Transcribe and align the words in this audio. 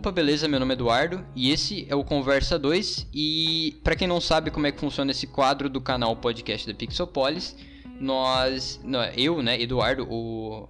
Opa, 0.00 0.10
beleza? 0.10 0.48
Meu 0.48 0.58
nome 0.58 0.72
é 0.72 0.76
Eduardo 0.76 1.22
e 1.36 1.50
esse 1.50 1.86
é 1.86 1.94
o 1.94 2.02
Conversa 2.02 2.58
2. 2.58 3.08
E 3.12 3.78
para 3.84 3.94
quem 3.94 4.08
não 4.08 4.18
sabe 4.18 4.50
como 4.50 4.66
é 4.66 4.72
que 4.72 4.80
funciona 4.80 5.10
esse 5.10 5.26
quadro 5.26 5.68
do 5.68 5.78
canal 5.78 6.16
podcast 6.16 6.66
da 6.66 6.72
Pixopolis, 6.72 7.54
nós, 8.00 8.80
não, 8.82 9.04
eu, 9.04 9.42
né, 9.42 9.60
Eduardo, 9.60 10.08
o, 10.10 10.66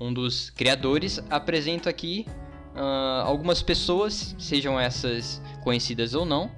um 0.00 0.10
dos 0.10 0.48
criadores, 0.48 1.22
apresento 1.28 1.86
aqui 1.86 2.24
uh, 2.74 3.26
algumas 3.26 3.60
pessoas, 3.60 4.34
sejam 4.38 4.80
essas 4.80 5.38
conhecidas 5.62 6.14
ou 6.14 6.24
não, 6.24 6.50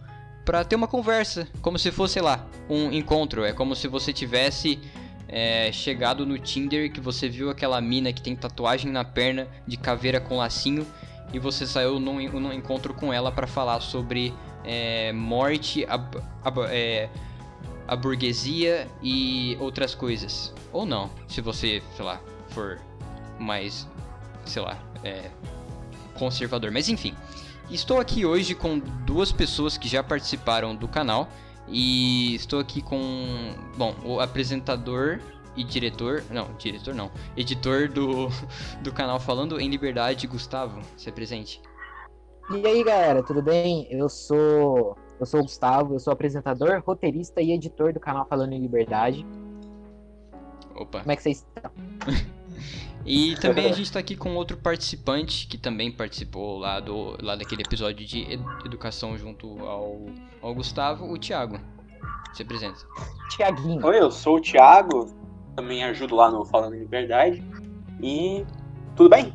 para 0.45 0.63
ter 0.63 0.77
uma 0.77 0.87
conversa, 0.87 1.49
como 1.61 1.81
se 1.81 1.91
fosse, 1.91 2.15
sei 2.15 2.23
lá, 2.23 2.47
um 2.71 2.93
encontro. 2.93 3.45
É 3.45 3.53
como 3.53 3.75
se 3.75 3.89
você 3.89 4.13
tivesse 4.13 4.79
é, 5.27 5.73
chegado 5.73 6.25
no 6.25 6.39
Tinder 6.39 6.93
que 6.93 7.01
você 7.01 7.29
viu 7.29 7.51
aquela 7.51 7.81
mina 7.81 8.13
que 8.13 8.23
tem 8.23 8.37
tatuagem 8.37 8.93
na 8.93 9.03
perna 9.03 9.49
de 9.67 9.77
caveira 9.77 10.21
com 10.21 10.37
lacinho 10.37 10.87
e 11.33 11.39
você 11.39 11.67
saiu 11.67 12.01
num, 12.01 12.21
num 12.41 12.53
encontro 12.53 12.95
com 12.95 13.13
ela 13.13 13.31
para 13.31 13.47
falar 13.47 13.81
sobre 13.81 14.35
é, 14.65 15.13
morte, 15.13 15.85
a, 15.87 15.97
a, 15.97 16.53
é, 16.71 17.09
a, 17.87 17.97
burguesia 17.97 18.89
e 19.03 19.57
outras 19.61 19.95
coisas. 19.95 20.55
Ou 20.73 20.87
não, 20.87 21.11
se 21.27 21.41
você, 21.41 21.83
sei 21.97 22.05
lá, 22.05 22.21
for 22.49 22.81
mais, 23.39 23.87
sei 24.45 24.63
lá, 24.63 24.79
é, 25.05 25.31
conservador. 26.15 26.71
Mas 26.71 26.89
enfim, 26.89 27.15
estou 27.71 28.01
aqui 28.01 28.25
hoje 28.25 28.55
com 28.55 28.79
duas 28.79 29.31
pessoas 29.31 29.77
que 29.77 29.89
já 29.89 30.03
participaram 30.03 30.75
do 30.75 30.89
canal. 30.89 31.29
E 31.71 32.35
estou 32.35 32.61
aqui 32.61 32.81
com, 32.81 33.55
bom, 33.77 33.95
o 34.03 34.21
apresentador 34.21 35.21
e 35.59 35.65
diretor, 35.65 36.23
não, 36.31 36.55
diretor 36.57 36.95
não, 36.95 37.11
editor 37.37 37.89
do, 37.89 38.29
do 38.83 38.93
canal 38.93 39.19
Falando 39.19 39.61
em 39.61 39.69
Liberdade, 39.69 40.27
Gustavo, 40.27 40.81
se 40.97 41.11
presente. 41.11 41.61
E 42.51 42.67
aí, 42.67 42.83
galera, 42.83 43.23
tudo 43.23 43.43
bem? 43.43 43.87
Eu 43.91 44.09
sou 44.09 44.97
eu 45.21 45.27
sou 45.27 45.41
o 45.41 45.43
Gustavo, 45.43 45.95
eu 45.95 45.99
sou 45.99 46.13
apresentador, 46.13 46.81
roteirista 46.87 47.43
e 47.43 47.53
editor 47.53 47.93
do 47.93 47.99
canal 47.99 48.25
Falando 48.25 48.53
em 48.53 48.61
Liberdade. 48.61 49.27
Opa. 50.77 51.01
Como 51.01 51.11
é 51.11 51.17
que 51.17 51.23
vocês 51.23 51.45
estão? 51.57 51.73
e 53.05 53.35
também 53.37 53.67
a 53.67 53.73
gente 53.75 53.87
está 53.87 53.99
aqui 53.99 54.17
com 54.17 54.37
outro 54.37 54.57
participante 54.57 55.49
que 55.49 55.59
também 55.59 55.91
participou 55.91 56.59
lá, 56.59 56.79
do, 56.79 57.17
lá 57.21 57.35
daquele 57.35 57.63
episódio 57.63 58.07
de 58.07 58.39
educação 58.65 59.19
junto 59.19 59.59
ao, 59.67 60.07
ao 60.41 60.55
Gustavo, 60.55 61.13
o 61.13 61.19
Thiago. 61.19 61.59
Se 62.33 62.43
apresenta. 62.43 62.79
Tiaguinho. 63.31 63.85
Oi, 63.85 63.99
eu 63.99 64.13
sou 64.13 64.37
o 64.37 64.41
Thiago, 64.41 65.18
também 65.59 65.83
ajudo 65.83 66.15
lá 66.15 66.31
no 66.31 66.45
Falando 66.45 66.77
em 66.77 66.79
Liberdade. 66.79 67.43
E 68.01 68.47
tudo 68.95 69.11
bem? 69.11 69.33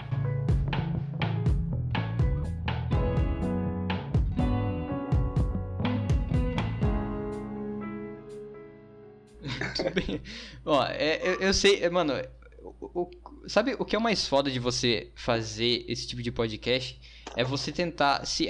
Ó, 10.64 10.86
é, 10.86 11.20
eu, 11.28 11.42
eu, 11.42 11.54
sei, 11.54 11.84
é, 11.84 11.90
mano, 11.90 12.14
o, 12.62 13.02
o, 13.02 13.12
sabe 13.46 13.76
o 13.78 13.84
que 13.84 13.94
é 13.94 14.00
o 14.00 14.02
mais 14.02 14.26
foda 14.26 14.50
de 14.50 14.60
você 14.60 15.12
fazer 15.16 15.84
esse 15.90 16.08
tipo 16.08 16.22
de 16.22 16.32
podcast? 16.32 17.02
É 17.36 17.44
você 17.44 17.70
tentar 17.70 18.26
se 18.26 18.48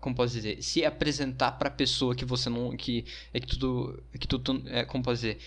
como 0.00 0.14
posso 0.14 0.34
dizer, 0.34 0.62
se 0.62 0.84
apresentar 0.84 1.52
para 1.52 1.68
pessoa 1.68 2.14
que 2.14 2.24
você 2.24 2.48
não 2.48 2.76
que 2.76 3.04
é 3.34 3.40
que 3.40 3.46
tudo 3.46 4.02
é 4.14 4.18
que 4.18 4.28
tudo 4.28 4.62
é, 4.66 4.84
como 4.84 5.02
posso 5.02 5.22
dizer, 5.22 5.38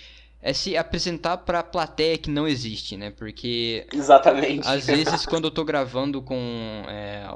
é 0.41 0.53
se 0.53 0.77
apresentar 0.77 1.37
pra 1.37 1.61
plateia 1.61 2.17
que 2.17 2.29
não 2.29 2.47
existe, 2.47 2.95
né? 2.95 3.11
Porque. 3.11 3.85
Exatamente. 3.93 4.67
Às 4.67 4.85
vezes, 4.87 5.25
quando 5.25 5.45
eu 5.45 5.51
tô 5.51 5.63
gravando 5.65 6.21
com. 6.21 6.83
É, 6.87 7.27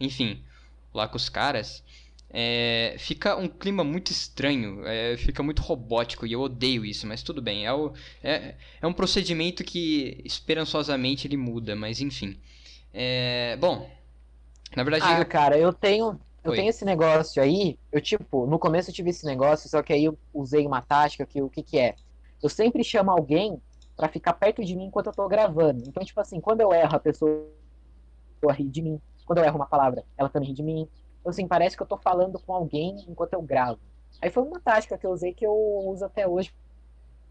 enfim, 0.00 0.42
lá 0.92 1.06
com 1.06 1.16
os 1.16 1.28
caras. 1.28 1.82
É, 2.30 2.94
fica 2.98 3.36
um 3.36 3.48
clima 3.48 3.82
muito 3.82 4.10
estranho, 4.12 4.86
é, 4.86 5.16
fica 5.16 5.42
muito 5.42 5.62
robótico 5.62 6.26
e 6.26 6.32
eu 6.32 6.42
odeio 6.42 6.84
isso, 6.84 7.06
mas 7.06 7.22
tudo 7.22 7.40
bem. 7.40 7.64
É, 7.64 7.72
o, 7.72 7.94
é, 8.22 8.54
é 8.82 8.86
um 8.86 8.92
procedimento 8.92 9.64
que 9.64 10.20
esperançosamente 10.26 11.26
ele 11.26 11.38
muda, 11.38 11.74
mas 11.74 12.02
enfim. 12.02 12.38
É, 12.92 13.56
bom, 13.56 13.90
na 14.76 14.82
verdade. 14.82 15.04
Ah, 15.06 15.20
eu... 15.20 15.26
cara, 15.26 15.58
eu 15.58 15.72
tenho. 15.72 16.20
Eu 16.44 16.52
Oi. 16.52 16.56
tenho 16.56 16.70
esse 16.70 16.84
negócio 16.84 17.42
aí, 17.42 17.78
eu 17.90 18.00
tipo, 18.00 18.46
no 18.46 18.58
começo 18.58 18.90
eu 18.90 18.94
tive 18.94 19.10
esse 19.10 19.26
negócio, 19.26 19.68
só 19.68 19.82
que 19.82 19.92
aí 19.92 20.04
eu 20.04 20.16
usei 20.32 20.66
uma 20.66 20.80
tática 20.80 21.26
que 21.26 21.42
o 21.42 21.48
que 21.48 21.62
que 21.62 21.78
é? 21.78 21.96
Eu 22.42 22.48
sempre 22.48 22.82
chamo 22.84 23.10
alguém 23.10 23.60
para 23.96 24.08
ficar 24.08 24.32
perto 24.34 24.64
de 24.64 24.76
mim 24.76 24.84
enquanto 24.84 25.06
eu 25.06 25.12
tô 25.12 25.28
gravando. 25.28 25.82
Então, 25.86 26.04
tipo 26.04 26.20
assim, 26.20 26.40
quando 26.40 26.60
eu 26.60 26.72
erro, 26.72 26.96
a 26.96 27.00
pessoa 27.00 27.48
ri 28.50 28.68
de 28.68 28.80
mim. 28.80 29.00
Quando 29.26 29.38
eu 29.38 29.44
erro 29.44 29.56
uma 29.56 29.66
palavra, 29.66 30.04
ela 30.16 30.28
também 30.28 30.48
ri 30.48 30.54
de 30.54 30.62
mim. 30.62 30.88
Então, 31.20 31.30
assim, 31.30 31.46
parece 31.48 31.76
que 31.76 31.82
eu 31.82 31.86
tô 31.86 31.96
falando 31.96 32.38
com 32.38 32.54
alguém 32.54 33.04
enquanto 33.08 33.34
eu 33.34 33.42
gravo. 33.42 33.80
Aí 34.22 34.30
foi 34.30 34.42
uma 34.42 34.60
tática 34.60 34.96
que 34.96 35.06
eu 35.06 35.10
usei 35.10 35.34
que 35.34 35.44
eu 35.44 35.52
uso 35.52 36.04
até 36.04 36.26
hoje 36.26 36.52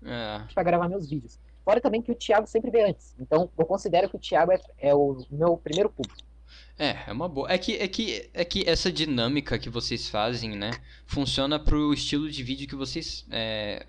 é. 0.04 0.42
para 0.54 0.64
gravar 0.64 0.90
meus 0.90 1.10
vídeos. 1.10 1.40
Fora 1.64 1.82
também 1.82 2.02
que 2.02 2.12
o 2.12 2.16
Thiago 2.16 2.48
sempre 2.48 2.70
vê 2.70 2.84
antes. 2.84 3.16
Então, 3.20 3.50
eu 3.58 3.66
considero 3.66 4.10
que 4.10 4.16
o 4.16 4.20
Thiago 4.20 4.52
é, 4.52 4.60
é 4.78 4.94
o 4.94 5.26
meu 5.32 5.58
primeiro 5.58 5.90
público. 5.90 6.28
É, 6.78 6.96
é 7.08 7.12
uma 7.12 7.28
boa. 7.28 7.52
É 7.52 7.58
que, 7.58 7.76
é, 7.76 7.88
que, 7.88 8.30
é 8.34 8.46
que 8.46 8.70
essa 8.70 8.92
dinâmica 8.92 9.58
que 9.58 9.70
vocês 9.70 10.10
fazem, 10.10 10.56
né, 10.56 10.72
funciona 11.06 11.60
pro 11.60 11.94
estilo 11.94 12.30
de 12.30 12.44
vídeo 12.44 12.68
que 12.68 12.76
vocês. 12.76 13.26
É, 13.32 13.86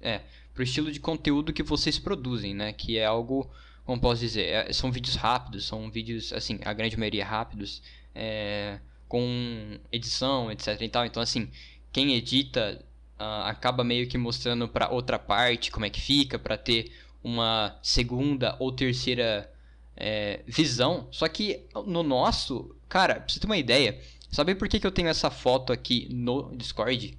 é 0.00 0.22
pro 0.60 0.64
estilo 0.64 0.92
de 0.92 1.00
conteúdo 1.00 1.54
que 1.54 1.62
vocês 1.62 1.98
produzem, 1.98 2.52
né? 2.52 2.70
Que 2.70 2.98
é 2.98 3.06
algo, 3.06 3.50
como 3.82 3.98
posso 3.98 4.20
dizer, 4.20 4.42
é, 4.42 4.72
são 4.74 4.92
vídeos 4.92 5.16
rápidos, 5.16 5.66
são 5.66 5.90
vídeos, 5.90 6.34
assim, 6.34 6.58
a 6.66 6.74
grande 6.74 6.98
maioria 6.98 7.24
rápidos, 7.24 7.82
é, 8.14 8.78
com 9.08 9.78
edição, 9.90 10.52
etc 10.52 10.78
e 10.82 10.88
tal. 10.90 11.06
Então, 11.06 11.22
assim, 11.22 11.50
quem 11.90 12.12
edita 12.12 12.84
uh, 13.18 13.46
acaba 13.46 13.82
meio 13.82 14.06
que 14.06 14.18
mostrando 14.18 14.68
para 14.68 14.90
outra 14.90 15.18
parte 15.18 15.70
como 15.70 15.86
é 15.86 15.90
que 15.90 15.98
fica, 16.00 16.38
para 16.38 16.58
ter 16.58 16.92
uma 17.24 17.78
segunda 17.82 18.54
ou 18.58 18.70
terceira 18.70 19.50
é, 19.96 20.42
visão. 20.46 21.08
Só 21.10 21.26
que 21.26 21.64
no 21.86 22.02
nosso, 22.02 22.76
cara, 22.86 23.14
pra 23.14 23.28
você 23.30 23.40
ter 23.40 23.46
uma 23.46 23.56
ideia, 23.56 23.98
sabe 24.30 24.54
por 24.54 24.68
que, 24.68 24.78
que 24.78 24.86
eu 24.86 24.92
tenho 24.92 25.08
essa 25.08 25.30
foto 25.30 25.72
aqui 25.72 26.06
no 26.12 26.54
Discord? 26.54 27.18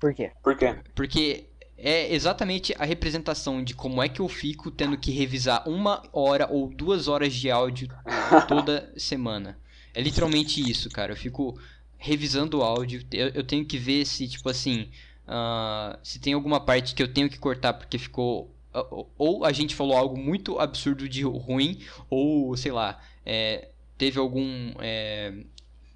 Por 0.00 0.12
quê? 0.12 0.32
Por 0.42 0.56
quê? 0.56 0.76
Porque 0.96 1.51
é 1.84 2.14
exatamente 2.14 2.72
a 2.78 2.84
representação 2.84 3.62
de 3.62 3.74
como 3.74 4.00
é 4.00 4.08
que 4.08 4.20
eu 4.20 4.28
fico 4.28 4.70
tendo 4.70 4.96
que 4.96 5.10
revisar 5.10 5.68
uma 5.68 6.00
hora 6.12 6.46
ou 6.48 6.68
duas 6.68 7.08
horas 7.08 7.34
de 7.34 7.50
áudio 7.50 7.88
toda 8.46 8.92
semana. 8.96 9.58
É 9.92 10.00
literalmente 10.00 10.60
isso, 10.60 10.88
cara. 10.88 11.10
Eu 11.10 11.16
fico 11.16 11.58
revisando 11.98 12.60
o 12.60 12.62
áudio. 12.62 13.04
Eu, 13.10 13.28
eu 13.30 13.42
tenho 13.42 13.64
que 13.64 13.76
ver 13.76 14.06
se, 14.06 14.28
tipo 14.28 14.48
assim, 14.48 14.88
uh, 15.26 15.98
se 16.04 16.20
tem 16.20 16.34
alguma 16.34 16.60
parte 16.60 16.94
que 16.94 17.02
eu 17.02 17.12
tenho 17.12 17.28
que 17.28 17.38
cortar 17.38 17.72
porque 17.74 17.98
ficou. 17.98 18.54
Uh, 18.72 19.04
ou 19.18 19.44
a 19.44 19.50
gente 19.50 19.74
falou 19.74 19.96
algo 19.96 20.16
muito 20.16 20.60
absurdo 20.60 21.08
de 21.08 21.24
ruim, 21.24 21.80
ou 22.08 22.56
sei 22.56 22.70
lá, 22.70 23.02
é, 23.26 23.70
teve 23.98 24.20
algum 24.20 24.72
é, 24.78 25.34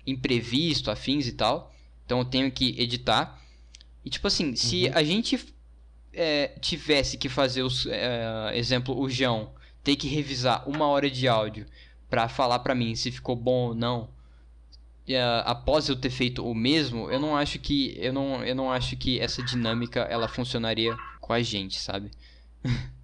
imprevisto, 0.05 0.91
afins 0.91 1.29
e 1.29 1.33
tal. 1.33 1.73
Então 2.05 2.19
eu 2.19 2.25
tenho 2.25 2.51
que 2.51 2.75
editar. 2.77 3.41
E 4.05 4.11
tipo 4.11 4.27
assim, 4.27 4.49
uhum. 4.49 4.57
se 4.57 4.89
a 4.89 5.05
gente 5.05 5.55
é, 6.17 6.49
tivesse 6.61 7.19
que 7.19 7.29
fazer 7.29 7.63
os 7.63 7.87
é, 7.87 8.51
exemplo 8.55 8.99
o 8.99 9.09
João 9.09 9.51
ter 9.85 9.97
que 9.97 10.09
revisar 10.09 10.69
uma 10.69 10.87
hora 10.87 11.11
de 11.11 11.29
áudio 11.29 11.67
para 12.09 12.27
falar 12.29 12.61
para 12.61 12.75
mim 12.75 12.95
se 12.97 13.13
ficou 13.13 13.37
bom 13.37 13.69
ou 13.69 13.75
não 13.75 14.05
uh, 15.09 15.43
após 15.45 15.89
eu 15.89 15.95
ter 15.95 16.09
feito 16.09 16.45
o 16.45 16.55
mesmo 16.55 17.11
eu 17.11 17.21
não 17.21 17.37
acho 17.37 17.59
que 17.59 17.95
eu 17.99 18.13
não 18.13 18.43
eu 18.43 18.55
não 18.55 18.73
acho 18.73 18.97
que 18.97 19.21
essa 19.21 19.43
dinâmica 19.43 20.01
ela 20.01 20.27
funcionaria 20.27 20.97
com 21.21 21.33
a 21.33 21.43
gente 21.43 21.79
sabe? 21.79 22.11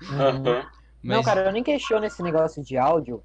Uhum. 0.00 0.62
Mas... 1.02 1.16
não 1.16 1.24
cara 1.24 1.40
eu 1.40 1.52
nem 1.52 1.64
questiono 1.64 2.06
esse 2.06 2.22
negócio 2.22 2.62
de 2.62 2.76
áudio. 2.76 3.20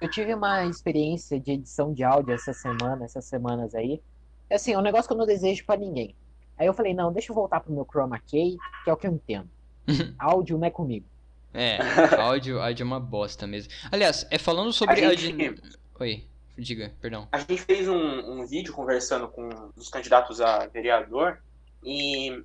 Eu 0.00 0.10
tive 0.10 0.34
uma 0.34 0.66
experiência 0.66 1.38
de 1.38 1.52
edição 1.52 1.92
de 1.92 2.02
áudio 2.02 2.34
essa 2.34 2.52
semana 2.52 3.04
essas 3.04 3.26
semanas 3.26 3.72
aí. 3.76 4.02
Assim 4.50 4.72
é 4.72 4.78
um 4.78 4.82
negócio 4.82 5.06
que 5.06 5.14
eu 5.14 5.18
não 5.18 5.24
desejo 5.24 5.64
para 5.64 5.78
ninguém 5.78 6.16
Aí 6.58 6.66
eu 6.66 6.74
falei, 6.74 6.94
não, 6.94 7.12
deixa 7.12 7.30
eu 7.30 7.34
voltar 7.34 7.60
pro 7.60 7.72
meu 7.72 7.84
Chroma 7.84 8.18
Key, 8.18 8.56
que 8.84 8.90
é 8.90 8.92
o 8.92 8.96
que 8.96 9.06
eu 9.06 9.12
entendo. 9.12 9.48
áudio 10.18 10.58
não 10.58 10.66
é 10.66 10.70
comigo. 10.70 11.06
É, 11.52 11.78
áudio, 12.18 12.60
áudio 12.60 12.82
é 12.82 12.86
uma 12.86 13.00
bosta 13.00 13.46
mesmo. 13.46 13.72
Aliás, 13.90 14.26
é 14.30 14.38
falando 14.38 14.72
sobre 14.72 15.04
a 15.04 15.14
gente... 15.14 15.62
Oi, 15.98 16.24
diga, 16.58 16.92
perdão. 17.00 17.28
A 17.32 17.38
gente 17.38 17.58
fez 17.58 17.88
um, 17.88 17.96
um 17.96 18.46
vídeo 18.46 18.72
conversando 18.72 19.28
com 19.28 19.48
os 19.76 19.88
candidatos 19.88 20.40
a 20.40 20.66
vereador 20.66 21.38
e 21.82 22.42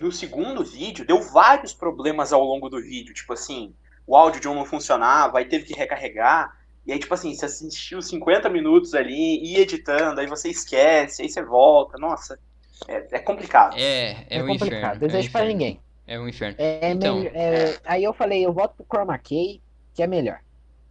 no 0.00 0.10
segundo 0.10 0.64
vídeo 0.64 1.06
deu 1.06 1.20
vários 1.20 1.72
problemas 1.72 2.32
ao 2.32 2.42
longo 2.42 2.68
do 2.68 2.80
vídeo. 2.80 3.14
Tipo 3.14 3.34
assim, 3.34 3.74
o 4.06 4.16
áudio 4.16 4.40
de 4.40 4.48
um 4.48 4.54
não 4.54 4.64
funcionava, 4.64 5.38
aí 5.38 5.44
teve 5.44 5.64
que 5.64 5.74
recarregar. 5.74 6.56
E 6.86 6.92
aí, 6.92 6.98
tipo 6.98 7.14
assim, 7.14 7.34
você 7.34 7.46
assistiu 7.46 8.02
50 8.02 8.48
minutos 8.50 8.94
ali, 8.94 9.42
ia 9.42 9.60
editando, 9.60 10.20
aí 10.20 10.26
você 10.26 10.50
esquece, 10.50 11.22
aí 11.22 11.28
você 11.28 11.42
volta. 11.42 11.98
Nossa, 11.98 12.38
é, 12.88 13.06
é 13.12 13.18
complicado. 13.18 13.76
É, 13.76 14.26
é, 14.28 14.38
é 14.38 14.42
um 14.42 14.46
complicado. 14.46 14.96
Inferno, 14.96 15.00
Desejo 15.00 15.28
é 15.28 15.30
para 15.30 15.44
ninguém. 15.46 15.80
É 16.06 16.18
um 16.18 16.28
inferno. 16.28 16.56
É, 16.58 16.90
então, 16.90 17.22
é, 17.22 17.78
aí 17.84 18.04
eu 18.04 18.12
falei, 18.12 18.44
eu 18.44 18.52
voto 18.52 18.74
pro 18.76 18.86
Chroma 18.86 19.16
Key, 19.18 19.60
que 19.94 20.02
é 20.02 20.06
melhor. 20.06 20.40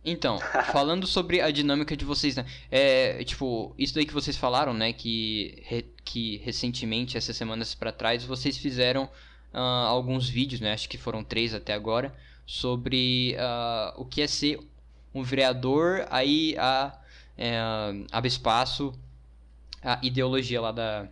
Então, 0.03 0.39
falando 0.71 1.05
sobre 1.05 1.39
a 1.41 1.51
dinâmica 1.51 1.95
de 1.95 2.03
vocês, 2.03 2.35
né? 2.35 2.45
É, 2.71 3.23
tipo, 3.23 3.73
isso 3.77 3.93
daí 3.93 4.05
que 4.05 4.13
vocês 4.13 4.35
falaram, 4.35 4.73
né? 4.73 4.91
Que, 4.91 5.61
re, 5.65 5.85
que 6.03 6.37
recentemente, 6.37 7.17
essas 7.17 7.37
semanas 7.37 7.75
para 7.75 7.91
trás, 7.91 8.25
vocês 8.25 8.57
fizeram 8.57 9.03
uh, 9.53 9.57
alguns 9.87 10.27
vídeos, 10.27 10.61
né? 10.61 10.73
Acho 10.73 10.89
que 10.89 10.97
foram 10.97 11.23
três 11.23 11.53
até 11.53 11.73
agora, 11.73 12.13
sobre 12.45 13.35
uh, 13.37 14.01
o 14.01 14.05
que 14.05 14.21
é 14.21 14.27
ser 14.27 14.59
um 15.13 15.21
vereador, 15.21 16.07
aí 16.09 16.55
a, 16.57 16.99
é, 17.37 17.59
abre 18.11 18.27
espaço 18.27 18.93
a 19.83 19.99
ideologia 20.01 20.61
lá, 20.61 20.71
da, 20.71 21.07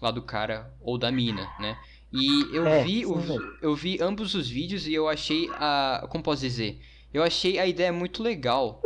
lá 0.00 0.10
do 0.10 0.22
cara 0.22 0.72
ou 0.80 0.98
da 0.98 1.10
mina, 1.10 1.48
né? 1.58 1.78
E 2.12 2.56
eu 2.56 2.66
é, 2.66 2.84
vi, 2.84 3.04
o, 3.04 3.18
eu 3.60 3.74
vi 3.74 3.98
ambos 4.00 4.34
os 4.34 4.48
vídeos 4.48 4.86
e 4.86 4.94
eu 4.94 5.08
achei 5.08 5.48
a. 5.54 6.06
Como 6.08 6.24
posso 6.24 6.40
dizer? 6.40 6.80
Eu 7.12 7.22
achei 7.22 7.58
a 7.58 7.66
ideia 7.66 7.92
muito 7.92 8.22
legal. 8.22 8.82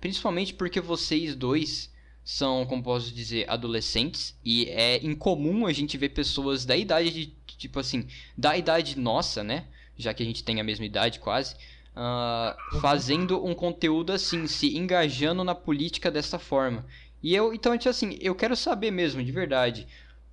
Principalmente 0.00 0.54
porque 0.54 0.80
vocês 0.80 1.34
dois 1.34 1.92
são, 2.24 2.64
como 2.66 2.82
posso 2.82 3.12
dizer, 3.12 3.48
adolescentes. 3.50 4.38
E 4.44 4.66
é 4.66 5.04
incomum 5.04 5.66
a 5.66 5.72
gente 5.72 5.98
ver 5.98 6.10
pessoas 6.10 6.64
da 6.64 6.76
idade 6.76 7.10
de. 7.10 7.38
Tipo 7.58 7.80
assim, 7.80 8.06
da 8.36 8.56
idade 8.56 8.96
nossa, 8.96 9.42
né? 9.42 9.66
Já 9.96 10.14
que 10.14 10.22
a 10.22 10.26
gente 10.26 10.44
tem 10.44 10.60
a 10.60 10.64
mesma 10.64 10.84
idade 10.84 11.18
quase. 11.18 11.56
Uh, 11.96 12.80
fazendo 12.80 13.44
um 13.44 13.52
conteúdo 13.52 14.12
assim, 14.12 14.46
se 14.46 14.78
engajando 14.78 15.42
na 15.42 15.56
política 15.56 16.08
dessa 16.08 16.38
forma. 16.38 16.86
E 17.20 17.34
eu, 17.34 17.52
então, 17.52 17.76
tipo 17.76 17.88
assim, 17.88 18.16
eu 18.20 18.32
quero 18.34 18.54
saber 18.54 18.92
mesmo, 18.92 19.24
de 19.24 19.32
verdade. 19.32 19.88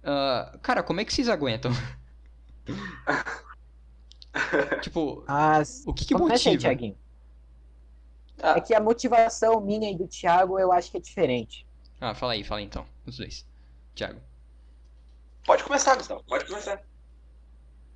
Uh, 0.06 0.60
cara, 0.60 0.84
como 0.84 1.02
é 1.02 1.06
que 1.06 1.12
vocês 1.12 1.28
aguentam? 1.28 1.72
tipo, 4.82 5.24
As... 5.28 5.84
o 5.88 5.94
que, 5.94 6.06
que 6.06 6.14
motiva? 6.14 6.70
Ah. 8.42 8.58
É 8.58 8.62
que 8.62 8.76
a 8.76 8.80
motivação 8.80 9.60
minha 9.60 9.90
e 9.90 9.96
do 9.96 10.08
Thiago 10.08 10.60
eu 10.60 10.72
acho 10.72 10.92
que 10.92 10.98
é 10.98 11.00
diferente. 11.00 11.66
Ah, 12.00 12.14
fala 12.14 12.34
aí, 12.34 12.44
fala 12.44 12.60
aí, 12.60 12.66
então, 12.66 12.86
os 13.06 13.18
dois. 13.18 13.46
Thiago. 13.96 14.20
Pode 15.46 15.64
começar, 15.64 15.96
Gustavo, 15.96 16.24
pode 16.24 16.46
começar. 16.46 16.82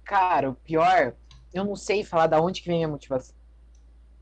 Cara, 0.03 0.49
o 0.49 0.55
pior, 0.55 1.13
eu 1.53 1.63
não 1.63 1.75
sei 1.75 2.03
falar 2.03 2.27
da 2.27 2.41
onde 2.41 2.61
que 2.61 2.67
vem 2.67 2.83
a 2.83 2.87
motivação, 2.87 3.35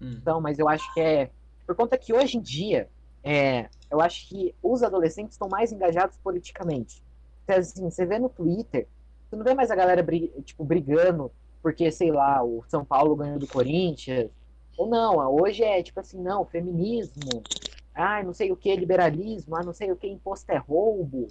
hum. 0.01 0.22
mas 0.42 0.60
eu 0.60 0.68
acho 0.68 0.92
que 0.94 1.00
é 1.00 1.31
por 1.66 1.75
conta 1.75 1.98
que 1.98 2.13
hoje 2.13 2.38
em 2.38 2.42
dia, 2.42 2.89
é, 3.22 3.69
eu 3.92 4.00
acho 4.00 4.30
que 4.30 4.56
os 4.63 4.81
adolescentes 4.81 5.34
estão 5.34 5.50
mais 5.50 5.74
engajados 5.74 6.18
politicamente. 6.18 7.04
Assim, 7.47 7.89
você 7.89 8.05
vê 8.05 8.19
no 8.19 8.29
Twitter, 8.29 8.88
você 9.29 9.35
não 9.35 9.44
vê 9.44 9.53
mais 9.53 9.71
a 9.71 9.75
galera 9.75 10.05
tipo, 10.44 10.63
brigando 10.63 11.31
porque, 11.61 11.91
sei 11.91 12.11
lá, 12.11 12.44
o 12.44 12.63
São 12.67 12.85
Paulo 12.85 13.15
ganhou 13.15 13.39
do 13.39 13.47
Corinthians. 13.47 14.29
Ou 14.77 14.88
não, 14.88 15.17
hoje 15.35 15.63
é 15.63 15.81
tipo 15.81 15.99
assim, 15.99 16.21
não, 16.21 16.45
feminismo, 16.45 17.44
ah, 17.94 18.21
não 18.23 18.31
sei 18.31 18.51
o 18.51 18.55
que, 18.55 18.73
liberalismo, 18.75 19.55
ah, 19.55 19.63
não 19.63 19.73
sei 19.73 19.91
o 19.91 19.95
que, 19.97 20.07
imposto 20.07 20.51
é 20.51 20.57
roubo. 20.57 21.27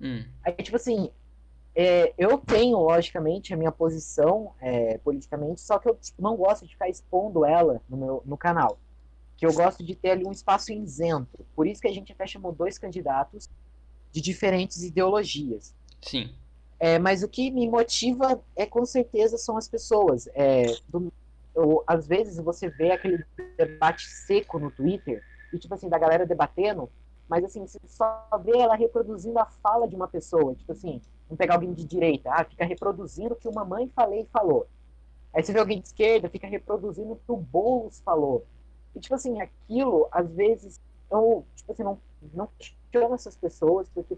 Hum. 0.00 0.24
Aí, 0.44 0.52
tipo 0.52 0.76
assim, 0.76 1.10
é, 1.74 2.12
eu 2.18 2.36
tenho, 2.38 2.78
logicamente, 2.78 3.54
a 3.54 3.56
minha 3.56 3.72
posição 3.72 4.52
é, 4.60 4.98
politicamente, 4.98 5.60
só 5.60 5.78
que 5.78 5.88
eu 5.88 5.94
tipo, 5.94 6.22
não 6.22 6.36
gosto 6.36 6.66
de 6.66 6.72
ficar 6.72 6.88
expondo 6.88 7.44
ela 7.44 7.80
no 7.88 7.96
meu 7.96 8.22
no 8.24 8.36
canal. 8.36 8.78
Que 9.36 9.46
eu 9.46 9.52
gosto 9.54 9.82
de 9.82 9.94
ter 9.94 10.10
ali 10.10 10.26
um 10.26 10.32
espaço 10.32 10.72
isento. 10.72 11.44
Por 11.56 11.66
isso 11.66 11.80
que 11.80 11.88
a 11.88 11.92
gente 11.92 12.12
até 12.12 12.26
chamou 12.26 12.52
dois 12.52 12.78
candidatos 12.78 13.48
de 14.12 14.20
diferentes 14.20 14.82
ideologias. 14.82 15.74
Sim. 16.02 16.30
É, 16.78 16.98
mas 16.98 17.22
o 17.22 17.28
que 17.28 17.50
me 17.50 17.68
motiva 17.68 18.42
é 18.56 18.64
com 18.64 18.84
certeza 18.86 19.36
são 19.36 19.56
as 19.56 19.68
pessoas. 19.68 20.28
É, 20.34 20.64
do, 20.88 21.12
eu, 21.54 21.84
às 21.86 22.06
vezes 22.06 22.38
você 22.38 22.68
vê 22.70 22.92
aquele 22.92 23.22
debate 23.56 24.06
seco 24.06 24.58
no 24.58 24.70
Twitter 24.70 25.22
e 25.52 25.58
tipo 25.58 25.74
assim 25.74 25.88
da 25.88 25.98
galera 25.98 26.24
debatendo, 26.24 26.90
mas 27.28 27.44
assim 27.44 27.66
você 27.66 27.78
só 27.86 28.26
vê 28.42 28.58
ela 28.58 28.74
reproduzindo 28.74 29.38
a 29.38 29.46
fala 29.46 29.86
de 29.86 29.94
uma 29.94 30.08
pessoa, 30.08 30.54
tipo 30.54 30.72
assim, 30.72 31.00
vamos 31.28 31.38
pegar 31.38 31.54
alguém 31.54 31.72
de 31.72 31.84
direita, 31.84 32.30
ah, 32.32 32.44
fica 32.44 32.64
reproduzindo 32.64 33.34
o 33.34 33.36
que 33.36 33.48
uma 33.48 33.64
mãe 33.64 33.90
falei 33.94 34.26
falou. 34.32 34.66
Aí 35.34 35.42
você 35.42 35.52
vê 35.52 35.60
alguém 35.60 35.80
de 35.80 35.88
esquerda, 35.88 36.28
fica 36.28 36.46
reproduzindo 36.46 37.12
o 37.12 37.16
que 37.16 37.30
o 37.30 37.36
Boulos 37.36 38.00
falou. 38.00 38.46
E 38.96 39.00
tipo 39.00 39.14
assim, 39.14 39.40
aquilo 39.40 40.08
às 40.10 40.32
vezes 40.32 40.80
eu 41.10 41.44
tipo 41.54 41.72
assim 41.72 41.82
não 41.82 41.98
não 42.34 42.48
questiono 42.58 43.14
essas 43.14 43.36
pessoas 43.36 43.88
porque 43.88 44.16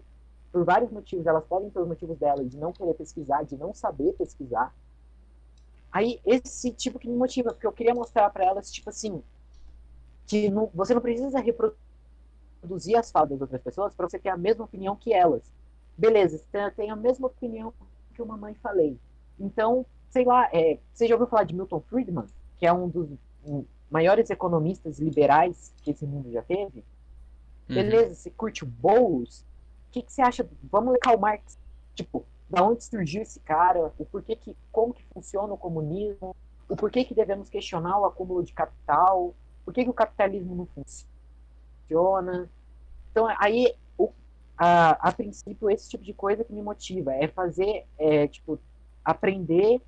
por 0.53 0.63
vários 0.63 0.91
motivos, 0.91 1.25
elas 1.25 1.43
podem 1.45 1.71
ter 1.71 1.79
os 1.79 1.87
motivos 1.87 2.15
delas 2.19 2.47
de 2.47 2.57
não 2.57 2.71
querer 2.71 2.93
pesquisar, 2.93 3.41
de 3.43 3.57
não 3.57 3.73
saber 3.73 4.13
pesquisar. 4.13 4.71
Aí, 5.91 6.21
esse 6.23 6.71
tipo 6.71 6.99
que 6.99 7.09
me 7.09 7.17
motiva, 7.17 7.51
porque 7.51 7.65
eu 7.65 7.71
queria 7.71 7.95
mostrar 7.95 8.29
para 8.29 8.45
elas, 8.45 8.71
tipo 8.71 8.87
assim, 8.87 9.23
que 10.27 10.51
não, 10.51 10.69
você 10.71 10.93
não 10.93 11.01
precisa 11.01 11.39
reproduzir 11.39 12.95
as 12.95 13.09
falas 13.09 13.31
das 13.31 13.41
outras 13.41 13.61
pessoas 13.63 13.95
para 13.95 14.07
você 14.07 14.19
ter 14.19 14.29
a 14.29 14.37
mesma 14.37 14.65
opinião 14.65 14.95
que 14.95 15.11
elas. 15.11 15.41
Beleza, 15.97 16.37
você 16.37 16.71
tem 16.71 16.91
a 16.91 16.95
mesma 16.95 17.25
opinião 17.25 17.73
que 18.13 18.21
uma 18.21 18.37
mãe 18.37 18.53
falei. 18.53 18.99
Então, 19.39 19.83
sei 20.11 20.23
lá, 20.23 20.47
é, 20.53 20.79
você 20.93 21.07
já 21.07 21.15
ouviu 21.15 21.27
falar 21.27 21.45
de 21.45 21.55
Milton 21.55 21.81
Friedman, 21.81 22.27
que 22.59 22.67
é 22.67 22.71
um 22.71 22.87
dos 22.87 23.09
maiores 23.93 24.29
economistas 24.29 24.99
liberais 24.99 25.71
que 25.83 25.91
esse 25.91 26.05
mundo 26.05 26.31
já 26.31 26.41
teve? 26.41 26.83
Uhum. 27.69 27.75
Beleza, 27.75 28.15
você 28.15 28.29
curte 28.29 28.63
o 28.63 28.67
Boulos? 28.67 29.45
que, 29.93 30.01
que 30.01 30.11
você 30.11 30.21
acha? 30.21 30.49
Vamos 30.63 30.91
ler 30.93 30.99
Karl 30.99 31.19
Marx. 31.19 31.57
Tipo, 31.93 32.25
da 32.49 32.63
onde 32.63 32.83
surgiu 32.83 33.21
esse 33.21 33.39
cara? 33.39 33.93
O 33.97 34.05
porquê 34.05 34.35
que, 34.35 34.57
como 34.71 34.93
que 34.93 35.05
funciona 35.13 35.53
o 35.53 35.57
comunismo? 35.57 36.35
O 36.67 36.75
porquê 36.75 37.05
que 37.05 37.13
devemos 37.13 37.49
questionar 37.49 37.99
o 37.99 38.05
acúmulo 38.05 38.43
de 38.43 38.53
capital? 38.53 39.35
Por 39.63 39.73
que, 39.73 39.83
que 39.83 39.89
o 39.89 39.93
capitalismo 39.93 40.55
não 40.55 40.65
funciona? 40.65 42.49
Então, 43.11 43.27
aí, 43.37 43.75
o, 43.97 44.11
a, 44.57 45.09
a 45.09 45.11
princípio, 45.11 45.69
esse 45.69 45.87
tipo 45.87 46.03
de 46.03 46.13
coisa 46.13 46.43
que 46.43 46.51
me 46.51 46.63
motiva 46.63 47.13
é 47.13 47.27
fazer, 47.27 47.85
é, 47.99 48.27
tipo, 48.27 48.59
aprender, 49.05 49.79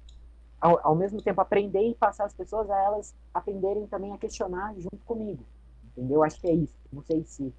ao, 0.59 0.79
ao 0.87 0.95
mesmo 0.95 1.21
tempo 1.21 1.41
aprender 1.41 1.87
e 1.87 1.95
passar 1.95 2.25
as 2.25 2.33
pessoas 2.33 2.69
a 2.69 2.77
elas 2.83 3.13
aprenderem 3.33 3.87
também 3.87 4.13
a 4.13 4.17
questionar 4.17 4.73
junto 4.75 5.03
comigo. 5.05 5.43
Entendeu? 5.83 6.23
Acho 6.23 6.39
que 6.39 6.47
é 6.47 6.53
isso. 6.53 6.75
Não 6.91 7.01
sei 7.03 7.23
se 7.23 7.53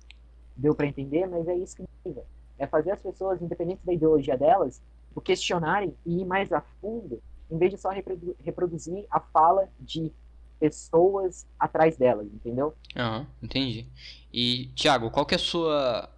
deu 0.57 0.75
para 0.75 0.87
entender, 0.87 1.27
mas 1.27 1.47
é 1.49 1.55
isso 1.57 1.77
que 1.77 1.83
me 1.83 1.89
motiva 2.05 2.27
é 2.59 2.67
fazer 2.67 2.93
as 2.93 3.01
pessoas, 3.01 3.41
independente 3.41 3.81
da 3.85 3.93
ideologia 3.93 4.37
delas, 4.37 4.81
o 5.15 5.21
questionarem 5.21 5.95
e 6.05 6.21
ir 6.21 6.25
mais 6.25 6.53
a 6.53 6.61
fundo, 6.81 7.23
em 7.51 7.59
vez 7.59 7.71
de 7.71 7.79
só 7.79 7.91
reprodu 7.91 8.37
reproduzir 8.43 9.07
a 9.11 9.21
fala 9.21 9.69
de 9.79 10.13
pessoas 10.59 11.47
atrás 11.59 11.97
delas, 11.97 12.27
entendeu? 12.27 12.75
Aham, 12.97 13.21
uhum, 13.21 13.27
entendi. 13.43 13.87
E, 14.33 14.71
Thiago, 14.75 15.11
qual 15.11 15.27
que 15.27 15.35
é 15.35 15.37
a 15.37 15.41
sua, 15.41 16.11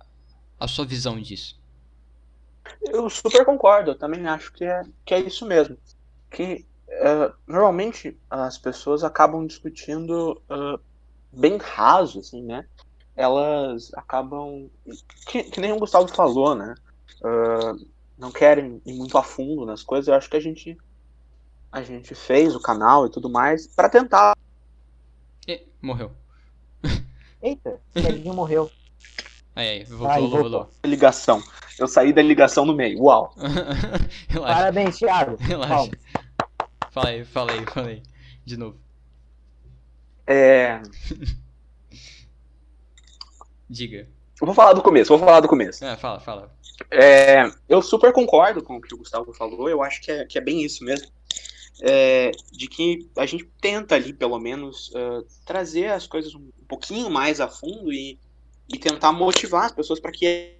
a 0.59 0.69
sua 0.69 0.87
visão 0.87 1.21
disso? 1.21 1.59
Eu 2.83 3.11
super 3.11 3.45
concordo, 3.45 3.93
eu 3.93 3.99
também 3.99 4.27
acho 4.27 4.53
que 4.53 4.65
é, 4.65 4.83
que 5.05 5.15
é 5.15 5.21
isso 5.21 5.45
mesmo. 5.45 5.77
Que 6.31 6.67
uh, 6.89 7.33
normalmente 7.47 8.19
as 8.31 8.59
pessoas 8.59 9.05
acabam 9.05 9.47
discutindo 9.47 10.41
uh, 10.51 10.81
bem 11.33 11.57
raso, 11.57 12.21
assim, 12.21 12.43
né? 12.43 12.67
elas 13.19 13.93
acabam. 13.95 14.71
Que, 15.27 15.43
que 15.43 15.61
nem 15.61 15.73
o 15.73 15.79
Gustavo 15.79 16.07
falou, 16.07 16.55
né? 16.55 16.73
Uh, 17.21 17.85
não 18.17 18.31
querem 18.31 18.81
ir 18.87 18.95
muito 18.95 19.19
a 19.19 19.25
fundo 19.25 19.67
nas 19.67 19.83
coisas. 19.83 20.07
Eu 20.07 20.15
acho 20.15 20.31
que 20.31 20.37
a 20.37 20.41
gente 20.41 20.79
a 21.71 21.83
gente 21.83 22.15
fez 22.15 22.55
o 22.55 22.61
canal 22.61 23.07
e 23.07 23.11
tudo 23.11 23.29
mais 23.29 23.67
para 23.67 23.89
tentar. 23.89 24.37
E, 25.49 25.67
morreu. 25.83 26.13
Eita, 27.43 27.81
o 28.25 28.33
morreu. 28.33 28.71
Aí, 29.55 29.69
aí, 29.69 29.85
voltou, 29.85 30.09
aí, 30.09 30.21
voltou. 30.21 30.51
voltou. 30.51 30.71
Ligação. 30.85 31.43
Eu 31.79 31.87
saí 31.87 32.13
da 32.13 32.23
ligação 32.23 32.65
no 32.65 32.75
meio. 32.75 33.03
Uau. 33.03 33.35
Parabéns, 34.35 34.99
Thiago. 34.99 35.37
Relaxa. 35.37 35.91
Fala 36.91 37.09
aí, 37.11 37.25
fala 37.25 37.53
aí, 37.53 37.65
fala 37.67 37.89
aí. 37.89 38.03
De 38.45 38.57
novo. 38.57 38.79
É. 40.27 40.83
Diga. 43.71 44.09
Eu 44.41 44.47
vou 44.47 44.55
falar 44.55 44.73
do 44.73 44.83
começo, 44.83 45.09
vou 45.09 45.19
falar 45.19 45.41
do 45.41 45.49
começo. 45.49 45.85
É, 45.85 45.97
fala, 45.97 46.21
fala. 46.21 46.53
É, 46.91 47.51
eu 47.69 47.83
super 47.83 48.13
concordo 48.13 48.63
com 48.63 48.77
o 48.77 48.81
que 48.81 48.95
o 48.95 48.99
Gustavo 48.99 49.33
falou, 49.35 49.69
eu 49.69 49.83
acho 49.83 50.01
que 50.01 50.13
é, 50.13 50.25
que 50.25 50.39
é 50.39 50.41
bem 50.41 50.63
isso 50.63 50.85
mesmo. 50.85 51.09
É, 51.81 52.31
de 52.53 52.67
que 52.69 53.09
a 53.17 53.27
gente 53.27 53.49
tenta 53.61 53.95
ali, 53.95 54.13
pelo 54.13 54.39
menos, 54.39 54.91
uh, 54.91 55.25
trazer 55.45 55.91
as 55.91 56.07
coisas 56.07 56.35
um 56.35 56.51
pouquinho 56.67 57.09
mais 57.09 57.41
a 57.41 57.49
fundo 57.49 57.93
e, 57.93 58.19
e 58.73 58.79
tentar 58.79 59.13
motivar 59.13 59.67
as 59.67 59.73
pessoas 59.73 60.01
para 60.01 60.11
que 60.11 60.59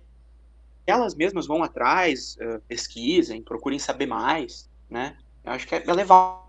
elas 0.91 1.15
mesmas 1.15 1.47
vão 1.47 1.63
atrás, 1.63 2.37
uh, 2.41 2.61
pesquisem, 2.69 3.43
procurem 3.43 3.79
saber 3.79 4.07
mais, 4.07 4.69
né? 4.89 5.17
Eu 5.45 5.53
acho 5.53 5.67
que 5.67 5.75
é 5.75 5.93
levar 5.93 6.47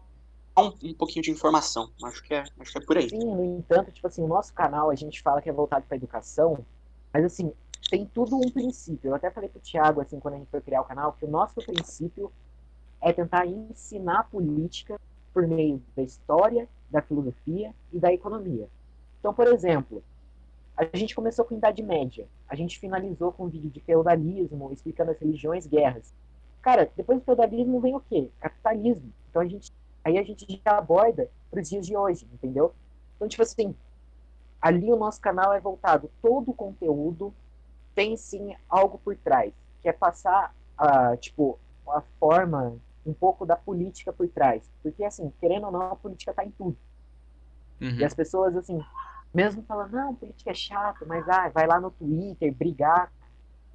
um, 0.57 0.73
um 0.83 0.93
pouquinho 0.93 1.23
de 1.23 1.31
informação. 1.31 1.89
Acho 2.03 2.23
que, 2.23 2.33
é, 2.33 2.43
acho 2.59 2.71
que 2.71 2.77
é 2.77 2.81
por 2.81 2.97
aí. 2.97 3.09
Sim, 3.09 3.35
no 3.35 3.57
entanto, 3.57 3.91
tipo 3.91 4.07
assim, 4.07 4.23
o 4.23 4.27
nosso 4.27 4.53
canal 4.53 4.89
a 4.89 4.95
gente 4.95 5.21
fala 5.21 5.41
que 5.41 5.49
é 5.49 5.53
voltado 5.53 5.85
para 5.87 5.97
educação, 5.97 6.65
mas 7.13 7.23
assim, 7.23 7.51
tem 7.89 8.05
tudo 8.05 8.35
um 8.37 8.49
princípio. 8.51 9.09
Eu 9.09 9.15
até 9.15 9.31
falei 9.31 9.49
pro 9.49 9.59
Thiago, 9.59 10.01
assim, 10.01 10.19
quando 10.19 10.35
a 10.35 10.37
gente 10.37 10.49
foi 10.49 10.61
criar 10.61 10.81
o 10.81 10.85
canal, 10.85 11.13
que 11.13 11.25
o 11.25 11.29
nosso 11.29 11.55
princípio 11.55 12.31
é 13.01 13.13
tentar 13.13 13.45
ensinar 13.45 14.29
política 14.29 14.99
por 15.33 15.47
meio 15.47 15.81
da 15.95 16.03
história 16.03 16.67
da 16.89 17.01
filosofia 17.01 17.73
e 17.93 17.99
da 17.99 18.11
economia. 18.11 18.67
Então, 19.19 19.33
por 19.33 19.47
exemplo, 19.47 20.03
a 20.79 20.97
gente 20.97 21.13
começou 21.13 21.43
com 21.43 21.53
a 21.53 21.57
Idade 21.57 21.83
Média, 21.83 22.25
a 22.47 22.55
gente 22.55 22.79
finalizou 22.79 23.33
com 23.33 23.45
um 23.45 23.49
vídeo 23.49 23.69
de 23.69 23.81
feudalismo, 23.81 24.71
explicando 24.71 25.11
as 25.11 25.19
religiões, 25.19 25.67
guerras. 25.67 26.13
Cara, 26.61 26.89
depois 26.95 27.19
do 27.19 27.25
feudalismo 27.25 27.81
vem 27.81 27.95
o 27.95 27.99
quê? 27.99 28.29
Capitalismo. 28.39 29.11
Então 29.29 29.41
a 29.41 29.45
gente, 29.45 29.73
aí 30.03 30.17
a 30.17 30.23
gente 30.23 30.45
já 30.65 30.77
aborda 30.77 31.29
para 31.51 31.61
os 31.61 31.67
dias 31.67 31.85
de 31.85 31.97
hoje, 31.97 32.25
entendeu? 32.33 32.73
Então, 33.15 33.27
tipo 33.27 33.43
assim, 33.43 33.75
ali 34.61 34.91
o 34.91 34.95
nosso 34.95 35.19
canal 35.19 35.53
é 35.53 35.59
voltado, 35.59 36.09
todo 36.21 36.51
o 36.51 36.53
conteúdo 36.53 37.33
tem 37.93 38.15
sim 38.15 38.55
algo 38.69 38.97
por 38.99 39.17
trás, 39.17 39.53
que 39.81 39.89
é 39.89 39.93
passar 39.93 40.55
a, 40.77 41.17
tipo, 41.17 41.59
a 41.87 42.01
forma, 42.19 42.77
um 43.05 43.13
pouco 43.13 43.45
da 43.45 43.57
política 43.57 44.13
por 44.13 44.29
trás. 44.29 44.63
Porque, 44.81 45.03
assim, 45.03 45.33
querendo 45.41 45.65
ou 45.65 45.71
não, 45.71 45.81
a 45.91 45.95
política 45.95 46.33
tá 46.33 46.45
em 46.45 46.51
tudo. 46.51 46.77
Uhum. 47.81 47.97
E 47.97 48.05
as 48.05 48.13
pessoas, 48.13 48.55
assim, 48.55 48.81
mesmo 49.33 49.63
falando, 49.63 49.91
não, 49.91 50.15
política 50.15 50.51
é 50.51 50.53
chato, 50.53 51.05
mas 51.07 51.27
ah, 51.29 51.49
vai 51.49 51.67
lá 51.67 51.79
no 51.79 51.91
Twitter 51.91 52.53
brigar, 52.53 53.11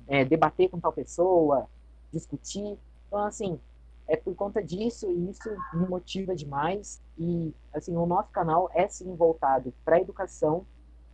é, 0.06 0.25
debater 0.25 0.68
com 0.68 0.80
tal 0.80 0.92
pessoa, 0.92 1.68
discutir. 2.12 2.78
Então, 3.06 3.25
assim, 3.25 3.61
é 4.06 4.16
por 4.16 4.34
conta 4.34 4.62
disso 4.62 5.11
e 5.11 5.30
isso 5.30 5.49
me 5.73 5.87
motiva 5.87 6.34
demais. 6.34 7.00
E, 7.18 7.54
assim, 7.73 7.96
o 7.96 8.06
nosso 8.06 8.30
canal 8.30 8.70
é 8.75 8.88
sim 8.88 9.14
voltado 9.14 9.73
para 9.84 10.00
educação, 10.00 10.66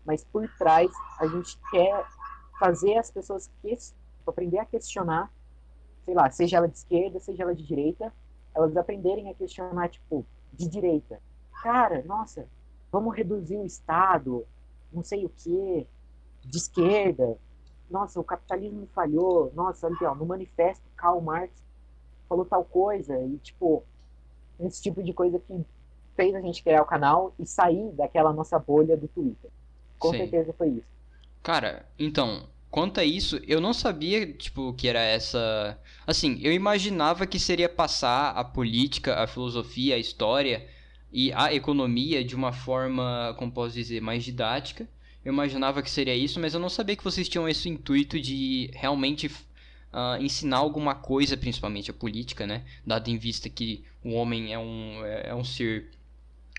mas 0.05 0.25
por 0.25 0.49
trás 0.57 0.91
a 1.19 1.27
gente 1.27 1.59
quer 1.71 2.07
fazer 2.59 2.97
as 2.99 3.11
pessoas 3.11 3.51
que, 3.63 3.77
aprender 4.27 4.59
a 4.59 4.65
questionar, 4.65 5.33
sei 6.05 6.15
lá, 6.15 6.31
seja 6.31 6.59
ela 6.59 6.69
de 6.69 6.77
esquerda, 6.77 7.19
seja 7.19 7.43
ela 7.43 7.55
de 7.55 7.65
direita, 7.65 8.13
elas 8.55 8.77
aprenderem 8.77 9.29
a 9.29 9.35
questionar, 9.35 9.89
tipo, 9.89 10.25
de 10.53 10.69
direita. 10.69 11.21
Cara, 11.63 12.03
nossa, 12.05 12.47
vamos 12.91 13.15
reduzir 13.15 13.57
o 13.57 13.67
Estado, 13.67 14.45
não 14.93 15.03
sei 15.03 15.25
o 15.25 15.29
que, 15.29 15.87
de 16.45 16.57
esquerda. 16.57 17.37
Nossa, 17.91 18.21
o 18.21 18.25
capitalismo 18.25 18.89
falhou. 18.95 19.53
Nossa, 19.55 19.87
olha, 19.87 20.15
no 20.15 20.27
manifesto 20.27 20.85
Karl 20.97 21.21
Marx 21.21 21.53
falou 22.29 22.45
tal 22.45 22.65
coisa. 22.65 23.19
E, 23.21 23.39
tipo, 23.39 23.83
esse 24.61 24.83
tipo 24.83 25.03
de 25.03 25.13
coisa 25.13 25.39
que 25.39 25.65
fez 26.17 26.35
a 26.35 26.41
gente 26.41 26.63
criar 26.63 26.83
o 26.83 26.87
canal 26.87 27.35
e 27.39 27.47
sair 27.47 27.91
daquela 27.93 28.33
nossa 28.33 28.59
bolha 28.59 28.97
do 28.97 29.09
Twitter. 29.09 29.51
Com 29.99 30.13
Sim. 30.13 30.19
certeza 30.19 30.53
foi 30.57 30.69
isso. 30.69 30.87
Cara, 31.43 31.87
então, 31.99 32.47
quanto 32.71 33.01
a 33.01 33.05
isso, 33.05 33.41
eu 33.47 33.61
não 33.61 33.73
sabia, 33.73 34.33
tipo, 34.33 34.73
que 34.75 34.89
era 34.89 35.01
essa. 35.01 35.79
Assim, 36.07 36.39
eu 36.43 36.53
imaginava 36.53 37.27
que 37.27 37.39
seria 37.39 37.69
passar 37.69 38.31
a 38.31 38.45
política, 38.45 39.17
a 39.17 39.27
filosofia, 39.27 39.97
a 39.97 39.99
história 39.99 40.69
e 41.13 41.33
a 41.33 41.53
economia 41.53 42.25
de 42.25 42.37
uma 42.37 42.53
forma, 42.53 43.35
como 43.39 43.51
posso 43.51 43.75
dizer, 43.75 44.01
mais 44.01 44.25
didática. 44.25 44.89
Eu 45.25 45.33
imaginava 45.33 45.83
que 45.83 45.91
seria 45.91 46.15
isso, 46.15 46.41
mas 46.41 46.55
eu 46.55 46.61
não 46.61 46.69
sabia 46.69 46.97
que 46.97 47.05
vocês 47.05 47.29
tinham 47.29 47.49
esse 47.49 47.69
intuito 47.69 48.19
de 48.19 48.71
realmente 48.73 49.27
uh, 49.27 50.21
ensinar 50.21 50.59
alguma 50.59 50.95
coisa, 50.95 51.37
principalmente 51.37 51.91
a 51.91 51.95
política, 51.95 52.47
né? 52.47 52.65
Dado 52.87 53.09
em 53.09 53.19
vista 53.19 53.49
que 53.49 53.85
o 54.03 54.13
homem 54.13 54.53
é 54.53 54.59
um, 54.59 55.05
é 55.05 55.35
um 55.35 55.45
ser 55.45 55.91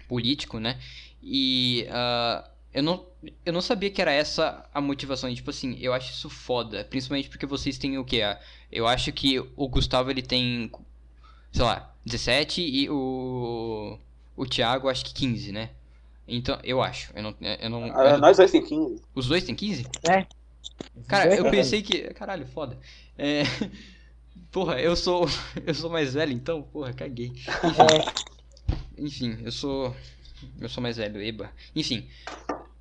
político, 0.08 0.60
né? 0.60 0.79
E 1.24 1.88
uh, 1.88 2.48
eu, 2.74 2.84
não, 2.84 3.05
eu 3.46 3.53
não 3.53 3.62
sabia 3.62 3.89
que 3.89 4.01
era 4.01 4.12
essa 4.12 4.70
a 4.74 4.81
motivação. 4.81 5.29
E, 5.29 5.36
tipo 5.36 5.50
assim, 5.50 5.77
eu 5.79 5.93
acho 5.93 6.12
isso 6.12 6.29
foda. 6.29 6.84
Principalmente 6.84 7.29
porque 7.29 7.46
vocês 7.46 7.77
têm 7.77 7.98
o 7.98 8.05
quê? 8.05 8.22
Eu 8.72 8.86
acho 8.86 9.12
que 9.12 9.39
o 9.39 9.67
Gustavo 9.67 10.12
ele 10.12 10.22
tem, 10.22 10.70
sei 11.51 11.63
lá, 11.63 11.96
17 12.05 12.62
e 12.62 12.89
o 12.89 13.98
o 14.41 14.45
Thiago 14.48 14.89
acho 14.89 15.05
que 15.05 15.13
15, 15.13 15.51
né? 15.51 15.69
Então, 16.27 16.57
eu 16.63 16.81
acho. 16.81 17.12
Eu 17.15 17.21
não, 17.21 17.36
eu 17.39 17.69
não, 17.69 17.83
ah, 17.95 18.10
eu... 18.10 18.17
Nós 18.17 18.38
dois 18.38 18.50
tem 18.50 18.63
15. 18.63 19.01
Os 19.13 19.27
dois 19.27 19.43
tem 19.43 19.53
15? 19.53 19.86
É. 20.10 20.25
Cara, 21.07 21.36
eu 21.36 21.51
pensei 21.51 21.83
que. 21.83 22.12
Caralho, 22.15 22.48
foda. 22.48 22.79
É... 23.15 23.43
Porra, 24.51 24.81
eu 24.81 24.95
sou. 24.95 25.29
Eu 25.63 25.74
sou 25.75 25.89
mais 25.89 26.13
velho, 26.15 26.33
então, 26.33 26.62
porra, 26.62 26.91
caguei. 26.91 27.27
Enfim, 27.27 27.81
é. 27.93 28.98
Enfim 29.01 29.38
eu 29.45 29.51
sou. 29.51 29.95
Eu 30.60 30.67
sou 30.67 30.83
mais 30.83 30.98
velho, 30.98 31.21
eba. 31.21 31.51
Enfim. 31.74 32.05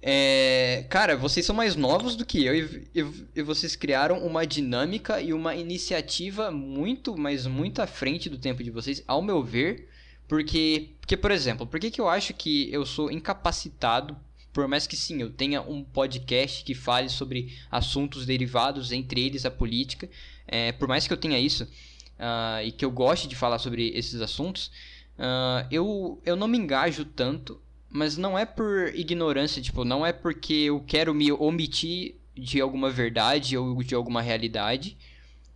É, 0.02 0.87
cara, 0.88 1.17
vocês 1.17 1.45
são 1.45 1.55
mais 1.55 1.76
novos 1.76 2.17
do 2.17 2.25
que 2.25 2.45
eu 2.45 2.57
e, 2.57 2.88
e, 2.95 3.07
e, 3.37 3.43
vocês 3.43 3.76
criaram 3.76 4.26
uma 4.26 4.47
dinâmica 4.47 5.21
e 5.21 5.33
uma 5.33 5.55
iniciativa 5.55 6.50
muito, 6.50 7.17
mas 7.17 7.47
muito 7.47 7.83
à 7.83 7.87
frente 7.87 8.31
do 8.31 8.38
tempo 8.38 8.64
de 8.64 8.71
vocês, 8.71 9.05
ao 9.07 9.21
meu 9.21 9.45
ver. 9.45 9.89
Porque, 10.30 10.90
porque 11.00 11.16
por 11.16 11.32
exemplo, 11.32 11.66
por 11.66 11.80
que, 11.80 11.90
que 11.90 12.00
eu 12.00 12.08
acho 12.08 12.32
que 12.32 12.72
eu 12.72 12.87
sou 12.87 13.10
incapacitado, 13.10 14.16
por 14.52 14.68
mais 14.68 14.87
que 14.87 14.94
sim, 14.96 15.20
eu 15.20 15.28
tenha 15.28 15.60
um 15.60 15.82
podcast 15.82 16.62
que 16.62 16.72
fale 16.72 17.08
sobre 17.08 17.58
assuntos 17.68 18.25
derivados, 18.25 18.92
entre 18.92 19.26
eles 19.26 19.44
a 19.44 19.50
política, 19.50 20.08
é, 20.46 20.70
por 20.70 20.87
mais 20.87 21.08
que 21.08 21.12
eu 21.12 21.16
tenha 21.16 21.37
isso 21.37 21.64
uh, 21.64 22.64
e 22.64 22.70
que 22.70 22.84
eu 22.84 22.92
goste 22.92 23.26
de 23.26 23.34
falar 23.34 23.58
sobre 23.58 23.88
esses 23.88 24.20
assuntos, 24.20 24.70
uh, 25.18 25.66
eu, 25.68 26.22
eu 26.25 26.37
não 26.37 26.46
me 26.46 26.58
engajo 26.58 27.04
tanto, 27.04 27.60
mas 27.88 28.16
não 28.16 28.38
é 28.38 28.46
por 28.46 28.94
ignorância, 28.94 29.60
tipo, 29.60 29.84
não 29.84 30.06
é 30.06 30.12
porque 30.12 30.54
eu 30.54 30.78
quero 30.87 31.12
me 31.12 31.32
omitir 31.32 32.14
de 32.37 32.60
alguma 32.60 32.88
verdade 32.88 33.56
ou 33.56 33.82
de 33.82 33.96
alguma 33.96 34.22
realidade, 34.22 34.96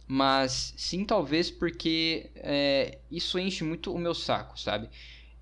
mas 0.06 0.74
sim 0.76 1.04
talvez 1.04 1.50
porque 1.50 2.30
é, 2.36 2.98
isso 3.10 3.38
enche 3.38 3.64
muito 3.64 3.92
o 3.92 3.98
meu 3.98 4.14
saco, 4.14 4.58
sabe? 4.58 4.88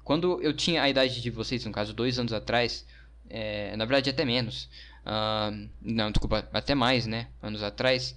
Quando 0.05 0.41
eu 0.43 0.53
tinha 0.53 0.83
a 0.83 0.89
idade 0.89 1.21
de 1.21 1.31
vocês, 1.31 1.65
no 1.65 1.73
caso 1.73 1.93
dois 1.93 2.19
anos 2.19 2.33
atrás, 2.33 2.87
é, 3.29 3.75
na 3.77 3.85
verdade 3.85 4.11
até 4.11 4.25
menos, 4.25 4.69
uh, 5.07 5.69
não, 5.81 6.11
desculpa, 6.11 6.49
até 6.53 6.75
mais, 6.75 7.07
né, 7.07 7.29
anos 7.41 7.63
atrás, 7.63 8.15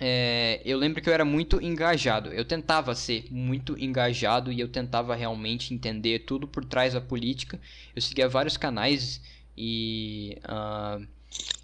é, 0.00 0.62
eu 0.64 0.78
lembro 0.78 1.02
que 1.02 1.08
eu 1.08 1.12
era 1.14 1.24
muito 1.24 1.60
engajado, 1.60 2.32
eu 2.32 2.44
tentava 2.44 2.94
ser 2.94 3.26
muito 3.30 3.78
engajado 3.78 4.52
e 4.52 4.60
eu 4.60 4.68
tentava 4.68 5.14
realmente 5.14 5.74
entender 5.74 6.20
tudo 6.20 6.46
por 6.46 6.64
trás 6.64 6.94
da 6.94 7.00
política, 7.00 7.60
eu 7.94 8.02
seguia 8.02 8.28
vários 8.28 8.56
canais 8.56 9.20
e... 9.56 10.38
Uh, 10.44 11.17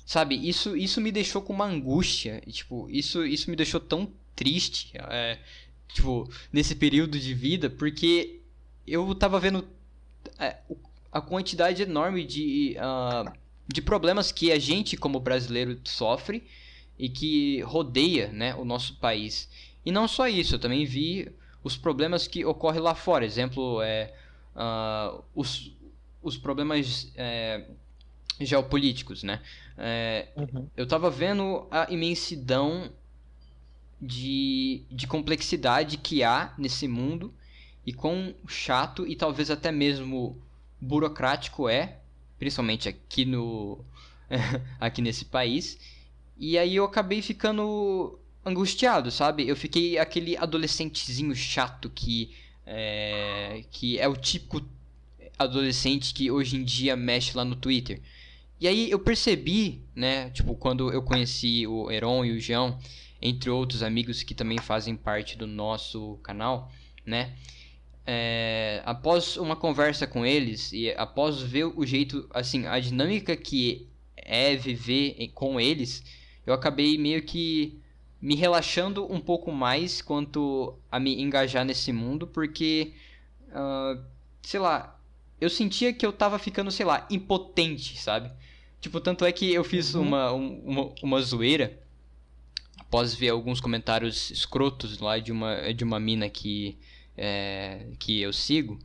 Sabe, 0.05 0.37
isso, 0.37 0.77
isso 0.77 1.01
me 1.01 1.11
deixou 1.11 1.41
com 1.41 1.53
uma 1.53 1.65
angústia. 1.65 2.43
Tipo, 2.51 2.89
isso, 2.91 3.25
isso 3.25 3.51
me 3.51 3.57
deixou 3.57 3.81
tão 3.81 4.13
triste. 4.37 4.93
É, 4.95 5.39
tipo, 5.89 6.31
nesse 6.53 6.75
período 6.75 7.19
de 7.19 7.33
vida, 7.33 7.71
porque 7.71 8.41
eu 8.87 9.15
tava 9.15 9.41
vendo 9.41 9.67
é, 10.39 10.59
a 11.11 11.21
quantidade 11.21 11.83
enorme 11.83 12.25
de, 12.25 12.77
uh, 12.79 13.33
de 13.67 13.81
problemas 13.81 14.31
que 14.31 14.53
a 14.53 14.59
gente, 14.59 14.97
como 14.97 15.21
brasileiro, 15.21 15.81
sofre 15.85 16.43
e 16.99 17.09
que 17.09 17.61
rodeia 17.63 18.29
né, 18.29 18.55
o 18.55 18.65
nosso 18.65 18.97
país. 18.97 19.49
E 19.87 19.91
não 19.91 20.07
só 20.07 20.29
isso, 20.29 20.57
eu 20.57 20.59
também 20.59 20.85
vi 20.85 21.31
os 21.63 21.77
problemas 21.77 22.27
que 22.27 22.45
ocorrem 22.45 22.81
lá 22.81 22.95
fora. 22.95 23.25
Exemplo, 23.25 23.81
é, 23.81 24.13
uh, 24.55 25.23
os, 25.35 25.73
os 26.23 26.37
problemas 26.37 27.11
é, 27.17 27.65
geopolíticos, 28.41 29.23
né? 29.23 29.41
É, 29.77 30.29
uhum. 30.37 30.69
Eu 30.77 30.87
tava 30.87 31.11
vendo 31.11 31.67
a 31.71 31.87
imensidão 31.91 32.93
de, 34.01 34.83
de 34.91 35.07
complexidade 35.07 35.97
que 35.97 36.23
há 36.23 36.53
nesse 36.59 36.87
mundo 36.87 37.33
e 37.87 37.93
quão 37.93 38.35
chato 38.47 39.07
e 39.07 39.17
talvez 39.17 39.51
até 39.51 39.71
mesmo 39.71 40.41
burocrático 40.81 41.69
é, 41.69 41.99
principalmente 42.39 42.89
aqui 42.89 43.25
no 43.25 43.85
aqui 44.81 45.01
nesse 45.01 45.25
país. 45.25 45.79
E 46.37 46.59
aí 46.59 46.77
eu 46.77 46.85
acabei 46.85 47.23
ficando 47.23 48.19
angustiado, 48.45 49.11
sabe? 49.11 49.49
Eu 49.49 49.57
fiquei 49.57 49.99
aquele 49.99 50.37
adolescentezinho 50.37 51.35
chato 51.35 51.89
que 51.89 52.35
é, 52.67 53.65
que 53.71 53.99
é 53.99 54.09
o 54.09 54.17
típico 54.17 54.63
adolescente 55.39 56.15
que 56.15 56.31
hoje 56.31 56.57
em 56.57 56.65
dia 56.65 56.97
mexe 56.97 57.37
lá 57.37 57.45
no 57.45 57.57
Twitter. 57.57 58.01
E 58.61 58.69
aí 58.69 58.91
eu 58.91 58.99
percebi, 58.99 59.83
né, 59.95 60.31
tipo, 60.31 60.55
quando 60.55 60.93
eu 60.93 61.03
conheci 61.03 61.67
o 61.67 61.91
Heron 61.91 62.25
e 62.25 62.33
o 62.33 62.41
João, 62.41 62.79
entre 63.21 63.51
outros 63.51 63.83
amigos 63.83 64.23
que 64.23 64.35
também 64.35 64.59
fazem 64.59 64.97
parte 64.97 65.37
do 65.37 65.47
nosso 65.47 66.19
canal, 66.23 66.71
né, 67.05 67.35
é, 68.07 68.83
após 68.85 69.37
uma 69.37 69.57
conversa 69.57 70.07
com 70.07 70.25
eles 70.27 70.73
e 70.73 70.91
após 70.93 71.41
ver 71.41 71.65
o 71.65 71.87
jeito, 71.87 72.29
assim, 72.33 72.67
a 72.67 72.79
dinâmica 72.79 73.37
que 73.37 73.89
é 74.17 74.55
viver 74.57 75.31
com 75.35 75.61
eles, 75.61 76.03
eu 76.47 76.53
acabei 76.53 76.99
meio 76.99 77.23
que 77.23 77.79
me 78.21 78.35
relaxando 78.35 79.11
um 79.13 79.21
pouco 79.21 79.53
mais 79.53 80.01
quanto 80.01 80.79
a 80.91 80.99
me 80.99 81.21
engajar 81.21 81.65
nesse 81.65 81.93
mundo, 81.93 82.27
porque, 82.27 82.95
uh, 83.51 84.03
sei 84.43 84.61
lá, 84.61 84.99
eu 85.41 85.51
sentia 85.51 85.93
que 85.93 86.07
eu 86.07 86.13
tava 86.13 86.39
ficando, 86.39 86.71
sei 86.71 86.87
lá, 86.87 87.07
impotente, 87.11 88.01
sabe? 88.01 88.31
Tipo, 88.85 89.01
tanto 89.01 89.25
é 89.25 89.33
que 89.33 89.51
eu 89.51 89.65
fiz 89.65 89.95
uhum. 89.95 90.03
uma, 90.03 90.33
uma, 90.33 90.93
uma 91.03 91.23
zoeira 91.23 91.81
após 92.79 93.15
ver 93.15 93.31
alguns 93.31 93.59
comentários 93.59 94.31
escrotos 94.31 94.99
lá 94.99 95.19
de 95.19 95.33
uma, 95.33 95.73
de 95.73 95.83
uma 95.83 95.99
mina 95.99 96.29
que, 96.29 96.77
é, 97.17 97.87
que 97.99 98.21
eu 98.21 98.31
sigo. 98.31 98.79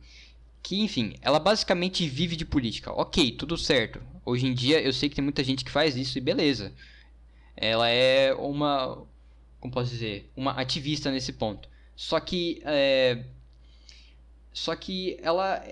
que, 0.62 0.80
enfim, 0.80 1.16
ela 1.20 1.38
basicamente 1.38 2.08
vive 2.08 2.34
de 2.34 2.46
política. 2.46 2.90
Ok, 2.92 3.32
tudo 3.32 3.58
certo. 3.58 4.00
Hoje 4.24 4.46
em 4.46 4.54
dia 4.54 4.80
eu 4.80 4.90
sei 4.90 5.10
que 5.10 5.16
tem 5.16 5.22
muita 5.22 5.44
gente 5.44 5.66
que 5.66 5.70
faz 5.70 5.94
isso 5.96 6.16
e 6.16 6.20
beleza. 6.22 6.72
Ela 7.54 7.90
é 7.90 8.32
uma. 8.32 9.06
Como 9.60 9.70
posso 9.70 9.90
dizer? 9.90 10.30
Uma 10.34 10.52
ativista 10.52 11.10
nesse 11.10 11.34
ponto. 11.34 11.68
Só 11.94 12.18
que. 12.20 12.62
É, 12.64 13.22
só 14.50 14.74
que 14.74 15.18
ela. 15.20 15.62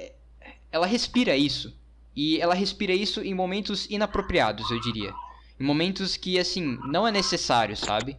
Ela 0.71 0.87
respira 0.87 1.35
isso. 1.35 1.75
E 2.19 2.41
ela 2.41 2.53
respira 2.53 2.93
isso 2.93 3.21
em 3.21 3.33
momentos 3.33 3.87
inapropriados, 3.89 4.69
eu 4.73 4.81
diria. 4.81 5.15
Em 5.61 5.63
momentos 5.63 6.17
que, 6.17 6.37
assim, 6.37 6.77
não 6.85 7.07
é 7.07 7.13
necessário, 7.13 7.77
sabe? 7.77 8.17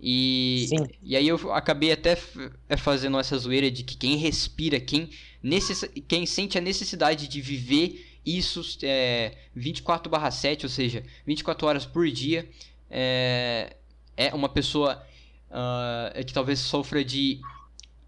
E, 0.00 0.64
Sim. 0.70 0.86
e 1.02 1.14
aí 1.14 1.28
eu 1.28 1.52
acabei 1.52 1.92
até 1.92 2.18
é, 2.66 2.78
fazendo 2.78 3.18
essa 3.18 3.36
zoeira 3.36 3.70
de 3.70 3.84
que 3.84 3.94
quem 3.94 4.16
respira, 4.16 4.80
quem, 4.80 5.10
necess, 5.42 5.84
quem 6.08 6.24
sente 6.24 6.56
a 6.56 6.62
necessidade 6.62 7.28
de 7.28 7.42
viver 7.42 8.06
isso 8.24 8.62
é, 8.82 9.36
24 9.54 10.10
7, 10.30 10.64
ou 10.64 10.70
seja, 10.70 11.04
24 11.26 11.66
horas 11.66 11.84
por 11.84 12.08
dia, 12.10 12.48
é, 12.88 13.76
é 14.16 14.34
uma 14.34 14.48
pessoa 14.48 15.04
uh, 15.50 16.24
que 16.24 16.32
talvez 16.32 16.58
sofra 16.58 17.04
de 17.04 17.38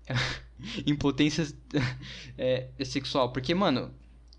impotência 0.86 1.46
é, 2.38 2.68
sexual. 2.82 3.30
Porque, 3.30 3.54
mano, 3.54 3.92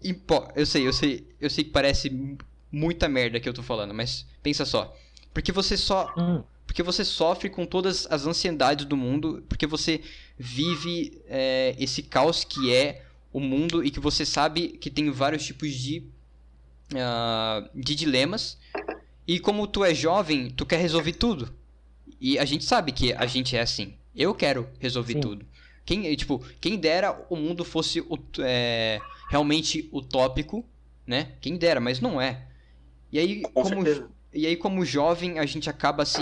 impo 0.03 0.47
eu 0.55 0.65
sei, 0.65 0.87
eu 0.87 0.93
sei, 0.93 1.27
eu 1.39 1.49
sei 1.49 1.63
que 1.63 1.71
parece 1.71 2.37
muita 2.71 3.07
merda 3.07 3.39
que 3.39 3.47
eu 3.47 3.53
tô 3.53 3.63
falando, 3.63 3.93
mas 3.93 4.25
pensa 4.41 4.65
só. 4.65 4.95
Porque 5.33 5.51
você 5.51 5.77
só. 5.77 6.13
Hum 6.17 6.43
porque 6.65 6.81
você 6.81 7.03
sofre 7.05 7.49
com 7.49 7.65
todas 7.65 8.07
as 8.09 8.25
ansiedades 8.25 8.85
do 8.85 8.97
mundo, 8.97 9.43
porque 9.47 9.67
você 9.67 10.01
vive 10.37 11.21
é, 11.27 11.75
esse 11.77 12.01
caos 12.01 12.43
que 12.43 12.73
é 12.73 13.03
o 13.31 13.39
mundo 13.39 13.83
e 13.83 13.91
que 13.91 13.99
você 13.99 14.25
sabe 14.25 14.69
que 14.69 14.89
tem 14.89 15.09
vários 15.11 15.45
tipos 15.45 15.71
de, 15.71 16.03
uh, 16.93 17.69
de 17.75 17.95
dilemas. 17.95 18.57
E 19.27 19.39
como 19.39 19.67
tu 19.67 19.83
é 19.83 19.93
jovem, 19.93 20.49
tu 20.49 20.65
quer 20.65 20.77
resolver 20.77 21.13
tudo. 21.13 21.53
E 22.19 22.39
a 22.39 22.45
gente 22.45 22.63
sabe 22.63 22.91
que 22.91 23.13
a 23.13 23.25
gente 23.25 23.55
é 23.55 23.61
assim. 23.61 23.93
Eu 24.15 24.33
quero 24.33 24.67
resolver 24.79 25.13
Sim. 25.13 25.21
tudo. 25.21 25.45
Quem, 25.85 26.15
tipo, 26.15 26.43
quem 26.61 26.77
dera 26.77 27.25
o 27.29 27.35
mundo 27.35 27.65
fosse 27.65 28.03
é, 28.39 29.01
realmente 29.33 29.89
utópico, 29.91 30.63
né? 31.07 31.31
Quem 31.41 31.57
dera, 31.57 31.79
mas 31.79 31.99
não 31.99 32.21
é. 32.21 32.45
E 33.11 33.17
aí, 33.17 33.41
Com 33.41 33.63
como, 33.63 33.83
certeza. 33.83 34.09
E 34.31 34.45
aí, 34.45 34.55
como 34.55 34.85
jovem, 34.85 35.39
a 35.39 35.45
gente 35.47 35.67
acaba 35.71 36.05
se 36.05 36.21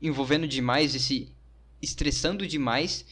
envolvendo 0.00 0.48
demais 0.48 0.94
e 0.94 0.98
se 0.98 1.28
estressando 1.82 2.46
demais. 2.46 3.04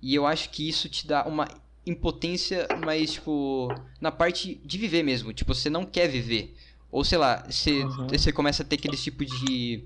E 0.00 0.14
eu 0.14 0.24
acho 0.24 0.50
que 0.50 0.68
isso 0.68 0.88
te 0.88 1.04
dá 1.04 1.26
uma 1.26 1.48
impotência, 1.84 2.68
mas, 2.84 3.14
tipo, 3.14 3.68
na 4.00 4.12
parte 4.12 4.60
de 4.64 4.78
viver 4.78 5.02
mesmo. 5.02 5.32
Tipo, 5.32 5.52
você 5.52 5.68
não 5.68 5.84
quer 5.84 6.06
viver. 6.06 6.54
Ou, 6.88 7.02
sei 7.02 7.18
lá, 7.18 7.44
você, 7.44 7.82
uhum. 7.82 8.06
você 8.06 8.30
começa 8.30 8.62
a 8.62 8.66
ter 8.66 8.76
aquele 8.76 8.96
tipo 8.96 9.24
de. 9.24 9.82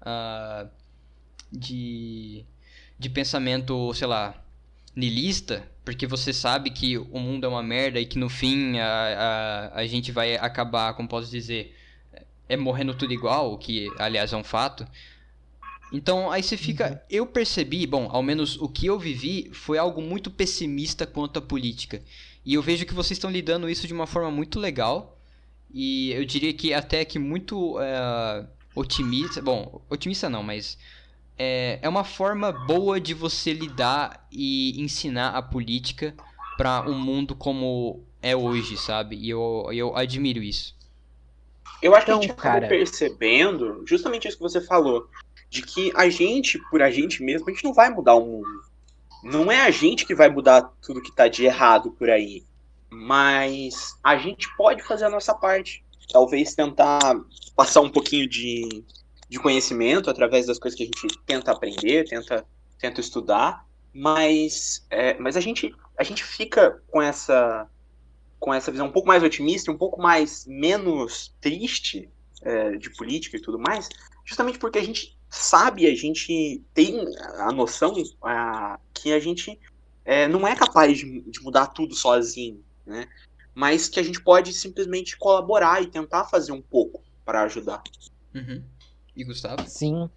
Uh, 0.00 0.66
de. 1.52 2.42
de 2.98 3.10
pensamento, 3.10 3.92
sei 3.92 4.06
lá, 4.06 4.41
nilista, 4.94 5.68
porque 5.84 6.06
você 6.06 6.32
sabe 6.32 6.70
que 6.70 6.98
o 6.98 7.18
mundo 7.18 7.44
é 7.44 7.48
uma 7.48 7.62
merda 7.62 7.98
e 8.00 8.06
que 8.06 8.18
no 8.18 8.28
fim 8.28 8.78
a, 8.78 9.70
a, 9.74 9.80
a 9.80 9.86
gente 9.86 10.12
vai 10.12 10.36
acabar, 10.36 10.94
como 10.94 11.08
posso 11.08 11.30
dizer, 11.30 11.74
é 12.48 12.56
morrendo 12.56 12.94
tudo 12.94 13.12
igual, 13.12 13.52
o 13.52 13.58
que 13.58 13.90
aliás 13.98 14.32
é 14.32 14.36
um 14.36 14.44
fato. 14.44 14.86
Então 15.92 16.30
aí 16.30 16.42
você 16.42 16.56
fica. 16.56 16.90
Uhum. 16.90 16.98
Eu 17.10 17.26
percebi, 17.26 17.86
bom, 17.86 18.08
ao 18.10 18.22
menos 18.22 18.56
o 18.56 18.68
que 18.68 18.86
eu 18.86 18.98
vivi 18.98 19.50
foi 19.52 19.76
algo 19.76 20.00
muito 20.00 20.30
pessimista 20.30 21.06
quanto 21.06 21.38
à 21.38 21.42
política. 21.42 22.02
E 22.44 22.54
eu 22.54 22.62
vejo 22.62 22.86
que 22.86 22.94
vocês 22.94 23.18
estão 23.18 23.30
lidando 23.30 23.68
isso 23.68 23.86
de 23.86 23.92
uma 23.92 24.06
forma 24.06 24.30
muito 24.30 24.58
legal. 24.58 25.18
E 25.72 26.10
eu 26.12 26.24
diria 26.24 26.52
que 26.52 26.74
até 26.74 27.04
que 27.04 27.18
muito 27.18 27.78
é, 27.80 28.46
otimista. 28.74 29.40
Bom, 29.40 29.82
otimista 29.88 30.28
não, 30.28 30.42
mas. 30.42 30.78
É, 31.38 31.78
é 31.82 31.88
uma 31.88 32.04
forma 32.04 32.52
boa 32.52 33.00
de 33.00 33.14
você 33.14 33.52
lidar 33.52 34.26
e 34.30 34.80
ensinar 34.80 35.30
a 35.30 35.42
política 35.42 36.14
para 36.56 36.82
um 36.88 36.98
mundo 36.98 37.34
como 37.34 38.04
é 38.20 38.36
hoje, 38.36 38.76
sabe? 38.76 39.16
E 39.16 39.30
eu, 39.30 39.68
eu 39.72 39.96
admiro 39.96 40.42
isso. 40.42 40.76
Eu 41.82 41.94
acho 41.94 42.04
então, 42.04 42.20
que 42.20 42.26
a 42.26 42.28
gente 42.28 42.38
então, 42.38 42.50
acabou 42.50 42.68
percebendo 42.68 43.82
justamente 43.86 44.28
isso 44.28 44.36
que 44.36 44.42
você 44.42 44.60
falou. 44.60 45.08
De 45.50 45.62
que 45.62 45.92
a 45.94 46.08
gente, 46.08 46.58
por 46.70 46.80
a 46.80 46.90
gente 46.90 47.22
mesmo, 47.22 47.48
a 47.48 47.52
gente 47.52 47.64
não 47.64 47.74
vai 47.74 47.90
mudar 47.90 48.14
o 48.14 48.24
mundo. 48.24 48.62
Não 49.22 49.50
é 49.50 49.60
a 49.60 49.70
gente 49.70 50.06
que 50.06 50.14
vai 50.14 50.28
mudar 50.28 50.72
tudo 50.80 51.02
que 51.02 51.14
tá 51.14 51.28
de 51.28 51.44
errado 51.44 51.90
por 51.90 52.08
aí. 52.08 52.44
Mas 52.88 53.96
a 54.02 54.16
gente 54.16 54.48
pode 54.56 54.82
fazer 54.82 55.06
a 55.06 55.10
nossa 55.10 55.34
parte. 55.34 55.84
Talvez 56.12 56.54
tentar 56.54 57.00
passar 57.56 57.80
um 57.80 57.90
pouquinho 57.90 58.28
de, 58.28 58.84
de 59.32 59.38
conhecimento 59.38 60.10
através 60.10 60.44
das 60.44 60.58
coisas 60.58 60.76
que 60.76 60.82
a 60.82 60.86
gente 60.86 61.18
tenta 61.24 61.52
aprender, 61.52 62.06
tenta, 62.06 62.44
tenta 62.78 63.00
estudar. 63.00 63.66
Mas, 63.90 64.86
é, 64.90 65.18
mas 65.18 65.38
a, 65.38 65.40
gente, 65.40 65.74
a 65.98 66.04
gente 66.04 66.22
fica 66.22 66.82
com 66.88 67.00
essa 67.00 67.66
com 68.38 68.52
essa 68.52 68.72
visão 68.72 68.88
um 68.88 68.92
pouco 68.92 69.06
mais 69.06 69.22
otimista, 69.22 69.70
um 69.70 69.78
pouco 69.78 70.02
mais 70.02 70.44
menos 70.46 71.32
triste 71.40 72.10
é, 72.42 72.72
de 72.72 72.90
política 72.90 73.36
e 73.36 73.40
tudo 73.40 73.56
mais, 73.56 73.88
justamente 74.24 74.58
porque 74.58 74.80
a 74.80 74.84
gente 74.84 75.16
sabe, 75.30 75.86
a 75.86 75.94
gente 75.94 76.60
tem 76.74 77.06
a 77.38 77.52
noção 77.52 77.94
a, 78.20 78.80
que 78.92 79.12
a 79.12 79.20
gente 79.20 79.58
é, 80.04 80.26
não 80.26 80.46
é 80.46 80.56
capaz 80.56 80.98
de, 80.98 81.20
de, 81.20 81.40
mudar 81.40 81.68
tudo 81.68 81.94
sozinho, 81.94 82.62
né? 82.84 83.06
Mas 83.54 83.88
que 83.88 84.00
a 84.00 84.02
gente 84.02 84.20
pode 84.20 84.52
simplesmente 84.52 85.16
colaborar 85.16 85.80
e 85.80 85.86
tentar 85.86 86.24
fazer 86.24 86.50
um 86.50 86.60
pouco 86.60 87.00
para 87.24 87.42
ajudar. 87.42 87.80
Uhum. 88.34 88.64
E 89.16 89.24
Gustavo? 89.24 89.66
Sim. 89.66 90.08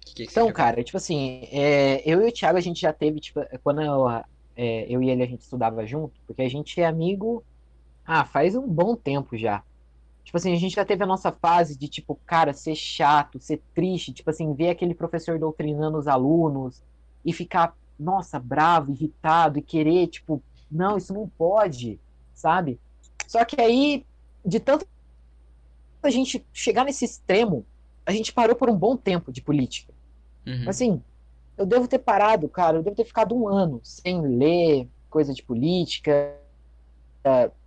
Que 0.00 0.14
que 0.14 0.30
então, 0.30 0.50
cara, 0.52 0.82
tipo 0.82 0.96
assim, 0.96 1.42
é, 1.50 2.02
eu 2.08 2.22
e 2.22 2.28
o 2.28 2.32
Thiago 2.32 2.56
a 2.56 2.62
gente 2.62 2.80
já 2.80 2.92
teve, 2.92 3.20
tipo, 3.20 3.40
quando 3.62 3.82
eu, 3.82 4.08
é, 4.56 4.86
eu 4.88 5.02
e 5.02 5.10
ele 5.10 5.22
a 5.22 5.26
gente 5.26 5.42
estudava 5.42 5.84
junto, 5.86 6.18
porque 6.26 6.42
a 6.42 6.48
gente 6.48 6.80
é 6.80 6.86
amigo 6.86 7.44
ah, 8.08 8.24
faz 8.24 8.56
um 8.56 8.66
bom 8.66 8.96
tempo 8.96 9.36
já. 9.36 9.62
Tipo 10.24 10.38
assim, 10.38 10.54
a 10.54 10.56
gente 10.56 10.74
já 10.74 10.84
teve 10.84 11.04
a 11.04 11.06
nossa 11.06 11.30
fase 11.30 11.76
de, 11.76 11.88
tipo, 11.88 12.18
cara, 12.24 12.54
ser 12.54 12.74
chato, 12.74 13.38
ser 13.38 13.62
triste, 13.74 14.14
tipo 14.14 14.30
assim, 14.30 14.54
ver 14.54 14.70
aquele 14.70 14.94
professor 14.94 15.38
doutrinando 15.38 15.98
os 15.98 16.08
alunos 16.08 16.82
e 17.22 17.34
ficar, 17.34 17.74
nossa, 17.98 18.38
bravo, 18.38 18.92
irritado 18.92 19.58
e 19.58 19.62
querer, 19.62 20.06
tipo, 20.06 20.42
não, 20.70 20.96
isso 20.96 21.12
não 21.12 21.28
pode, 21.28 22.00
sabe? 22.34 22.80
Só 23.26 23.44
que 23.44 23.60
aí, 23.60 24.06
de 24.44 24.58
tanto 24.58 24.86
a 26.02 26.10
gente 26.10 26.46
chegar 26.50 26.84
nesse 26.84 27.04
extremo, 27.04 27.66
a 28.08 28.12
gente 28.12 28.32
parou 28.32 28.56
por 28.56 28.70
um 28.70 28.76
bom 28.76 28.96
tempo 28.96 29.30
de 29.30 29.42
política. 29.42 29.92
Uhum. 30.46 30.64
Assim, 30.66 31.02
eu 31.58 31.66
devo 31.66 31.86
ter 31.86 31.98
parado, 31.98 32.48
cara, 32.48 32.78
eu 32.78 32.82
devo 32.82 32.96
ter 32.96 33.04
ficado 33.04 33.36
um 33.36 33.46
ano 33.46 33.80
sem 33.82 34.18
ler 34.22 34.88
coisa 35.10 35.34
de 35.34 35.42
política, 35.42 36.34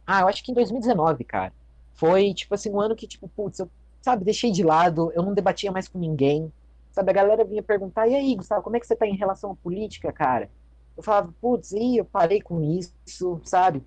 ah, 0.08 0.22
eu 0.22 0.28
acho 0.28 0.44
que 0.44 0.52
em 0.52 0.56
2019, 0.56 1.24
cara. 1.24 1.54
Foi, 1.94 2.34
tipo 2.34 2.56
assim, 2.56 2.72
um 2.72 2.82
ano 2.82 2.96
que, 2.96 3.06
tipo, 3.06 3.28
putz, 3.28 3.60
eu, 3.60 3.70
sabe, 4.02 4.26
deixei 4.26 4.52
de 4.52 4.64
lado, 4.64 5.12
eu 5.14 5.22
não 5.22 5.36
debatia 5.36 5.72
mais 5.72 5.88
com 5.88 6.00
ninguém. 6.00 6.52
Sabe, 6.92 7.12
a 7.12 7.14
galera 7.14 7.46
vinha 7.46 7.62
perguntar, 7.62 8.08
e 8.08 8.16
aí, 8.16 8.36
Gustavo, 8.36 8.64
como 8.64 8.76
é 8.76 8.80
que 8.80 8.88
você 8.88 8.96
tá 8.96 9.06
em 9.06 9.16
relação 9.16 9.52
à 9.52 9.56
política, 9.56 10.12
cara? 10.12 10.50
Eu 10.98 11.04
falava, 11.04 11.32
putz, 11.40 11.72
e 11.72 11.98
eu 11.98 12.06
parei 12.06 12.42
com 12.42 12.62
isso, 12.64 13.40
sabe? 13.44 13.84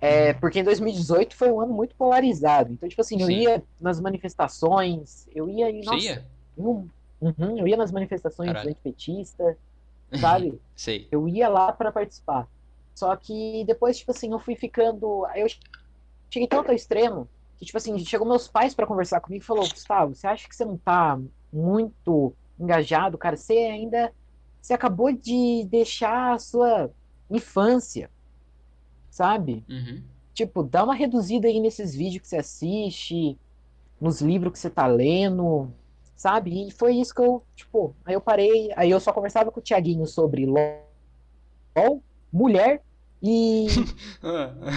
É, 0.00 0.32
porque 0.34 0.60
em 0.60 0.64
2018 0.64 1.34
foi 1.34 1.50
um 1.50 1.60
ano 1.60 1.72
muito 1.72 1.94
polarizado. 1.94 2.72
Então, 2.72 2.88
tipo 2.88 3.00
assim, 3.00 3.18
Sim. 3.18 3.22
eu 3.24 3.30
ia 3.30 3.62
nas 3.80 4.00
manifestações, 4.00 5.26
eu 5.34 5.48
ia. 5.48 5.72
Nossa, 5.84 6.04
ia? 6.04 6.26
Eu, 6.56 6.88
uhum, 7.20 7.58
eu 7.58 7.66
ia 7.66 7.76
nas 7.76 7.90
manifestações 7.90 8.50
antipetistas, 8.50 9.56
sabe? 10.20 10.60
Sei. 10.76 11.08
Eu 11.10 11.28
ia 11.28 11.48
lá 11.48 11.72
para 11.72 11.90
participar. 11.90 12.46
Só 12.94 13.14
que 13.16 13.64
depois, 13.66 13.98
tipo 13.98 14.10
assim, 14.10 14.32
eu 14.32 14.38
fui 14.38 14.54
ficando. 14.54 15.26
Eu 15.34 15.46
cheguei 16.30 16.48
tanto 16.48 16.70
ao 16.70 16.74
extremo 16.74 17.28
que, 17.58 17.64
tipo 17.64 17.78
assim, 17.78 17.98
chegou 18.00 18.26
meus 18.26 18.48
pais 18.48 18.74
para 18.74 18.86
conversar 18.86 19.20
comigo 19.20 19.42
e 19.42 19.46
falou: 19.46 19.68
Gustavo, 19.68 20.14
você 20.14 20.26
acha 20.26 20.48
que 20.48 20.54
você 20.54 20.64
não 20.64 20.76
tá 20.76 21.18
muito 21.52 22.34
engajado, 22.58 23.18
cara? 23.18 23.36
Você 23.36 23.54
ainda. 23.54 24.12
Você 24.60 24.74
acabou 24.74 25.12
de 25.12 25.64
deixar 25.70 26.34
a 26.34 26.38
sua 26.38 26.90
infância, 27.30 28.10
sabe? 29.16 29.64
Uhum. 29.66 30.02
Tipo, 30.34 30.62
dá 30.62 30.84
uma 30.84 30.94
reduzida 30.94 31.48
aí 31.48 31.58
nesses 31.58 31.94
vídeos 31.94 32.20
que 32.20 32.28
você 32.28 32.36
assiste, 32.36 33.38
nos 33.98 34.20
livros 34.20 34.52
que 34.52 34.58
você 34.58 34.68
tá 34.68 34.86
lendo, 34.86 35.72
sabe? 36.14 36.68
E 36.68 36.70
foi 36.70 36.96
isso 36.96 37.14
que 37.14 37.22
eu, 37.22 37.42
tipo, 37.54 37.96
aí 38.04 38.12
eu 38.12 38.20
parei, 38.20 38.70
aí 38.76 38.90
eu 38.90 39.00
só 39.00 39.14
conversava 39.14 39.50
com 39.50 39.58
o 39.58 39.62
Tiaguinho 39.62 40.04
sobre 40.06 40.44
LOL, 40.44 42.02
mulher 42.30 42.82
e. 43.22 43.68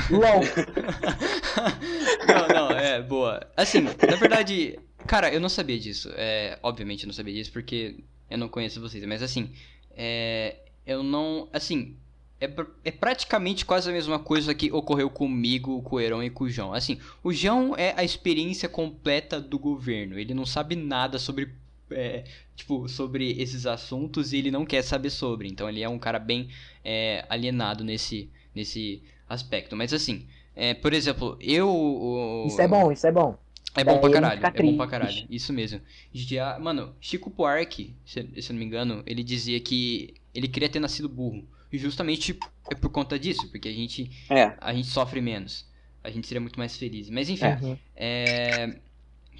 LOL. 0.09 0.39
não, 2.25 2.47
não, 2.47 2.71
é, 2.71 3.01
boa. 3.01 3.45
Assim, 3.57 3.81
na 3.81 4.15
verdade, 4.15 4.79
cara, 5.05 5.33
eu 5.33 5.41
não 5.41 5.49
sabia 5.49 5.77
disso. 5.77 6.09
É, 6.13 6.57
obviamente 6.63 7.03
eu 7.03 7.07
não 7.07 7.13
sabia 7.13 7.33
disso 7.33 7.51
porque 7.51 8.05
eu 8.29 8.37
não 8.37 8.47
conheço 8.47 8.79
vocês, 8.79 9.03
mas 9.03 9.21
assim, 9.21 9.51
é, 9.91 10.59
eu 10.85 11.03
não. 11.03 11.49
Assim, 11.51 11.97
é, 12.41 12.49
é, 12.85 12.91
praticamente 12.91 13.65
quase 13.65 13.89
a 13.89 13.93
mesma 13.93 14.17
coisa 14.17 14.53
que 14.53 14.71
ocorreu 14.71 15.09
comigo, 15.09 15.81
com 15.81 15.97
o 15.97 15.99
Heron 15.99 16.23
e 16.23 16.29
com 16.29 16.45
o 16.45 16.49
João. 16.49 16.73
Assim, 16.73 16.97
o 17.21 17.33
João 17.33 17.75
é 17.75 17.93
a 17.97 18.03
experiência 18.03 18.69
completa 18.69 19.41
do 19.41 19.59
governo. 19.59 20.17
Ele 20.17 20.33
não 20.33 20.45
sabe 20.45 20.75
nada 20.75 21.19
sobre, 21.19 21.49
é, 21.91 22.23
tipo, 22.55 22.87
sobre 22.87 23.31
esses 23.41 23.65
assuntos 23.65 24.31
e 24.31 24.37
ele 24.37 24.51
não 24.51 24.65
quer 24.65 24.81
saber 24.83 25.09
sobre. 25.09 25.49
Então 25.49 25.67
ele 25.67 25.83
é 25.83 25.89
um 25.89 25.99
cara 25.99 26.17
bem 26.17 26.49
é, 26.83 27.25
alienado 27.27 27.83
nesse, 27.83 28.29
nesse 28.55 29.03
aspecto. 29.27 29.75
Mas 29.75 29.93
assim, 29.93 30.25
é, 30.55 30.73
por 30.73 30.93
exemplo, 30.93 31.37
eu. 31.41 31.69
O... 31.69 32.45
Isso 32.47 32.61
é 32.61 32.67
bom, 32.67 32.91
isso 32.91 33.05
é 33.05 33.11
bom. 33.11 33.37
É 33.75 33.83
bom 33.83 33.99
pra 33.99 34.09
caralho, 34.09 34.45
é 34.45 34.63
bom 34.63 34.77
pra 34.77 34.87
caralho. 34.87 35.25
Isso 35.29 35.53
mesmo. 35.53 35.79
Já, 36.11 36.57
mano, 36.57 36.95
Chico 36.99 37.29
Buarque, 37.29 37.93
se, 38.03 38.27
se 38.41 38.51
eu 38.51 38.53
não 38.53 38.59
me 38.59 38.65
engano, 38.65 39.03
ele 39.05 39.23
dizia 39.23 39.59
que 39.59 40.15
ele 40.33 40.47
queria 40.47 40.67
ter 40.67 40.79
nascido 40.79 41.07
burro. 41.07 41.45
E 41.71 41.77
justamente 41.77 42.37
é 42.71 42.75
por 42.75 42.89
conta 42.89 43.17
disso, 43.19 43.47
porque 43.49 43.67
a 43.67 43.73
gente, 43.73 44.11
é. 44.29 44.53
a 44.59 44.73
gente 44.73 44.87
sofre 44.87 45.21
menos. 45.21 45.65
A 46.03 46.09
gente 46.09 46.27
seria 46.27 46.41
muito 46.41 46.57
mais 46.57 46.75
feliz. 46.77 47.09
Mas 47.09 47.29
enfim, 47.29 47.45
é. 47.45 47.77
é. 47.95 48.79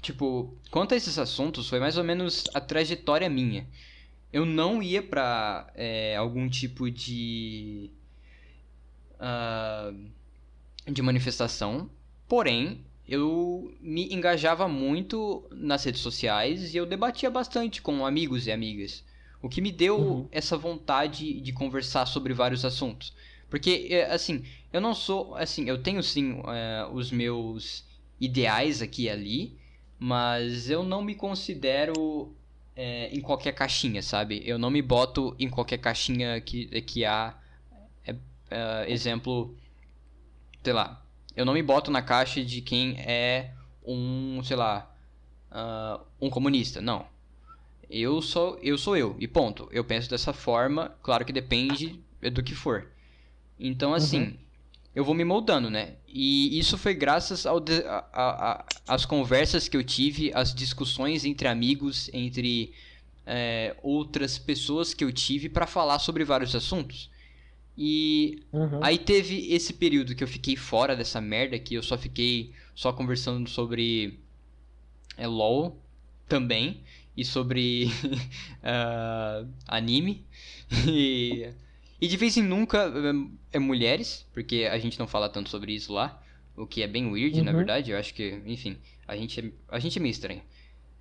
Tipo, 0.00 0.54
quanto 0.70 0.94
a 0.94 0.96
esses 0.96 1.18
assuntos, 1.18 1.68
foi 1.68 1.78
mais 1.78 1.96
ou 1.98 2.04
menos 2.04 2.44
a 2.54 2.60
trajetória 2.60 3.28
minha. 3.28 3.66
Eu 4.32 4.46
não 4.46 4.82
ia 4.82 5.02
pra 5.02 5.70
é, 5.74 6.16
algum 6.16 6.48
tipo 6.48 6.90
de. 6.90 7.90
Uh, 9.16 10.10
de 10.90 11.02
manifestação, 11.02 11.90
porém, 12.26 12.82
eu 13.06 13.74
me 13.80 14.12
engajava 14.12 14.66
muito 14.68 15.44
nas 15.50 15.84
redes 15.84 16.00
sociais 16.00 16.72
e 16.72 16.76
eu 16.76 16.86
debatia 16.86 17.28
bastante 17.28 17.82
com 17.82 18.06
amigos 18.06 18.46
e 18.46 18.52
amigas. 18.52 19.04
O 19.42 19.48
que 19.48 19.60
me 19.60 19.72
deu 19.72 19.98
uhum. 19.98 20.28
essa 20.30 20.56
vontade 20.56 21.40
de 21.40 21.52
conversar 21.52 22.06
sobre 22.06 22.34
vários 22.34 22.64
assuntos. 22.64 23.14
Porque, 23.48 23.88
é, 23.90 24.12
assim, 24.12 24.44
eu 24.72 24.80
não 24.80 24.94
sou. 24.94 25.34
Assim, 25.34 25.68
eu 25.68 25.82
tenho 25.82 26.02
sim 26.02 26.40
é, 26.46 26.86
os 26.92 27.10
meus 27.10 27.84
ideais 28.20 28.82
aqui 28.82 29.04
e 29.04 29.10
ali, 29.10 29.58
mas 29.98 30.68
eu 30.68 30.82
não 30.82 31.02
me 31.02 31.14
considero 31.14 32.34
é, 32.76 33.08
em 33.08 33.20
qualquer 33.20 33.52
caixinha, 33.52 34.02
sabe? 34.02 34.42
Eu 34.44 34.58
não 34.58 34.70
me 34.70 34.82
boto 34.82 35.34
em 35.38 35.48
qualquer 35.48 35.78
caixinha 35.78 36.40
que, 36.40 36.66
que 36.82 37.04
há. 37.04 37.36
É, 38.06 38.14
é 38.50 38.90
exemplo, 38.90 39.56
sei 40.62 40.72
lá, 40.72 41.02
eu 41.34 41.44
não 41.44 41.54
me 41.54 41.62
boto 41.62 41.90
na 41.90 42.02
caixa 42.02 42.44
de 42.44 42.60
quem 42.60 42.98
é 43.00 43.52
um, 43.84 44.42
sei 44.44 44.56
lá, 44.56 44.90
uh, 45.50 46.04
um 46.20 46.30
comunista. 46.30 46.80
Não. 46.80 47.06
Eu 47.90 48.22
sou, 48.22 48.56
eu 48.62 48.78
sou 48.78 48.96
eu, 48.96 49.16
e 49.18 49.26
ponto. 49.26 49.68
Eu 49.72 49.82
penso 49.82 50.08
dessa 50.08 50.32
forma, 50.32 50.94
claro 51.02 51.24
que 51.24 51.32
depende 51.32 51.98
do 52.32 52.40
que 52.40 52.54
for. 52.54 52.86
Então, 53.58 53.92
assim, 53.92 54.20
uhum. 54.20 54.36
eu 54.94 55.04
vou 55.04 55.12
me 55.12 55.24
moldando, 55.24 55.68
né? 55.68 55.94
E 56.06 56.56
isso 56.56 56.78
foi 56.78 56.94
graças 56.94 57.46
ao 57.46 57.58
de, 57.58 57.82
a, 57.84 58.04
a, 58.12 58.64
às 58.86 59.04
conversas 59.04 59.68
que 59.68 59.76
eu 59.76 59.82
tive, 59.82 60.30
as 60.32 60.54
discussões 60.54 61.24
entre 61.24 61.48
amigos, 61.48 62.08
entre 62.12 62.72
é, 63.26 63.76
outras 63.82 64.38
pessoas 64.38 64.94
que 64.94 65.02
eu 65.02 65.12
tive 65.12 65.48
para 65.48 65.66
falar 65.66 65.98
sobre 65.98 66.24
vários 66.24 66.54
assuntos. 66.54 67.10
E 67.76 68.44
uhum. 68.52 68.78
aí 68.84 68.98
teve 68.98 69.52
esse 69.52 69.72
período 69.72 70.14
que 70.14 70.22
eu 70.22 70.28
fiquei 70.28 70.54
fora 70.54 70.94
dessa 70.94 71.20
merda, 71.20 71.58
que 71.58 71.74
eu 71.74 71.82
só 71.82 71.98
fiquei 71.98 72.52
só 72.72 72.92
conversando 72.92 73.50
sobre 73.50 74.20
é, 75.16 75.26
LOL 75.26 75.76
também 76.28 76.84
e 77.16 77.24
sobre 77.24 77.86
uh, 77.86 79.48
anime. 79.66 80.24
E, 80.86 81.50
e 82.00 82.08
de 82.08 82.16
vez 82.16 82.36
em 82.36 82.42
nunca 82.42 82.78
é, 83.52 83.56
é, 83.56 83.58
mulheres, 83.58 84.26
porque 84.32 84.68
a 84.70 84.78
gente 84.78 84.98
não 84.98 85.06
fala 85.06 85.28
tanto 85.28 85.50
sobre 85.50 85.72
isso 85.72 85.92
lá. 85.92 86.22
O 86.56 86.66
que 86.66 86.82
é 86.82 86.86
bem 86.86 87.10
weird, 87.10 87.38
uhum. 87.38 87.44
na 87.44 87.52
verdade. 87.52 87.90
Eu 87.90 87.98
acho 87.98 88.14
que, 88.14 88.40
enfim, 88.46 88.78
a 89.06 89.16
gente 89.16 89.40
é, 89.40 89.52
a 89.68 89.78
gente 89.78 89.98
é 89.98 90.02
meio 90.02 90.12
estranho. 90.12 90.42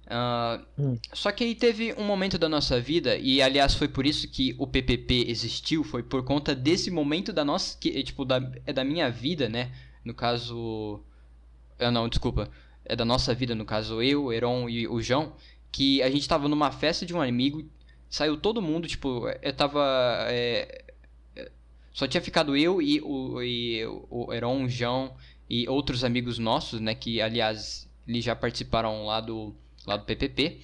Uh, 0.09 0.65
hum. 0.75 0.97
Só 1.13 1.31
que 1.31 1.43
aí 1.43 1.53
teve 1.53 1.93
um 1.93 2.03
momento 2.03 2.37
da 2.39 2.49
nossa 2.49 2.81
vida, 2.81 3.15
e 3.15 3.43
aliás 3.43 3.75
foi 3.75 3.87
por 3.87 4.07
isso 4.07 4.27
que 4.27 4.55
o 4.57 4.65
PPP 4.65 5.25
existiu, 5.27 5.83
foi 5.83 6.01
por 6.01 6.23
conta 6.23 6.55
desse 6.55 6.89
momento 6.89 7.31
da 7.31 7.45
nossa, 7.45 7.77
que, 7.77 8.01
tipo, 8.01 8.25
da, 8.25 8.41
é 8.65 8.73
da 8.73 8.83
minha 8.83 9.11
vida, 9.11 9.47
né? 9.47 9.71
No 10.03 10.13
caso. 10.13 11.03
Ah, 11.77 11.91
não, 11.91 12.09
desculpa. 12.09 12.49
É 12.83 12.95
da 12.95 13.05
nossa 13.05 13.35
vida, 13.35 13.53
no 13.53 13.65
caso 13.65 14.01
eu, 14.01 14.25
o 14.25 14.33
Heron 14.33 14.67
e 14.67 14.87
o 14.87 14.99
João 14.99 15.33
que 15.71 16.01
a 16.01 16.09
gente 16.09 16.27
tava 16.27 16.47
numa 16.47 16.71
festa 16.71 17.05
de 17.05 17.13
um 17.13 17.21
amigo, 17.21 17.63
saiu 18.09 18.37
todo 18.37 18.61
mundo, 18.61 18.87
tipo, 18.87 19.27
eu 19.41 19.53
tava. 19.53 19.81
É, 20.29 20.85
é, 21.35 21.51
só 21.93 22.07
tinha 22.07 22.21
ficado 22.21 22.55
eu 22.55 22.81
e 22.81 22.99
o, 23.01 23.41
e 23.41 23.85
o 24.09 24.33
Heron, 24.33 24.63
o 24.63 24.69
João 24.69 25.15
e 25.49 25.67
outros 25.67 26.03
amigos 26.03 26.37
nossos, 26.37 26.79
né? 26.79 26.95
Que 26.95 27.21
aliás 27.21 27.89
eles 28.07 28.23
já 28.23 28.35
participaram 28.35 29.05
lá 29.05 29.21
do, 29.21 29.55
lá 29.85 29.97
do 29.97 30.05
PPP. 30.05 30.59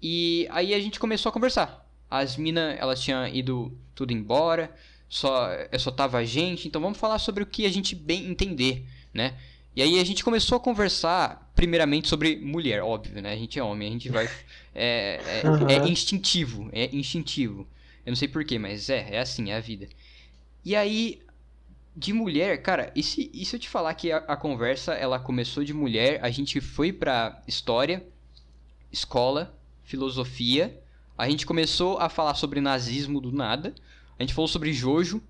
E 0.00 0.48
aí 0.50 0.74
a 0.74 0.80
gente 0.80 0.98
começou 0.98 1.30
a 1.30 1.32
conversar. 1.32 1.86
As 2.10 2.36
minas, 2.36 2.76
elas 2.78 3.00
tinham 3.00 3.26
ido 3.28 3.76
tudo 3.94 4.12
embora, 4.12 4.74
só, 5.08 5.48
só 5.78 5.90
tava 5.90 6.18
a 6.18 6.24
gente, 6.24 6.66
então 6.66 6.80
vamos 6.80 6.98
falar 6.98 7.18
sobre 7.18 7.42
o 7.42 7.46
que 7.46 7.64
a 7.64 7.70
gente 7.70 7.94
bem 7.94 8.26
entender, 8.26 8.86
né? 9.14 9.38
E 9.74 9.80
aí 9.80 9.98
a 9.98 10.04
gente 10.04 10.24
começou 10.24 10.56
a 10.56 10.60
conversar, 10.60 11.41
primeiramente, 11.54 12.08
sobre 12.08 12.36
mulher, 12.36 12.82
óbvio, 12.82 13.20
né? 13.20 13.32
A 13.32 13.36
gente 13.36 13.58
é 13.58 13.62
homem, 13.62 13.88
a 13.88 13.92
gente 13.92 14.08
vai. 14.08 14.28
É, 14.74 15.20
é, 15.44 15.46
uhum. 15.46 15.68
é 15.68 15.86
instintivo, 15.86 16.70
é 16.72 16.88
instintivo. 16.96 17.68
Eu 18.06 18.10
não 18.10 18.16
sei 18.16 18.26
porquê, 18.26 18.58
mas 18.58 18.88
é, 18.88 19.16
é 19.16 19.18
assim, 19.18 19.50
é 19.50 19.56
a 19.56 19.60
vida. 19.60 19.86
E 20.64 20.74
aí, 20.74 21.20
de 21.94 22.12
mulher, 22.12 22.62
cara, 22.62 22.90
e 22.96 23.02
se, 23.02 23.30
e 23.34 23.44
se 23.44 23.54
eu 23.54 23.60
te 23.60 23.68
falar 23.68 23.92
que 23.92 24.10
a, 24.10 24.16
a, 24.16 24.34
conversa 24.34 24.94
ela 24.94 25.18
começou 25.18 25.62
de 25.62 25.74
mulher, 25.74 26.20
a 26.24 26.30
gente 26.30 26.58
foi 26.58 26.90
pra 26.90 27.42
história, 27.46 28.02
escola, 28.90 29.54
filosofia, 29.84 30.80
a 31.18 31.28
gente 31.28 31.44
começou 31.44 31.98
a 31.98 32.08
falar 32.08 32.34
sobre 32.34 32.60
nazismo 32.60 33.20
do 33.20 33.30
nada, 33.30 33.74
a 34.18 34.22
gente 34.22 34.32
falou 34.32 34.48
sobre 34.48 34.72
Jojo, 34.72 35.22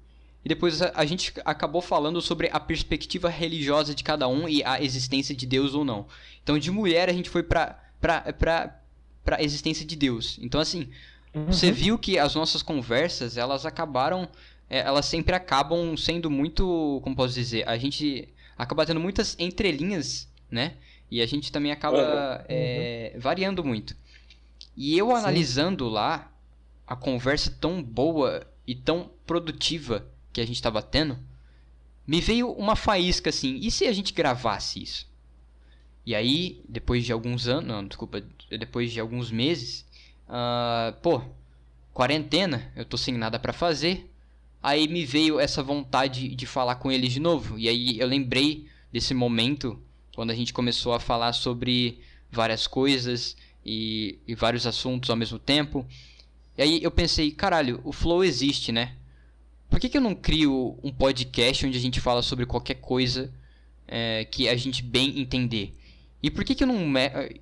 e 0.45 0.49
depois 0.49 0.83
a, 0.83 0.93
a, 0.95 1.05
gente 1.05 1.33
acabou 1.45 1.81
falando 1.81 2.21
sobre 2.21 2.51
a 2.53 2.59
perspectiva 2.59 3.29
religiosa 3.29 3.95
de 3.95 4.03
cada 4.03 4.27
um 4.27 4.49
e 4.49 4.63
a 4.65 4.83
existência 4.83 5.35
de 5.35 5.47
Deus 5.47 5.75
ou 5.75 5.85
não. 5.85 6.07
Então, 6.43 6.59
de 6.59 6.71
mulher, 6.71 7.09
a 7.09 7.13
gente 7.13 7.31
foi 7.31 7.43
pra, 7.43 7.79
pra, 8.01 8.33
pra, 8.33 8.81
pra 9.25 9.43
existência 9.43 9.87
de 9.87 9.95
Deus. 9.95 10.39
Então, 10.43 10.61
assim, 10.61 10.89
uhum. 11.33 11.47
você 11.47 11.71
viu 11.71 11.97
que 11.97 12.19
as 12.19 12.35
nossas 12.35 12.63
conversas, 12.63 13.37
elas 13.37 13.65
acabaram. 13.65 14.29
É, 14.69 14.81
elas 14.81 15.07
sempre 15.07 15.35
acabam 15.35 15.97
sendo 15.97 16.29
muito. 16.31 17.01
Como 17.05 17.15
posso 17.15 17.35
dizer? 17.35 17.69
A 17.69 17.79
gente 17.79 18.29
acaba 18.59 18.85
tendo 18.85 19.01
muitas 19.01 19.37
entrelinhas, 19.39 20.29
né? 20.51 20.75
E 21.11 21.21
a 21.21 21.27
gente 21.27 21.53
também 21.53 21.71
acaba 21.71 21.99
uhum. 21.99 22.45
é, 22.49 23.15
variando 23.19 23.63
muito. 23.63 23.95
E 24.77 24.99
eu 24.99 25.09
Sim. 25.09 25.15
analisando 25.15 25.89
lá 25.89 26.33
a 26.87 26.97
conversa 26.97 27.55
tão 27.61 27.83
boa 27.83 28.47
e 28.67 28.75
tão 28.75 29.11
produtiva 29.27 30.07
que 30.33 30.41
a 30.41 30.47
gente 30.47 30.57
estava 30.57 30.83
tendo, 30.83 31.19
me 32.07 32.21
veio 32.21 32.51
uma 32.53 32.77
faísca 32.77 33.31
assim: 33.31 33.59
e 33.63 33.71
se 33.71 33.87
a 33.87 33.93
gente 33.93 34.13
gravasse 34.13 34.83
isso? 34.83 35.11
E 36.05 36.15
aí, 36.15 36.61
depois 36.69 37.05
de 37.05 37.13
alguns 37.13 37.47
anos, 37.47 37.69
não, 37.69 37.87
desculpa, 37.87 38.23
depois 38.51 38.93
de 38.93 38.99
alguns 38.99 39.31
meses, 39.31 39.87
uh, 40.29 40.93
pô, 41.01 41.23
quarentena, 41.93 42.73
eu 42.75 42.85
tô 42.85 42.97
sem 42.97 43.15
nada 43.15 43.39
para 43.39 43.53
fazer. 43.53 44.11
Aí 44.61 44.89
me 44.89 45.05
veio 45.05 45.39
essa 45.39 45.63
vontade 45.63 46.35
de 46.35 46.47
falar 46.47 46.77
com 46.77 46.91
eles 46.91 47.13
de 47.13 47.21
novo. 47.21 47.59
E 47.59 47.69
aí 47.69 47.99
eu 47.99 48.07
lembrei 48.07 48.67
desse 48.93 49.15
momento 49.15 49.81
quando 50.15 50.31
a 50.31 50.35
gente 50.35 50.53
começou 50.53 50.93
a 50.93 51.01
falar 51.01 51.33
sobre 51.33 52.01
várias 52.31 52.67
coisas 52.67 53.37
e, 53.65 54.19
e 54.27 54.35
vários 54.35 54.67
assuntos 54.67 55.11
ao 55.11 55.17
mesmo 55.17 55.39
tempo. 55.39 55.87
E 56.57 56.63
aí 56.63 56.83
eu 56.83 56.91
pensei, 56.91 57.31
caralho, 57.31 57.81
o 57.85 57.93
Flow 57.93 58.25
existe, 58.25 58.73
né? 58.73 58.97
Por 59.73 59.81
que, 59.81 59.89
que 59.89 59.97
eu 59.97 60.03
não 60.03 60.15
crio 60.15 60.79
um 60.85 60.93
podcast 60.93 61.65
onde 61.67 61.79
a 61.79 61.81
gente 61.81 61.99
fala 61.99 62.21
sobre 62.21 62.45
qualquer 62.45 62.75
coisa 62.75 63.33
é, 63.89 64.23
que 64.27 64.47
a 64.47 64.55
gente 64.55 64.83
bem 64.83 65.19
entender? 65.19 65.75
E 66.23 66.31
por 66.31 66.45
que, 66.45 66.55
que, 66.55 66.63
eu, 66.63 66.67
não 66.67 66.77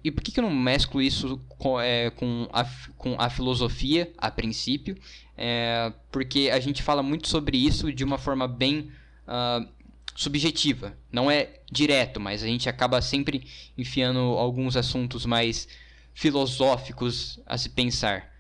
e 0.05 0.13
por 0.13 0.23
que, 0.23 0.31
que 0.31 0.39
eu 0.39 0.45
não 0.45 0.55
mesclo 0.55 1.03
isso 1.03 1.41
com, 1.49 1.81
é, 1.81 2.09
com, 2.11 2.49
a, 2.53 2.65
com 2.97 3.17
a 3.19 3.29
filosofia, 3.29 4.13
a 4.17 4.31
princípio? 4.31 4.97
É, 5.37 5.93
porque 6.13 6.51
a 6.53 6.61
gente 6.61 6.85
fala 6.85 7.03
muito 7.03 7.27
sobre 7.27 7.59
isso 7.59 7.93
de 7.93 8.05
uma 8.05 8.17
forma 8.17 8.47
bem 8.47 8.93
uh, 9.27 9.69
subjetiva. 10.15 10.97
Não 11.11 11.29
é 11.29 11.59
direto, 11.69 12.21
mas 12.21 12.45
a 12.45 12.47
gente 12.47 12.69
acaba 12.69 13.03
sempre 13.03 13.45
enfiando 13.77 14.21
alguns 14.21 14.77
assuntos 14.77 15.27
mais 15.27 15.67
filosóficos 16.15 17.41
a 17.45 17.59
se 17.59 17.71
pensar. 17.71 18.33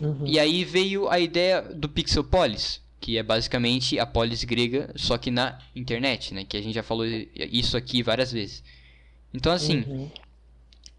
Uhum. 0.00 0.26
E 0.26 0.40
aí 0.40 0.64
veio 0.64 1.08
a 1.08 1.20
ideia 1.20 1.62
do 1.62 1.88
Pixelpolis, 1.88 2.84
que 3.06 3.16
é 3.16 3.22
basicamente 3.22 4.00
a 4.00 4.04
polis 4.04 4.42
grega, 4.42 4.92
só 4.96 5.16
que 5.16 5.30
na 5.30 5.60
internet, 5.76 6.34
né? 6.34 6.44
Que 6.44 6.56
a 6.56 6.60
gente 6.60 6.74
já 6.74 6.82
falou 6.82 7.06
isso 7.06 7.76
aqui 7.76 8.02
várias 8.02 8.32
vezes. 8.32 8.64
Então, 9.32 9.52
assim, 9.52 9.84
uhum. 9.86 10.10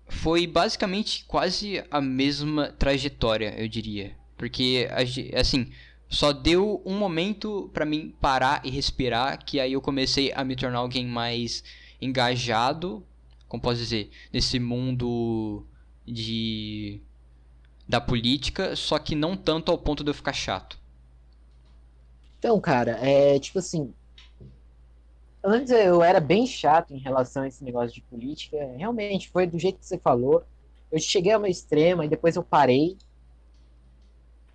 foi 0.07 0.47
basicamente 0.47 1.25
quase 1.25 1.83
a 1.91 1.99
mesma 1.99 2.71
trajetória, 2.71 3.53
eu 3.57 3.67
diria. 3.67 4.15
Porque, 4.37 4.87
assim, 5.35 5.69
Só 6.09 6.31
deu 6.31 6.81
um 6.85 6.97
momento 6.97 7.69
para 7.73 7.85
mim 7.85 8.15
parar 8.21 8.61
e 8.63 8.69
respirar, 8.69 9.43
que 9.43 9.59
aí 9.59 9.73
eu 9.73 9.81
comecei 9.81 10.31
a 10.33 10.43
me 10.43 10.55
tornar 10.55 10.79
alguém 10.79 11.05
mais 11.05 11.63
engajado, 12.01 13.05
como 13.47 13.61
posso 13.61 13.79
dizer, 13.79 14.09
nesse 14.31 14.59
mundo 14.59 15.65
de 16.05 17.01
da 17.87 18.01
política, 18.01 18.75
só 18.75 18.99
que 18.99 19.15
não 19.15 19.35
tanto 19.35 19.71
ao 19.71 19.77
ponto 19.77 20.03
de 20.03 20.09
eu 20.09 20.13
ficar 20.13 20.33
chato. 20.33 20.76
Então, 22.47 22.62
cara, 22.62 22.91
é 23.05 23.38
tipo 23.39 23.60
assim, 23.60 23.93
antes 25.43 25.69
eu 25.69 26.01
era 26.01 26.21
bem 26.21 26.47
chato 26.47 26.93
em 26.93 26.97
relação 26.97 27.43
a 27.43 27.47
esse 27.49 27.62
negócio 27.62 27.93
de 27.93 28.01
política. 28.03 28.55
Realmente, 28.77 29.29
foi 29.29 29.45
do 29.45 29.60
jeito 29.60 29.79
que 29.79 29.86
você 29.86 29.97
falou. 29.97 30.45
Eu 30.89 30.97
cheguei 30.97 31.33
ao 31.33 31.41
meu 31.41 31.51
extremo 31.51 32.03
e 32.03 32.07
depois 32.07 32.38
eu 32.38 32.43
parei. 32.43 32.95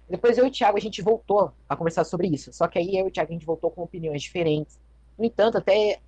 Depois 0.08 0.38
eu 0.38 0.46
e 0.46 0.48
o 0.48 0.50
Thiago, 0.50 0.78
a 0.78 0.80
gente 0.80 1.02
voltou 1.02 1.52
a 1.68 1.76
conversar 1.76 2.04
sobre 2.04 2.28
isso. 2.28 2.50
Só 2.50 2.66
que 2.66 2.78
aí 2.78 2.96
eu 2.96 3.04
e 3.04 3.08
o 3.08 3.10
Thiago, 3.10 3.30
a 3.30 3.34
gente 3.34 3.44
voltou 3.44 3.70
com 3.70 3.82
opiniões 3.82 4.22
diferentes. 4.22 4.80
No 5.18 5.26
entanto, 5.26 5.58
até 5.58 6.00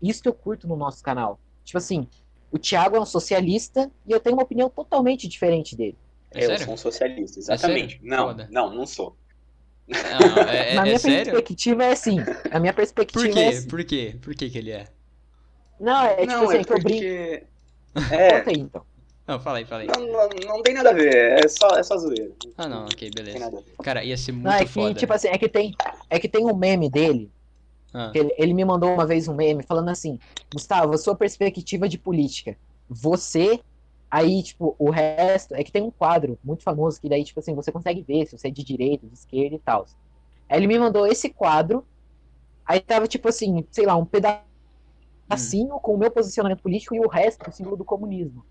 isso 0.00 0.22
que 0.22 0.28
eu 0.28 0.34
curto 0.34 0.68
no 0.68 0.76
nosso 0.76 1.02
canal. 1.02 1.40
Tipo 1.64 1.78
assim, 1.78 2.06
o 2.52 2.60
Thiago 2.60 2.94
é 2.94 3.00
um 3.00 3.04
socialista 3.04 3.90
e 4.06 4.12
eu 4.12 4.20
tenho 4.20 4.36
uma 4.36 4.44
opinião 4.44 4.70
totalmente 4.70 5.26
diferente 5.26 5.74
dele. 5.74 5.98
É 6.30 6.44
eu 6.44 6.56
sou 6.60 6.74
um 6.74 6.76
socialista, 6.76 7.40
exatamente. 7.40 8.00
É 8.04 8.06
não, 8.06 8.32
não, 8.52 8.72
não 8.72 8.86
sou. 8.86 9.16
Não, 9.86 10.42
é, 10.48 10.74
Na 10.74 10.82
é 10.82 10.84
minha 10.84 10.98
sério? 10.98 11.32
perspectiva 11.32 11.84
é 11.84 11.92
assim. 11.92 12.16
A 12.50 12.58
minha 12.58 12.72
perspectiva 12.72 13.24
Por 13.24 13.32
quê? 13.32 13.38
é 13.40 13.48
assim. 13.48 13.68
Por 13.68 13.84
quê? 13.84 14.16
Por 14.20 14.34
que 14.34 14.50
que 14.50 14.58
ele 14.58 14.70
é? 14.72 14.86
Não, 15.78 16.04
é 16.04 16.16
tipo 16.16 16.26
não, 16.26 16.44
assim, 16.48 16.58
é 16.58 16.64
que 16.64 16.72
eu 16.72 16.82
brinco. 16.82 17.00
porque... 17.00 17.42
É, 18.10 18.38
Conta 18.40 18.50
aí, 18.50 18.56
então. 18.60 18.82
Não, 19.26 19.40
fala 19.40 19.58
aí, 19.58 19.64
fala 19.64 19.82
aí. 19.82 19.88
não, 19.88 20.06
não, 20.06 20.28
não 20.56 20.62
tem 20.62 20.74
nada 20.74 20.90
a 20.90 20.92
ver, 20.92 21.14
é 21.44 21.48
só, 21.48 21.68
é 21.78 21.82
só 21.82 21.96
zoeira. 21.96 22.30
Ah, 22.58 22.68
não, 22.68 22.84
ok, 22.84 23.10
beleza. 23.14 23.50
Cara, 23.82 24.04
ia 24.04 24.16
ser 24.16 24.32
muito 24.32 24.44
Não, 24.44 24.52
é 24.52 24.64
que, 24.64 24.70
foda. 24.70 24.94
tipo 24.94 25.12
assim, 25.12 25.28
é 25.28 25.38
que 25.38 25.48
tem, 25.48 25.74
é 26.10 26.18
que 26.18 26.28
tem 26.28 26.44
um 26.44 26.54
meme 26.54 26.90
dele. 26.90 27.30
Ah. 27.92 28.10
que 28.12 28.18
ele, 28.18 28.34
ele 28.36 28.52
me 28.54 28.64
mandou 28.64 28.92
uma 28.92 29.06
vez 29.06 29.28
um 29.28 29.34
meme 29.34 29.62
falando 29.62 29.88
assim: 29.88 30.18
Gustavo, 30.52 30.92
a 30.94 30.98
sua 30.98 31.14
perspectiva 31.14 31.88
de 31.88 31.96
política. 31.96 32.56
Você. 32.88 33.60
Aí, 34.14 34.44
tipo, 34.44 34.76
o 34.78 34.90
resto. 34.90 35.56
É 35.56 35.64
que 35.64 35.72
tem 35.72 35.82
um 35.82 35.90
quadro 35.90 36.38
muito 36.44 36.62
famoso 36.62 37.00
que 37.00 37.08
daí, 37.08 37.24
tipo 37.24 37.40
assim, 37.40 37.52
você 37.52 37.72
consegue 37.72 38.00
ver 38.00 38.24
se 38.26 38.38
você 38.38 38.46
é 38.46 38.50
de 38.50 38.62
direita, 38.62 39.08
de 39.08 39.14
esquerda 39.14 39.56
e 39.56 39.58
tal. 39.58 39.86
Aí 40.48 40.56
ele 40.56 40.68
me 40.68 40.78
mandou 40.78 41.04
esse 41.04 41.30
quadro. 41.30 41.84
Aí 42.64 42.78
tava, 42.78 43.08
tipo 43.08 43.28
assim, 43.28 43.66
sei 43.72 43.84
lá, 43.84 43.96
um 43.96 44.06
pedacinho 44.06 45.80
com 45.82 45.94
o 45.94 45.98
meu 45.98 46.12
posicionamento 46.12 46.62
político 46.62 46.94
e 46.94 47.00
o 47.00 47.08
resto, 47.08 47.50
o 47.50 47.52
símbolo 47.52 47.76
do 47.76 47.84
comunismo. 47.84 48.46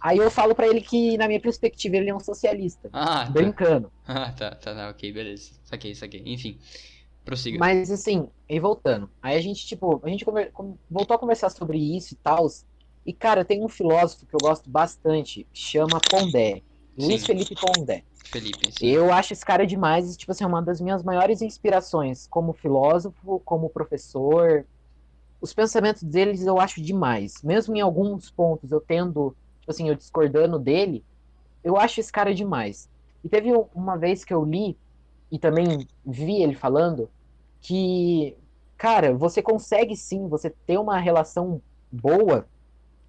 Aí 0.00 0.16
eu 0.16 0.30
falo 0.30 0.54
pra 0.54 0.66
ele 0.66 0.80
que, 0.80 1.18
na 1.18 1.28
minha 1.28 1.40
perspectiva, 1.40 1.96
ele 1.96 2.08
é 2.08 2.14
um 2.14 2.20
socialista. 2.20 2.88
Ah, 2.90 3.26
tá. 3.26 3.30
Brincando. 3.30 3.92
Ah, 4.06 4.32
tá, 4.32 4.50
tá, 4.54 4.74
tá, 4.74 4.90
ok, 4.90 5.12
beleza. 5.12 5.52
Saquei, 5.64 5.94
saquei. 5.94 6.22
Enfim, 6.24 6.58
prossiga. 7.26 7.58
Mas 7.58 7.90
assim, 7.90 8.26
e 8.48 8.58
voltando. 8.58 9.10
Aí 9.22 9.36
a 9.36 9.40
gente, 9.40 9.66
tipo, 9.66 10.00
a 10.02 10.08
gente 10.08 10.24
voltou 10.90 11.14
a 11.14 11.18
conversar 11.18 11.50
sobre 11.50 11.78
isso 11.78 12.14
e 12.14 12.16
tal. 12.16 12.46
E, 13.04 13.12
cara, 13.12 13.44
tem 13.44 13.62
um 13.62 13.68
filósofo 13.68 14.26
que 14.26 14.34
eu 14.34 14.40
gosto 14.40 14.68
bastante, 14.70 15.46
chama 15.52 16.00
Pondé. 16.00 16.62
Luiz 16.96 17.20
Sim. 17.20 17.26
Felipe 17.26 17.54
Pondé. 17.54 18.04
Felipe, 18.30 18.72
sim. 18.72 18.86
Eu 18.86 19.12
acho 19.12 19.32
esse 19.32 19.44
cara 19.44 19.66
demais, 19.66 20.16
tipo 20.16 20.32
assim, 20.32 20.44
é 20.44 20.46
uma 20.46 20.62
das 20.62 20.80
minhas 20.80 21.02
maiores 21.02 21.42
inspirações 21.42 22.26
como 22.26 22.52
filósofo, 22.52 23.40
como 23.40 23.68
professor. 23.68 24.66
Os 25.40 25.52
pensamentos 25.52 26.02
deles 26.02 26.44
eu 26.46 26.58
acho 26.58 26.80
demais. 26.82 27.42
Mesmo 27.42 27.76
em 27.76 27.80
alguns 27.80 28.30
pontos 28.30 28.72
eu 28.72 28.80
tendo, 28.80 29.36
tipo 29.60 29.70
assim, 29.70 29.88
eu 29.88 29.94
discordando 29.94 30.58
dele, 30.58 31.04
eu 31.62 31.76
acho 31.76 32.00
esse 32.00 32.12
cara 32.12 32.34
demais. 32.34 32.88
E 33.22 33.28
teve 33.28 33.54
um- 33.54 33.68
uma 33.74 33.96
vez 33.96 34.24
que 34.24 34.34
eu 34.34 34.44
li, 34.44 34.78
e 35.30 35.38
também 35.38 35.88
vi 36.04 36.42
ele 36.42 36.54
falando, 36.54 37.10
que, 37.60 38.36
cara, 38.76 39.14
você 39.14 39.42
consegue 39.42 39.96
sim, 39.96 40.28
você 40.28 40.50
ter 40.66 40.78
uma 40.78 40.98
relação 40.98 41.62
boa 41.90 42.48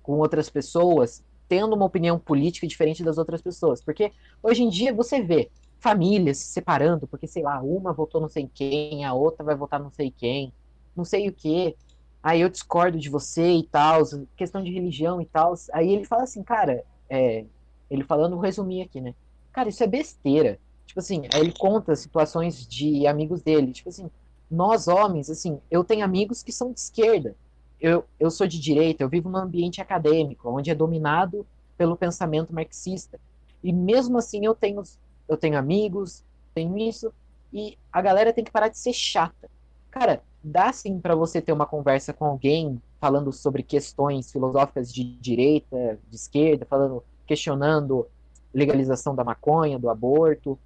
com 0.06 0.20
outras 0.20 0.52
pessoas, 0.52 1.24
tendo 1.50 1.76
uma 1.76 1.86
opinião 1.86 2.20
política 2.20 2.68
diferente 2.68 3.04
das 3.04 3.18
outras 3.18 3.42
pessoas. 3.42 3.82
Porque 3.82 4.12
hoje 4.44 4.62
em 4.62 4.70
dia 4.70 4.94
você 4.94 5.20
vê 5.20 5.50
famílias 5.80 6.38
se 6.38 6.50
separando, 6.50 7.08
porque, 7.08 7.26
sei 7.26 7.42
lá, 7.42 7.60
uma 7.60 7.92
votou 7.92 8.22
não 8.22 8.30
sei 8.30 8.48
quem, 8.54 9.04
a 9.04 9.14
outra 9.16 9.44
vai 9.44 9.56
votar 9.56 9.80
não 9.80 9.90
sei 9.90 10.14
quem, 10.16 10.54
não 10.96 11.04
sei 11.04 11.28
o 11.28 11.34
quê. 11.34 11.76
Aí 12.22 12.42
eu 12.42 12.50
discordo 12.50 13.00
de 13.00 13.10
você 13.10 13.54
e 13.54 13.64
tal, 13.64 14.04
questão 14.38 14.64
de 14.64 14.72
religião 14.72 15.20
e 15.20 15.26
tal. 15.26 15.56
Aí 15.74 15.92
ele 15.92 16.06
fala 16.06 16.24
assim, 16.24 16.44
cara, 16.44 16.84
é, 17.10 17.46
ele 17.90 18.04
falando, 18.04 18.36
vou 18.36 18.46
resumir 18.46 18.84
aqui, 18.84 19.02
né? 19.02 19.16
Cara, 19.52 19.70
isso 19.70 19.84
é 19.84 19.88
besteira. 19.88 20.60
Tipo 20.86 21.00
assim, 21.00 21.24
aí 21.34 21.42
ele 21.42 21.54
conta 21.58 21.96
situações 21.96 22.68
de 22.68 23.08
amigos 23.08 23.42
dele. 23.42 23.74
Tipo 23.74 23.90
assim, 23.90 24.10
nós 24.52 24.88
homens, 24.88 25.32
assim, 25.32 25.60
eu 25.72 25.84
tenho 25.84 26.06
amigos 26.06 26.44
que 26.44 26.52
são 26.52 26.72
de 26.72 26.80
esquerda. 26.80 27.36
Eu, 27.80 28.06
eu 28.20 28.32
sou 28.32 28.48
de 28.48 28.60
direita, 28.60 29.04
eu 29.04 29.10
vivo 29.10 29.30
num 29.30 29.38
ambiente 29.38 29.82
acadêmico, 29.82 30.50
onde 30.50 30.72
é 30.72 30.76
dominado 30.76 31.46
pelo 31.78 31.98
pensamento 31.98 32.54
marxista. 32.54 33.20
E 33.64 33.74
mesmo 33.74 34.18
assim 34.18 34.46
eu 34.46 34.56
tenho, 34.56 34.82
eu 35.28 35.38
tenho 35.38 35.58
amigos, 35.58 36.24
tenho 36.54 36.78
isso, 36.78 37.12
e 37.52 37.78
a 37.92 38.02
galera 38.02 38.34
tem 38.34 38.44
que 38.44 38.52
parar 38.52 38.70
de 38.70 38.78
ser 38.78 38.94
chata. 38.94 39.50
Cara, 39.92 40.22
dá 40.44 40.72
sim 40.72 41.00
para 41.00 41.16
você 41.16 41.42
ter 41.42 41.52
uma 41.52 41.66
conversa 41.66 42.14
com 42.14 42.26
alguém 42.26 42.82
falando 43.00 43.32
sobre 43.32 43.64
questões 43.64 44.32
filosóficas 44.32 44.94
de 44.94 45.04
direita, 45.04 46.00
de 46.10 46.16
esquerda, 46.16 46.66
falando, 46.66 47.04
questionando 47.26 48.08
legalização 48.54 49.16
da 49.16 49.24
maconha, 49.24 49.78
do 49.78 49.90
aborto, 49.90 50.58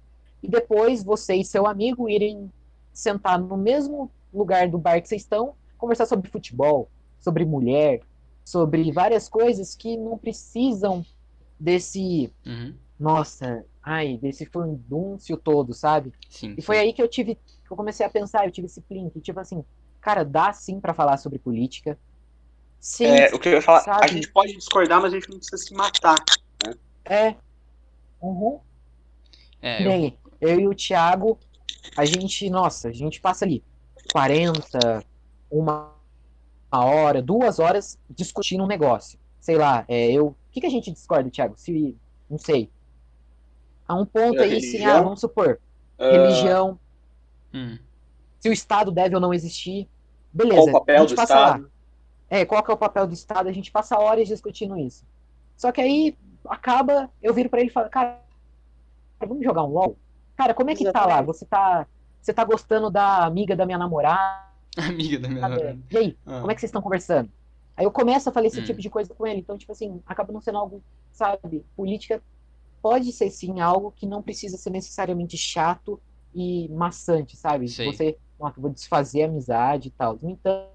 e 0.42 0.48
depois 0.48 1.02
você 1.02 1.34
e 1.34 1.44
seu 1.44 1.66
amigo 1.66 2.08
irem 2.08 2.50
sentar 2.92 3.38
no 3.38 3.56
mesmo 3.56 4.10
lugar 4.32 4.68
do 4.68 4.78
bar 4.78 5.00
que 5.00 5.08
vocês 5.08 5.22
estão, 5.22 5.54
conversar 5.76 6.06
sobre 6.06 6.30
futebol, 6.30 6.88
sobre 7.20 7.44
mulher, 7.44 8.00
sobre 8.44 8.90
várias 8.92 9.28
coisas 9.28 9.74
que 9.76 9.96
não 9.96 10.18
precisam 10.18 11.04
desse, 11.58 12.32
Uhum, 12.46 12.74
nossa, 12.98 13.64
ai, 13.82 14.18
desse 14.18 14.46
furdúncio 14.46 15.36
todo, 15.36 15.72
sabe? 15.74 16.12
sim. 16.28 16.54
E 16.56 16.62
foi 16.62 16.76
sim. 16.76 16.82
aí 16.82 16.92
que 16.92 17.02
eu 17.02 17.08
tive, 17.08 17.34
que 17.36 17.70
eu 17.70 17.76
comecei 17.76 18.04
a 18.04 18.10
pensar, 18.10 18.44
eu 18.46 18.50
tive 18.50 18.66
esse 18.66 18.80
plink, 18.80 19.20
tipo 19.20 19.38
assim, 19.40 19.64
cara, 20.00 20.24
dá 20.24 20.52
sim 20.52 20.80
pra 20.80 20.94
falar 20.94 21.16
sobre 21.18 21.38
política. 21.38 21.98
Sim, 22.80 23.08
É, 23.08 23.34
o 23.34 23.38
que 23.38 23.48
eu 23.48 23.52
ia 23.54 23.62
falar, 23.62 23.80
a 23.80 23.84
sabe? 23.84 24.08
gente 24.08 24.32
pode 24.32 24.52
discordar, 24.56 25.00
mas 25.00 25.12
a 25.12 25.16
gente 25.16 25.28
não 25.30 25.36
precisa 25.38 25.58
se 25.58 25.74
matar. 25.74 26.16
é. 27.04 27.36
Uhum. 28.20 28.60
É, 29.62 29.76
Que 29.78 29.84
eu- 29.84 30.18
eu 30.40 30.60
e 30.60 30.68
o 30.68 30.74
Thiago, 30.74 31.38
a 31.96 32.04
gente, 32.04 32.48
nossa, 32.50 32.88
a 32.88 32.92
gente 32.92 33.20
passa 33.20 33.44
ali 33.44 33.62
40, 34.12 35.04
uma 35.50 35.90
uma 35.90 35.99
hora, 36.72 37.20
duas 37.20 37.58
horas 37.58 37.98
discutindo 38.08 38.62
um 38.62 38.66
negócio. 38.66 39.18
Sei 39.40 39.56
lá, 39.56 39.84
é, 39.88 40.10
eu. 40.12 40.28
O 40.28 40.36
que, 40.52 40.60
que 40.60 40.66
a 40.66 40.70
gente 40.70 40.90
discorda, 40.90 41.30
Thiago? 41.30 41.54
Se. 41.56 41.96
Não 42.28 42.38
sei. 42.38 42.70
A 43.88 43.94
um 43.94 44.06
ponto 44.06 44.38
É, 44.40 44.44
aí, 44.44 44.60
sim, 44.60 44.84
ah, 44.84 45.02
vamos 45.02 45.20
supor, 45.20 45.58
Ah, 45.98 46.10
religião, 46.12 46.78
hum, 47.52 47.76
se 48.38 48.48
o 48.48 48.52
Estado 48.52 48.92
deve 48.92 49.14
ou 49.16 49.20
não 49.20 49.34
existir. 49.34 49.88
qual 50.36 50.48
Beleza, 50.48 50.70
o 50.70 50.72
papel 50.72 50.96
a 50.96 51.00
gente 51.00 51.10
do 51.10 51.16
passa 51.16 51.34
lá. 51.34 51.46
Estado? 51.46 51.70
É, 52.28 52.44
qual 52.44 52.62
que 52.62 52.70
é 52.70 52.74
o 52.74 52.78
papel 52.78 53.06
do 53.08 53.14
Estado? 53.14 53.48
A 53.48 53.52
gente 53.52 53.72
passa 53.72 53.98
horas 53.98 54.28
discutindo 54.28 54.78
isso. 54.78 55.04
Só 55.56 55.72
que 55.72 55.80
aí 55.80 56.16
acaba, 56.48 57.10
eu 57.20 57.34
viro 57.34 57.50
pra 57.50 57.60
ele 57.60 57.70
e 57.70 57.72
falo, 57.72 57.90
cara, 57.90 58.20
vamos 59.18 59.42
jogar 59.42 59.64
um 59.64 59.72
LOL? 59.72 59.96
Cara, 60.36 60.54
como 60.54 60.70
é 60.70 60.76
que 60.76 60.84
tá 60.84 61.00
lá? 61.00 61.06
Exatamente. 61.06 61.26
Você 61.26 61.44
tá, 61.46 61.86
você 62.22 62.32
tá 62.32 62.44
gostando 62.44 62.90
da 62.90 63.24
amiga 63.24 63.56
da 63.56 63.66
minha 63.66 63.76
namorada? 63.76 64.49
amiga 64.88 65.18
da 65.18 65.28
minha 65.28 65.40
namorada. 65.40 65.78
E 65.90 65.96
aí, 65.96 66.18
Ah, 66.26 66.40
como 66.40 66.50
é 66.50 66.54
que 66.54 66.60
vocês 66.60 66.68
estão 66.70 66.82
conversando? 66.82 67.30
Aí 67.76 67.84
eu 67.84 67.90
começo 67.92 68.28
a 68.28 68.32
falar 68.32 68.46
esse 68.46 68.60
Hum. 68.60 68.64
tipo 68.64 68.80
de 68.80 68.90
coisa 68.90 69.14
com 69.14 69.26
ele. 69.26 69.40
Então, 69.40 69.56
tipo 69.56 69.72
assim, 69.72 70.02
acaba 70.06 70.32
não 70.32 70.40
sendo 70.40 70.58
algo, 70.58 70.82
sabe? 71.12 71.64
Política 71.76 72.22
pode 72.82 73.12
ser 73.12 73.30
sim 73.30 73.60
algo 73.60 73.92
que 73.92 74.06
não 74.06 74.22
precisa 74.22 74.56
ser 74.56 74.70
necessariamente 74.70 75.36
chato 75.36 76.00
e 76.34 76.68
maçante, 76.70 77.36
sabe? 77.36 77.68
Sei. 77.68 77.86
Você, 77.86 78.18
ó, 78.38 78.50
vou 78.56 78.70
desfazer 78.70 79.22
a 79.22 79.26
amizade 79.26 79.88
e 79.88 79.90
tal. 79.90 80.18
No 80.20 80.30
entanto, 80.30 80.70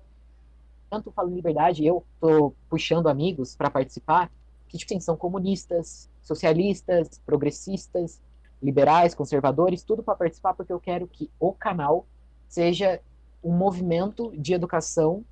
tanto 0.89 1.11
falo 1.11 1.31
em 1.31 1.35
liberdade, 1.35 1.85
eu 1.85 2.05
tô 2.19 2.55
puxando 2.69 3.07
amigos 3.07 3.55
para 3.55 3.69
participar, 3.69 4.31
que 4.67 4.77
tipo 4.77 4.93
assim, 4.93 4.99
são 4.99 5.17
comunistas, 5.17 6.09
socialistas, 6.21 7.19
progressistas, 7.25 8.21
liberais, 8.61 9.13
conservadores, 9.13 9.83
tudo 9.83 10.01
para 10.03 10.15
participar 10.15 10.53
porque 10.53 10.71
eu 10.73 10.79
quero 10.79 11.07
que 11.07 11.29
o 11.39 11.51
canal 11.53 12.07
seja 12.47 13.01
um 13.45 13.58
movimento 13.58 14.34
de 14.38 14.53
educação 14.53 15.25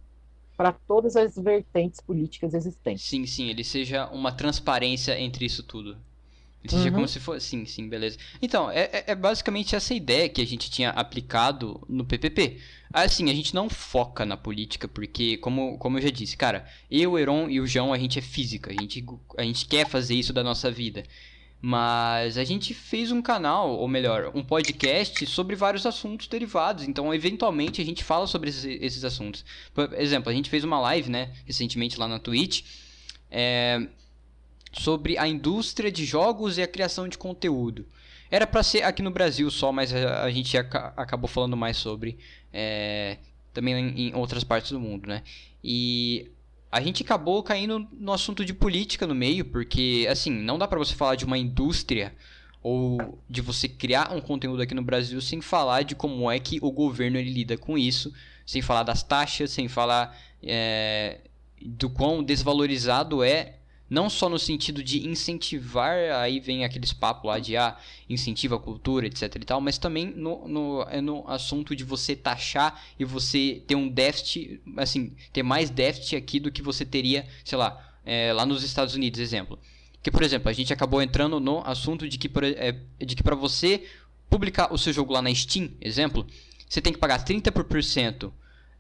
para 0.58 0.74
todas 0.74 1.16
as 1.18 1.36
vertentes 1.36 2.02
políticas 2.02 2.54
existentes. 2.56 3.10
Sim, 3.10 3.26
sim, 3.26 3.50
ele 3.50 3.64
seja 3.64 4.08
uma 4.10 4.32
transparência 4.32 5.20
entre 5.20 5.46
isso 5.46 5.64
tudo. 5.64 5.98
Ele 6.64 6.72
seja 6.72 6.90
Uhum. 6.90 6.96
como 6.96 7.08
se 7.08 7.20
fosse. 7.20 7.48
Sim, 7.48 7.66
sim, 7.66 7.90
beleza. 7.90 8.18
Então, 8.42 8.72
é, 8.72 8.84
é- 8.94 9.04
é 9.10 9.16
basicamente 9.16 9.76
essa 9.76 9.94
ideia 9.94 10.30
que 10.30 10.42
a 10.42 10.46
gente 10.48 10.72
tinha 10.72 10.92
aplicado 10.92 11.82
no 11.90 12.06
PPP. 12.06 12.60
Assim, 12.94 13.30
a 13.30 13.34
gente 13.34 13.54
não 13.56 13.70
foca 13.70 14.26
na 14.26 14.38
política, 14.38 14.88
porque, 14.88 15.38
como, 15.38 15.78
como 15.80 15.98
eu 15.98 16.04
já 16.04 16.10
disse, 16.12 16.38
cara, 16.38 16.68
eu, 16.90 17.14
o 17.14 17.20
Heron 17.20 17.50
e 17.50 17.60
o 17.62 17.68
João, 17.68 17.94
a 17.94 17.98
gente 18.00 18.20
é 18.20 18.22
física, 18.22 18.72
a 18.72 18.74
gente, 18.74 19.06
a 19.38 19.44
gente 19.44 19.66
quer 19.68 19.88
fazer 19.90 20.16
isso 20.16 20.34
da 20.34 20.44
nossa 20.44 20.72
vida. 20.72 21.04
Mas 21.66 22.38
a 22.38 22.44
gente 22.44 22.74
fez 22.74 23.10
um 23.10 23.22
canal, 23.22 23.70
ou 23.78 23.88
melhor, 23.88 24.34
um 24.36 24.44
podcast 24.44 25.26
sobre 25.26 25.56
vários 25.56 25.86
assuntos 25.86 26.28
derivados. 26.28 26.84
Então, 26.84 27.14
eventualmente, 27.14 27.82
a 27.82 27.86
gente 27.86 28.04
fala 28.04 28.28
sobre 28.28 28.50
esses, 28.50 28.66
esses 28.66 29.06
assuntos. 29.06 29.46
Por 29.74 29.94
exemplo, 29.94 30.30
a 30.30 30.34
gente 30.34 30.50
fez 30.50 30.66
uma 30.66 30.78
live, 30.82 31.10
né, 31.10 31.32
recentemente 31.46 31.98
lá 31.98 32.06
na 32.06 32.20
Twitch, 32.20 32.66
é, 33.32 33.88
sobre 34.74 35.18
a 35.18 35.26
indústria 35.26 35.90
de 35.90 36.04
jogos 36.04 36.58
e 36.58 36.62
a 36.62 36.68
criação 36.68 37.08
de 37.08 37.18
conteúdo. 37.18 37.86
Era 38.30 38.46
para 38.46 38.62
ser 38.62 38.84
aqui 38.84 39.02
no 39.02 39.12
Brasil 39.12 39.50
só, 39.50 39.72
mas 39.72 39.96
a, 39.96 40.26
a 40.26 40.30
gente 40.30 40.58
ac 40.58 40.76
acabou 40.98 41.30
falando 41.30 41.56
mais 41.56 41.78
sobre 41.78 42.18
é, 42.52 43.20
também 43.54 43.74
em, 43.74 44.10
em 44.10 44.16
outras 44.16 44.44
partes 44.44 44.72
do 44.72 44.82
mundo, 44.82 45.08
né? 45.08 45.24
E 45.64 46.30
a 46.74 46.82
gente 46.82 47.04
acabou 47.04 47.44
caindo 47.44 47.88
no 47.92 48.12
assunto 48.12 48.44
de 48.44 48.52
política 48.52 49.06
no 49.06 49.14
meio, 49.14 49.46
porque, 49.46 50.08
assim, 50.10 50.32
não 50.32 50.58
dá 50.58 50.68
para 50.68 50.80
você 50.80 50.96
falar 50.96 51.14
de 51.14 51.24
uma 51.24 51.38
indústria 51.38 52.16
ou 52.64 53.20
de 53.30 53.42
você 53.42 53.70
criar 53.70 54.12
um 54.12 54.20
conteúdo 54.20 54.60
aqui 54.60 54.74
no 54.74 54.82
Brasil 54.82 55.22
sem 55.22 55.40
falar 55.40 55.84
de 55.84 55.94
como 55.94 56.32
é 56.32 56.40
que 56.40 56.58
o 56.64 56.72
governo 56.72 57.20
ele 57.20 57.32
lida 57.32 57.56
com 57.60 57.78
isso, 57.78 58.12
sem 58.44 58.60
falar 58.60 58.82
das 58.82 59.04
taxas, 59.04 59.52
sem 59.52 59.68
falar 59.68 60.20
é, 60.42 61.22
do 61.64 61.92
quão 61.92 62.24
desvalorizado 62.24 63.24
é 63.24 63.58
não 63.94 64.10
só 64.10 64.28
no 64.28 64.40
sentido 64.40 64.84
de 64.84 65.08
incentivar, 65.08 65.96
aí 66.16 66.40
vem 66.40 66.66
aqueles 66.66 66.92
papos 66.92 67.30
lá 67.30 67.38
de 67.38 67.56
ah, 67.56 67.78
incentiva 68.10 68.56
a 68.56 68.60
cultura, 68.60 69.06
etc 69.06 69.36
e 69.36 69.46
tal, 69.46 69.62
mas 69.62 69.78
também 69.78 70.08
no, 70.08 70.48
no, 70.48 70.82
é 70.90 71.00
no 71.00 71.24
assunto 71.30 71.76
de 71.76 71.84
você 71.84 72.16
taxar 72.16 72.84
e 73.00 73.06
você 73.06 73.62
ter 73.68 73.76
um 73.76 73.88
déficit, 73.88 74.60
assim, 74.78 75.16
ter 75.32 75.44
mais 75.44 75.70
déficit 75.70 76.16
aqui 76.16 76.40
do 76.40 76.52
que 76.52 76.64
você 76.64 76.84
teria, 76.84 77.28
sei 77.46 77.56
lá, 77.56 77.96
é, 78.04 78.34
lá 78.34 78.48
nos 78.48 78.64
Estados 78.64 78.96
Unidos, 78.96 79.20
exemplo. 79.20 79.60
Que, 80.02 80.10
por 80.10 80.24
exemplo, 80.24 80.50
a 80.50 80.54
gente 80.54 80.74
acabou 80.74 81.00
entrando 81.00 81.40
no 81.40 81.60
assunto 81.64 82.10
de 82.10 82.18
que, 82.18 82.30
é, 82.58 82.72
de 83.06 83.16
que 83.16 83.22
para 83.22 83.36
você 83.36 83.88
publicar 84.28 84.74
o 84.74 84.78
seu 84.78 84.92
jogo 84.92 85.14
lá 85.14 85.22
na 85.22 85.34
Steam, 85.34 85.70
exemplo, 85.80 86.26
você 86.68 86.82
tem 86.82 86.92
que 86.92 87.00
pagar 87.00 87.24
30% 87.24 88.32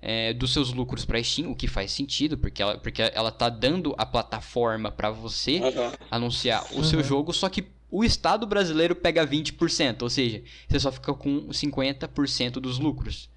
é, 0.05 0.33
dos 0.33 0.51
seus 0.51 0.73
lucros 0.73 1.05
para 1.05 1.17
a 1.17 1.23
Steam, 1.23 1.49
o 1.49 1.55
que 1.55 1.65
faz 1.65 1.89
sentido, 1.93 2.37
porque 2.37 2.61
ela, 2.61 2.77
porque 2.77 3.01
ela 3.01 3.31
tá 3.31 3.47
dando 3.47 3.95
a 3.97 4.05
plataforma 4.05 4.91
para 4.91 5.09
você 5.09 5.59
uhum. 5.59 5.91
anunciar 6.11 6.61
o 6.73 6.77
uhum. 6.77 6.83
seu 6.83 7.01
jogo, 7.01 7.31
só 7.31 7.47
que 7.47 7.65
o 7.89 8.03
Estado 8.03 8.45
brasileiro 8.45 8.95
pega 8.95 9.25
20%, 9.25 10.01
ou 10.01 10.09
seja, 10.09 10.43
você 10.67 10.77
só 10.77 10.91
fica 10.91 11.13
com 11.13 11.47
50% 11.47 12.53
dos 12.53 12.79
lucros. 12.79 13.29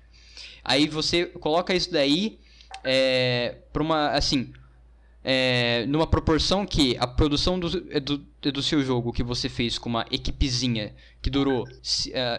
Aí 0.64 0.88
você 0.88 1.26
coloca 1.26 1.72
isso 1.72 1.92
daí 1.92 2.40
é, 2.82 3.58
para 3.72 3.82
uma, 3.82 4.08
assim, 4.08 4.52
é, 5.22 5.86
numa 5.86 6.06
proporção 6.06 6.66
que 6.66 6.96
a 6.98 7.06
produção 7.06 7.60
do, 7.60 7.70
do, 8.00 8.18
do, 8.50 8.62
seu 8.62 8.82
jogo 8.82 9.12
que 9.12 9.22
você 9.22 9.48
fez 9.48 9.78
com 9.78 9.88
uma 9.88 10.04
equipezinha 10.10 10.92
que 11.22 11.30
durou 11.30 11.64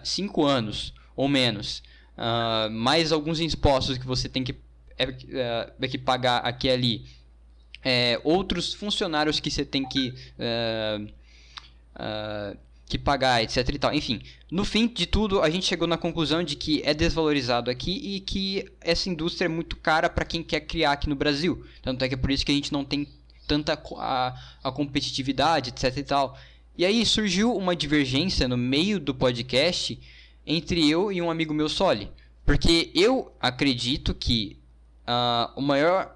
5 0.04 0.42
uh, 0.42 0.46
anos 0.46 0.94
ou 1.16 1.30
menos, 1.30 1.82
uh, 2.18 2.70
mais 2.72 3.12
alguns 3.12 3.40
impostos 3.40 3.98
que 3.98 4.06
você 4.06 4.28
tem 4.28 4.44
que, 4.44 4.56
é, 4.98 5.04
é, 5.04 5.74
é 5.80 5.88
que 5.88 5.98
pagar 5.98 6.40
aqui 6.40 6.68
e 6.68 6.72
ali, 6.72 7.06
é, 7.84 8.20
outros 8.24 8.74
funcionários 8.74 9.40
que 9.40 9.50
você 9.50 9.64
tem 9.64 9.88
que, 9.88 10.14
uh, 10.40 11.08
que 12.86 12.98
pagar, 12.98 13.44
etc 13.44 13.70
e 13.70 13.80
tal. 13.80 13.94
Enfim, 13.94 14.22
no 14.52 14.66
fim 14.66 14.88
de 14.88 15.06
tudo, 15.06 15.42
a 15.42 15.50
gente 15.50 15.66
chegou 15.66 15.88
na 15.88 15.98
conclusão 15.98 16.44
de 16.44 16.56
que 16.56 16.82
é 16.84 16.94
desvalorizado 16.94 17.70
aqui 17.70 17.92
e 17.92 18.20
que 18.20 18.70
essa 18.82 19.10
indústria 19.10 19.46
é 19.46 19.50
muito 19.50 19.76
cara 19.78 20.10
para 20.10 20.26
quem 20.26 20.42
quer 20.44 20.62
criar 20.62 20.94
aqui 20.94 21.08
no 21.08 21.16
Brasil. 21.16 21.66
Tanto 21.82 22.04
é 22.04 22.08
que 22.08 22.16
é 22.16 22.18
por 22.18 22.32
isso 22.32 22.46
que 22.46 22.52
a 22.52 22.56
gente 22.56 22.74
não 22.74 22.84
tem 22.84 23.08
tanta 23.48 23.82
a, 23.98 24.36
a 24.64 24.72
competitividade, 24.72 25.70
etc 25.70 25.98
e 25.98 26.04
tal. 26.04 26.38
E 26.78 26.86
aí 26.86 27.06
surgiu 27.06 27.56
uma 27.56 27.76
divergência 27.76 28.48
no 28.48 28.58
meio 28.58 29.00
do 29.00 29.16
podcast 29.16 29.98
entre 30.48 30.90
eu 30.90 31.12
e 31.12 31.22
um 31.22 31.30
amigo 31.30 31.54
meu 31.54 31.68
Soli. 31.68 32.10
Porque 32.46 32.90
eu 32.96 33.32
acredito 33.40 34.16
que 34.16 34.58
uh, 35.08 35.52
o 35.56 35.62
maior 35.62 36.16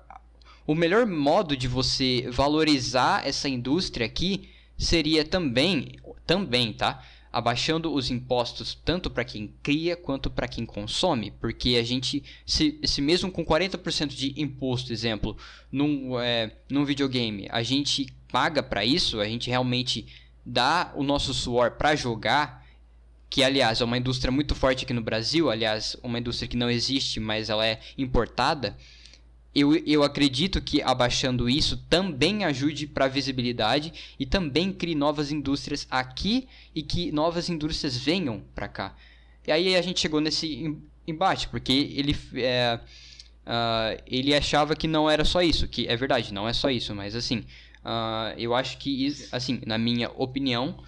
o 0.65 0.73
melhor 0.73 1.05
modo 1.05 1.57
de 1.57 1.67
você 1.67 2.27
valorizar 2.31 3.27
essa 3.27 3.49
indústria 3.49 4.05
aqui 4.05 4.49
seria 4.77 5.25
também 5.25 5.99
também, 6.25 6.71
tá? 6.71 7.03
Abaixando 7.31 7.93
os 7.93 8.09
impostos 8.09 8.73
tanto 8.85 9.09
para 9.09 9.25
quem 9.25 9.53
cria 9.61 9.97
quanto 9.97 10.29
para 10.29 10.47
quem 10.47 10.65
consome, 10.65 11.31
porque 11.31 11.75
a 11.75 11.83
gente, 11.83 12.23
se, 12.45 12.79
se 12.83 13.01
mesmo 13.01 13.31
com 13.31 13.45
40% 13.45 14.07
de 14.07 14.33
imposto, 14.41 14.93
exemplo, 14.93 15.35
num, 15.71 16.19
é, 16.19 16.55
num 16.69 16.85
videogame, 16.85 17.47
a 17.49 17.63
gente 17.63 18.07
paga 18.31 18.63
para 18.63 18.85
isso, 18.85 19.19
a 19.19 19.25
gente 19.25 19.49
realmente 19.49 20.07
dá 20.45 20.93
o 20.95 21.03
nosso 21.03 21.33
suor 21.33 21.71
para 21.71 21.95
jogar, 21.95 22.60
que 23.31 23.41
aliás 23.41 23.79
é 23.79 23.85
uma 23.85 23.97
indústria 23.97 24.29
muito 24.29 24.53
forte 24.53 24.83
aqui 24.83 24.93
no 24.93 25.01
Brasil, 25.01 25.49
aliás, 25.49 25.95
uma 26.03 26.19
indústria 26.19 26.49
que 26.49 26.57
não 26.57 26.69
existe, 26.69 27.17
mas 27.17 27.49
ela 27.49 27.65
é 27.65 27.79
importada. 27.97 28.75
Eu, 29.55 29.73
eu 29.85 30.03
acredito 30.03 30.61
que 30.61 30.81
abaixando 30.81 31.49
isso 31.49 31.77
também 31.89 32.43
ajude 32.43 32.85
para 32.85 33.05
a 33.05 33.07
visibilidade 33.07 33.93
e 34.19 34.25
também 34.25 34.73
crie 34.73 34.95
novas 34.95 35.31
indústrias 35.31 35.87
aqui 35.89 36.45
e 36.75 36.83
que 36.83 37.09
novas 37.13 37.49
indústrias 37.49 37.95
venham 37.95 38.43
para 38.53 38.67
cá. 38.67 38.97
E 39.47 39.51
aí 39.51 39.77
a 39.77 39.81
gente 39.81 40.01
chegou 40.01 40.19
nesse 40.19 40.77
embate, 41.07 41.47
porque 41.47 41.71
ele, 41.71 42.13
é, 42.35 42.81
uh, 43.45 44.03
ele 44.07 44.35
achava 44.35 44.75
que 44.75 44.89
não 44.89 45.09
era 45.09 45.23
só 45.23 45.41
isso, 45.41 45.69
que 45.69 45.87
é 45.87 45.95
verdade, 45.95 46.33
não 46.33 46.49
é 46.49 46.53
só 46.53 46.69
isso, 46.69 46.93
mas 46.93 47.15
assim, 47.15 47.45
uh, 47.85 48.37
eu 48.37 48.53
acho 48.53 48.77
que, 48.77 49.07
assim, 49.31 49.61
na 49.65 49.77
minha 49.77 50.09
opinião, 50.09 50.83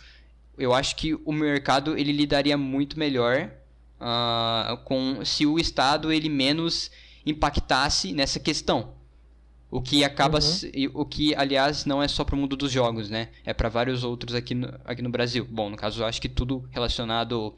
eu 0.58 0.74
acho 0.74 0.96
que 0.96 1.14
o 1.14 1.32
mercado 1.32 1.98
ele 1.98 2.12
lidaria 2.12 2.58
muito 2.58 2.98
melhor 3.00 3.52
uh, 4.00 4.78
com 4.84 5.24
se 5.26 5.46
o 5.46 5.58
Estado 5.58 6.12
ele 6.12 6.30
menos 6.30 6.92
impactasse 7.26 8.14
nessa 8.14 8.40
questão. 8.40 8.94
O 9.72 9.82
que 9.82 10.04
acaba, 10.04 10.38
uhum. 10.38 10.92
o 10.94 11.04
que 11.04 11.34
aliás 11.34 11.84
não 11.84 12.04
é 12.04 12.08
só 12.08 12.24
para 12.24 12.36
o 12.36 12.38
mundo 12.38 12.56
dos 12.56 12.72
jogos, 12.72 13.10
né? 13.10 13.30
É 13.44 13.56
para 13.56 13.70
vários 13.70 14.04
outros 14.04 14.36
aqui 14.36 14.54
no, 14.54 14.72
aqui 14.86 15.02
no 15.02 15.10
Brasil. 15.10 15.48
Bom, 15.50 15.68
no 15.68 15.76
caso 15.76 16.04
eu 16.04 16.06
acho 16.06 16.22
que 16.22 16.30
tudo 16.30 16.64
relacionado 16.70 17.56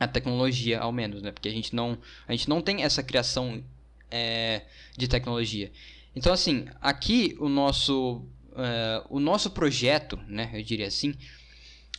à 0.00 0.08
tecnologia, 0.08 0.80
ao 0.80 0.90
menos, 0.90 1.22
né? 1.22 1.30
Porque 1.30 1.48
a 1.48 1.52
gente 1.52 1.72
não, 1.72 1.96
a 2.26 2.32
gente 2.32 2.48
não 2.48 2.60
tem 2.60 2.82
essa 2.82 3.00
criação 3.00 3.62
é, 4.10 4.62
de 4.96 5.06
tecnologia. 5.06 5.70
Então 6.16 6.32
assim, 6.32 6.66
aqui 6.80 7.36
o 7.38 7.48
nosso, 7.48 8.24
uh, 8.50 9.06
o 9.08 9.20
nosso 9.20 9.48
projeto, 9.50 10.18
né? 10.26 10.50
Eu 10.52 10.64
diria 10.64 10.88
assim, 10.88 11.14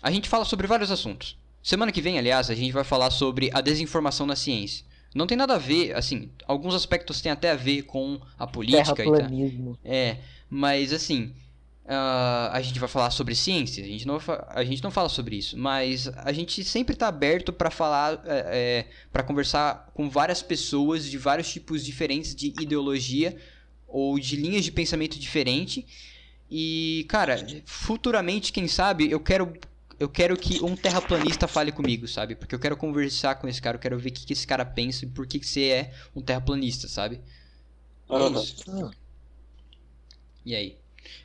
a 0.08 0.12
gente 0.12 0.30
fala 0.30 0.46
sobre 0.46 0.67
vários 0.67 0.89
assuntos. 0.89 1.38
Semana 1.62 1.91
que 1.91 2.02
vem, 2.02 2.17
aliás, 2.17 2.50
a 2.50 2.56
gente 2.56 2.72
vai 2.72 2.86
falar 2.86 3.12
sobre 3.12 3.50
a 3.54 3.60
desinformação 3.60 4.26
na 4.26 4.38
ciência. 4.38 4.86
Não 5.13 5.28
tem 5.28 5.38
nada 5.38 5.56
a 5.56 5.58
ver, 5.58 5.93
assim, 5.96 6.30
alguns 6.46 6.74
aspectos 6.74 7.20
têm 7.20 7.32
até 7.32 7.52
a 7.52 7.56
ver 7.56 7.84
com 7.84 8.20
a 8.39 8.48
política 8.48 9.04
e 9.04 9.06
tal. 9.06 9.78
É, 9.84 10.17
mas 10.50 10.93
assim, 10.93 11.34
uh, 11.86 12.52
a 12.52 12.62
gente 12.62 12.80
vai 12.80 12.88
falar 12.88 13.10
sobre 13.10 13.36
ciência, 13.36 13.84
a 13.84 13.88
gente, 13.88 14.08
não, 14.08 14.17
a 14.50 14.63
gente 14.63 14.82
não 14.82 14.91
fala 14.91 15.10
sobre 15.10 15.36
isso, 15.36 15.58
mas 15.58 16.08
a 16.08 16.32
gente 16.32 16.63
sempre 16.63 16.93
está 16.93 17.10
aberto 17.10 17.52
para 17.52 17.70
falar, 17.70 18.22
é, 18.26 18.86
é 18.86 18.86
para 19.12 19.24
conversar 19.24 19.91
com 19.93 20.10
várias 20.10 20.41
pessoas 20.41 21.06
de 21.06 21.17
vários 21.17 21.52
tipos 21.52 21.84
diferentes 21.84 22.34
de 22.34 22.54
ideologia 22.62 23.36
ou 23.86 24.17
de 24.17 24.38
linhas 24.38 24.63
de 24.63 24.72
pensamento 24.72 25.20
diferente. 25.20 25.86
E, 26.50 27.06
cara, 27.10 27.46
futuramente, 27.65 28.54
quem 28.54 28.70
sabe, 28.70 29.12
eu 29.12 29.20
quero 29.20 29.52
eu 30.00 30.08
quero 30.08 30.38
que 30.38 30.64
um 30.64 30.76
terraplanista 30.76 31.48
fale 31.48 31.72
comigo, 31.72 32.08
sabe? 32.08 32.36
Porque 32.36 32.54
eu 32.54 32.60
quero 32.60 32.78
conversar 32.78 33.36
com 33.36 33.48
esse 33.48 33.62
cara, 33.62 33.78
eu 33.78 33.82
quero 33.82 33.98
ver 33.98 34.10
o 34.10 34.14
que, 34.14 34.26
que 34.26 34.34
esse 34.34 34.45
cara 34.45 34.66
pensa 34.66 35.06
e 35.06 35.08
por 35.10 35.26
que, 35.26 35.39
que 35.39 35.48
você 35.48 35.70
é 35.70 35.93
um 36.16 36.22
terraplanista, 36.22 36.88
sabe? 36.88 37.22
É 38.10 38.18
E 40.45 40.56
aí? 40.56 40.78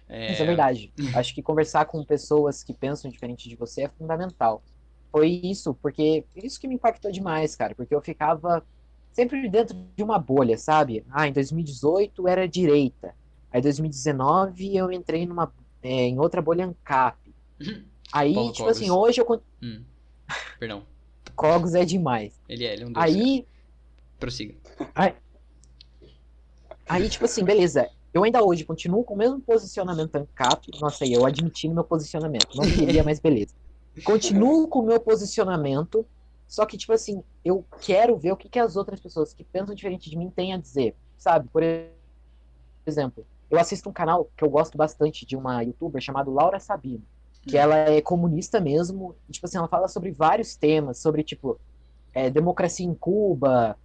É... 0.09 0.33
Isso 0.33 0.43
é 0.43 0.47
verdade. 0.47 0.93
Acho 1.15 1.35
que 1.35 1.43
conversar 1.43 1.85
com 1.85 2.05
pessoas 2.05 2.63
que 2.63 2.73
pensam 2.73 3.11
diferente 3.11 3.49
de 3.49 3.57
você 3.57 3.83
é 3.83 3.89
fundamental. 3.89 4.63
Foi 5.11 5.29
isso, 5.29 5.75
porque 5.75 6.25
isso 6.35 6.59
que 6.59 6.67
me 6.67 6.77
impactou 6.77 7.13
demais, 7.13 7.55
cara, 7.55 7.75
porque 7.75 7.95
eu 7.95 8.01
ficava 8.01 8.65
sempre 9.13 9.47
dentro 9.51 9.77
de 9.95 10.03
uma 10.03 10.19
bolha, 10.19 10.57
sabe? 10.57 11.05
Ah, 11.11 11.29
em 11.29 11.33
2018 11.33 12.27
era 12.27 12.49
direita. 12.49 13.15
Aí 13.53 13.61
em 13.61 13.63
2019 13.63 14.75
eu 14.75 14.91
entrei 14.91 15.27
numa 15.27 15.53
é, 15.83 16.07
em 16.07 16.19
outra 16.19 16.41
bolha 16.41 16.65
ANCAP. 16.65 17.35
Aí, 18.13 18.35
Paulo 18.35 18.53
tipo 18.53 18.69
assim, 18.69 18.89
Cogos. 18.89 19.09
assim, 19.09 19.21
hoje 19.21 19.21
eu. 19.21 19.43
Hum. 19.63 19.85
Perdão. 20.59 20.85
Cogos 21.35 21.75
é 21.75 21.85
demais. 21.85 22.39
Ele 22.49 22.65
é, 22.65 22.73
ele 22.75 22.83
é 22.83 22.87
um 22.87 22.93
doce. 22.93 23.07
Aí. 23.07 23.47
Prossiga. 24.19 24.55
Aí, 24.95 25.15
aí, 26.89 27.09
tipo 27.09 27.25
assim, 27.25 27.45
beleza. 27.45 27.89
Eu 28.15 28.23
ainda 28.23 28.45
hoje 28.45 28.65
continuo 28.65 29.03
com 29.03 29.15
o 29.15 29.17
mesmo 29.17 29.41
posicionamento 29.41 30.15
ANCAP. 30.15 30.69
Nossa, 30.81 31.05
aí 31.05 31.13
eu 31.13 31.25
admiti 31.25 31.67
no 31.67 31.75
meu 31.75 31.85
posicionamento. 31.85 32.55
Não 32.55 32.65
queria, 32.65 33.03
mas 33.03 33.19
beleza. 33.19 33.55
Continuo 34.05 34.69
com 34.69 34.81
o 34.81 34.87
meu 34.87 35.01
posicionamento. 35.01 36.07
Só 36.47 36.67
que, 36.67 36.77
tipo 36.77 36.93
assim, 36.93 37.25
eu 37.43 37.65
quero 37.81 38.17
ver 38.19 38.33
o 38.33 38.37
que, 38.37 38.49
que 38.49 38.59
as 38.59 38.77
outras 38.77 39.01
pessoas 39.01 39.33
que 39.33 39.43
pensam 39.43 39.75
diferente 39.75 40.11
de 40.11 40.19
mim 40.19 40.29
têm 40.29 40.53
a 40.53 40.59
dizer. 40.59 40.95
Sabe? 41.17 41.49
Por 41.49 41.63
exemplo, 42.87 43.27
eu 43.51 43.59
assisto 43.59 43.89
um 43.89 43.93
canal 43.93 44.31
que 44.37 44.45
eu 44.45 44.51
gosto 44.51 44.77
bastante 44.77 45.25
de 45.25 45.35
uma 45.35 45.63
youtuber 45.63 46.01
chamada 46.01 46.31
Laura 46.31 46.61
Sabino. 46.61 47.03
Que 47.43 47.59
ela 47.59 47.77
é 47.77 48.01
comunista 48.01 48.61
mesmo. 48.61 49.15
E, 49.29 49.33
tipo 49.33 49.47
assim, 49.47 49.59
ela 49.59 49.69
fala 49.69 49.89
sobre 49.89 50.11
vários 50.13 50.55
temas, 50.57 50.99
sobre, 50.99 51.23
tipo, 51.23 51.59
é, 52.15 52.31
democracia 52.31 52.87
em 52.87 52.95
Cuba, 52.95 53.77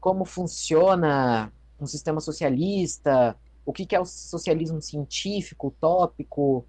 como 0.00 0.24
funciona 0.24 1.52
um 1.80 1.86
sistema 1.86 2.20
socialista, 2.20 3.36
o 3.64 3.72
que, 3.72 3.86
que 3.86 3.96
é 3.96 4.00
o 4.00 4.04
socialismo 4.04 4.80
científico, 4.80 5.68
utópico, 5.68 6.64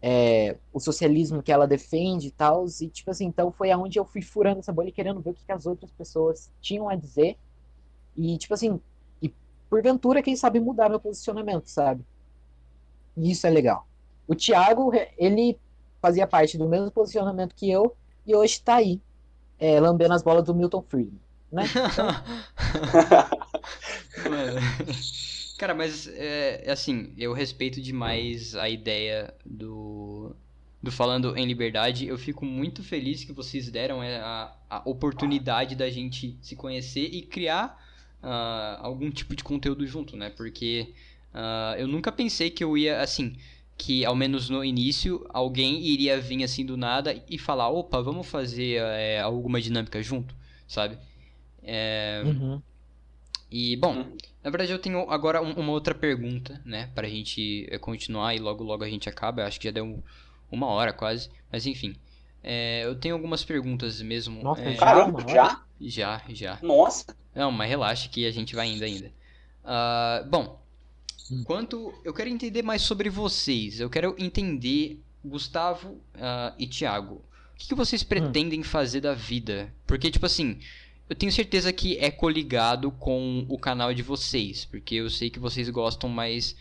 é, 0.00 0.56
o 0.72 0.80
socialismo 0.80 1.42
que 1.42 1.52
ela 1.52 1.66
defende 1.66 2.28
e 2.28 2.30
tal. 2.30 2.66
E, 2.80 2.88
tipo 2.88 3.10
assim, 3.10 3.26
então 3.26 3.52
foi 3.52 3.70
aonde 3.70 3.98
eu 3.98 4.04
fui 4.04 4.22
furando 4.22 4.60
essa 4.60 4.72
bolha 4.72 4.88
e 4.88 4.92
querendo 4.92 5.20
ver 5.20 5.30
o 5.30 5.34
que, 5.34 5.44
que 5.44 5.52
as 5.52 5.66
outras 5.66 5.90
pessoas 5.92 6.50
tinham 6.60 6.88
a 6.88 6.94
dizer. 6.94 7.36
E, 8.16 8.38
tipo 8.38 8.54
assim, 8.54 8.80
e 9.20 9.32
porventura, 9.68 10.22
quem 10.22 10.36
sabe 10.36 10.60
mudar 10.60 10.88
meu 10.88 11.00
posicionamento, 11.00 11.66
sabe? 11.66 12.04
E 13.16 13.30
isso 13.30 13.46
é 13.46 13.50
legal. 13.50 13.86
O 14.26 14.34
Thiago, 14.34 14.90
ele 15.16 15.56
fazia 16.00 16.26
parte 16.26 16.58
do 16.58 16.68
mesmo 16.68 16.90
posicionamento 16.90 17.54
que 17.54 17.70
eu 17.70 17.96
e 18.26 18.34
hoje 18.34 18.60
tá 18.60 18.74
aí, 18.76 19.00
é, 19.58 19.80
lambendo 19.80 20.14
as 20.14 20.22
bolas 20.22 20.44
do 20.44 20.54
Milton 20.54 20.82
Friedman, 20.88 21.20
né? 21.50 21.64
Cara, 25.58 25.74
mas 25.74 26.06
é, 26.08 26.64
é, 26.66 26.72
assim, 26.72 27.12
eu 27.16 27.32
respeito 27.32 27.80
demais 27.80 28.54
a 28.56 28.68
ideia 28.68 29.32
do, 29.46 30.34
do 30.82 30.90
Falando 30.90 31.36
em 31.36 31.46
Liberdade. 31.46 32.06
Eu 32.06 32.18
fico 32.18 32.44
muito 32.44 32.82
feliz 32.82 33.22
que 33.22 33.32
vocês 33.32 33.70
deram 33.70 34.02
é, 34.02 34.16
a, 34.16 34.52
a 34.68 34.82
oportunidade 34.84 35.76
da 35.76 35.88
gente 35.88 36.36
se 36.42 36.56
conhecer 36.56 37.08
e 37.12 37.22
criar 37.22 37.80
uh, 38.22 38.80
algum 38.80 39.08
tipo 39.08 39.36
de 39.36 39.44
conteúdo 39.44 39.86
junto, 39.86 40.16
né? 40.16 40.30
Porque 40.30 40.92
uh, 41.32 41.78
eu 41.78 41.86
nunca 41.86 42.10
pensei 42.10 42.50
que 42.50 42.64
eu 42.64 42.76
ia, 42.76 43.00
assim, 43.00 43.36
que 43.76 44.04
ao 44.04 44.14
menos 44.14 44.48
no 44.48 44.64
início 44.64 45.26
alguém 45.30 45.80
iria 45.80 46.20
vir 46.20 46.44
assim 46.44 46.64
do 46.64 46.76
nada 46.76 47.22
e 47.28 47.38
falar: 47.38 47.68
opa, 47.68 48.00
vamos 48.00 48.26
fazer 48.26 48.80
é, 48.80 49.20
alguma 49.20 49.60
dinâmica 49.60 50.02
junto, 50.02 50.34
sabe? 50.66 50.98
É... 51.62 52.22
Uhum. 52.24 52.62
E, 53.50 53.76
bom, 53.76 53.96
uhum. 53.96 54.16
na 54.42 54.50
verdade 54.50 54.72
eu 54.72 54.78
tenho 54.78 55.10
agora 55.10 55.42
um, 55.42 55.52
uma 55.52 55.72
outra 55.72 55.94
pergunta, 55.94 56.60
né? 56.64 56.88
Pra 56.94 57.06
gente 57.06 57.66
eh, 57.70 57.78
continuar 57.78 58.34
e 58.34 58.38
logo 58.38 58.64
logo 58.64 58.82
a 58.82 58.88
gente 58.88 59.10
acaba. 59.10 59.42
Eu 59.42 59.46
acho 59.46 59.60
que 59.60 59.68
já 59.68 59.72
deu 59.72 60.02
uma 60.50 60.66
hora 60.68 60.92
quase. 60.92 61.28
Mas 61.50 61.66
enfim. 61.66 61.94
É, 62.42 62.82
eu 62.84 62.94
tenho 62.96 63.14
algumas 63.14 63.44
perguntas 63.44 64.00
mesmo. 64.00 64.42
Nossa, 64.42 64.62
é... 64.62 64.74
caramba, 64.74 65.22
já? 65.28 65.62
Já, 65.80 66.22
já. 66.30 66.58
Nossa! 66.62 67.14
Não, 67.34 67.52
mas 67.52 67.68
relaxa 67.68 68.08
que 68.08 68.26
a 68.26 68.30
gente 68.30 68.54
vai 68.54 68.68
indo 68.68 68.84
ainda. 68.84 69.12
Uh, 69.64 70.28
bom. 70.28 70.61
Quanto. 71.44 71.94
Eu 72.04 72.12
quero 72.12 72.28
entender 72.28 72.62
mais 72.62 72.82
sobre 72.82 73.08
vocês. 73.08 73.80
Eu 73.80 73.88
quero 73.88 74.14
entender, 74.18 75.00
Gustavo 75.24 75.90
uh, 75.90 76.54
e 76.58 76.66
Thiago. 76.66 77.14
O 77.14 77.22
que, 77.56 77.68
que 77.68 77.74
vocês 77.74 78.02
hum. 78.02 78.06
pretendem 78.06 78.60
hum. 78.60 78.64
fazer 78.64 79.00
da 79.00 79.14
vida? 79.14 79.72
Porque, 79.86 80.10
tipo 80.10 80.26
assim, 80.26 80.58
eu 81.08 81.16
tenho 81.16 81.30
certeza 81.30 81.72
que 81.72 81.98
é 81.98 82.10
coligado 82.10 82.90
com 82.90 83.44
o 83.48 83.58
canal 83.58 83.92
de 83.92 84.02
vocês, 84.02 84.64
porque 84.64 84.94
eu 84.94 85.10
sei 85.10 85.30
que 85.30 85.38
vocês 85.38 85.68
gostam 85.68 86.08
mais. 86.08 86.56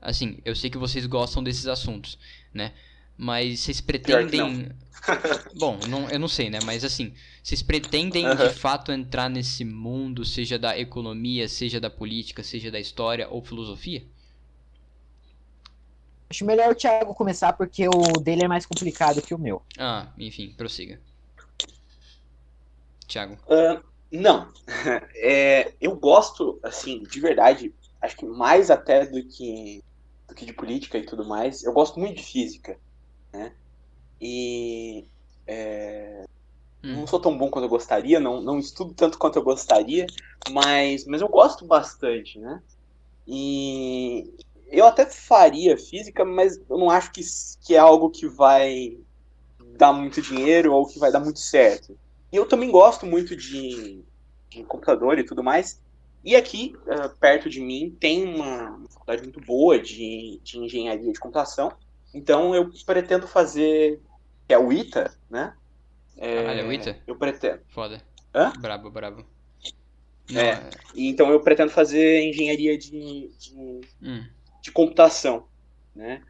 Assim, 0.00 0.38
eu 0.44 0.56
sei 0.56 0.70
que 0.70 0.78
vocês 0.78 1.04
gostam 1.06 1.42
desses 1.42 1.66
assuntos, 1.66 2.18
né? 2.52 2.72
Mas 3.20 3.60
vocês 3.60 3.82
pretendem. 3.82 4.70
Bom, 5.54 5.78
não, 5.90 6.08
eu 6.08 6.18
não 6.18 6.26
sei, 6.26 6.48
né? 6.48 6.58
Mas 6.64 6.82
assim, 6.82 7.12
vocês 7.42 7.62
pretendem 7.62 8.26
uhum. 8.26 8.34
de 8.34 8.48
fato 8.48 8.90
entrar 8.90 9.28
nesse 9.28 9.62
mundo, 9.62 10.24
seja 10.24 10.58
da 10.58 10.78
economia, 10.78 11.46
seja 11.46 11.78
da 11.78 11.90
política, 11.90 12.42
seja 12.42 12.70
da 12.70 12.80
história 12.80 13.28
ou 13.28 13.44
filosofia? 13.44 14.02
Acho 16.30 16.46
melhor 16.46 16.72
o 16.72 16.74
Thiago 16.74 17.14
começar 17.14 17.52
porque 17.52 17.86
o 17.88 18.20
dele 18.20 18.44
é 18.44 18.48
mais 18.48 18.64
complicado 18.64 19.20
que 19.20 19.34
o 19.34 19.38
meu. 19.38 19.60
Ah, 19.76 20.06
enfim, 20.16 20.54
prossiga. 20.56 20.98
Thiago. 23.06 23.34
Uh, 23.46 23.84
não. 24.10 24.50
É, 25.22 25.74
eu 25.78 25.94
gosto, 25.94 26.58
assim, 26.62 27.02
de 27.02 27.20
verdade, 27.20 27.74
acho 28.00 28.16
que 28.16 28.24
mais 28.24 28.70
até 28.70 29.04
do 29.04 29.22
que, 29.24 29.84
do 30.26 30.34
que 30.34 30.46
de 30.46 30.54
política 30.54 30.96
e 30.96 31.04
tudo 31.04 31.26
mais, 31.26 31.62
eu 31.62 31.72
gosto 31.74 32.00
muito 32.00 32.16
de 32.16 32.22
física, 32.22 32.78
né? 33.32 33.52
E 34.20 35.06
é, 35.46 36.24
hum. 36.84 36.96
não 36.96 37.06
sou 37.06 37.20
tão 37.20 37.36
bom 37.36 37.50
quanto 37.50 37.64
eu 37.64 37.70
gostaria, 37.70 38.20
não, 38.20 38.40
não 38.40 38.58
estudo 38.58 38.94
tanto 38.94 39.18
quanto 39.18 39.36
eu 39.38 39.42
gostaria, 39.42 40.06
mas, 40.50 41.04
mas 41.06 41.20
eu 41.20 41.28
gosto 41.28 41.64
bastante, 41.64 42.38
né? 42.38 42.62
E 43.26 44.32
eu 44.68 44.86
até 44.86 45.06
faria 45.06 45.76
física, 45.76 46.24
mas 46.24 46.60
eu 46.68 46.78
não 46.78 46.90
acho 46.90 47.12
que, 47.12 47.22
que 47.64 47.74
é 47.74 47.78
algo 47.78 48.10
que 48.10 48.26
vai 48.26 48.96
dar 49.76 49.92
muito 49.92 50.20
dinheiro 50.20 50.72
ou 50.72 50.86
que 50.86 50.98
vai 50.98 51.10
dar 51.10 51.20
muito 51.20 51.40
certo. 51.40 51.96
E 52.32 52.36
eu 52.36 52.46
também 52.46 52.70
gosto 52.70 53.06
muito 53.06 53.34
de, 53.34 54.02
de 54.48 54.62
computador 54.64 55.18
e 55.18 55.24
tudo 55.24 55.42
mais. 55.42 55.80
E 56.22 56.36
aqui, 56.36 56.76
uh, 56.82 57.08
perto 57.18 57.48
de 57.48 57.60
mim, 57.60 57.96
tem 57.98 58.24
uma, 58.34 58.70
uma 58.70 58.88
faculdade 58.88 59.22
muito 59.22 59.40
boa 59.40 59.78
de, 59.78 60.38
de 60.44 60.58
engenharia 60.58 61.12
de 61.12 61.18
computação. 61.18 61.72
Então 62.14 62.54
eu 62.54 62.70
pretendo 62.84 63.26
fazer. 63.26 64.00
Que 64.46 64.54
é 64.54 64.58
o 64.58 64.72
ITA, 64.72 65.14
né? 65.28 65.54
É, 66.16 66.42
Caralho, 66.42 66.60
é 66.60 66.64
o 66.64 66.72
ITA? 66.72 66.98
Eu 67.06 67.16
pretendo. 67.16 67.60
Foda. 67.68 68.02
Hã? 68.34 68.52
Brabo, 68.58 68.90
brabo. 68.90 69.24
Não, 70.30 70.40
é. 70.40 70.50
é. 70.50 70.70
Então 70.94 71.30
eu 71.30 71.40
pretendo 71.40 71.70
fazer 71.70 72.22
engenharia 72.22 72.76
de, 72.76 73.30
de, 73.38 73.80
hum. 74.02 74.24
de 74.62 74.72
computação, 74.72 75.46
né? 75.94 76.22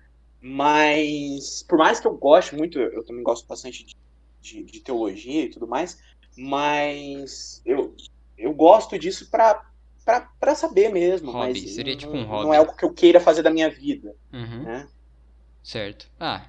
Mas, 0.43 1.63
por 1.69 1.77
mais 1.77 2.01
que 2.01 2.07
eu 2.07 2.17
goste 2.17 2.55
muito, 2.55 2.79
eu 2.79 3.05
também 3.05 3.23
gosto 3.23 3.47
bastante 3.47 3.85
de 3.85 3.95
de, 4.41 4.63
de 4.65 4.81
teologia 4.81 5.45
e 5.45 5.49
tudo 5.49 5.67
mais, 5.67 5.99
mas 6.37 7.63
eu, 7.65 7.95
eu 8.37 8.53
gosto 8.53 8.99
disso 8.99 9.31
para 9.31 9.69
para 10.41 10.57
saber 10.57 10.89
mesmo. 10.89 11.31
Hobby, 11.31 11.61
mas 11.61 11.75
seria 11.75 11.93
não, 11.93 12.01
tipo 12.01 12.17
um 12.17 12.25
hobby. 12.25 12.45
Não 12.45 12.55
é 12.55 12.57
algo 12.57 12.75
que 12.75 12.85
eu 12.85 12.93
queira 12.93 13.21
fazer 13.21 13.43
da 13.43 13.51
minha 13.51 13.71
vida. 13.71 14.17
Uhum. 14.33 14.65
Né? 14.65 14.89
Certo. 15.63 16.09
Ah, 16.19 16.47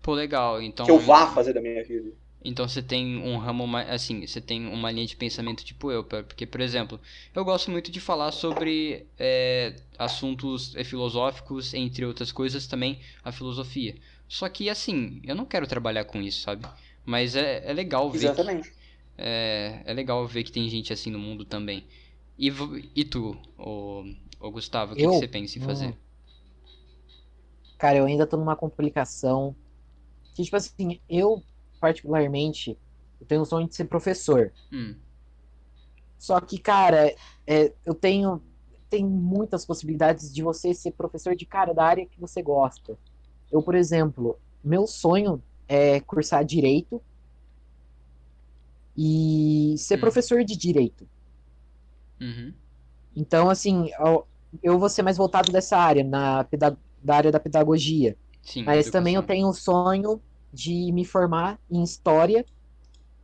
pô, 0.00 0.14
legal. 0.14 0.62
Então, 0.62 0.86
que 0.86 0.92
eu 0.92 0.98
vá 0.98 1.26
fazer 1.32 1.52
da 1.52 1.60
minha 1.60 1.82
vida. 1.84 2.12
Então 2.44 2.66
você 2.66 2.82
tem 2.82 3.18
um 3.18 3.36
ramo 3.38 3.64
assim, 3.76 4.26
você 4.26 4.40
tem 4.40 4.66
uma 4.66 4.90
linha 4.90 5.06
de 5.06 5.14
pensamento 5.14 5.64
tipo 5.64 5.92
eu, 5.92 6.02
porque 6.02 6.44
por 6.44 6.60
exemplo, 6.60 7.00
eu 7.34 7.44
gosto 7.44 7.70
muito 7.70 7.90
de 7.90 8.00
falar 8.00 8.32
sobre 8.32 9.06
é, 9.18 9.76
assuntos 9.96 10.74
filosóficos, 10.84 11.72
entre 11.72 12.04
outras 12.04 12.32
coisas 12.32 12.66
também 12.66 12.98
a 13.22 13.30
filosofia. 13.30 13.94
Só 14.26 14.48
que 14.48 14.68
assim, 14.68 15.20
eu 15.24 15.34
não 15.34 15.44
quero 15.44 15.66
trabalhar 15.66 16.04
com 16.04 16.20
isso, 16.20 16.40
sabe? 16.40 16.66
Mas 17.04 17.36
é, 17.36 17.62
é 17.64 17.72
legal 17.72 18.10
ver. 18.10 18.18
Exatamente. 18.18 18.70
Que, 18.70 18.76
é, 19.18 19.82
é 19.84 19.92
legal 19.92 20.26
ver 20.26 20.42
que 20.42 20.50
tem 20.50 20.68
gente 20.68 20.92
assim 20.92 21.10
no 21.10 21.18
mundo 21.18 21.44
também. 21.44 21.84
E, 22.38 22.50
e 22.96 23.04
tu, 23.04 23.36
o, 23.56 24.04
o 24.40 24.50
Gustavo, 24.50 24.94
o 24.94 24.96
que, 24.96 25.02
que, 25.02 25.08
você 25.08 25.28
pensa 25.28 25.58
em 25.58 25.62
fazer? 25.62 25.88
Hum. 25.88 25.94
Cara, 27.82 27.98
eu 27.98 28.04
ainda 28.06 28.28
tô 28.28 28.36
numa 28.36 28.54
complicação. 28.54 29.56
Que, 30.34 30.44
tipo 30.44 30.54
assim, 30.54 31.00
eu, 31.10 31.42
particularmente, 31.80 32.78
eu 33.20 33.26
tenho 33.26 33.42
o 33.42 33.44
sonho 33.44 33.66
de 33.66 33.74
ser 33.74 33.86
professor. 33.86 34.52
Hum. 34.72 34.94
Só 36.16 36.40
que, 36.40 36.58
cara, 36.58 37.12
é, 37.44 37.72
eu 37.84 37.92
tenho. 37.92 38.40
Tem 38.88 39.04
muitas 39.04 39.66
possibilidades 39.66 40.32
de 40.32 40.44
você 40.44 40.72
ser 40.72 40.92
professor 40.92 41.34
de 41.34 41.44
cara 41.44 41.72
da 41.72 41.84
área 41.84 42.06
que 42.06 42.20
você 42.20 42.40
gosta. 42.40 42.96
Eu, 43.50 43.60
por 43.64 43.74
exemplo, 43.74 44.38
meu 44.62 44.86
sonho 44.86 45.42
é, 45.66 45.98
cursar 45.98 46.44
direito 46.44 47.02
e 48.96 49.74
ser 49.76 49.94
uhum. 49.94 50.02
professor 50.02 50.44
de 50.44 50.56
direito. 50.56 51.04
Uhum. 52.20 52.54
Então, 53.16 53.50
assim, 53.50 53.90
eu, 53.98 54.24
eu 54.62 54.78
vou 54.78 54.88
ser 54.88 55.02
mais 55.02 55.16
voltado 55.16 55.50
dessa 55.50 55.76
área, 55.76 56.04
na 56.04 56.44
da 57.02 57.16
área 57.16 57.32
da 57.32 57.40
pedagogia. 57.40 58.16
Sim, 58.42 58.64
Mas 58.64 58.90
também 58.90 59.14
eu 59.14 59.22
tenho 59.22 59.48
o 59.48 59.54
sonho 59.54 60.20
de 60.52 60.90
me 60.92 61.04
formar 61.04 61.58
em 61.70 61.82
história, 61.82 62.44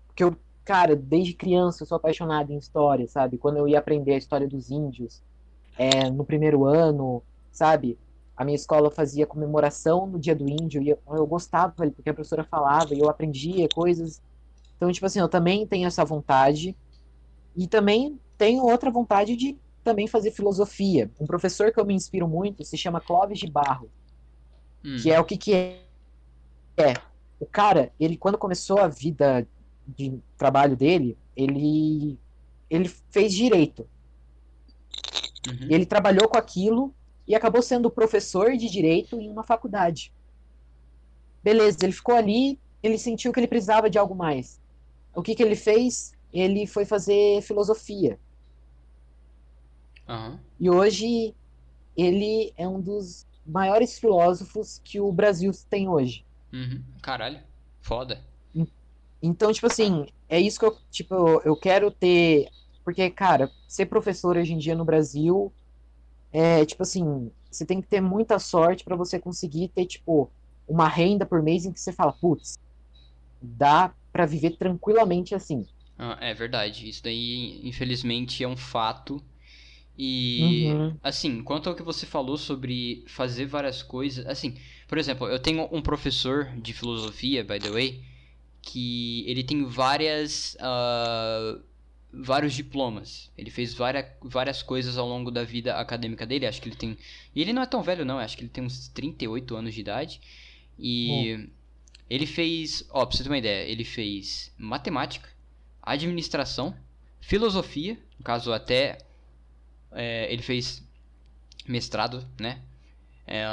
porque 0.07 0.25
eu, 0.25 0.37
cara, 0.65 0.95
desde 0.95 1.35
criança 1.35 1.83
eu 1.83 1.87
sou 1.87 1.97
apaixonado 1.97 2.53
em 2.53 2.59
história, 2.59 3.07
sabe? 3.07 3.39
Quando 3.39 3.57
eu 3.57 3.69
ia 3.69 3.79
aprender 3.79 4.15
a 4.15 4.19
história 4.19 4.47
dos 4.47 4.71
índios, 4.71 5.23
é, 5.77 6.11
no 6.11 6.25
primeiro 6.25 6.65
ano, 6.65 7.23
sabe? 7.51 7.99
a 8.39 8.45
minha 8.45 8.55
escola 8.55 8.89
fazia 8.89 9.27
comemoração 9.27 10.07
no 10.07 10.17
dia 10.17 10.35
do 10.35 10.49
índio 10.49 10.81
e 10.81 10.91
eu, 10.91 10.99
eu 11.11 11.27
gostava, 11.27 11.73
porque 11.75 12.09
a 12.09 12.15
professora 12.15 12.45
falava 12.45 12.95
e 12.95 13.01
eu 13.01 13.11
aprendia 13.11 13.69
coisas. 13.69 14.23
Então, 14.77 14.93
tipo 14.93 15.05
assim, 15.05 15.19
eu 15.19 15.29
também 15.29 15.67
tenho 15.67 15.89
essa 15.89 16.05
vontade 16.05 16.77
e 17.57 17.67
também 17.67 18.17
tenho 18.39 18.63
outra 18.63 18.93
vontade 18.93 19.35
de 19.35 19.59
também 19.89 20.07
fazer 20.07 20.33
filosofia. 20.33 21.11
Um 21.19 21.27
professor 21.27 21.73
que 21.73 21.81
eu 21.81 21.87
me 21.87 21.95
inspiro 21.95 22.29
muito 22.29 22.63
se 22.63 22.77
chama 22.77 23.01
Clóvis 23.01 23.39
de 23.39 23.51
Barro, 23.51 23.91
hum. 24.85 24.99
que 25.03 25.11
é 25.11 25.19
o 25.19 25.25
que 25.25 25.39
que 25.39 25.55
é? 25.55 25.83
É, 26.77 26.93
o 27.41 27.47
cara, 27.47 27.91
ele 27.99 28.19
quando 28.19 28.37
começou 28.37 28.79
a 28.79 28.87
vida 28.87 29.49
de 29.87 30.21
trabalho 30.37 30.77
dele, 30.77 31.17
ele 31.35 32.19
ele 32.69 32.89
fez 33.11 33.33
direito. 33.33 33.89
Uhum. 35.49 35.69
Ele 35.71 35.87
trabalhou 35.87 36.29
com 36.29 36.37
aquilo 36.37 36.95
e 37.27 37.35
acabou 37.35 37.63
sendo 37.63 37.91
professor 37.91 38.55
de 38.55 38.69
direito 38.69 39.19
em 39.19 39.31
uma 39.31 39.43
faculdade. 39.43 40.13
beleza, 41.43 41.79
ele 41.83 41.93
ficou 41.93 42.15
ali, 42.15 42.61
ele 42.83 42.99
sentiu 42.99 43.33
que 43.33 43.41
ele 43.41 43.49
precisava 43.49 43.89
de 43.89 43.99
algo 43.99 44.15
mais. 44.15 44.61
O 45.15 45.23
que, 45.23 45.35
que 45.35 45.43
ele 45.43 45.57
fez? 45.57 46.13
Ele 46.31 46.67
foi 46.67 46.85
fazer 46.85 47.41
filosofia. 47.41 48.19
Uhum. 50.09 50.39
E 50.59 50.71
hoje 50.71 51.35
ele 51.97 52.53
é 52.57 52.67
um 52.67 52.81
dos 52.81 53.27
maiores 53.47 53.99
filósofos 53.99 54.81
que 54.85 55.01
o 55.01 55.13
Brasil 55.13 55.53
tem 55.69 55.89
hoje. 55.89 56.25
Uhum. 56.53 56.83
Caralho, 57.03 57.41
foda. 57.81 58.25
Então, 59.21 59.53
tipo 59.53 59.67
assim, 59.67 60.07
é 60.29 60.41
isso 60.41 60.61
que 60.61 60.65
eu, 60.65 60.79
tipo, 60.91 61.15
eu, 61.15 61.43
eu 61.45 61.57
quero 61.57 61.91
ter. 61.91 62.49
Porque, 62.85 63.11
cara, 63.11 63.51
ser 63.67 63.87
professor 63.87 64.37
hoje 64.37 64.53
em 64.53 64.59
dia 64.59 64.77
no 64.77 64.85
Brasil 64.85 65.53
é, 66.33 66.65
tipo 66.65 66.83
assim, 66.83 67.31
você 67.51 67.65
tem 67.65 67.81
que 67.81 67.89
ter 67.89 68.01
muita 68.01 68.39
sorte 68.39 68.85
para 68.85 68.97
você 68.97 69.19
conseguir 69.19 69.69
ter, 69.69 69.87
tipo, 69.87 70.31
uma 70.67 70.89
renda 70.89 71.25
por 71.25 71.43
mês 71.43 71.65
em 71.65 71.73
que 71.73 71.81
você 71.81 71.93
fala, 71.93 72.13
putz, 72.13 72.59
dá 73.41 73.93
para 74.13 74.27
viver 74.27 74.57
tranquilamente 74.57 75.35
assim. 75.35 75.67
Ah, 75.99 76.17
é 76.21 76.35
verdade. 76.35 76.89
Isso 76.89 77.03
daí, 77.03 77.61
infelizmente, 77.67 78.45
é 78.45 78.49
um 78.49 78.57
fato. 78.57 79.23
E, 79.99 80.65
Uhum. 80.71 80.97
assim, 81.03 81.43
quanto 81.43 81.69
ao 81.69 81.75
que 81.75 81.83
você 81.83 82.07
falou 82.07 82.37
sobre 82.37 83.03
fazer 83.09 83.47
várias 83.47 83.83
coisas, 83.83 84.25
assim, 84.27 84.57
por 84.87 84.97
exemplo, 84.97 85.27
eu 85.27 85.41
tenho 85.41 85.69
um 85.73 85.83
professor 85.83 86.45
de 86.57 86.73
filosofia, 86.73 87.43
by 87.43 87.59
the 87.59 87.71
way, 87.71 88.05
que 88.63 89.25
ele 89.27 89.43
tem 89.43 89.65
várias, 89.65 90.57
ah, 90.61 91.59
vários 92.13 92.55
diplomas. 92.55 93.31
Ele 93.37 93.51
fez 93.51 93.75
várias, 93.75 94.07
várias 94.23 94.63
coisas 94.63 94.97
ao 94.97 95.09
longo 95.09 95.31
da 95.33 95.43
vida 95.43 95.75
acadêmica 95.75 96.25
dele. 96.25 96.47
Acho 96.47 96.63
que 96.63 96.69
ele 96.69 96.77
tem. 96.77 96.97
E 97.35 97.41
ele 97.43 97.53
não 97.53 97.63
é 97.63 97.67
tão 97.67 97.83
velho, 97.83 98.05
não. 98.05 98.19
Acho 98.19 98.37
que 98.37 98.43
ele 98.45 98.51
tem 98.51 98.63
uns 98.65 98.89
38 98.89 99.57
anos 99.57 99.75
de 99.75 99.81
idade. 99.81 100.21
E 100.79 101.49
ele 102.09 102.27
fez. 102.27 102.87
Ó, 102.91 103.05
pra 103.05 103.17
você 103.17 103.25
ter 103.25 103.31
uma 103.31 103.39
ideia, 103.39 103.69
ele 103.69 103.85
fez 103.85 104.53
matemática, 104.57 105.29
administração, 105.83 106.75
filosofia, 107.21 107.99
no 108.17 108.25
caso 108.25 108.53
até. 108.53 108.99
É, 109.93 110.33
ele 110.33 110.43
fez 110.43 110.83
mestrado, 111.67 112.27
né? 112.39 112.61
É, 113.27 113.45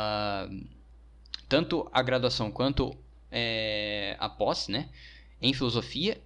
tanto 1.47 1.87
a 1.91 2.01
graduação 2.01 2.51
quanto 2.51 2.95
é, 3.31 4.15
a 4.19 4.29
pós, 4.29 4.67
né? 4.67 4.89
Em 5.41 5.53
filosofia. 5.53 6.21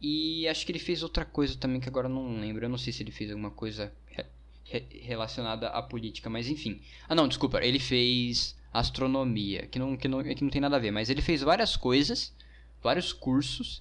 E 0.00 0.48
acho 0.48 0.66
que 0.66 0.72
ele 0.72 0.78
fez 0.78 1.02
outra 1.02 1.24
coisa 1.24 1.56
também 1.56 1.80
que 1.80 1.88
agora 1.88 2.08
não 2.08 2.40
lembro. 2.40 2.64
Eu 2.64 2.68
não 2.68 2.78
sei 2.78 2.92
se 2.92 3.02
ele 3.02 3.12
fez 3.12 3.30
alguma 3.30 3.50
coisa 3.50 3.92
re- 4.06 4.26
re- 4.64 4.86
relacionada 5.02 5.68
à 5.68 5.80
política, 5.82 6.28
mas 6.28 6.48
enfim. 6.48 6.80
Ah, 7.08 7.14
não, 7.14 7.28
desculpa. 7.28 7.62
Ele 7.64 7.78
fez 7.78 8.56
astronomia, 8.72 9.66
que 9.66 9.78
não, 9.78 9.96
que, 9.96 10.08
não, 10.08 10.22
que 10.22 10.42
não 10.42 10.50
tem 10.50 10.60
nada 10.60 10.76
a 10.76 10.80
ver. 10.80 10.90
Mas 10.90 11.10
ele 11.10 11.22
fez 11.22 11.42
várias 11.42 11.76
coisas, 11.76 12.34
vários 12.82 13.12
cursos. 13.12 13.80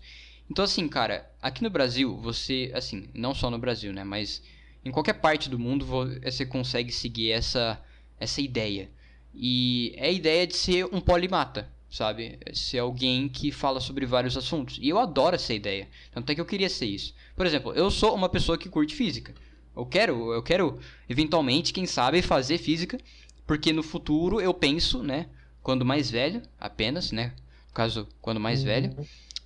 Então, 0.49 0.65
assim, 0.65 0.87
cara, 0.87 1.31
aqui 1.41 1.63
no 1.63 1.69
Brasil, 1.69 2.17
você, 2.17 2.71
assim, 2.75 3.09
não 3.13 3.33
só 3.33 3.49
no 3.49 3.57
Brasil, 3.57 3.93
né? 3.93 4.03
Mas 4.03 4.43
em 4.83 4.91
qualquer 4.91 5.13
parte 5.13 5.49
do 5.49 5.59
mundo 5.59 5.85
vo- 5.85 6.07
você 6.23 6.45
consegue 6.45 6.91
seguir 6.91 7.31
essa, 7.31 7.79
essa 8.19 8.41
ideia. 8.41 8.89
E 9.33 9.93
é 9.95 10.07
a 10.07 10.11
ideia 10.11 10.45
de 10.47 10.55
ser 10.55 10.85
um 10.85 10.99
polimata, 10.99 11.69
sabe? 11.89 12.37
Ser 12.53 12.79
alguém 12.79 13.29
que 13.29 13.51
fala 13.51 13.79
sobre 13.79 14.05
vários 14.05 14.35
assuntos. 14.35 14.77
E 14.81 14.89
eu 14.89 14.99
adoro 14.99 15.35
essa 15.35 15.53
ideia. 15.53 15.87
Tanto 16.11 16.29
é 16.31 16.35
que 16.35 16.41
eu 16.41 16.45
queria 16.45 16.69
ser 16.69 16.85
isso. 16.87 17.13
Por 17.35 17.45
exemplo, 17.45 17.73
eu 17.73 17.89
sou 17.89 18.13
uma 18.15 18.27
pessoa 18.29 18.57
que 18.57 18.67
curte 18.69 18.93
física. 18.95 19.33
Eu 19.75 19.85
quero, 19.85 20.33
eu 20.33 20.43
quero 20.43 20.79
eventualmente, 21.09 21.71
quem 21.71 21.85
sabe, 21.85 22.21
fazer 22.21 22.57
física, 22.57 22.99
porque 23.47 23.71
no 23.71 23.81
futuro 23.83 24.41
eu 24.41 24.53
penso, 24.53 25.01
né, 25.01 25.27
quando 25.63 25.85
mais 25.85 26.11
velho, 26.11 26.41
apenas, 26.59 27.11
né, 27.13 27.33
no 27.67 27.73
caso, 27.73 28.07
quando 28.21 28.39
mais 28.39 28.61
velho, 28.63 28.93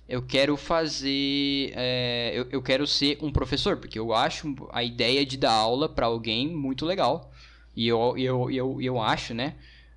eu 0.08 0.22
quero 0.22 0.56
fazer, 0.56 1.72
é, 1.74 2.32
eu, 2.34 2.46
eu 2.50 2.62
quero 2.62 2.86
ser 2.86 3.18
um 3.20 3.32
professor, 3.32 3.76
porque 3.76 3.98
eu 3.98 4.14
acho 4.14 4.54
a 4.72 4.82
ideia 4.82 5.26
de 5.26 5.36
dar 5.36 5.52
aula 5.52 5.88
para 5.88 6.06
alguém 6.06 6.48
muito 6.48 6.86
legal. 6.86 7.32
E 7.74 7.88
eu, 7.88 8.16
eu, 8.16 8.50
eu, 8.50 8.80
eu 8.80 9.00
acho, 9.00 9.34
né, 9.34 9.54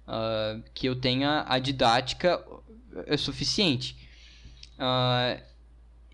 ah, 0.07 0.59
que 0.73 0.87
eu 0.87 0.95
tenha 0.95 1.45
a 1.47 1.59
didática 1.59 2.43
é 3.05 3.15
suficiente. 3.15 3.95
Ah, 4.77 5.39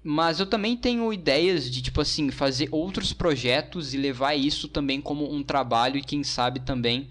mas 0.04 0.40
eu 0.40 0.46
também 0.46 0.78
tenho 0.78 1.12
ideias 1.12 1.72
de, 1.72 1.82
tipo 1.82 2.02
assim, 2.02 2.30
fazer 2.30 2.68
outros 2.72 3.14
projetos 3.14 3.94
e 3.94 3.98
levar 3.98 4.36
isso 4.36 4.68
também 4.68 5.02
como 5.02 5.34
um 5.34 5.42
trabalho 5.42 5.98
e 5.98 6.04
quem 6.04 6.24
sabe 6.24 6.60
também 6.60 7.10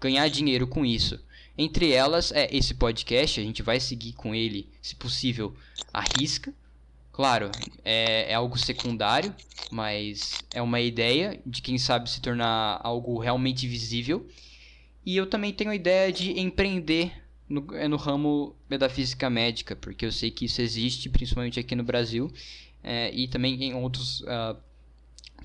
ganhar 0.00 0.26
dinheiro 0.28 0.66
com 0.66 0.86
isso. 0.86 1.20
Entre 1.62 1.92
elas 1.92 2.32
é 2.32 2.48
esse 2.56 2.72
podcast, 2.72 3.38
a 3.38 3.42
gente 3.42 3.62
vai 3.62 3.78
seguir 3.78 4.14
com 4.14 4.34
ele, 4.34 4.66
se 4.80 4.96
possível, 4.96 5.54
à 5.92 6.02
risca. 6.18 6.54
Claro, 7.12 7.50
é, 7.84 8.32
é 8.32 8.34
algo 8.34 8.58
secundário, 8.58 9.34
mas 9.70 10.42
é 10.54 10.62
uma 10.62 10.80
ideia 10.80 11.38
de 11.44 11.60
quem 11.60 11.76
sabe 11.76 12.08
se 12.08 12.18
tornar 12.22 12.80
algo 12.82 13.18
realmente 13.18 13.68
visível. 13.68 14.26
E 15.04 15.14
eu 15.14 15.26
também 15.26 15.52
tenho 15.52 15.68
a 15.68 15.74
ideia 15.74 16.10
de 16.10 16.40
empreender 16.40 17.12
no, 17.46 17.66
é 17.76 17.86
no 17.86 17.98
ramo 17.98 18.56
da 18.66 18.88
física 18.88 19.28
médica, 19.28 19.76
porque 19.76 20.06
eu 20.06 20.12
sei 20.12 20.30
que 20.30 20.46
isso 20.46 20.62
existe, 20.62 21.10
principalmente 21.10 21.60
aqui 21.60 21.76
no 21.76 21.84
Brasil, 21.84 22.32
é, 22.82 23.12
e 23.12 23.28
também 23.28 23.62
em 23.62 23.74
outros 23.74 24.24
ah, 24.26 24.56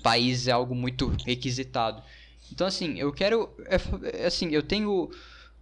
países 0.02 0.48
é 0.48 0.52
algo 0.52 0.74
muito 0.74 1.08
requisitado. 1.26 2.02
Então, 2.50 2.66
assim, 2.66 2.98
eu 2.98 3.12
quero. 3.12 3.50
é, 3.66 4.22
é, 4.22 4.26
assim, 4.28 4.48
eu 4.48 4.62
tenho 4.62 5.10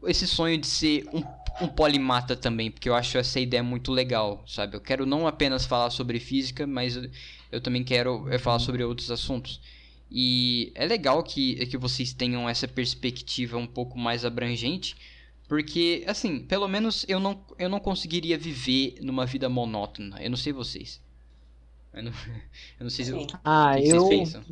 esse 0.08 0.26
sonho 0.26 0.58
de 0.58 0.66
ser 0.66 1.06
um, 1.12 1.22
um 1.64 1.68
polimata 1.68 2.36
também, 2.36 2.70
porque 2.70 2.88
eu 2.88 2.94
acho 2.94 3.18
essa 3.18 3.40
ideia 3.40 3.62
muito 3.62 3.92
legal, 3.92 4.42
sabe? 4.46 4.76
Eu 4.76 4.80
quero 4.80 5.06
não 5.06 5.26
apenas 5.26 5.64
falar 5.66 5.90
sobre 5.90 6.18
física, 6.20 6.66
mas 6.66 6.96
eu, 6.96 7.10
eu 7.52 7.60
também 7.60 7.84
quero 7.84 8.28
é, 8.32 8.38
falar 8.38 8.58
sobre 8.58 8.82
outros 8.84 9.10
assuntos. 9.10 9.60
E 10.10 10.72
é 10.74 10.86
legal 10.86 11.22
que, 11.22 11.66
que 11.66 11.76
vocês 11.76 12.12
tenham 12.12 12.48
essa 12.48 12.68
perspectiva 12.68 13.56
um 13.58 13.66
pouco 13.66 13.98
mais 13.98 14.24
abrangente, 14.24 14.96
porque, 15.48 16.04
assim, 16.06 16.40
pelo 16.40 16.68
menos 16.68 17.04
eu 17.08 17.20
não, 17.20 17.44
eu 17.58 17.68
não 17.68 17.80
conseguiria 17.80 18.38
viver 18.38 18.96
numa 19.02 19.26
vida 19.26 19.48
monótona. 19.48 20.22
Eu 20.22 20.30
não 20.30 20.36
sei 20.36 20.52
vocês. 20.52 21.00
Eu 21.92 22.04
não, 22.04 22.12
eu 22.78 22.84
não 22.84 22.90
sei 22.90 23.04
se. 23.04 23.12
Ah, 23.44 23.72
O 23.72 23.76
que 23.76 23.82
que 23.82 23.88
vocês 23.88 24.02
eu, 24.02 24.08
pensam? 24.08 24.44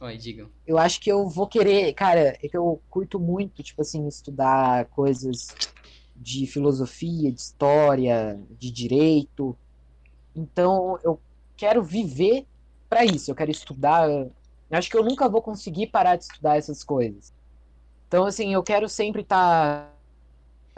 Oi, 0.00 0.16
digam. 0.16 0.50
eu 0.66 0.78
acho 0.78 1.00
que 1.00 1.10
eu 1.10 1.28
vou 1.28 1.48
querer, 1.48 1.92
cara, 1.94 2.30
é 2.42 2.48
que 2.48 2.56
eu 2.56 2.82
curto 2.88 3.18
muito, 3.18 3.62
tipo 3.62 3.82
assim, 3.82 4.06
estudar 4.06 4.86
coisas 4.90 5.58
de 6.14 6.46
filosofia, 6.46 7.32
de 7.32 7.40
história, 7.40 8.38
de 8.50 8.70
direito. 8.70 9.58
Então, 10.34 10.98
eu 11.04 11.20
quero 11.56 11.82
viver 11.82 12.46
para 12.88 13.04
isso, 13.04 13.30
eu 13.30 13.34
quero 13.34 13.50
estudar. 13.50 14.08
Eu 14.10 14.32
acho 14.72 14.90
que 14.90 14.96
eu 14.96 15.04
nunca 15.04 15.28
vou 15.28 15.42
conseguir 15.42 15.88
parar 15.88 16.16
de 16.16 16.24
estudar 16.24 16.56
essas 16.56 16.84
coisas. 16.84 17.32
Então, 18.08 18.26
assim, 18.26 18.54
eu 18.54 18.62
quero 18.62 18.88
sempre 18.88 19.22
estar. 19.22 19.96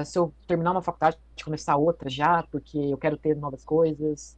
Se 0.05 0.19
eu 0.19 0.35
terminar 0.47 0.73
uma 0.73 0.83
faculdade, 0.83 1.19
começar 1.45 1.77
outra 1.77 2.09
já, 2.11 2.43
porque 2.45 2.79
eu 2.79 2.99
quero 2.99 3.17
ter 3.17 3.37
novas 3.37 3.65
coisas. 3.65 4.37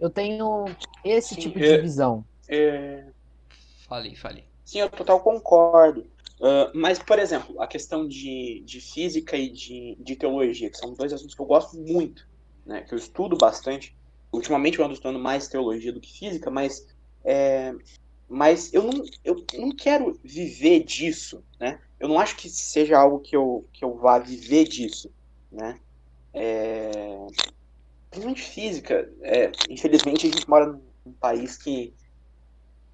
Eu 0.00 0.10
tenho 0.10 0.74
esse 1.04 1.34
Sim, 1.34 1.42
tipo 1.42 1.58
é- 1.60 1.76
de 1.76 1.82
visão. 1.82 2.24
É, 2.48 3.12
Falei, 3.88 4.14
falei. 4.16 4.44
Sim, 4.64 4.80
eu 4.80 4.90
total 4.90 5.20
concordo. 5.20 6.06
Ah, 6.40 6.70
mas, 6.74 6.98
por 6.98 7.18
exemplo, 7.18 7.60
a 7.60 7.66
questão 7.66 8.06
de, 8.06 8.62
de 8.64 8.80
física 8.80 9.36
e 9.36 9.48
de, 9.48 9.96
de 10.00 10.16
teologia, 10.16 10.70
que 10.70 10.76
são 10.76 10.92
dois 10.94 11.12
assuntos 11.12 11.34
que 11.34 11.40
eu 11.40 11.46
gosto 11.46 11.76
muito, 11.76 12.26
né, 12.64 12.82
que 12.82 12.92
eu 12.92 12.98
estudo 12.98 13.36
bastante. 13.36 13.96
Ultimamente 14.32 14.78
eu 14.78 14.84
ando 14.84 14.94
estudando 14.94 15.18
mais 15.18 15.48
teologia 15.48 15.92
do 15.92 16.00
que 16.00 16.12
física, 16.12 16.50
mas, 16.50 16.86
é, 17.24 17.72
mas 18.28 18.72
eu, 18.74 18.82
não, 18.82 19.04
eu 19.24 19.44
não 19.54 19.70
quero 19.74 20.18
viver 20.22 20.80
disso, 20.80 21.42
né? 21.58 21.80
Eu 21.98 22.08
não 22.08 22.18
acho 22.18 22.36
que 22.36 22.50
seja 22.50 22.98
algo 22.98 23.20
que 23.20 23.34
eu, 23.34 23.66
que 23.72 23.84
eu 23.84 23.96
vá 23.96 24.18
viver 24.18 24.64
disso, 24.64 25.10
né? 25.50 25.80
É, 26.34 27.16
principalmente 28.10 28.42
física. 28.42 29.10
É, 29.22 29.50
infelizmente 29.70 30.26
a 30.26 30.30
gente 30.30 30.50
mora 30.50 30.78
num 31.04 31.12
país 31.12 31.56
que 31.56 31.94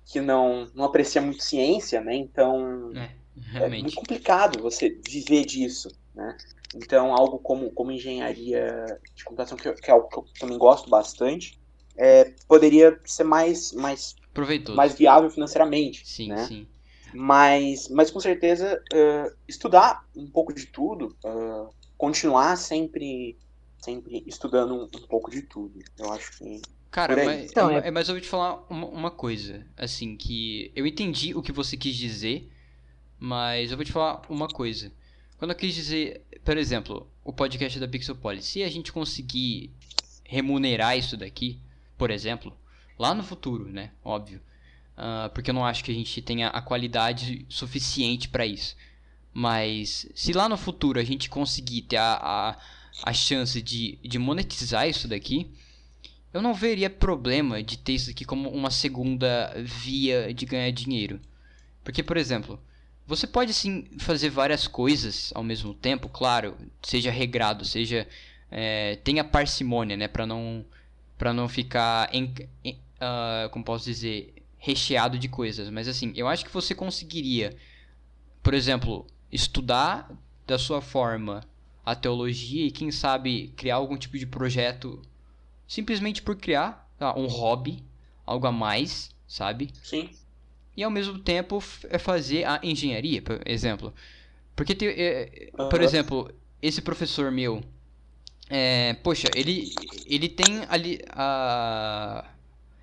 que 0.05 0.21
não, 0.21 0.67
não 0.75 0.85
aprecia 0.85 1.21
muito 1.23 1.43
ciência, 1.43 2.01
né? 2.01 2.15
Então 2.17 2.91
É, 2.97 3.11
é 3.55 3.69
muito 3.69 3.95
complicado 3.95 4.61
você 4.63 4.91
viver 5.09 5.45
disso, 5.45 5.89
né? 6.15 6.37
Então 6.75 7.15
algo 7.15 7.39
como, 7.39 7.71
como 7.73 7.93
engenharia 7.93 8.85
de 9.15 9.25
computação, 9.25 9.57
que, 9.59 9.73
que 9.75 9.91
é 9.91 9.95
algo 9.95 10.09
que 10.09 10.19
eu 10.19 10.25
também 10.39 10.59
gosto 10.59 10.89
bastante, 10.91 11.61
é, 11.97 12.33
poderia 12.49 12.99
ser 13.05 13.25
mais, 13.25 13.73
mais, 13.73 14.15
Proveitoso. 14.33 14.77
mais 14.77 14.95
viável 14.95 15.31
financeiramente, 15.31 16.07
Sim, 16.07 16.29
né? 16.29 16.47
sim. 16.47 16.67
Mas, 17.15 17.89
mas 17.91 18.11
com 18.11 18.21
certeza 18.21 18.83
eh, 18.91 19.31
estudar 19.47 20.03
um 20.17 20.27
pouco 20.31 20.51
de 20.55 20.65
tudo, 20.67 21.15
eh, 21.23 21.67
continuar 21.99 22.57
sempre, 22.57 23.37
sempre 23.79 24.25
estudando 24.27 24.75
um, 24.75 24.85
um 24.85 25.07
pouco 25.09 25.31
de 25.31 25.43
tudo. 25.43 25.79
Eu 25.99 26.11
acho 26.11 26.39
que 26.39 26.63
Cara, 26.93 27.25
mas, 27.25 27.51
Então, 27.51 27.71
é- 27.71 27.79
é- 27.79 27.89
é- 27.89 27.91
mas 27.91 28.09
eu 28.09 28.15
vou 28.15 28.21
te 28.21 28.29
falar 28.29 28.65
uma, 28.69 28.87
uma 28.87 29.11
coisa, 29.11 29.67
assim, 29.77 30.15
que 30.15 30.71
eu 30.77 30.87
entendi 30.87 31.35
o 31.35 31.43
que 31.43 31.51
você 31.51 31.75
quis 31.77 31.97
dizer, 31.97 32.53
mas 33.19 33.71
eu 33.71 33.79
vou 33.79 33.85
te 33.85 33.91
falar 33.91 34.23
uma 34.29 34.47
coisa. 34.47 34.93
Quando 35.39 35.53
eu 35.53 35.57
quis 35.57 35.75
dizer, 35.75 36.21
por 36.45 36.57
exemplo, 36.57 37.11
o 37.25 37.33
podcast 37.33 37.81
da 37.81 37.89
Pixelpolis, 37.89 38.45
se 38.45 38.63
a 38.63 38.69
gente 38.69 38.93
conseguir 38.93 39.71
remunerar 40.23 40.97
isso 40.97 41.17
daqui, 41.17 41.59
por 41.97 42.11
exemplo, 42.11 42.55
lá 42.99 43.15
no 43.15 43.23
futuro, 43.25 43.69
né? 43.73 43.91
Óbvio. 44.05 44.41
Uh, 44.95 45.31
porque 45.33 45.49
eu 45.51 45.55
não 45.55 45.65
acho 45.65 45.83
que 45.83 45.91
a 45.91 45.95
gente 45.95 46.21
tenha 46.21 46.49
a 46.49 46.61
qualidade 46.61 47.47
suficiente 47.49 48.29
para 48.29 48.45
isso. 48.45 48.77
Mas 49.33 50.07
se 50.15 50.35
lá 50.35 50.47
no 50.47 50.59
futuro 50.59 51.01
a 51.01 51.05
gente 51.05 51.31
conseguir 51.31 51.83
ter 51.83 51.97
a, 51.97 52.13
a, 52.21 52.59
a 53.03 53.13
chance 53.15 53.63
de, 53.63 53.99
de 54.03 54.19
monetizar 54.19 54.87
isso 54.87 55.09
daqui, 55.09 55.51
eu 56.33 56.41
não 56.41 56.55
veria 56.55 56.89
problema 56.89 57.63
de 57.63 57.77
ter 57.79 57.93
isso 57.93 58.11
aqui 58.11 58.25
como 58.25 58.49
uma 58.51 58.71
segunda 58.71 59.53
via 59.63 60.33
de 60.33 60.47
ganhar 60.47 60.71
dinheiro. 60.71 61.21
Porque, 61.85 62.03
por 62.03 62.17
exemplo, 62.17 62.61
você 63.07 63.27
pode 63.27 63.53
sim 63.53 63.87
fazer 63.99 64.31
várias 64.31 64.67
coisas 64.67 65.33
ao 65.35 65.43
mesmo 65.43 65.75
tempo, 65.75 66.09
claro, 66.09 66.57
seja 66.83 67.11
regrado, 67.11 67.65
seja 67.65 68.07
é, 68.51 68.97
tenha 68.97 69.25
parcimônia, 69.25 69.97
né, 69.97 70.09
para 70.09 70.27
não 70.27 70.65
para 71.19 71.33
não 71.33 71.49
ficar 71.49 72.13
em, 72.13 72.35
em 72.65 72.73
uh, 72.73 73.49
como 73.51 73.65
posso 73.65 73.85
dizer, 73.85 74.35
recheado 74.59 75.19
de 75.19 75.29
coisas. 75.29 75.71
Mas 75.71 75.87
assim, 75.87 76.13
eu 76.17 76.27
acho 76.27 76.45
que 76.45 76.53
você 76.53 76.75
conseguiria, 76.75 77.57
por 78.43 78.55
exemplo, 78.55 79.07
estudar 79.31 80.11
da 80.47 80.59
sua 80.59 80.81
forma 80.81 81.45
a 81.85 81.95
teologia 81.95 82.67
e 82.67 82.71
quem 82.71 82.91
sabe 82.91 83.53
criar 83.57 83.77
algum 83.77 83.97
tipo 83.97 84.19
de 84.19 84.27
projeto 84.27 85.01
simplesmente 85.73 86.21
por 86.21 86.37
criar 86.37 86.87
tá? 86.99 87.19
um 87.19 87.27
hobby, 87.27 87.83
algo 88.27 88.47
a 88.47 88.53
mais, 88.53 89.11
sabe? 89.27 89.71
Sim. 89.83 90.11
E 90.77 90.85
ao 90.85 90.91
mesmo 90.91 91.19
tempo 91.19 91.65
é 91.89 91.99
fazer 91.99 92.45
a 92.45 92.61
engenharia, 92.63 93.23
por 93.23 93.41
exemplo. 93.47 93.95
Porque, 94.55 94.75
tem, 94.75 94.89
é, 94.89 95.51
uhum. 95.59 95.71
por 95.71 95.81
exemplo, 95.81 96.31
esse 96.61 96.83
professor 96.83 97.33
meu, 97.33 97.65
é, 98.51 98.93
poxa, 99.03 99.29
ele, 99.35 99.73
ele 100.07 100.29
tem 100.29 100.63
ali 100.69 101.01
a, 101.09 102.27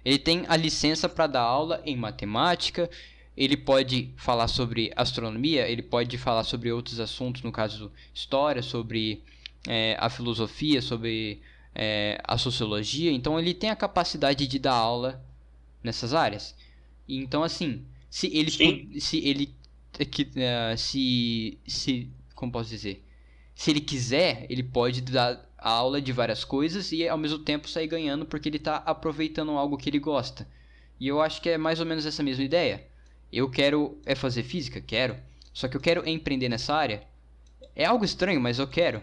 ele 0.04 0.18
tem 0.18 0.46
a 0.48 0.56
licença 0.56 1.08
para 1.08 1.28
dar 1.28 1.42
aula 1.42 1.84
em 1.86 1.96
matemática, 1.96 2.90
ele 3.38 3.56
pode 3.56 4.12
falar 4.18 4.48
sobre 4.48 4.92
astronomia, 4.96 5.68
ele 5.68 5.84
pode 5.84 6.18
falar 6.18 6.44
sobre 6.44 6.72
outros 6.72 7.00
assuntos, 7.00 7.44
no 7.44 7.52
caso 7.52 7.92
história, 8.16 8.64
sobre 8.64 9.22
é, 9.68 9.96
a 10.00 10.10
filosofia, 10.10 10.82
sobre 10.82 11.40
é, 11.74 12.22
a 12.24 12.38
sociologia, 12.38 13.11
então 13.11 13.39
ele 13.39 13.53
tem 13.53 13.70
a 13.70 13.76
capacidade 13.76 14.47
de 14.47 14.59
dar 14.59 14.74
aula 14.74 15.24
nessas 15.84 16.13
áreas. 16.13 16.55
Então, 17.07 17.43
assim, 17.43 17.86
se 18.09 18.28
ele, 18.28 18.99
se 18.99 19.17
ele, 19.17 19.55
uh, 19.99 20.78
se, 20.78 21.57
se, 21.67 22.09
como 22.36 22.51
posso 22.51 22.70
dizer, 22.70 23.03
se 23.55 23.72
ele 23.72 23.82
quiser, 23.82 24.45
ele 24.49 24.63
pode 24.63 25.01
dar 25.01 25.47
aula 25.57 26.01
de 26.01 26.11
várias 26.11 26.43
coisas 26.43 26.91
e 26.91 27.07
ao 27.07 27.17
mesmo 27.17 27.39
tempo 27.39 27.70
sair 27.70 27.88
ganhando 27.88 28.26
porque 28.26 28.47
ele 28.47 28.57
está 28.57 28.78
aproveitando 28.78 29.51
algo 29.51 29.78
que 29.78 29.89
ele 29.89 29.99
gosta. 29.99 30.47
E 30.99 31.07
eu 31.07 31.22
acho 31.22 31.41
que 31.41 31.49
é 31.49 31.57
mais 31.57 31.80
ou 31.80 31.86
menos 31.86 32.05
essa 32.05 32.24
mesma 32.24 32.43
ideia. 32.43 32.86
Eu 33.32 33.49
quero 33.49 33.97
é 34.05 34.15
fazer 34.15 34.43
física, 34.43 34.82
quero. 34.82 35.15
Só 35.53 35.67
que 35.67 35.76
eu 35.76 35.82
quero 35.82 36.07
empreender 36.07 36.49
nessa 36.49 36.74
área. 36.74 37.03
É 37.76 37.86
algo 37.86 38.03
estranho, 38.03 38.39
mas 38.41 38.59
eu 38.59 38.67
quero. 38.67 39.01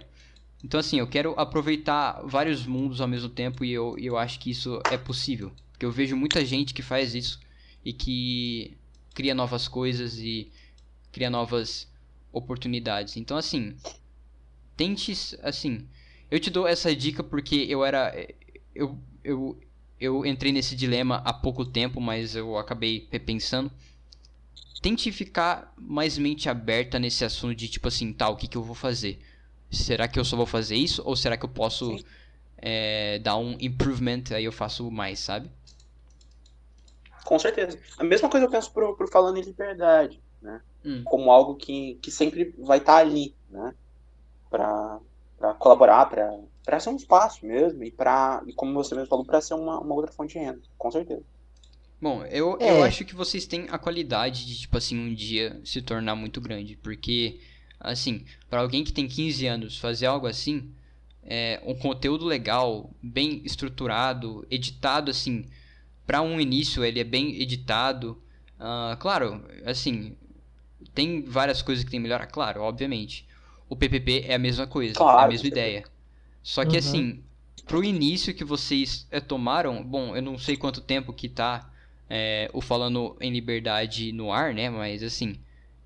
Então, 0.64 0.80
assim, 0.80 0.98
eu 0.98 1.06
quero 1.06 1.34
aproveitar 1.38 2.22
vários 2.24 2.66
mundos 2.66 3.00
ao 3.00 3.08
mesmo 3.08 3.28
tempo 3.28 3.64
e 3.64 3.72
eu, 3.72 3.96
eu 3.98 4.16
acho 4.16 4.38
que 4.40 4.50
isso 4.50 4.80
é 4.90 4.96
possível. 4.96 5.52
Porque 5.72 5.84
eu 5.84 5.92
vejo 5.92 6.16
muita 6.16 6.44
gente 6.44 6.72
que 6.72 6.82
faz 6.82 7.14
isso 7.14 7.38
e 7.84 7.92
que 7.92 8.76
cria 9.14 9.34
novas 9.34 9.68
coisas 9.68 10.18
e 10.18 10.50
cria 11.12 11.30
novas 11.30 11.88
oportunidades. 12.32 13.16
Então, 13.16 13.36
assim, 13.36 13.76
tente, 14.76 15.12
assim, 15.42 15.86
eu 16.30 16.40
te 16.40 16.50
dou 16.50 16.66
essa 16.66 16.94
dica 16.94 17.22
porque 17.22 17.66
eu 17.68 17.84
era. 17.84 18.14
Eu, 18.74 18.98
eu, 19.22 19.58
eu 19.98 20.26
entrei 20.26 20.52
nesse 20.52 20.74
dilema 20.74 21.22
há 21.24 21.32
pouco 21.32 21.64
tempo, 21.64 22.00
mas 22.00 22.34
eu 22.34 22.58
acabei 22.58 23.06
repensando. 23.10 23.70
Tente 24.82 25.10
ficar 25.10 25.72
mais 25.78 26.18
mente 26.18 26.48
aberta 26.48 26.98
nesse 26.98 27.24
assunto 27.24 27.54
de 27.54 27.68
tipo 27.68 27.88
assim, 27.88 28.12
tá, 28.12 28.28
o 28.28 28.36
que, 28.36 28.46
que 28.46 28.56
eu 28.56 28.62
vou 28.62 28.74
fazer? 28.74 29.18
Será 29.70 30.08
que 30.08 30.18
eu 30.18 30.24
só 30.24 30.36
vou 30.36 30.46
fazer 30.46 30.76
isso? 30.76 31.02
Ou 31.04 31.16
será 31.16 31.36
que 31.36 31.44
eu 31.44 31.48
posso 31.48 31.96
é, 32.58 33.18
dar 33.18 33.36
um 33.36 33.56
improvement 33.60 34.24
aí 34.32 34.44
eu 34.44 34.52
faço 34.52 34.90
mais, 34.90 35.18
sabe? 35.18 35.50
Com 37.24 37.38
certeza. 37.38 37.78
A 37.98 38.04
mesma 38.04 38.28
coisa 38.28 38.46
eu 38.46 38.50
penso 38.50 38.72
pro, 38.72 38.96
pro 38.96 39.08
Falando 39.08 39.38
em 39.38 39.42
Liberdade, 39.42 40.20
né? 40.40 40.60
Hum. 40.84 41.02
Como 41.04 41.30
algo 41.30 41.56
que, 41.56 41.98
que 42.00 42.10
sempre 42.10 42.54
vai 42.58 42.78
estar 42.78 42.94
tá 42.94 42.98
ali, 42.98 43.34
né? 43.50 43.74
Pra, 44.48 45.00
pra 45.36 45.54
colaborar, 45.54 46.06
pra, 46.06 46.38
pra 46.64 46.78
ser 46.78 46.90
um 46.90 46.96
espaço 46.96 47.44
mesmo 47.44 47.82
e 47.82 47.90
pra, 47.90 48.42
e 48.46 48.52
como 48.52 48.72
você 48.74 48.94
mesmo 48.94 49.08
falou, 49.08 49.24
pra 49.24 49.40
ser 49.40 49.54
uma, 49.54 49.80
uma 49.80 49.94
outra 49.94 50.12
fonte 50.12 50.34
de 50.34 50.38
renda, 50.38 50.62
com 50.78 50.90
certeza. 50.90 51.22
Bom, 52.00 52.24
eu, 52.26 52.56
é. 52.60 52.70
eu 52.70 52.84
acho 52.84 53.04
que 53.04 53.14
vocês 53.14 53.46
têm 53.46 53.66
a 53.70 53.78
qualidade 53.78 54.46
de, 54.46 54.60
tipo 54.60 54.76
assim, 54.76 54.98
um 54.98 55.12
dia 55.12 55.60
se 55.64 55.80
tornar 55.80 56.14
muito 56.14 56.40
grande, 56.40 56.76
porque 56.76 57.40
Assim, 57.86 58.24
para 58.50 58.60
alguém 58.60 58.82
que 58.82 58.92
tem 58.92 59.06
15 59.06 59.46
anos 59.46 59.78
fazer 59.78 60.06
algo 60.06 60.26
assim, 60.26 60.70
é, 61.22 61.60
um 61.64 61.74
conteúdo 61.74 62.24
legal, 62.24 62.90
bem 63.00 63.42
estruturado, 63.44 64.46
editado 64.50 65.10
assim, 65.10 65.46
para 66.06 66.20
um 66.20 66.40
início 66.40 66.84
ele 66.84 67.00
é 67.00 67.04
bem 67.04 67.40
editado. 67.40 68.20
Uh, 68.58 68.96
claro, 68.98 69.44
assim, 69.64 70.16
tem 70.94 71.22
várias 71.22 71.62
coisas 71.62 71.84
que 71.84 71.90
tem 71.90 72.00
que 72.00 72.02
melhorar, 72.02 72.26
claro, 72.26 72.62
obviamente. 72.62 73.26
O 73.68 73.76
PPP 73.76 74.24
é 74.26 74.34
a 74.34 74.38
mesma 74.38 74.66
coisa, 74.66 74.94
claro, 74.94 75.20
é 75.20 75.24
a 75.24 75.28
mesma 75.28 75.48
ideia. 75.48 75.84
Só 76.42 76.64
que 76.64 76.72
uhum. 76.72 76.78
assim, 76.78 77.24
pro 77.66 77.84
início 77.84 78.34
que 78.34 78.44
vocês 78.44 79.06
é, 79.10 79.20
tomaram, 79.20 79.82
bom, 79.82 80.16
eu 80.16 80.22
não 80.22 80.38
sei 80.38 80.56
quanto 80.56 80.80
tempo 80.80 81.12
que 81.12 81.28
tá 81.28 81.70
é, 82.08 82.48
o 82.52 82.60
Falando 82.60 83.16
em 83.20 83.32
Liberdade 83.32 84.12
no 84.12 84.32
ar, 84.32 84.54
né? 84.54 84.70
Mas 84.70 85.02
assim, 85.02 85.36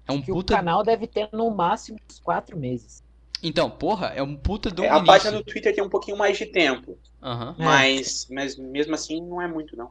é 0.06 0.12
um 0.12 0.20
puta... 0.20 0.54
O 0.54 0.56
canal 0.56 0.82
deve 0.82 1.06
ter 1.06 1.28
no 1.32 1.50
máximo 1.50 1.98
uns 2.08 2.18
quatro 2.18 2.58
meses. 2.58 3.02
Então, 3.42 3.70
porra, 3.70 4.08
é 4.08 4.22
um 4.22 4.36
puta 4.36 4.70
do 4.70 4.84
é, 4.84 4.88
A 4.88 5.02
página 5.02 5.32
do 5.32 5.44
Twitter 5.44 5.74
tem 5.74 5.82
um 5.82 5.88
pouquinho 5.88 6.16
mais 6.16 6.36
de 6.36 6.46
tempo. 6.46 6.98
Uhum. 7.22 7.54
Mas, 7.58 8.28
é. 8.30 8.34
mas 8.34 8.56
mesmo 8.56 8.94
assim 8.94 9.20
não 9.22 9.40
é 9.40 9.48
muito, 9.48 9.76
não. 9.76 9.90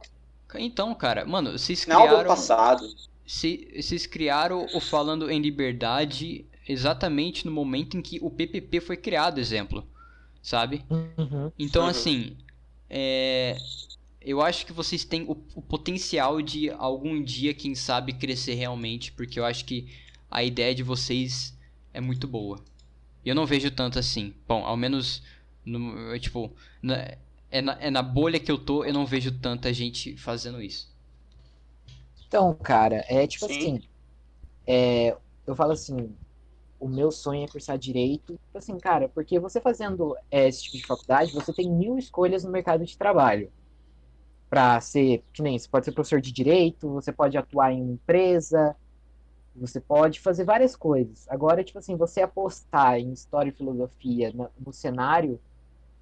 Então, 0.54 0.94
cara, 0.94 1.24
mano, 1.24 1.52
vocês 1.52 1.84
criaram... 1.84 2.04
Final 2.04 2.22
do 2.22 2.28
passado. 2.28 2.84
Vocês 3.26 4.06
criaram 4.06 4.66
o 4.74 4.80
Falando 4.80 5.30
em 5.30 5.40
Liberdade 5.40 6.44
exatamente 6.68 7.46
no 7.46 7.52
momento 7.52 7.96
em 7.96 8.02
que 8.02 8.18
o 8.20 8.30
PPP 8.30 8.80
foi 8.80 8.96
criado, 8.96 9.38
exemplo. 9.38 9.86
Sabe? 10.42 10.84
Uhum. 10.90 11.52
Então, 11.58 11.86
assim, 11.86 12.36
é... 12.88 13.56
eu 14.20 14.42
acho 14.42 14.66
que 14.66 14.72
vocês 14.72 15.04
têm 15.04 15.22
o, 15.22 15.32
o 15.54 15.62
potencial 15.62 16.42
de 16.42 16.70
algum 16.70 17.22
dia, 17.22 17.54
quem 17.54 17.74
sabe, 17.74 18.12
crescer 18.12 18.54
realmente, 18.54 19.12
porque 19.12 19.40
eu 19.40 19.44
acho 19.44 19.64
que 19.64 19.88
a 20.30 20.44
ideia 20.44 20.74
de 20.74 20.82
vocês 20.82 21.56
é 21.92 22.00
muito 22.00 22.28
boa. 22.28 22.62
E 23.24 23.28
eu 23.28 23.34
não 23.34 23.46
vejo 23.46 23.70
tanto 23.70 23.98
assim. 23.98 24.34
Bom, 24.46 24.64
ao 24.64 24.76
menos, 24.76 25.22
no, 25.64 26.18
tipo, 26.18 26.52
na, 26.82 27.16
é, 27.50 27.62
na, 27.62 27.72
é 27.80 27.90
na 27.90 28.02
bolha 28.02 28.38
que 28.38 28.50
eu 28.50 28.58
tô, 28.58 28.84
eu 28.84 28.92
não 28.92 29.06
vejo 29.06 29.32
tanta 29.32 29.72
gente 29.72 30.16
fazendo 30.16 30.60
isso. 30.62 30.88
Então, 32.26 32.54
cara, 32.54 33.04
é 33.08 33.26
tipo 33.26 33.46
Sim. 33.46 33.58
assim. 33.58 33.82
É, 34.66 35.16
eu 35.46 35.56
falo 35.56 35.72
assim, 35.72 36.14
o 36.78 36.88
meu 36.88 37.10
sonho 37.10 37.44
é 37.44 37.48
cursar 37.48 37.78
direito. 37.78 38.34
Tipo 38.34 38.58
assim, 38.58 38.78
cara, 38.78 39.08
porque 39.08 39.38
você 39.38 39.60
fazendo 39.60 40.16
é, 40.30 40.48
esse 40.48 40.64
tipo 40.64 40.76
de 40.76 40.86
faculdade, 40.86 41.32
você 41.32 41.52
tem 41.52 41.70
mil 41.70 41.98
escolhas 41.98 42.44
no 42.44 42.50
mercado 42.50 42.84
de 42.84 42.96
trabalho. 42.96 43.52
Pra 44.50 44.80
ser, 44.80 45.24
que 45.32 45.42
nem, 45.42 45.58
você 45.58 45.68
pode 45.68 45.84
ser 45.84 45.92
professor 45.92 46.20
de 46.20 46.32
direito, 46.32 46.90
você 46.90 47.12
pode 47.12 47.38
atuar 47.38 47.72
em 47.72 47.92
empresa, 47.92 48.76
você 49.54 49.80
pode 49.80 50.18
fazer 50.20 50.44
várias 50.44 50.74
coisas. 50.74 51.28
Agora, 51.28 51.62
tipo 51.62 51.78
assim, 51.78 51.96
você 51.96 52.20
apostar 52.20 52.98
em 52.98 53.12
história 53.12 53.50
e 53.50 53.54
filosofia 53.54 54.32
no, 54.34 54.50
no 54.58 54.72
cenário, 54.72 55.40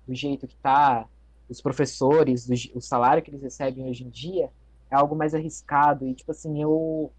do 0.06 0.14
jeito 0.14 0.46
que 0.46 0.56
tá, 0.56 1.06
os 1.48 1.60
professores, 1.60 2.46
do, 2.46 2.54
o 2.74 2.80
salário 2.80 3.22
que 3.22 3.30
eles 3.30 3.42
recebem 3.42 3.84
hoje 3.84 4.04
em 4.04 4.08
dia, 4.08 4.50
é 4.90 4.96
algo 4.96 5.14
mais 5.14 5.34
arriscado. 5.34 6.06
E, 6.06 6.14
tipo 6.14 6.30
assim, 6.30 6.62
eu, 6.62 7.12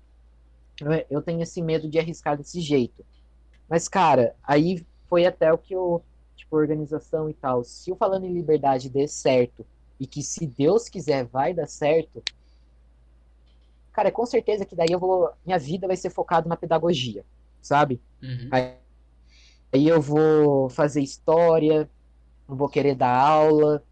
eu 1.10 1.22
tenho 1.22 1.42
esse 1.42 1.62
medo 1.62 1.88
de 1.88 2.00
arriscar 2.00 2.38
desse 2.38 2.60
jeito. 2.60 3.06
Mas, 3.70 3.88
cara, 3.88 4.36
aí 4.44 4.86
foi 5.08 5.26
até 5.26 5.54
o 5.54 5.58
que 5.58 5.74
eu, 5.74 6.04
tipo, 6.36 6.56
organização 6.56 7.30
e 7.30 7.34
tal. 7.34 7.64
Se 7.64 7.92
o 7.92 7.96
Falando 7.96 8.26
em 8.26 8.34
Liberdade 8.34 8.90
dê 8.90 9.08
certo, 9.08 9.66
e 10.00 10.08
que 10.08 10.24
se 10.24 10.48
Deus 10.48 10.88
quiser 10.88 11.26
vai 11.26 11.54
dar 11.54 11.68
certo, 11.68 12.24
cara, 13.92 14.12
com 14.12 14.26
certeza 14.26 14.66
que 14.66 14.76
daí 14.76 14.90
eu 14.92 15.00
vou. 15.00 15.30
Minha 15.46 15.60
vida 15.60 15.88
vai 15.88 15.98
ser 15.98 16.10
focada 16.10 16.48
na 16.48 16.56
pedagogia, 16.56 17.26
sabe? 17.62 18.02
Uhum. 18.24 18.48
Aí, 18.52 18.74
aí 19.74 19.88
eu 19.88 20.02
vou 20.02 20.70
fazer 20.70 21.02
história, 21.02 21.90
eu 22.48 22.56
vou 22.56 22.70
querer 22.70 22.96
dar 22.96 23.14
aula, 23.14 23.84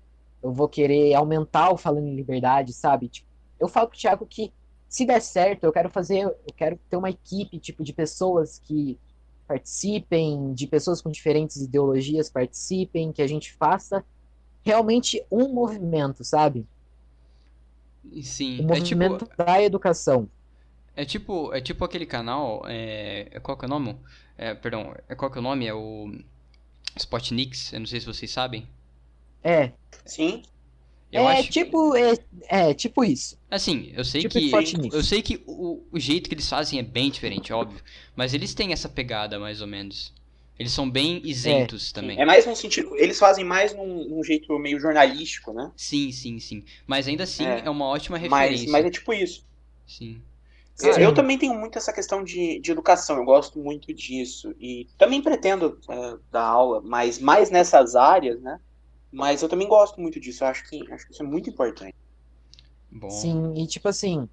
eu 0.41 0.53
vou 0.53 0.69
querer 0.69 1.13
aumentar 1.13 1.71
o 1.71 1.77
falando 1.77 2.07
em 2.07 2.15
liberdade, 2.15 2.71
sabe? 2.71 3.09
Tipo, 3.09 3.27
eu 3.59 3.67
falo 3.67 3.89
pro 3.89 3.97
Thiago 3.97 4.25
que 4.25 4.53
se 4.87 5.05
der 5.05 5.21
certo, 5.21 5.65
eu 5.65 5.73
quero 5.73 5.89
fazer, 5.89 6.23
eu 6.23 6.53
quero 6.55 6.79
ter 6.89 6.95
uma 6.95 7.09
equipe, 7.09 7.59
tipo, 7.59 7.83
de 7.83 7.91
pessoas 7.91 8.59
que 8.59 8.97
participem, 9.45 10.53
de 10.53 10.67
pessoas 10.67 11.01
com 11.01 11.09
diferentes 11.09 11.57
ideologias 11.57 12.29
participem, 12.29 13.11
que 13.11 13.21
a 13.21 13.27
gente 13.27 13.53
faça 13.53 14.03
realmente 14.67 15.25
um 15.31 15.53
movimento, 15.53 16.23
sabe? 16.23 16.67
Sim, 18.23 18.65
um 18.65 18.73
é 18.73 18.81
tipo, 18.81 19.03
movimento 19.03 19.29
da 19.37 19.61
educação. 19.61 20.29
é 20.95 21.05
tipo, 21.05 21.53
é 21.53 21.61
tipo 21.61 21.85
aquele 21.85 22.05
canal, 22.05 22.63
é, 22.67 23.39
qual 23.41 23.57
que 23.57 23.65
é 23.65 23.67
o 23.67 23.69
nome? 23.69 23.97
É, 24.37 24.53
perdão, 24.55 24.93
é 25.07 25.15
qual 25.15 25.31
que 25.31 25.37
é 25.37 25.41
o 25.41 25.43
nome? 25.43 25.65
É 25.67 25.73
o 25.73 26.11
Spotnix, 26.97 27.73
eu 27.73 27.79
não 27.81 27.87
sei 27.87 27.99
se 28.01 28.05
vocês 28.07 28.31
sabem. 28.31 28.67
É, 29.43 29.73
Sim. 30.05 30.43
Eu 31.11 31.27
é 31.27 31.27
acho 31.29 31.49
tipo 31.49 31.95
é, 31.95 32.13
é 32.49 32.73
tipo 32.73 33.03
isso. 33.03 33.37
Assim, 33.49 33.91
eu 33.95 34.03
sei 34.03 34.23
Tipo 34.23 34.33
que 34.39 34.89
eu 34.91 35.03
sei 35.03 35.21
que 35.21 35.41
o, 35.47 35.85
o 35.91 35.99
jeito 35.99 36.27
que 36.29 36.35
eles 36.35 36.49
fazem 36.49 36.79
é 36.79 36.83
bem 36.83 37.09
diferente, 37.09 37.53
óbvio, 37.53 37.81
mas 38.15 38.33
eles 38.33 38.53
têm 38.53 38.73
essa 38.73 38.89
pegada 38.89 39.39
mais 39.39 39.61
ou 39.61 39.67
menos. 39.67 40.13
Eles 40.59 40.71
são 40.71 40.89
bem 40.89 41.21
isentos 41.23 41.91
também. 41.91 42.19
É 42.19 42.25
mais 42.25 42.45
num 42.45 42.55
sentido. 42.55 42.95
Eles 42.97 43.19
fazem 43.19 43.45
mais 43.45 43.73
num, 43.75 44.07
num 44.09 44.23
jeito 44.23 44.57
meio 44.57 44.79
jornalístico, 44.79 45.53
né? 45.53 45.71
Sim, 45.75 46.11
sim, 46.11 46.39
sim. 46.39 46.63
Mas 46.87 47.07
ainda 47.07 47.23
assim 47.23 47.43
é, 47.45 47.59
É. 47.59 47.69
uma 47.69 47.85
ótima 47.85 48.17
Mas, 48.17 48.29
referência. 48.49 48.71
mas 48.71 48.85
é 48.85 48.89
tipo 48.89 49.13
isso. 49.13 49.45
Sim. 49.85 50.21
Eu- 50.79 50.93
Sim. 50.93 51.01
Eu 51.01 51.13
também 51.13 51.37
tenho 51.39 51.53
muito 51.55 51.77
essa 51.77 51.91
questão 51.93 52.23
de, 52.23 52.59
de 52.59 52.71
educação, 52.71 53.17
eu 53.17 53.25
gosto 53.25 53.59
muito 53.59 53.93
disso. 53.93 54.53
E 54.59 54.87
também 54.97 55.21
pretendo 55.21 55.79
é, 55.89 56.17
dar 56.31 56.43
aula, 56.45 56.81
mas 56.81 57.19
mais 57.19 57.49
nessas 57.49 57.95
áreas, 57.95 58.39
né? 58.41 58.59
Mas 59.11 59.41
eu 59.41 59.49
também 59.49 59.67
gosto 59.67 59.99
muito 60.01 60.19
disso, 60.19 60.43
eu 60.43 60.47
acho 60.49 60.67
que, 60.69 60.91
acho 60.91 61.05
que 61.07 61.13
isso 61.13 61.23
é 61.23 61.25
muito 61.25 61.49
importante. 61.49 61.95
Bom. 62.91 63.09
Sim, 63.09 63.53
e 63.55 63.67
tipo 63.67 63.87
assim, 63.87 64.27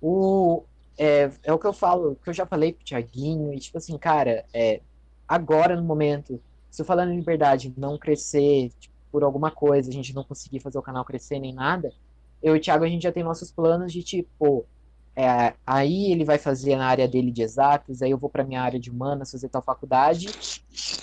o 0.00 0.64
é, 0.98 1.30
é 1.44 1.52
o 1.52 1.58
que 1.58 1.66
eu 1.66 1.72
falo, 1.72 2.16
que 2.16 2.30
eu 2.30 2.34
já 2.34 2.46
falei 2.46 2.72
pro 2.72 2.84
Thiaguinho, 2.84 3.52
e 3.54 3.60
tipo 3.60 3.78
assim, 3.78 3.96
cara, 3.98 4.46
é 4.52 4.82
agora 5.28 5.76
no 5.76 5.84
momento, 5.84 6.42
se 6.70 6.82
eu 6.82 6.86
falando 6.86 7.12
em 7.12 7.16
liberdade 7.16 7.72
não 7.76 7.98
crescer 7.98 8.70
tipo, 8.78 8.94
por 9.10 9.22
alguma 9.24 9.50
coisa, 9.50 9.90
a 9.90 9.92
gente 9.92 10.14
não 10.14 10.24
conseguir 10.24 10.60
fazer 10.60 10.78
o 10.78 10.82
canal 10.82 11.04
crescer 11.04 11.38
nem 11.40 11.54
nada, 11.54 11.94
eu 12.42 12.54
e 12.56 12.58
o 12.58 12.62
Thiago 12.62 12.84
a 12.84 12.88
gente 12.88 13.02
já 13.02 13.12
tem 13.12 13.22
nossos 13.24 13.52
planos 13.52 13.92
de 13.92 14.02
tipo, 14.02 14.68
é, 15.16 15.54
aí 15.66 16.12
ele 16.12 16.24
vai 16.24 16.38
fazer 16.38 16.76
na 16.76 16.86
área 16.88 17.08
dele 17.08 17.32
de 17.32 17.42
exatas, 17.42 18.02
aí 18.02 18.10
eu 18.10 18.18
vou 18.18 18.30
pra 18.30 18.44
minha 18.44 18.62
área 18.62 18.78
de 18.80 18.90
humanas 18.90 19.30
fazer 19.30 19.48
tal 19.48 19.62
faculdade 19.62 20.36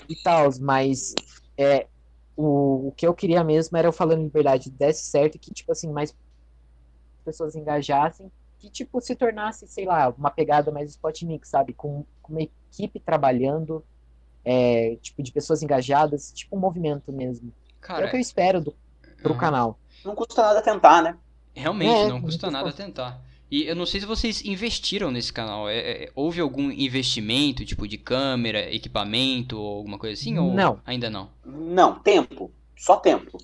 e 0.09 0.15
tal, 0.15 0.49
mas 0.61 1.19
é, 1.57 1.87
o, 2.35 2.89
o 2.89 2.91
que 2.93 3.07
eu 3.07 3.13
queria 3.15 3.43
mesmo 3.43 3.77
era 3.77 3.87
eu 3.87 3.93
falando 3.93 4.21
em 4.21 4.25
liberdade 4.25 4.71
desse 4.71 5.05
certo, 5.05 5.39
que 5.39 5.53
tipo 5.53 5.71
assim, 5.71 5.91
mais 5.91 6.15
pessoas 7.23 7.55
engajassem, 7.55 8.31
que 8.59 8.69
tipo 8.69 8.99
se 9.01 9.15
tornasse, 9.15 9.67
sei 9.67 9.85
lá, 9.85 10.09
uma 10.09 10.31
pegada 10.31 10.71
mais 10.71 10.91
Spotnik, 10.91 11.47
sabe? 11.47 11.73
Com, 11.73 12.05
com 12.21 12.33
uma 12.33 12.41
equipe 12.41 12.99
trabalhando, 12.99 13.85
é, 14.45 14.97
tipo, 15.01 15.23
de 15.23 15.31
pessoas 15.31 15.61
engajadas, 15.63 16.31
tipo 16.33 16.55
um 16.55 16.59
movimento 16.59 17.11
mesmo. 17.11 17.51
é 17.51 17.81
Cara, 17.81 18.05
o 18.05 18.09
que 18.09 18.15
eu 18.15 18.19
espero 18.19 18.61
do, 18.61 18.75
pro 19.21 19.33
aham. 19.33 19.37
canal. 19.37 19.79
Não 20.03 20.15
custa 20.15 20.41
nada 20.41 20.61
tentar, 20.61 21.01
né? 21.01 21.17
realmente 21.55 22.05
É, 22.05 22.07
não 22.07 22.21
custa 22.21 22.49
nada 22.51 22.71
fácil. 22.71 22.73
tentar. 22.73 23.21
E 23.49 23.63
eu 23.65 23.75
não 23.75 23.85
sei 23.85 23.99
se 23.99 24.05
vocês 24.05 24.43
investiram 24.43 25.11
nesse 25.11 25.31
canal. 25.31 25.69
É- 25.69 26.05
é- 26.05 26.11
houve 26.15 26.41
algum 26.41 26.71
investimento, 26.71 27.65
tipo 27.65 27.87
de 27.87 27.97
câmera, 27.97 28.73
equipamento 28.73 29.59
ou 29.59 29.77
alguma 29.77 29.99
coisa 29.99 30.19
assim? 30.19 30.37
Ou 30.39 30.53
Não. 30.53 30.81
ainda 30.85 31.09
não? 31.09 31.29
Não, 31.45 31.99
tempo. 31.99 32.51
Só 32.75 32.97
tempo. 32.97 33.37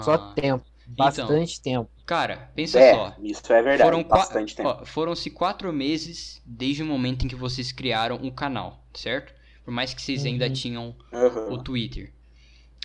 Só 0.00 0.14
Ah, 0.14 0.32
tempo, 0.34 0.64
bastante 0.86 1.60
tempo. 1.60 1.90
Cara, 2.04 2.50
pensa 2.54 2.78
É, 2.78 2.94
só. 2.94 3.16
isso 3.20 3.52
é 3.52 3.62
verdade. 3.62 3.82
Foram 3.90 4.04
bastante 4.04 4.54
tempo. 4.54 4.86
Foram-se 4.86 5.30
quatro 5.30 5.72
meses 5.72 6.40
desde 6.44 6.82
o 6.82 6.86
momento 6.86 7.24
em 7.24 7.28
que 7.28 7.34
vocês 7.34 7.72
criaram 7.72 8.16
o 8.16 8.30
canal, 8.32 8.84
certo? 8.94 9.34
Por 9.66 9.72
mais 9.72 9.92
que 9.92 10.00
vocês 10.00 10.24
ainda 10.24 10.46
Uhum. 10.46 10.52
tinham 10.52 10.96
Aham. 11.12 11.52
o 11.52 11.58
Twitter. 11.58 12.12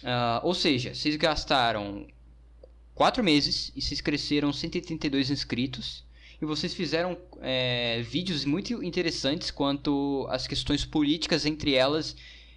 Ah, 0.03 0.41
ou 0.43 0.53
seja, 0.55 0.95
vocês 0.95 1.15
gastaram 1.15 2.07
quatro 2.95 3.23
meses 3.23 3.71
e 3.75 3.81
vocês 3.81 4.01
cresceram 4.01 4.51
182 4.51 5.29
inscritos. 5.29 6.03
E 6.41 6.45
vocês 6.45 6.73
fizeram 6.73 7.15
é, 7.39 8.01
vídeos 8.01 8.45
muito 8.45 8.83
interessantes 8.83 9.51
quanto 9.51 10.25
às 10.31 10.47
questões 10.47 10.83
políticas, 10.83 11.45
entre 11.45 11.75
elas, 11.75 12.15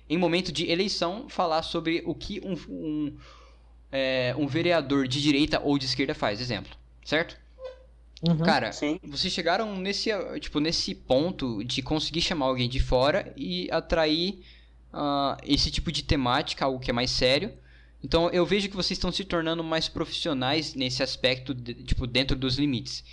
em 0.09 0.17
momento 0.17 0.51
de 0.51 0.71
eleição, 0.71 1.29
falar 1.29 1.63
sobre 1.63 2.03
o 2.07 2.15
que 2.15 2.41
um, 2.43 2.55
um, 2.73 3.17
é, 3.93 4.35
um 4.39 4.47
vereador 4.47 5.07
de 5.07 5.21
direita 5.21 5.61
ou 5.61 5.77
de 5.79 5.85
esquerda 5.85 6.15
faz, 6.15 6.41
exemplo. 6.41 6.75
Certo? 7.05 7.39
Uhum. 8.27 8.39
Cara, 8.39 8.73
Sim. 8.73 8.99
vocês 9.03 9.33
chegaram 9.33 9.77
nesse, 9.77 10.11
tipo, 10.41 10.61
nesse 10.61 10.95
ponto 10.95 11.63
de 11.65 11.83
conseguir 11.83 12.21
chamar 12.21 12.47
alguém 12.47 12.69
de 12.69 12.81
fora 12.81 13.33
e 13.37 13.69
atrair 13.71 14.41
ah, 14.93 15.37
esse 15.45 15.71
tipo 15.71 15.91
de 15.93 16.03
temática, 16.03 16.65
algo 16.65 16.79
que 16.79 16.91
é 16.91 16.95
mais 16.95 17.11
sério. 17.11 17.53
Então 18.03 18.29
eu 18.31 18.45
vejo 18.47 18.69
que 18.69 18.77
vocês 18.77 18.97
estão 18.99 19.11
se 19.13 19.25
tornando 19.25 19.63
mais 19.65 19.89
profissionais 19.89 20.75
nesse 20.75 21.03
aspecto, 21.03 21.55
de- 21.55 21.75
tipo, 21.75 22.07
dentro 22.07 22.37
dos 22.37 22.57
limites. 22.59 23.05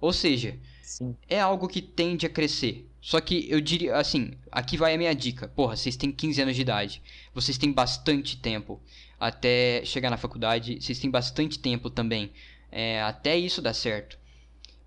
Ou 0.00 0.12
seja, 0.12 0.56
Sim. 0.82 1.14
é 1.28 1.40
algo 1.40 1.68
que 1.68 1.80
tende 1.82 2.26
a 2.26 2.28
crescer. 2.28 2.86
Só 3.00 3.20
que 3.20 3.46
eu 3.50 3.60
diria 3.60 3.96
assim, 3.96 4.32
aqui 4.52 4.76
vai 4.76 4.94
a 4.94 4.98
minha 4.98 5.14
dica. 5.14 5.48
Porra, 5.48 5.76
vocês 5.76 5.96
têm 5.96 6.12
15 6.12 6.42
anos 6.42 6.54
de 6.54 6.62
idade. 6.62 7.02
Vocês 7.34 7.56
têm 7.56 7.72
bastante 7.72 8.36
tempo 8.36 8.80
até 9.18 9.82
chegar 9.84 10.10
na 10.10 10.16
faculdade. 10.16 10.78
Vocês 10.80 10.98
têm 10.98 11.10
bastante 11.10 11.58
tempo 11.58 11.88
também 11.88 12.30
é, 12.70 13.00
até 13.02 13.36
isso 13.36 13.62
dar 13.62 13.72
certo. 13.74 14.18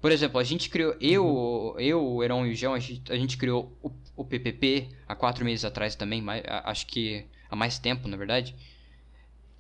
Por 0.04 0.12
exemplo, 0.12 0.38
a 0.38 0.44
gente 0.44 0.70
criou, 0.70 0.94
eu, 1.00 1.78
eu, 1.80 2.06
o 2.06 2.22
Heron 2.22 2.46
e 2.46 2.52
o 2.52 2.56
João, 2.56 2.74
a 2.74 2.80
gente, 2.80 3.10
a 3.10 3.16
gente 3.16 3.38
criou 3.38 3.72
o, 3.82 3.90
o 4.18 4.26
PPP 4.26 4.90
há 5.08 5.16
quatro 5.16 5.46
meses 5.46 5.64
atrás 5.64 5.96
também, 5.96 6.22
mais, 6.22 6.44
acho 6.46 6.88
que 6.88 7.24
há 7.50 7.56
mais 7.56 7.80
tempo, 7.80 8.06
na 8.10 8.18
verdade. 8.18 8.54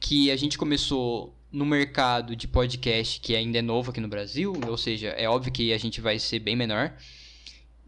Que 0.01 0.29
a 0.31 0.35
gente 0.35 0.57
começou 0.57 1.33
no 1.49 1.65
mercado 1.65 2.35
de 2.35 2.45
podcast 2.45 3.21
que 3.21 3.37
ainda 3.37 3.59
é 3.59 3.61
novo 3.61 3.91
aqui 3.91 4.01
no 4.01 4.09
Brasil, 4.09 4.51
ou 4.67 4.75
seja, 4.75 5.11
é 5.11 5.29
óbvio 5.29 5.49
que 5.49 5.71
a 5.71 5.77
gente 5.77 6.01
vai 6.01 6.19
ser 6.19 6.39
bem 6.39 6.57
menor. 6.57 6.93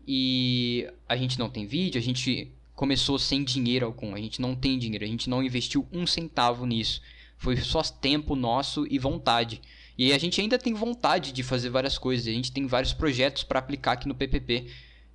E 0.07 0.89
a 1.09 1.17
gente 1.17 1.37
não 1.37 1.49
tem 1.49 1.65
vídeo, 1.65 1.99
a 1.99 2.01
gente 2.01 2.53
começou 2.73 3.19
sem 3.19 3.43
dinheiro 3.43 3.85
algum, 3.85 4.15
a 4.15 4.17
gente 4.17 4.39
não 4.39 4.55
tem 4.55 4.79
dinheiro, 4.79 5.03
a 5.03 5.09
gente 5.09 5.29
não 5.29 5.43
investiu 5.43 5.85
um 5.91 6.07
centavo 6.07 6.65
nisso. 6.65 7.01
Foi 7.37 7.57
só 7.57 7.81
tempo 7.81 8.33
nosso 8.33 8.87
e 8.89 8.97
vontade. 8.97 9.61
E 9.97 10.11
a 10.13 10.17
gente 10.17 10.41
ainda 10.41 10.57
tem 10.59 10.73
vontade 10.73 11.31
de 11.31 11.43
fazer 11.43 11.69
várias 11.69 11.97
coisas, 11.97 12.27
a 12.27 12.31
gente 12.31 12.51
tem 12.51 12.67
vários 12.67 12.93
projetos 12.93 13.43
para 13.43 13.59
aplicar 13.59 13.93
aqui 13.93 14.07
no 14.07 14.15
PPP. 14.15 14.67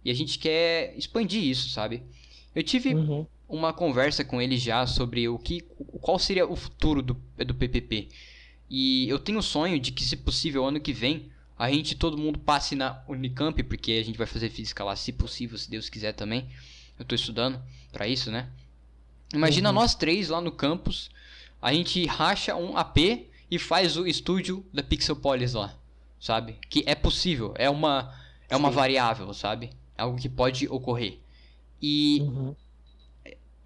E 0.05 0.11
a 0.11 0.15
gente 0.15 0.39
quer 0.39 0.95
expandir 0.97 1.43
isso, 1.45 1.69
sabe? 1.71 2.03
Eu 2.55 2.63
tive 2.63 2.95
Uhum. 2.95 3.27
uma 3.49 3.73
conversa 3.73 4.25
com 4.25 4.41
ele 4.41 4.57
já 4.57 4.87
sobre 4.87 5.29
o 5.29 5.39
que 5.39 5.61
qual 6.01 6.19
seria 6.19 6.47
o 6.47 6.57
futuro 6.57 7.03
do, 7.03 7.15
do 7.47 7.55
PPP. 7.55 8.09
E 8.71 9.09
eu 9.09 9.19
tenho 9.19 9.39
o 9.39 9.43
sonho 9.43 9.79
de 9.81 9.93
que, 9.93 10.05
se 10.05 10.17
possível, 10.17 10.65
ano 10.65 10.81
que 10.81 10.93
vem, 10.93 11.31
a 11.59 11.71
gente, 11.71 11.95
todo 11.95 12.17
mundo 12.17 12.39
passe 12.39 12.75
na 12.75 13.03
Unicamp, 13.09 13.63
porque 13.65 13.93
a 13.93 14.05
gente 14.05 14.17
vai 14.17 14.27
fazer 14.27 14.49
física 14.51 14.83
lá, 14.85 14.97
se 14.97 15.13
possível, 15.13 15.59
se 15.59 15.69
Deus 15.71 15.89
quiser 15.89 16.13
também. 16.15 16.49
Eu 16.99 17.05
tô 17.05 17.15
estudando 17.15 17.61
pra 17.93 18.07
isso, 18.09 18.31
né? 18.31 18.49
Imagina 19.33 19.71
Uhum. 19.71 19.75
nós 19.75 19.95
três 19.95 20.29
lá 20.29 20.41
no 20.41 20.53
campus, 20.53 21.11
a 21.61 21.73
gente 21.73 22.05
racha 22.07 22.55
um 22.57 22.77
AP 22.77 23.30
e 23.51 23.59
faz 23.59 23.97
o 23.97 24.07
estúdio 24.07 24.65
da 24.73 24.83
Pixelpolis 24.83 25.55
lá, 25.55 25.75
sabe? 26.21 26.57
Que 26.69 26.85
é 26.87 26.95
possível, 26.95 27.53
é 27.57 27.69
uma, 27.69 28.15
é 28.49 28.57
uma 28.57 28.69
Sim. 28.69 28.75
variável, 28.75 29.35
sabe? 29.35 29.71
Algo 29.99 30.19
que 30.19 30.29
pode 30.29 30.69
ocorrer. 30.69 31.19
E 31.83 32.21
Uhum. 32.23 32.55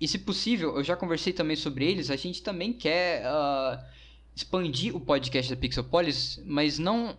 e 0.00 0.08
se 0.08 0.18
possível, 0.18 0.76
eu 0.76 0.84
já 0.84 0.96
conversei 0.96 1.32
também 1.32 1.56
sobre 1.56 1.84
eles, 1.84 2.10
a 2.10 2.16
gente 2.16 2.42
também 2.42 2.72
quer 2.72 3.24
ah, 3.26 3.84
expandir 4.34 4.94
o 4.96 5.00
podcast 5.00 5.54
da 5.54 5.60
Pixelpolis, 5.60 6.40
mas 6.44 6.78
não 6.78 7.16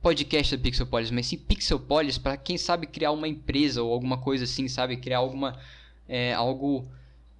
podcast 0.00 0.54
da 0.56 0.62
Pixelpolis, 0.62 1.10
mas 1.10 1.26
sim 1.26 1.38
Pixelpolis 1.38 2.18
para 2.18 2.36
quem 2.36 2.58
sabe 2.58 2.86
criar 2.86 3.10
uma 3.10 3.26
empresa 3.26 3.82
ou 3.82 3.92
alguma 3.92 4.18
coisa 4.18 4.44
assim, 4.44 4.68
sabe? 4.68 4.98
Criar 4.98 5.18
alguma 5.18 5.58
é, 6.06 6.34
algo 6.34 6.86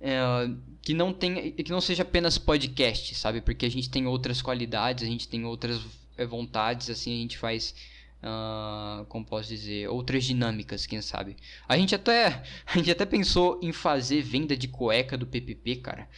é, 0.01 0.49
que 0.85 0.93
não 0.95 1.13
tenha 1.13 1.51
que 1.51 1.71
não 1.73 1.81
seja 1.81 2.03
apenas 2.03 2.37
podcast, 2.39 3.15
sabe? 3.15 3.41
Porque 3.41 3.65
a 3.65 3.71
gente 3.71 3.89
tem 3.89 4.07
outras 4.07 4.43
qualidades, 4.43 5.03
a 5.03 5.11
gente 5.11 5.27
tem 5.27 5.45
outras 5.45 5.81
é, 6.17 6.27
vontades, 6.27 6.91
assim 6.91 7.13
a 7.15 7.23
gente 7.23 7.39
faz 7.39 7.75
ah, 8.23 9.05
como 9.09 9.25
posso 9.25 9.49
dizer, 9.49 9.89
outras 9.89 10.25
dinâmicas, 10.25 10.87
quem 10.87 11.01
sabe. 11.03 11.37
A 11.69 11.77
gente 11.77 11.95
até 11.95 12.43
a 12.67 12.77
gente 12.77 12.91
até 12.91 13.05
pensou 13.07 13.59
em 13.63 13.73
fazer 13.73 14.23
venda 14.23 14.57
de 14.57 14.69
cueca 14.69 15.17
do 15.17 15.27
PPP, 15.27 15.77
cara. 15.77 16.09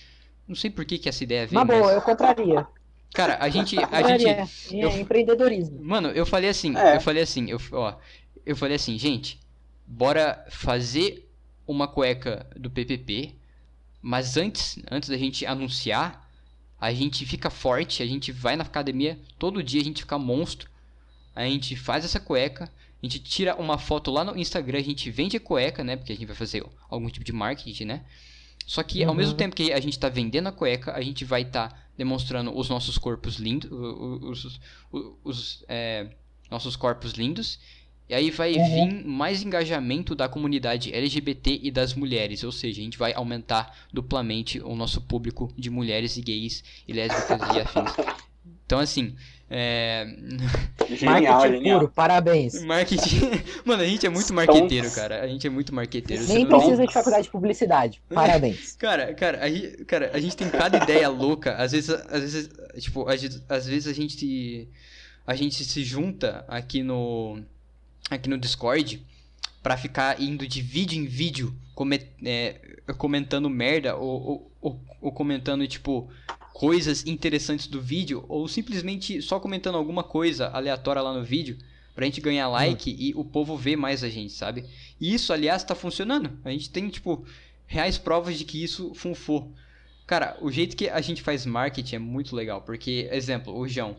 Não 0.46 0.54
sei 0.54 0.70
por 0.70 0.84
que, 0.84 0.98
que 0.98 1.08
essa 1.08 1.24
ideia 1.24 1.46
veio, 1.46 1.58
Na 1.58 1.64
boa, 1.64 1.86
mas... 1.86 1.94
eu 1.94 2.02
compraria. 2.02 2.66
Cara, 3.12 3.38
a 3.40 3.48
gente 3.48 3.76
a 3.78 4.02
gente 4.02 4.26
É, 4.28 4.44
eu- 4.72 4.90
empreendedorismo. 5.00 5.82
Mano, 5.82 6.08
eu 6.08 6.26
falei 6.26 6.50
assim, 6.50 6.76
É. 6.76 6.96
eu 6.96 7.00
falei 7.00 7.22
assim, 7.22 7.50
eu, 7.50 7.58
ó, 7.72 7.94
eu 8.44 8.54
falei 8.56 8.76
assim, 8.76 8.98
gente, 8.98 9.40
bora 9.86 10.44
fazer 10.50 11.28
uma 11.66 11.88
cueca 11.88 12.46
do 12.56 12.70
PPP, 12.70 13.34
mas 14.03 14.36
antes, 14.36 14.78
antes 14.90 15.09
da 15.09 15.16
gente 15.16 15.44
anunciar, 15.47 16.28
a 16.80 16.92
gente 16.92 17.24
fica 17.26 17.51
forte, 17.51 18.03
a 18.03 18.07
gente 18.07 18.30
vai 18.32 18.55
na 18.57 18.64
academia 18.64 19.18
todo 19.38 19.62
dia, 19.62 19.80
a 19.80 19.84
gente 19.84 20.03
fica 20.03 20.18
monstro, 20.18 20.68
a 21.34 21.44
gente 21.44 21.74
faz 21.76 22.05
essa 22.05 22.20
cueca, 22.20 22.70
A 23.03 23.07
gente 23.07 23.18
tira 23.20 23.55
uma 23.57 23.78
foto 23.78 24.11
lá 24.11 24.24
no 24.24 24.36
Instagram, 24.36 24.78
a 24.78 24.82
gente 24.82 25.11
vende 25.11 25.36
a 25.36 25.40
cueca, 25.40 25.84
né? 25.84 25.97
Porque 25.97 26.12
a 26.12 26.16
gente 26.16 26.26
vai 26.26 26.34
fazer 26.34 26.64
algum 26.88 27.09
tipo 27.11 27.24
de 27.24 27.32
marketing, 27.32 27.84
né? 27.84 28.05
Só 28.66 28.82
que 28.82 29.05
ao 29.05 29.14
mesmo 29.14 29.32
Uhum. 29.32 29.36
tempo 29.36 29.55
que 29.55 29.72
a 29.72 29.78
gente 29.80 29.99
tá 29.99 30.09
vendendo 30.09 30.49
a 30.49 30.53
cueca, 30.53 30.92
a 30.97 31.01
gente 31.03 31.24
vai 31.24 31.42
estar 31.42 31.88
demonstrando 31.97 32.57
os 32.57 32.68
nossos 32.68 32.99
corpos 32.99 33.36
lindos, 33.36 33.70
os, 33.70 34.44
os, 34.44 34.61
os, 35.22 35.64
é, 35.68 36.09
nossos 36.51 36.74
corpos 36.74 37.12
lindos. 37.12 37.61
E 38.09 38.14
aí 38.14 38.30
vai 38.30 38.54
Uhum. 38.54 38.88
vir 38.88 39.04
mais 39.04 39.42
engajamento 39.42 40.14
da 40.14 40.28
comunidade 40.28 40.92
LGBT 40.94 41.59
e 41.62 41.70
das 41.70 41.92
mulheres, 41.94 42.44
ou 42.44 42.52
seja, 42.52 42.80
a 42.80 42.84
gente 42.84 42.96
vai 42.98 43.12
aumentar 43.12 43.76
duplamente 43.92 44.61
o 44.61 44.76
nosso 44.76 45.00
público 45.00 45.52
de 45.57 45.70
mulheres 45.70 46.16
e 46.16 46.22
gays 46.22 46.62
e 46.86 46.92
lésbicas 46.92 47.40
e 47.57 47.61
afins. 47.61 47.92
Então 48.64 48.78
assim, 48.78 49.14
é... 49.50 50.07
Genial, 50.88 51.34
Marketing 51.40 51.57
genial. 51.59 51.80
puro, 51.80 51.92
parabéns. 51.92 52.62
marketing, 52.62 53.30
mano, 53.64 53.82
a 53.82 53.86
gente 53.86 54.07
é 54.07 54.09
muito 54.09 54.32
marqueteiro, 54.34 54.90
cara. 54.92 55.22
A 55.22 55.26
gente 55.28 55.46
é 55.46 55.50
muito 55.50 55.74
marqueteiro. 55.74 56.24
Nem 56.26 56.44
não 56.44 56.59
precisa 56.61 56.86
de 56.86 56.92
faculdade 56.92 57.24
de 57.24 57.30
publicidade. 57.30 58.00
Parabéns. 58.12 58.72
Cara, 58.78 59.14
cara, 59.14 59.42
a 59.42 59.48
gente, 59.48 59.84
cara, 59.84 60.11
a 60.14 60.20
gente 60.20 60.36
tem 60.36 60.48
cada 60.50 60.78
ideia 60.82 61.09
louca. 61.09 61.54
Às 61.57 61.72
vezes, 61.72 61.90
às 61.90 62.20
vezes, 62.20 62.50
tipo, 62.78 63.09
às 63.09 63.20
vezes, 63.22 63.42
às 63.48 63.66
vezes 63.66 63.88
a 63.88 63.92
gente 63.92 64.68
a 65.26 65.34
gente 65.34 65.64
se 65.64 65.82
junta 65.84 66.44
aqui 66.48 66.82
no 66.84 67.40
aqui 68.11 68.28
no 68.28 68.38
Discord 68.38 69.04
pra 69.62 69.76
ficar 69.76 70.20
indo 70.20 70.46
de 70.46 70.62
vídeo 70.62 70.98
em 70.98 71.07
vídeo 71.07 71.54
come- 71.74 72.07
é, 72.24 72.61
comentando 72.98 73.50
merda 73.50 73.96
ou, 73.96 74.22
ou, 74.22 74.52
ou, 74.61 74.80
ou 75.00 75.12
comentando 75.12 75.66
tipo 75.66 76.09
coisas 76.52 77.04
interessantes 77.07 77.66
do 77.66 77.80
vídeo 77.80 78.24
ou 78.28 78.46
simplesmente 78.48 79.20
só 79.20 79.38
comentando 79.40 79.76
alguma 79.76 80.02
coisa 80.02 80.48
aleatória 80.48 81.02
lá 81.02 81.12
no 81.12 81.24
vídeo 81.24 81.59
pra 81.94 82.04
gente 82.04 82.20
ganhar 82.20 82.48
like 82.48 82.94
e 82.98 83.12
o 83.14 83.24
povo 83.24 83.57
ver 83.57 83.76
mais 83.76 84.04
a 84.04 84.09
gente, 84.09 84.32
sabe? 84.32 84.64
E 85.00 85.14
isso, 85.14 85.32
aliás, 85.32 85.64
tá 85.64 85.74
funcionando. 85.74 86.38
A 86.44 86.50
gente 86.50 86.70
tem 86.70 86.88
tipo 86.88 87.24
reais 87.66 87.98
provas 87.98 88.38
de 88.38 88.44
que 88.44 88.62
isso 88.62 88.94
funfou. 88.94 89.50
Cara, 90.07 90.36
o 90.40 90.52
jeito 90.52 90.76
que 90.76 90.88
a 90.88 91.00
gente 91.00 91.22
faz 91.22 91.44
marketing 91.44 91.96
é 91.96 91.98
muito 91.98 92.36
legal, 92.36 92.61
porque, 92.62 93.09
exemplo, 93.11 93.57
o 93.57 93.66
João. 93.66 93.96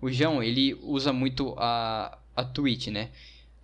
O 0.00 0.10
João, 0.10 0.42
ele 0.42 0.74
usa 0.82 1.12
muito 1.12 1.54
a, 1.58 2.18
a 2.34 2.44
Twitch, 2.44 2.88
né? 2.88 3.10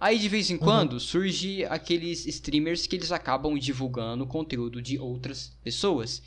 Aí 0.00 0.18
de 0.18 0.30
vez 0.30 0.50
em 0.50 0.56
quando 0.56 0.98
surge 0.98 1.62
aqueles 1.66 2.26
streamers 2.26 2.86
que 2.86 2.96
eles 2.96 3.12
acabam 3.12 3.58
divulgando 3.58 4.26
conteúdo 4.26 4.80
de 4.80 4.98
outras 4.98 5.52
pessoas. 5.62 6.22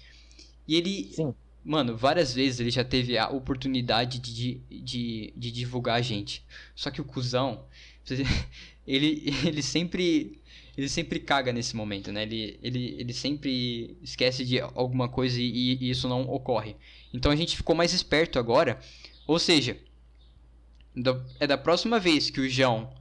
E 0.67 0.75
ele, 0.75 1.09
Sim. 1.11 1.33
mano, 1.65 1.97
várias 1.97 2.31
vezes 2.35 2.59
ele 2.59 2.69
já 2.69 2.83
teve 2.83 3.17
a 3.17 3.29
oportunidade 3.29 4.19
de, 4.19 4.61
de, 4.69 5.33
de 5.35 5.51
divulgar 5.51 5.95
a 5.95 6.01
gente. 6.01 6.45
Só 6.75 6.91
que 6.91 7.01
o 7.01 7.03
cuzão, 7.03 7.65
ele, 8.85 9.33
ele 9.43 9.63
sempre 9.63 10.39
ele 10.77 10.89
sempre 10.89 11.19
caga 11.19 11.53
nesse 11.53 11.75
momento, 11.75 12.11
né? 12.11 12.23
Ele, 12.23 12.59
ele, 12.61 12.95
ele 12.99 13.13
sempre 13.13 13.97
esquece 14.01 14.43
de 14.43 14.59
alguma 14.59 15.07
coisa 15.07 15.39
e, 15.39 15.77
e 15.79 15.89
isso 15.89 16.07
não 16.07 16.21
ocorre. 16.29 16.75
Então 17.13 17.31
a 17.31 17.35
gente 17.35 17.57
ficou 17.57 17.75
mais 17.75 17.93
esperto 17.93 18.37
agora. 18.37 18.79
Ou 19.27 19.37
seja, 19.37 19.77
é 21.39 21.47
da 21.47 21.57
próxima 21.57 21.99
vez 21.99 22.29
que 22.29 22.41
o 22.41 22.49
João 22.49 22.91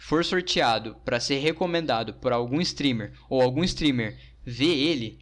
for 0.00 0.24
sorteado 0.24 0.96
para 1.04 1.20
ser 1.20 1.38
recomendado 1.38 2.14
por 2.14 2.32
algum 2.32 2.60
streamer 2.60 3.12
ou 3.28 3.42
algum 3.42 3.62
streamer 3.64 4.18
vê 4.44 4.64
ele, 4.66 5.18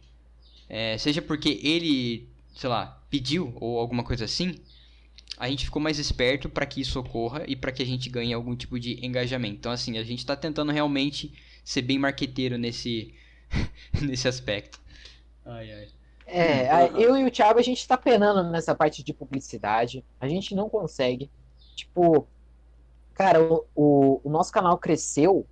é, 0.69 0.97
seja 0.97 1.21
porque 1.21 1.59
ele, 1.61 2.29
sei 2.55 2.69
lá, 2.69 3.01
pediu 3.09 3.53
ou 3.59 3.77
alguma 3.79 4.03
coisa 4.03 4.25
assim, 4.25 4.55
a 5.37 5.49
gente 5.49 5.65
ficou 5.65 5.81
mais 5.81 5.99
esperto 5.99 6.49
para 6.49 6.65
que 6.65 6.81
isso 6.81 6.99
ocorra 6.99 7.43
e 7.47 7.55
para 7.55 7.71
que 7.71 7.83
a 7.83 7.85
gente 7.85 8.09
ganhe 8.09 8.33
algum 8.33 8.55
tipo 8.55 8.79
de 8.79 9.05
engajamento. 9.05 9.55
Então 9.55 9.71
assim, 9.71 9.97
a 9.97 10.03
gente 10.03 10.25
tá 10.25 10.35
tentando 10.35 10.71
realmente 10.71 11.33
ser 11.63 11.81
bem 11.81 11.99
marqueteiro 11.99 12.57
nesse 12.57 13.13
nesse 14.01 14.27
aspecto. 14.27 14.79
Ai 15.45 15.71
ai. 15.71 15.87
É, 16.25 16.69
a- 16.69 16.87
eu 16.87 17.17
e 17.17 17.25
o 17.25 17.31
Thiago, 17.31 17.59
a 17.59 17.63
gente 17.63 17.87
tá 17.87 17.97
penando 17.97 18.49
nessa 18.51 18.75
parte 18.75 19.03
de 19.03 19.13
publicidade. 19.13 20.05
A 20.19 20.27
gente 20.27 20.53
não 20.55 20.69
consegue. 20.69 21.29
Tipo, 21.75 22.27
cara, 23.19 23.43
o, 23.43 23.65
o, 23.75 24.21
o 24.23 24.29
nosso 24.29 24.49
canal 24.49 24.77
cresceu 24.77 25.45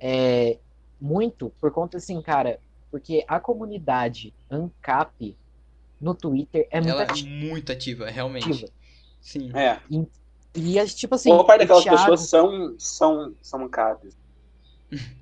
é, 0.00 0.58
muito 0.98 1.50
por 1.60 1.70
conta, 1.70 1.98
assim, 1.98 2.20
cara, 2.22 2.58
porque 2.90 3.22
a 3.28 3.38
comunidade 3.38 4.32
ANCAP 4.50 5.36
no 6.00 6.14
Twitter 6.14 6.66
é 6.70 6.80
muito 6.80 6.90
Ela 6.90 7.02
é 7.02 7.04
ativa. 7.04 7.28
muito 7.28 7.70
ativa, 7.72 8.08
realmente. 8.08 8.64
Sim. 9.20 9.50
É. 9.54 9.78
E, 10.54 10.78
as- 10.78 10.94
tipo 10.94 11.14
assim, 11.14 11.28
Boa 11.28 11.44
parte 11.44 11.64
o 11.64 11.68
daquelas 11.68 11.84
Thiago- 11.84 11.98
pessoas 11.98 12.20
são, 12.22 12.74
são, 12.78 13.34
são 13.42 13.60
mancadas. 13.60 14.16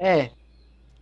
É. 0.00 0.30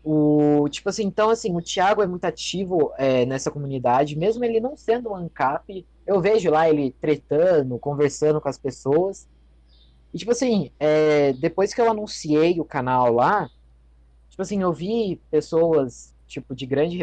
O, 0.03 0.67
tipo 0.71 0.89
assim, 0.89 1.03
então 1.05 1.29
assim, 1.29 1.55
o 1.55 1.61
Thiago 1.61 2.01
é 2.01 2.07
muito 2.07 2.25
ativo 2.25 2.93
é, 2.97 3.27
nessa 3.27 3.51
comunidade, 3.51 4.17
mesmo 4.17 4.43
ele 4.43 4.59
não 4.61 4.75
sendo 4.77 5.11
um 5.11 5.17
ANCAP, 5.17 5.85
eu 6.07 6.19
vejo 6.21 6.49
lá 6.51 6.67
ele 6.71 6.93
tretando, 6.99 7.79
conversando 7.79 8.41
com 8.41 8.49
as 8.49 8.57
pessoas. 8.57 9.29
E 10.17 10.19
tipo 10.19 10.33
assim, 10.33 10.71
é, 10.81 11.35
depois 11.35 11.75
que 11.75 11.81
eu 11.81 11.91
anunciei 11.91 12.59
o 12.59 12.65
canal 12.65 13.13
lá, 13.13 13.51
tipo 14.31 14.41
assim, 14.41 14.63
eu 14.63 14.73
vi 14.73 15.21
pessoas 15.31 16.15
tipo 16.27 16.55
de 16.57 16.65
grande 16.67 16.97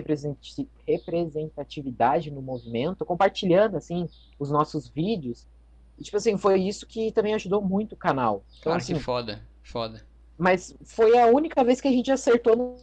representatividade 0.87 2.31
no 2.31 2.41
movimento 2.41 3.05
compartilhando 3.05 3.77
assim 3.77 4.09
os 4.39 4.49
nossos 4.49 4.87
vídeos. 4.89 5.47
E 5.99 6.03
tipo 6.03 6.17
assim, 6.17 6.37
foi 6.37 6.59
isso 6.61 6.87
que 6.87 7.11
também 7.11 7.35
ajudou 7.35 7.61
muito 7.61 7.93
o 7.93 7.97
canal. 7.97 8.43
Então 8.59 8.71
Cara, 8.71 8.77
assim, 8.77 8.95
que 8.95 8.99
foda. 8.99 9.41
Foda. 9.61 10.03
mas 10.37 10.75
foi 10.83 11.17
a 11.19 11.27
única 11.27 11.63
vez 11.63 11.79
que 11.79 11.87
a 11.87 11.91
gente 11.91 12.11
acertou 12.11 12.55
no, 12.57 12.75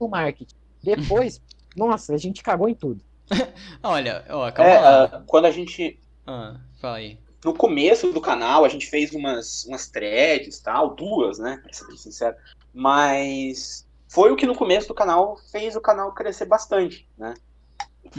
no 0.00 0.08
marketing. 0.08 0.56
Depois, 0.82 1.42
nossa, 1.76 2.14
a 2.14 2.18
gente 2.18 2.42
cagou 2.42 2.68
em 2.68 2.74
tudo. 2.74 3.04
Olha, 3.82 4.24
ó, 4.30 4.50
calma 4.52 4.72
É, 4.72 4.80
lá. 4.80 5.04
ah, 5.04 5.22
quando 5.26 5.44
a 5.44 5.50
gente. 5.50 6.00
Ah, 6.26 6.58
fala 6.80 6.96
aí. 6.96 7.18
No 7.44 7.54
começo 7.54 8.12
do 8.12 8.20
canal, 8.20 8.64
a 8.64 8.68
gente 8.68 8.86
fez 8.86 9.12
umas, 9.12 9.64
umas 9.64 9.88
threads 9.88 10.60
tal, 10.60 10.94
duas, 10.94 11.38
né? 11.38 11.58
Pra 11.62 11.72
ser 11.72 11.86
bem 11.86 11.96
sincero. 11.96 12.36
Mas 12.72 13.86
foi 14.08 14.30
o 14.30 14.36
que 14.36 14.46
no 14.46 14.54
começo 14.54 14.88
do 14.88 14.94
canal 14.94 15.38
fez 15.50 15.74
o 15.76 15.80
canal 15.80 16.12
crescer 16.12 16.44
bastante, 16.44 17.08
né? 17.16 17.34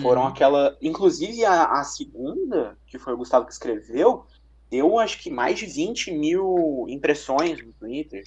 Foram 0.02 0.22
Uhum. 0.22 0.28
aquela. 0.28 0.78
Inclusive 0.82 1.44
a, 1.44 1.66
a 1.66 1.84
segunda, 1.84 2.78
que 2.88 2.98
foi 2.98 3.14
o 3.14 3.18
Gustavo 3.18 3.46
que 3.46 3.52
escreveu, 3.52 4.26
deu 4.70 4.98
acho 5.00 5.20
que 5.20 5.30
mais 5.30 5.60
de 5.60 5.66
20 5.66 6.12
mil 6.12 6.86
impressões 6.88 7.64
no 7.64 7.74
Twitter. 7.74 8.24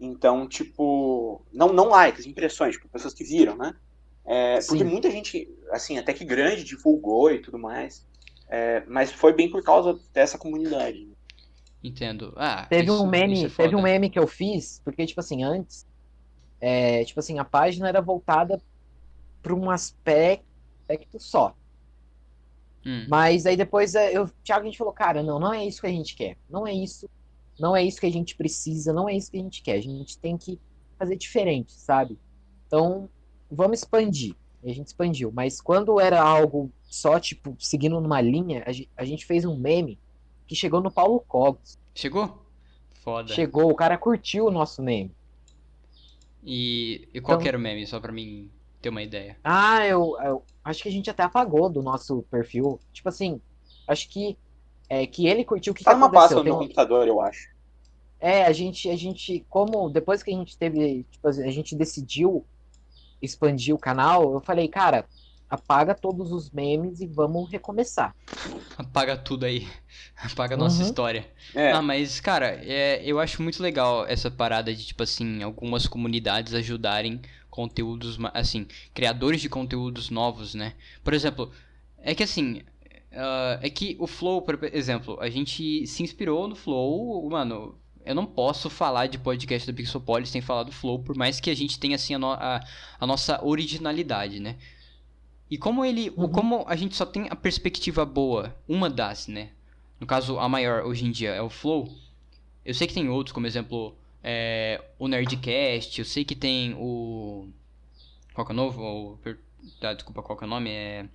Então, 0.00 0.48
tipo. 0.48 1.42
Não, 1.52 1.72
não 1.72 1.88
likes, 1.88 2.26
impressões, 2.26 2.76
tipo, 2.76 2.88
pessoas 2.88 3.14
que 3.14 3.24
viram, 3.24 3.56
né? 3.56 3.74
É, 4.24 4.58
porque 4.66 4.82
muita 4.82 5.10
gente, 5.10 5.48
assim, 5.70 5.98
até 5.98 6.12
que 6.12 6.24
grande, 6.24 6.64
divulgou 6.64 7.30
e 7.30 7.40
tudo 7.40 7.58
mais. 7.58 8.04
É, 8.48 8.84
mas 8.86 9.12
foi 9.12 9.32
bem 9.32 9.50
por 9.50 9.62
causa 9.62 9.98
dessa 10.12 10.38
comunidade. 10.38 11.08
Entendo. 11.82 12.32
Ah, 12.36 12.66
Teve 12.66 12.84
isso- 12.90 13.02
um 13.02 13.06
meme, 13.08 13.44
é 13.44 13.48
teve 13.48 13.76
um 13.76 13.82
meme 13.82 14.10
que 14.10 14.18
eu 14.18 14.26
fiz, 14.26 14.80
porque, 14.84 15.06
tipo 15.06 15.20
assim, 15.20 15.42
antes, 15.42 15.86
é, 16.60 17.04
tipo 17.04 17.20
assim, 17.20 17.38
a 17.38 17.44
página 17.44 17.88
era 17.88 18.00
voltada 18.00 18.60
para 19.42 19.54
um 19.54 19.70
aspecto 19.70 20.44
só. 21.18 21.54
Hum, 22.84 23.06
Mas 23.08 23.46
aí 23.46 23.56
depois 23.56 23.94
é, 23.94 24.16
eu, 24.16 24.28
Thiago, 24.44 24.62
a 24.62 24.64
gente 24.66 24.78
falou, 24.78 24.92
cara, 24.92 25.22
não, 25.22 25.38
não 25.38 25.52
é 25.52 25.64
isso 25.64 25.80
que 25.80 25.86
a 25.86 25.90
gente 25.90 26.14
quer. 26.14 26.36
Não 26.48 26.66
é 26.66 26.72
isso. 26.72 27.08
Não 27.58 27.74
é 27.74 27.82
isso 27.82 27.98
que 28.00 28.06
a 28.06 28.12
gente 28.12 28.36
precisa, 28.36 28.92
não 28.92 29.08
é 29.08 29.14
isso 29.16 29.30
que 29.30 29.38
a 29.38 29.42
gente 29.42 29.62
quer. 29.62 29.74
A 29.76 29.80
gente 29.80 30.18
tem 30.18 30.36
que 30.36 30.60
fazer 30.98 31.16
diferente, 31.16 31.72
sabe? 31.72 32.18
Então, 32.66 33.08
vamos 33.50 33.78
expandir. 33.80 34.34
E 34.62 34.70
a 34.70 34.74
gente 34.74 34.86
expandiu. 34.88 35.32
Mas 35.32 35.60
quando 35.60 35.98
era 36.00 36.20
algo 36.20 36.70
só, 36.86 37.18
tipo, 37.20 37.54
seguindo 37.58 38.00
numa 38.00 38.20
linha, 38.20 38.62
a 38.66 38.72
gen- 38.72 38.88
a 38.96 39.04
gente 39.04 39.26
fez 39.26 39.44
um 39.44 39.56
meme 39.56 39.98
que 40.46 40.54
chegou 40.54 40.80
no 40.80 40.90
Paulo 40.90 41.20
Cogos. 41.26 41.78
Chegou? 41.94 42.42
Foda. 43.02 43.32
Chegou, 43.32 43.70
o 43.70 43.74
cara 43.74 43.96
curtiu 43.98 44.46
o 44.46 44.50
nosso 44.50 44.82
meme. 44.82 45.10
E, 46.44 47.08
e 47.12 47.20
qual 47.20 47.34
Então- 47.34 47.42
que 47.42 47.48
era 47.48 47.56
o 47.58 47.60
meme, 47.60 47.86
só 47.86 47.98
pra 48.00 48.12
mim 48.12 48.50
ter 48.80 48.88
uma 48.88 49.02
ideia? 49.02 49.36
Ah, 49.42 49.84
eu, 49.86 50.16
eu 50.22 50.42
acho 50.64 50.82
que 50.82 50.88
a 50.88 50.92
gente 50.92 51.10
até 51.10 51.22
apagou 51.22 51.68
do 51.68 51.82
nosso 51.82 52.22
perfil. 52.30 52.78
Tipo 52.92 53.08
assim, 53.08 53.40
acho 53.88 54.08
que 54.08 54.36
é 54.88 55.06
que 55.06 55.26
ele 55.26 55.44
curtiu 55.44 55.72
o 55.72 55.74
que, 55.76 55.82
Tá 55.82 55.90
que 55.92 55.96
numa 55.96 56.10
pasta 56.10 56.34
aconteceu. 56.34 56.38
no 56.38 56.44
Tem 56.44 56.52
meu 56.52 56.58
um- 56.60 56.62
computador, 56.62 57.08
eu 57.08 57.20
acho. 57.20 57.48
É, 58.20 58.44
a 58.44 58.52
gente, 58.52 58.88
a 58.88 58.96
gente, 58.96 59.44
como 59.50 59.90
depois 59.90 60.22
que 60.22 60.30
a 60.30 60.34
gente 60.34 60.56
teve, 60.56 61.04
tipo, 61.10 61.28
a 61.28 61.32
gente 61.50 61.74
decidiu 61.76 62.44
expandir 63.20 63.74
o 63.74 63.78
canal, 63.78 64.32
eu 64.32 64.40
falei, 64.40 64.68
cara, 64.68 65.06
apaga 65.48 65.94
todos 65.94 66.32
os 66.32 66.50
memes 66.50 67.00
e 67.00 67.06
vamos 67.06 67.50
recomeçar. 67.50 68.14
Apaga 68.76 69.16
tudo 69.16 69.44
aí. 69.46 69.66
Apaga 70.16 70.54
a 70.54 70.58
nossa 70.58 70.80
Uhum. 70.80 70.86
história. 70.88 71.26
É, 71.54 71.72
Ah, 71.72 71.82
mas, 71.82 72.20
cara, 72.20 72.58
é, 72.64 73.02
eu 73.04 73.18
acho 73.20 73.42
muito 73.42 73.62
legal 73.62 74.06
essa 74.06 74.30
parada 74.30 74.74
de, 74.74 74.84
tipo 74.86 75.02
assim, 75.02 75.42
algumas 75.42 75.86
comunidades 75.86 76.54
ajudarem 76.54 77.20
conteúdos, 77.50 78.18
assim, 78.34 78.66
criadores 78.92 79.40
de 79.40 79.48
conteúdos 79.48 80.10
novos, 80.10 80.54
né? 80.54 80.74
Por 81.02 81.14
exemplo, 81.14 81.50
é 81.98 82.14
que 82.14 82.22
assim, 82.22 82.62
ah, 83.12 83.58
é 83.62 83.70
que 83.70 83.96
o 83.98 84.06
Flow, 84.06 84.42
por 84.42 84.58
exemplo, 84.72 85.18
a 85.20 85.30
gente 85.30 85.86
se 85.86 86.02
inspirou 86.02 86.48
no 86.48 86.54
Flow, 86.54 87.28
mano, 87.30 87.74
eu 88.04 88.14
não 88.14 88.26
posso 88.26 88.68
falar 88.70 89.06
de 89.06 89.18
podcast 89.18 89.66
da 89.66 89.76
Pixopolis 89.76 90.28
sem 90.28 90.40
falar 90.40 90.62
do 90.64 90.72
Flow, 90.72 90.98
por 91.02 91.16
mais 91.16 91.40
que 91.40 91.50
a 91.50 91.56
gente 91.56 91.78
tenha 91.78 91.96
assim 91.96 92.14
a, 92.14 92.18
no, 92.18 92.30
a, 92.32 92.60
a 93.00 93.06
nossa 93.06 93.42
originalidade, 93.44 94.38
né? 94.40 94.56
E 95.50 95.56
como 95.56 95.84
ele, 95.84 96.10
uhum. 96.16 96.28
como 96.28 96.64
a 96.66 96.74
gente 96.74 96.96
só 96.96 97.06
tem 97.06 97.28
a 97.30 97.36
perspectiva 97.36 98.04
boa, 98.04 98.54
uma 98.68 98.90
das, 98.90 99.28
né? 99.28 99.50
No 100.00 100.06
caso, 100.06 100.38
a 100.38 100.48
maior 100.48 100.84
hoje 100.84 101.06
em 101.06 101.10
dia 101.10 101.30
é 101.30 101.40
o 101.40 101.48
Flow. 101.48 101.88
Eu 102.64 102.74
sei 102.74 102.86
que 102.86 102.94
tem 102.94 103.08
outros, 103.08 103.32
como 103.32 103.46
exemplo, 103.46 103.96
é, 104.22 104.82
o 104.98 105.06
Nerdcast, 105.06 106.00
eu 106.00 106.04
sei 106.04 106.24
que 106.24 106.34
tem 106.34 106.74
o. 106.74 107.48
Qual 108.34 108.44
que 108.44 108.52
é 108.52 108.54
o 108.54 108.56
novo? 108.56 108.82
O, 108.82 109.18
ah, 109.80 109.94
desculpa, 109.94 110.22
qual 110.22 110.36
que 110.36 110.44
é 110.44 110.46
o 110.46 110.50
nome? 110.50 110.70
É. 110.70 111.08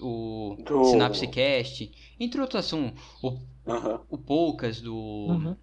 O 0.00 0.56
do... 0.66 0.84
Synapse 0.86 1.26
Cast, 1.28 1.92
entre 2.18 2.40
outros 2.40 2.64
assuntos. 2.64 3.00
O, 3.22 3.28
uhum. 3.66 3.98
o 4.08 4.18
Poucas 4.18 4.80
do. 4.80 4.94
Uhum. 4.94 5.56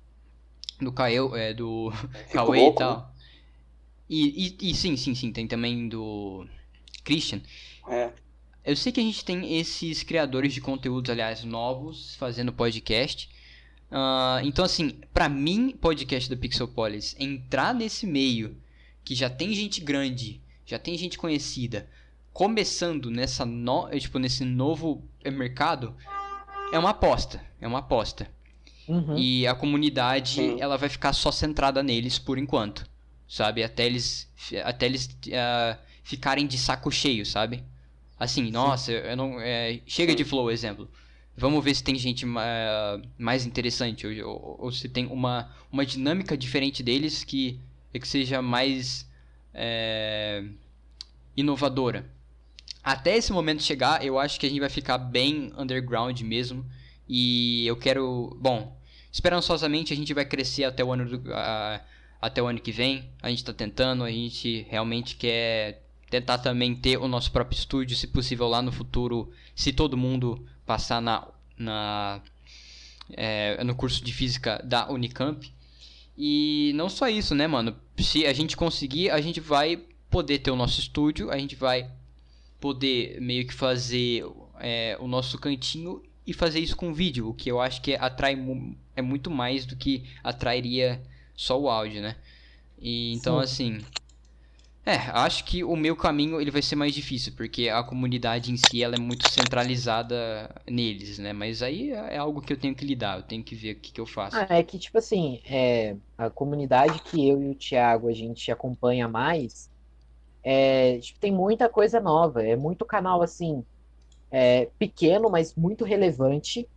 Do 0.80 0.92
Caio, 0.92 1.36
é, 1.36 1.54
do 1.54 1.92
Cauê 2.32 2.70
e 2.70 2.76
tal. 2.76 2.98
Né? 2.98 3.06
E, 4.10 4.58
e, 4.62 4.72
e, 4.72 4.76
sim, 4.76 4.96
sim, 4.96 5.14
sim, 5.14 5.32
tem 5.32 5.48
também 5.48 5.90
do 5.90 6.46
Christian. 7.04 7.42
É. 7.90 8.12
Eu 8.64 8.76
sei 8.76 8.92
que 8.92 9.00
a 9.00 9.04
gente 9.04 9.26
tem 9.26 9.58
esses 9.58 10.04
criadores 10.04 10.54
de 10.54 10.62
conteúdos, 10.62 11.10
aliás, 11.10 11.44
novos, 11.44 12.16
fazendo 12.16 12.54
podcast. 12.54 13.30
Uh, 13.90 14.46
então, 14.46 14.64
assim, 14.64 15.00
para 15.14 15.28
mim, 15.28 15.72
podcast 15.72 16.30
da 16.30 16.38
Pixelpolis, 16.38 17.16
entrar 17.20 17.74
nesse 17.74 18.06
meio 18.06 18.56
que 19.04 19.16
já 19.16 19.30
tem 19.30 19.54
gente 19.54 19.82
grande, 19.82 20.40
já 20.66 20.78
tem 20.78 20.96
gente 20.98 21.18
conhecida, 21.18 21.90
começando 22.32 23.10
nessa 23.10 23.44
no, 23.46 23.90
tipo, 23.98 24.20
nesse 24.20 24.46
novo 24.46 25.04
mercado, 25.26 25.96
é 26.72 26.78
uma 26.78 26.92
aposta. 26.92 27.44
É 27.60 27.68
uma 27.68 27.80
aposta. 27.80 28.30
Uhum. 28.88 29.18
E 29.18 29.48
a 29.48 29.56
comunidade, 29.56 30.36
Sim. 30.36 30.62
ela 30.62 30.78
vai 30.78 30.90
ficar 30.90 31.14
só 31.14 31.32
centrada 31.32 31.82
neles 31.82 32.20
por 32.20 32.38
enquanto. 32.38 32.88
Sabe? 33.28 33.64
Até 33.64 33.86
eles, 33.86 34.32
até 34.64 34.86
eles 34.86 35.06
uh, 35.08 35.78
ficarem 36.04 36.48
de 36.48 36.58
saco 36.58 36.92
cheio, 36.92 37.26
sabe? 37.26 37.64
Assim, 38.20 38.52
nossa, 38.52 38.92
eu 38.92 39.16
não. 39.16 39.40
É, 39.40 39.80
chega 39.88 40.14
de 40.14 40.26
flow, 40.26 40.52
exemplo. 40.52 40.90
Vamos 41.38 41.64
ver 41.64 41.74
se 41.74 41.82
tem 41.82 41.96
gente 41.96 42.26
mais 43.18 43.46
interessante 43.46 44.06
ou, 44.06 44.28
ou, 44.28 44.58
ou, 44.66 44.72
se 44.74 44.90
tem 44.90 45.06
uma, 45.06 45.50
uma 45.72 45.86
dinâmica 45.86 46.38
diferente 46.38 46.84
deles 46.84 47.24
que, 47.24 47.58
que 47.94 48.06
seja 48.06 48.42
mais 48.42 49.10
é, 49.54 50.44
inovadora. 51.38 52.06
Até 52.84 53.16
esse 53.16 53.32
momento 53.32 53.64
chegar, 53.64 54.04
eu 54.06 54.20
acho 54.20 54.38
que 54.38 54.46
a 54.46 54.50
gente 54.50 54.60
vai 54.60 54.70
ficar 54.70 54.98
bem 54.98 55.54
underground 55.58 56.20
mesmo. 56.22 56.66
E 57.08 57.66
eu 57.66 57.78
quero. 57.78 58.38
Bom, 58.42 58.78
esperançosamente 59.12 59.94
a 59.94 59.96
gente 59.96 60.14
vai 60.14 60.26
crescer 60.26 60.66
até 60.66 60.84
o 60.84 60.92
ano, 60.92 61.06
do, 61.06 61.18
uh, 61.30 61.80
até 62.22 62.42
o 62.42 62.48
ano 62.48 62.60
que 62.60 62.72
vem. 62.72 63.10
A 63.22 63.30
gente 63.30 63.40
está 63.40 63.54
tentando, 63.54 64.04
a 64.04 64.12
gente 64.12 64.68
realmente 64.70 65.16
quer 65.16 65.89
tentar 66.10 66.40
também 66.40 66.76
ter 66.76 66.98
o 66.98 67.08
nosso 67.08 67.32
próprio 67.32 67.58
estúdio, 67.58 67.96
se 67.96 68.08
possível 68.08 68.48
lá 68.48 68.62
no 68.62 68.72
futuro, 68.72 69.32
se 69.56 69.72
todo 69.72 69.98
mundo 69.98 70.46
passar 70.66 71.02
na, 71.02 71.28
na 71.58 72.22
é, 73.12 73.64
no 73.64 73.76
curso 73.76 74.04
de 74.04 74.14
física 74.14 74.62
da 74.64 74.90
Unicamp. 74.90 75.52
E 76.18 76.72
não 76.76 76.90
só 76.90 77.08
isso, 77.08 77.34
né, 77.34 77.48
mano? 77.48 77.76
Se 77.98 78.26
a 78.26 78.34
gente 78.34 78.58
conseguir, 78.58 79.10
a 79.10 79.22
gente 79.22 79.40
vai 79.40 79.82
poder 80.10 80.40
ter 80.40 80.52
o 80.52 80.56
nosso 80.56 80.80
estúdio, 80.80 81.32
a 81.32 81.38
gente 81.38 81.56
vai 81.56 81.90
poder 82.60 83.22
meio 83.22 83.48
que 83.48 83.54
fazer 83.54 84.26
é, 84.60 84.98
o 85.00 85.08
nosso 85.08 85.38
cantinho 85.38 86.04
e 86.26 86.34
fazer 86.34 86.60
isso 86.60 86.76
com 86.76 86.94
vídeo, 86.94 87.30
o 87.30 87.34
que 87.34 87.50
eu 87.50 87.60
acho 87.62 87.82
que 87.82 87.96
atrai 87.96 88.38
é 88.96 89.02
muito 89.02 89.32
mais 89.32 89.66
do 89.66 89.76
que 89.76 90.04
atrairia 90.24 91.02
só 91.36 91.60
o 91.60 91.70
áudio, 91.70 92.02
né? 92.02 92.18
E 92.78 93.14
então 93.14 93.38
Sim. 93.38 93.44
assim, 93.44 93.86
é, 94.90 94.96
acho 95.12 95.44
que 95.46 95.64
o 95.64 95.76
meu 95.76 95.96
caminho 95.96 96.40
ele 96.42 96.52
vai 96.52 96.62
ser 96.62 96.76
mais 96.76 96.94
difícil, 96.94 97.34
porque 97.36 97.70
a 97.70 97.84
comunidade 97.84 98.52
em 98.52 98.58
si 98.58 98.84
ela 98.84 98.96
é 98.96 98.98
muito 98.98 99.24
centralizada 99.26 100.54
neles, 100.70 101.18
né? 101.20 101.34
Mas 101.34 101.62
aí 101.62 101.92
é 101.92 102.18
algo 102.18 102.42
que 102.42 102.52
eu 102.54 102.58
tenho 102.60 102.76
que 102.76 102.86
lidar, 102.86 103.18
eu 103.20 103.24
tenho 103.24 103.44
que 103.44 103.56
ver 103.56 103.76
o 103.78 103.80
que, 103.80 103.92
que 103.92 104.02
eu 104.02 104.06
faço. 104.06 104.38
Ah, 104.50 104.58
é 104.58 104.64
que, 104.64 104.78
tipo 104.78 104.98
assim, 104.98 105.42
é, 105.46 105.98
a 106.18 106.30
comunidade 106.30 107.00
que 107.00 107.28
eu 107.28 107.42
e 107.42 107.50
o 107.50 107.56
Thiago 107.56 108.08
a 108.10 108.14
gente 108.14 108.52
acompanha 108.52 109.08
mais, 109.08 109.72
é, 110.44 111.00
tipo, 111.00 111.20
tem 111.20 111.32
muita 111.32 111.70
coisa 111.70 112.00
nova, 112.00 112.44
é 112.44 112.56
muito 112.56 112.86
canal, 112.86 113.22
assim, 113.22 113.66
é, 114.32 114.68
pequeno, 114.80 115.30
mas 115.30 115.56
muito 115.56 115.86
relevante. 115.86 116.70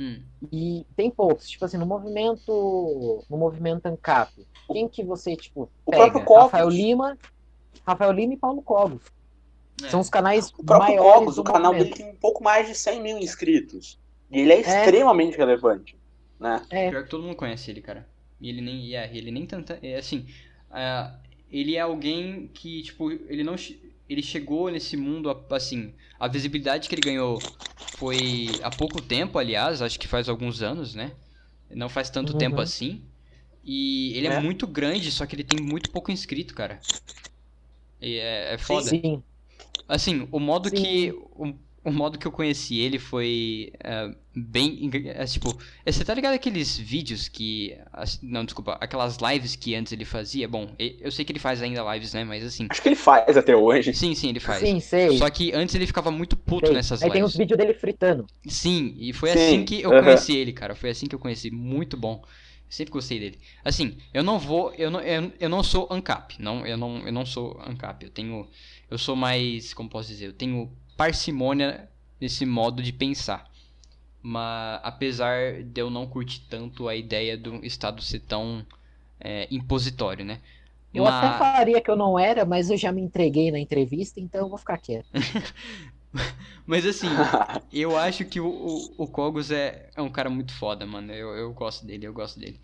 Hum. 0.00 0.22
E 0.50 0.86
tem 0.96 1.10
poucos, 1.10 1.46
tipo 1.46 1.62
assim, 1.62 1.76
no 1.76 1.84
movimento, 1.84 3.22
no 3.28 3.36
movimento 3.36 3.84
ANCAP, 3.84 4.32
quem 4.72 4.88
que 4.88 5.04
você, 5.04 5.36
tipo, 5.36 5.70
o 5.84 5.90
pega? 5.90 6.18
Rafael 6.18 6.70
Lima, 6.70 7.18
Rafael 7.86 8.10
Lima 8.10 8.32
e 8.32 8.36
Paulo 8.38 8.62
Cogos. 8.62 9.02
É. 9.84 9.90
São 9.90 10.00
os 10.00 10.08
canais 10.08 10.50
o 10.56 10.64
próprio 10.64 10.96
maiores 10.96 11.18
Cogos, 11.18 11.38
o 11.38 11.44
canal 11.44 11.74
dele 11.74 11.90
tem 11.90 12.08
um 12.08 12.16
pouco 12.16 12.42
mais 12.42 12.66
de 12.66 12.74
100 12.74 13.02
mil 13.02 13.18
inscritos. 13.18 14.00
E 14.30 14.40
ele 14.40 14.54
é, 14.54 14.56
é. 14.56 14.60
extremamente 14.60 15.36
relevante, 15.36 15.98
né? 16.38 16.64
É. 16.70 16.88
Pior 16.88 17.04
que 17.04 17.10
todo 17.10 17.22
mundo 17.22 17.36
conhece 17.36 17.70
ele, 17.70 17.82
cara. 17.82 18.08
E 18.40 18.48
ele 18.48 18.62
nem, 18.62 18.96
é, 18.96 19.14
ele 19.14 19.30
nem 19.30 19.44
tanta, 19.44 19.78
é, 19.82 19.96
assim, 19.96 20.26
uh, 20.70 21.14
ele 21.52 21.76
é 21.76 21.80
alguém 21.80 22.48
que, 22.54 22.80
tipo, 22.84 23.10
ele 23.10 23.44
não, 23.44 23.54
ele 24.10 24.22
chegou 24.22 24.68
nesse 24.70 24.96
mundo, 24.96 25.30
assim, 25.50 25.94
a 26.18 26.26
visibilidade 26.26 26.88
que 26.88 26.94
ele 26.94 27.02
ganhou 27.02 27.38
foi 27.96 28.48
há 28.60 28.68
pouco 28.68 29.00
tempo, 29.00 29.38
aliás, 29.38 29.80
acho 29.80 30.00
que 30.00 30.08
faz 30.08 30.28
alguns 30.28 30.62
anos, 30.62 30.96
né? 30.96 31.12
Não 31.70 31.88
faz 31.88 32.10
tanto 32.10 32.32
uhum. 32.32 32.38
tempo 32.38 32.60
assim. 32.60 33.02
E 33.62 34.12
ele 34.16 34.26
é. 34.26 34.32
é. 34.32 34.40
muito 34.40 34.66
grande, 34.66 35.12
só 35.12 35.24
que 35.24 35.36
ele 35.36 35.44
tem 35.44 35.64
muito 35.64 35.90
pouco 35.90 36.10
inscrito, 36.10 36.54
cara. 36.54 36.80
E 38.00 38.16
é, 38.16 38.54
é 38.54 38.58
foda. 38.58 38.88
Sim. 38.88 39.22
Assim, 39.86 40.26
o 40.32 40.40
modo 40.40 40.68
Sim. 40.70 40.76
que. 40.76 41.12
O, 41.12 41.54
o, 41.84 41.90
modo 41.90 42.18
que 42.18 42.26
eu 42.26 42.32
conheci 42.32 42.78
ele 42.78 42.98
foi 42.98 43.72
é, 43.82 44.10
bem. 44.34 44.90
É, 45.06 45.24
tipo, 45.24 45.56
você 45.84 46.04
tá 46.04 46.14
ligado 46.14 46.34
aqueles 46.34 46.76
vídeos 46.76 47.28
que. 47.28 47.76
Não, 48.22 48.44
desculpa, 48.44 48.78
aquelas 48.80 49.18
lives 49.18 49.56
que 49.56 49.74
antes 49.74 49.92
ele 49.92 50.04
fazia? 50.04 50.48
Bom, 50.48 50.74
eu 50.78 51.10
sei 51.10 51.24
que 51.24 51.32
ele 51.32 51.38
faz 51.38 51.62
ainda 51.62 51.82
lives, 51.94 52.12
né? 52.12 52.24
Mas 52.24 52.44
assim. 52.44 52.66
Acho 52.68 52.82
que 52.82 52.88
ele 52.88 52.96
faz 52.96 53.36
até 53.36 53.56
hoje. 53.56 53.94
Sim, 53.94 54.14
sim, 54.14 54.28
ele 54.28 54.40
faz. 54.40 54.60
Sim, 54.60 54.80
sei. 54.80 55.16
Só 55.16 55.28
que 55.30 55.52
antes 55.52 55.74
ele 55.74 55.86
ficava 55.86 56.10
muito 56.10 56.36
puto 56.36 56.66
sei. 56.66 56.76
nessas 56.76 57.02
Aí 57.02 57.08
lives. 57.08 57.14
Aí 57.14 57.20
tem 57.20 57.24
os 57.24 57.36
vídeos 57.36 57.58
dele 57.58 57.74
fritando. 57.74 58.26
Sim, 58.46 58.94
e 58.98 59.12
foi 59.12 59.30
sim. 59.30 59.38
assim 59.38 59.64
que 59.64 59.82
eu 59.82 59.90
conheci 59.90 60.36
ele, 60.36 60.52
cara. 60.52 60.74
Foi 60.74 60.90
assim 60.90 61.06
que 61.06 61.14
eu 61.14 61.18
conheci. 61.18 61.50
Muito 61.50 61.96
bom. 61.96 62.22
Sempre 62.70 62.92
gostei 62.92 63.18
dele. 63.18 63.38
Assim, 63.64 63.96
eu 64.14 64.22
não 64.22 64.38
vou, 64.38 64.72
eu 64.74 64.92
não, 64.92 65.00
eu, 65.00 65.32
eu 65.40 65.48
não 65.48 65.60
sou 65.60 65.88
ANCAP, 65.90 66.36
não, 66.38 66.64
eu 66.64 66.76
não, 66.76 66.98
eu 67.04 67.12
não 67.12 67.26
sou 67.26 67.60
ANCAP. 67.66 68.04
Eu 68.04 68.10
tenho, 68.10 68.46
eu 68.88 68.96
sou 68.96 69.16
mais, 69.16 69.74
como 69.74 69.90
posso 69.90 70.06
dizer, 70.08 70.26
eu 70.26 70.32
tenho 70.32 70.70
parcimônia 71.00 71.88
nesse 72.20 72.44
modo 72.44 72.82
de 72.82 72.92
pensar. 72.92 73.50
Mas 74.20 74.80
apesar 74.82 75.62
de 75.62 75.80
eu 75.80 75.88
não 75.88 76.06
curtir 76.06 76.42
tanto 76.50 76.88
a 76.88 76.94
ideia 76.94 77.38
do 77.38 77.64
estado 77.64 78.02
ser 78.02 78.20
tão 78.20 78.66
é, 79.18 79.48
impositório, 79.50 80.26
né? 80.26 80.40
Eu 80.92 81.04
mas... 81.04 81.14
até 81.14 81.38
falaria 81.38 81.80
que 81.80 81.90
eu 81.90 81.96
não 81.96 82.18
era, 82.18 82.44
mas 82.44 82.68
eu 82.68 82.76
já 82.76 82.92
me 82.92 83.00
entreguei 83.00 83.50
na 83.50 83.58
entrevista, 83.58 84.20
então 84.20 84.42
eu 84.42 84.48
vou 84.50 84.58
ficar 84.58 84.76
quieto. 84.76 85.08
Mas 86.66 86.84
assim, 86.84 87.06
eu 87.72 87.96
acho 87.96 88.24
que 88.24 88.40
o, 88.40 88.48
o, 88.48 89.04
o 89.04 89.06
Kogos 89.06 89.52
é, 89.52 89.88
é 89.94 90.02
um 90.02 90.10
cara 90.10 90.28
muito 90.28 90.52
foda, 90.52 90.84
mano. 90.84 91.12
Eu, 91.12 91.28
eu 91.36 91.52
gosto 91.52 91.86
dele, 91.86 92.04
eu 92.04 92.12
gosto 92.12 92.38
dele. 92.38 92.60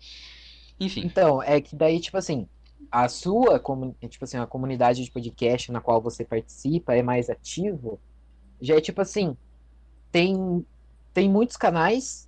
Enfim. 0.77 1.01
Então, 1.05 1.41
é 1.41 1.61
que 1.61 1.73
daí, 1.73 1.97
tipo 1.99 2.17
assim, 2.17 2.45
a 2.91 3.07
sua, 3.07 3.61
tipo 4.09 4.25
assim, 4.25 4.37
a 4.37 4.45
comunidade 4.45 5.03
de 5.03 5.09
podcast 5.09 5.71
na 5.71 5.79
qual 5.79 6.01
você 6.01 6.25
participa 6.25 6.93
é 6.93 7.01
mais 7.01 7.29
ativo, 7.29 7.99
já 8.61 8.75
é 8.75 8.81
tipo 8.81 9.01
assim, 9.01 9.35
tem, 10.11 10.65
tem 11.13 11.29
muitos 11.29 11.57
canais 11.57 12.27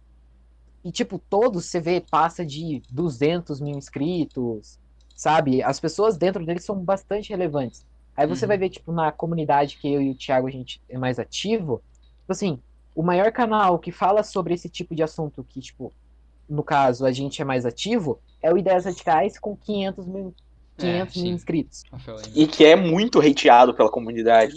e, 0.83 0.91
tipo, 0.91 1.19
todos 1.29 1.65
você 1.65 1.79
vê 1.79 2.01
passa 2.01 2.45
de 2.45 2.81
200 2.89 3.59
mil 3.59 3.77
inscritos, 3.77 4.79
sabe? 5.15 5.61
As 5.61 5.79
pessoas 5.79 6.17
dentro 6.17 6.45
deles 6.45 6.63
são 6.63 6.77
bastante 6.77 7.29
relevantes. 7.29 7.85
Aí 8.15 8.25
você 8.25 8.45
uhum. 8.45 8.49
vai 8.49 8.57
ver, 8.57 8.69
tipo, 8.69 8.91
na 8.91 9.11
comunidade 9.11 9.77
que 9.77 9.91
eu 9.91 10.01
e 10.01 10.11
o 10.11 10.15
Thiago 10.15 10.47
a 10.47 10.51
gente 10.51 10.81
é 10.89 10.97
mais 10.97 11.19
ativo, 11.19 11.81
tipo 12.21 12.31
assim, 12.31 12.59
o 12.95 13.03
maior 13.03 13.31
canal 13.31 13.79
que 13.79 13.91
fala 13.91 14.23
sobre 14.23 14.53
esse 14.53 14.69
tipo 14.69 14.95
de 14.95 15.03
assunto 15.03 15.45
que, 15.47 15.59
tipo, 15.61 15.93
no 16.49 16.63
caso, 16.63 17.05
a 17.05 17.11
gente 17.11 17.41
é 17.41 17.45
mais 17.45 17.65
ativo, 17.65 18.19
é 18.41 18.51
o 18.51 18.57
Ideias 18.57 18.85
Radicais 18.85 19.37
com 19.37 19.55
500 19.55 20.07
mil, 20.07 20.33
500 20.77 21.15
é, 21.15 21.21
mil 21.21 21.33
inscritos. 21.33 21.83
E 22.33 22.47
que 22.47 22.65
é 22.65 22.75
muito 22.75 23.19
hateado 23.19 23.73
pela 23.73 23.91
comunidade. 23.91 24.55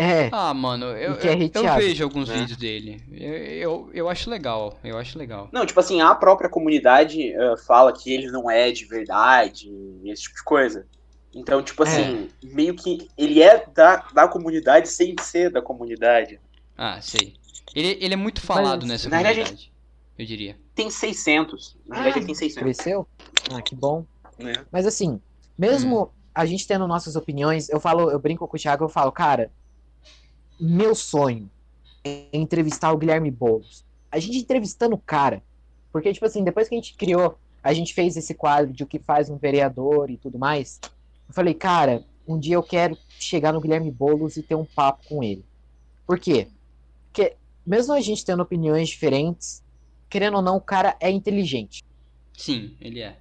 É. 0.00 0.30
Ah, 0.32 0.54
mano, 0.54 0.86
eu, 0.86 1.12
é 1.12 1.34
eu, 1.34 1.62
eu, 1.62 1.74
vejo 1.74 2.02
alguns 2.02 2.30
né? 2.30 2.38
vídeos 2.38 2.56
dele. 2.56 3.02
Eu, 3.12 3.34
eu, 3.34 3.90
eu, 3.92 4.08
acho 4.08 4.30
legal, 4.30 4.78
eu 4.82 4.96
acho 4.96 5.18
legal. 5.18 5.50
Não, 5.52 5.66
tipo 5.66 5.78
assim, 5.78 6.00
a 6.00 6.14
própria 6.14 6.48
comunidade 6.48 7.34
uh, 7.36 7.54
fala 7.66 7.92
que 7.92 8.10
ele 8.10 8.30
não 8.30 8.50
é 8.50 8.72
de 8.72 8.86
verdade, 8.86 9.70
esse 10.06 10.22
tipo 10.22 10.36
de 10.36 10.44
coisa. 10.44 10.86
Então, 11.34 11.62
tipo 11.62 11.82
assim, 11.82 12.30
é. 12.42 12.46
meio 12.46 12.74
que 12.74 13.08
ele 13.16 13.42
é 13.42 13.66
da, 13.74 13.96
da 14.14 14.26
comunidade 14.26 14.88
sem 14.88 15.14
ser 15.20 15.50
da 15.50 15.60
comunidade. 15.60 16.40
Ah, 16.78 16.98
sei. 17.02 17.34
Ele, 17.74 17.98
ele 18.00 18.14
é 18.14 18.16
muito 18.16 18.40
falado 18.40 18.80
Mas, 18.80 18.92
nessa 18.92 19.10
comunidade. 19.10 19.36
Verdade, 19.36 19.72
eu 20.18 20.24
diria. 20.24 20.56
Tem 20.74 20.88
600. 20.88 21.76
Na 21.86 21.96
verdade, 21.96 22.18
ele 22.20 22.26
tem 22.26 22.34
600. 22.34 22.62
Cresceu? 22.62 23.06
Ah, 23.52 23.60
que 23.60 23.74
bom. 23.74 24.06
É. 24.38 24.64
Mas 24.72 24.86
assim, 24.86 25.20
mesmo 25.58 26.04
Hum. 26.04 26.08
a 26.34 26.46
gente 26.46 26.66
tendo 26.66 26.88
nossas 26.88 27.16
opiniões, 27.16 27.68
eu 27.68 27.78
falo, 27.78 28.10
eu 28.10 28.18
brinco 28.18 28.48
com 28.48 28.56
o 28.56 28.58
Thiago, 28.58 28.86
eu 28.86 28.88
falo, 28.88 29.12
cara, 29.12 29.52
meu 30.60 30.94
sonho 30.94 31.50
é 32.04 32.26
entrevistar 32.32 32.92
o 32.92 32.98
Guilherme 32.98 33.30
Boulos. 33.30 33.84
A 34.10 34.18
gente 34.18 34.38
entrevistando 34.38 34.94
o 34.94 34.98
cara, 34.98 35.42
porque 35.92 36.12
tipo 36.12 36.26
assim, 36.26 36.44
depois 36.44 36.68
que 36.68 36.74
a 36.74 36.78
gente 36.78 36.94
criou, 36.94 37.38
a 37.62 37.72
gente 37.72 37.94
fez 37.94 38.16
esse 38.16 38.34
quadro 38.34 38.72
de 38.72 38.82
o 38.82 38.86
que 38.86 38.98
faz 38.98 39.30
um 39.30 39.36
vereador 39.36 40.10
e 40.10 40.16
tudo 40.16 40.38
mais, 40.38 40.80
eu 41.28 41.34
falei, 41.34 41.54
cara, 41.54 42.04
um 42.26 42.38
dia 42.38 42.54
eu 42.56 42.62
quero 42.62 42.96
chegar 43.18 43.52
no 43.52 43.60
Guilherme 43.60 43.90
Boulos 43.90 44.36
e 44.36 44.42
ter 44.42 44.54
um 44.54 44.64
papo 44.64 45.04
com 45.08 45.22
ele. 45.22 45.44
Por 46.06 46.18
quê? 46.18 46.48
Porque 47.06 47.36
mesmo 47.66 47.92
a 47.92 48.00
gente 48.00 48.24
tendo 48.24 48.42
opiniões 48.42 48.88
diferentes, 48.88 49.62
querendo 50.08 50.36
ou 50.36 50.42
não, 50.42 50.56
o 50.56 50.60
cara 50.60 50.96
é 51.00 51.10
inteligente. 51.10 51.84
Sim, 52.36 52.74
ele 52.80 53.00
é. 53.00 53.16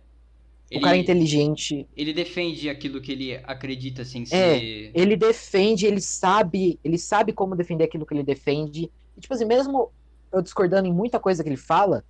O 0.73 0.79
cara 0.79 0.97
é 0.97 0.99
inteligente, 0.99 1.87
ele 1.95 2.13
defende 2.13 2.69
aquilo 2.69 3.01
que 3.01 3.11
ele 3.11 3.35
acredita 3.45 4.05
sem 4.05 4.25
É, 4.31 4.35
ser. 4.37 4.91
ele 4.93 5.15
defende, 5.17 5.85
ele 5.85 6.01
sabe, 6.01 6.79
ele 6.83 6.97
sabe 6.97 7.33
como 7.33 7.55
defender 7.55 7.85
aquilo 7.85 8.05
que 8.05 8.13
ele 8.13 8.23
defende. 8.23 8.91
E, 9.15 9.21
tipo 9.21 9.33
assim, 9.33 9.45
mesmo 9.45 9.91
eu 10.31 10.41
discordando 10.41 10.87
em 10.87 10.93
muita 10.93 11.19
coisa 11.19 11.43
que 11.43 11.49
ele 11.49 11.57
fala, 11.57 12.05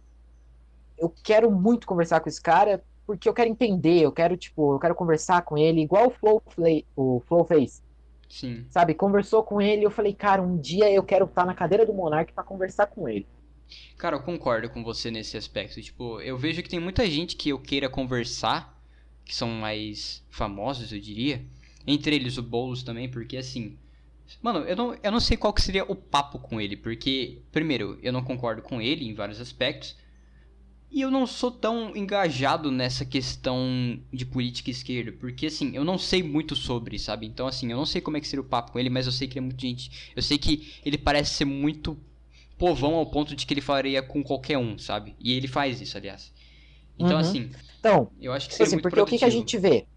eu 0.97 1.09
quero 1.23 1.51
muito 1.51 1.87
conversar 1.87 2.19
com 2.21 2.29
esse 2.29 2.41
cara, 2.41 2.83
porque 3.05 3.27
eu 3.27 3.33
quero 3.33 3.49
entender, 3.49 4.01
eu 4.03 4.11
quero, 4.11 4.37
tipo, 4.37 4.75
eu 4.75 4.79
quero 4.79 4.95
conversar 4.95 5.41
com 5.43 5.57
ele, 5.57 5.81
igual 5.81 6.07
o 6.07 6.11
Flow, 6.11 6.41
Flay- 6.49 6.85
o 6.95 7.21
Flow 7.27 7.45
fez, 7.45 7.81
Sim. 8.29 8.69
sabe? 8.69 8.95
Conversou 8.95 9.43
com 9.43 9.61
ele, 9.61 9.85
eu 9.85 9.91
falei, 9.91 10.15
cara, 10.15 10.41
um 10.41 10.59
dia 10.59 10.91
eu 10.91 11.03
quero 11.03 11.25
estar 11.25 11.45
na 11.45 11.55
cadeira 11.55 11.85
do 11.85 11.93
Monark 11.93 12.33
pra 12.33 12.43
conversar 12.43 12.87
com 12.87 13.09
ele. 13.09 13.29
Cara, 13.97 14.15
eu 14.15 14.21
concordo 14.21 14.69
com 14.69 14.83
você 14.83 15.11
nesse 15.11 15.37
aspecto. 15.37 15.81
Tipo, 15.81 16.19
eu 16.21 16.37
vejo 16.37 16.63
que 16.63 16.69
tem 16.69 16.79
muita 16.79 17.09
gente 17.09 17.35
que 17.35 17.49
eu 17.49 17.59
queira 17.59 17.89
conversar, 17.89 18.77
que 19.25 19.35
são 19.35 19.49
mais 19.49 20.23
famosos, 20.29 20.91
eu 20.91 20.99
diria. 20.99 21.43
Entre 21.85 22.15
eles 22.15 22.37
o 22.37 22.43
Boulos 22.43 22.83
também, 22.83 23.09
porque 23.09 23.37
assim. 23.37 23.77
Mano, 24.41 24.59
eu 24.59 24.75
não, 24.75 24.97
eu 25.01 25.11
não 25.11 25.19
sei 25.19 25.35
qual 25.35 25.51
que 25.51 25.61
seria 25.61 25.83
o 25.83 25.95
papo 25.95 26.37
com 26.37 26.61
ele, 26.61 26.77
porque, 26.77 27.41
primeiro, 27.51 27.97
eu 28.03 28.13
não 28.13 28.23
concordo 28.23 28.61
com 28.61 28.79
ele 28.79 29.07
em 29.07 29.13
vários 29.13 29.41
aspectos. 29.41 29.95
E 30.91 31.01
eu 31.01 31.11
não 31.11 31.27
sou 31.27 31.51
tão 31.51 31.95
engajado 31.95 32.71
nessa 32.71 33.05
questão 33.05 33.99
de 34.11 34.25
política 34.25 34.71
esquerda, 34.71 35.11
porque 35.11 35.45
assim, 35.45 35.75
eu 35.75 35.83
não 35.83 35.99
sei 35.99 36.23
muito 36.23 36.55
sobre, 36.55 36.97
sabe? 36.97 37.27
Então 37.27 37.45
assim, 37.45 37.69
eu 37.71 37.77
não 37.77 37.85
sei 37.85 38.01
como 38.01 38.17
é 38.17 38.19
que 38.19 38.27
seria 38.27 38.41
o 38.41 38.47
papo 38.47 38.71
com 38.71 38.79
ele, 38.79 38.89
mas 38.89 39.05
eu 39.05 39.11
sei 39.11 39.27
que 39.27 39.37
ele 39.37 39.45
é 39.45 39.47
muito 39.47 39.61
gente. 39.61 40.11
Eu 40.15 40.21
sei 40.23 40.39
que 40.39 40.73
ele 40.83 40.97
parece 40.97 41.35
ser 41.35 41.45
muito 41.45 41.95
povão 42.59 42.95
ao 42.95 43.11
ponto 43.11 43.35
de 43.35 43.45
que 43.47 43.53
ele 43.55 43.61
faria 43.61 44.03
com 44.03 44.23
qualquer 44.23 44.59
um, 44.59 44.77
sabe? 44.79 45.15
E 45.19 45.33
ele 45.33 45.47
faz 45.49 45.81
isso, 45.81 45.97
aliás. 45.97 46.33
Então, 46.99 47.17
Uhum. 47.17 47.19
assim, 47.19 47.51
Então, 47.79 48.13
eu 48.19 48.33
acho 48.33 48.47
que 48.49 48.53
Tipo 48.53 48.63
seria 48.63 48.69
assim, 48.69 48.77
muito 48.77 48.79
porque 48.79 49.01
o 49.01 49.05
que, 49.07 49.19
que 49.19 49.25
a 49.25 49.29
gente 49.29 49.57
vê? 49.57 49.87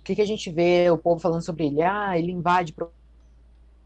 O 0.00 0.04
que, 0.04 0.16
que 0.16 0.22
a 0.22 0.26
gente 0.26 0.50
vê 0.52 0.90
o 0.90 0.98
povo 0.98 1.20
falando 1.20 1.44
sobre 1.44 1.66
ele? 1.66 1.82
Ah, 1.82 2.18
ele 2.18 2.32
invade 2.32 2.72
pro- 2.74 2.94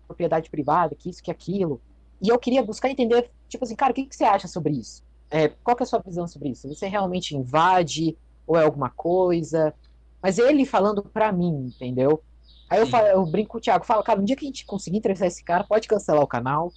propriedade 0.08 0.50
privada, 0.50 0.94
que 0.96 1.10
isso, 1.10 1.22
que 1.22 1.30
aquilo. 1.30 1.82
E 2.20 2.28
eu 2.28 2.38
queria 2.38 2.62
buscar 2.62 2.90
entender, 2.90 3.30
tipo 3.48 3.64
assim, 3.64 3.76
cara, 3.76 3.92
o 3.92 3.94
que, 3.94 4.06
que 4.06 4.14
você 4.16 4.24
acha 4.24 4.48
sobre 4.48 4.72
isso? 4.74 5.02
É, 5.30 5.48
qual 5.48 5.76
que 5.76 5.82
é 5.82 5.86
a 5.86 5.86
sua 5.86 6.00
visão 6.04 6.26
sobre 6.26 6.50
isso? 6.50 6.68
Você 6.68 6.86
realmente 6.88 7.36
invade 7.36 8.16
ou 8.46 8.56
é 8.56 8.64
alguma 8.64 8.90
coisa? 8.90 9.74
Mas 10.22 10.38
ele 10.38 10.66
falando 10.66 11.02
pra 11.04 11.32
mim, 11.32 11.68
entendeu? 11.68 12.22
Aí 12.68 12.80
eu, 12.80 12.86
falo, 12.86 13.06
eu 13.08 13.24
brinco 13.26 13.50
com 13.52 13.58
o 13.58 13.60
Thiago, 13.60 13.84
falo, 13.84 14.02
cara, 14.02 14.20
um 14.20 14.24
dia 14.24 14.36
que 14.36 14.44
a 14.44 14.48
gente 14.48 14.66
conseguir 14.66 14.98
entrevistar 14.98 15.26
esse 15.26 15.42
cara, 15.44 15.64
pode 15.64 15.88
cancelar 15.88 16.22
o 16.22 16.26
canal, 16.28 16.74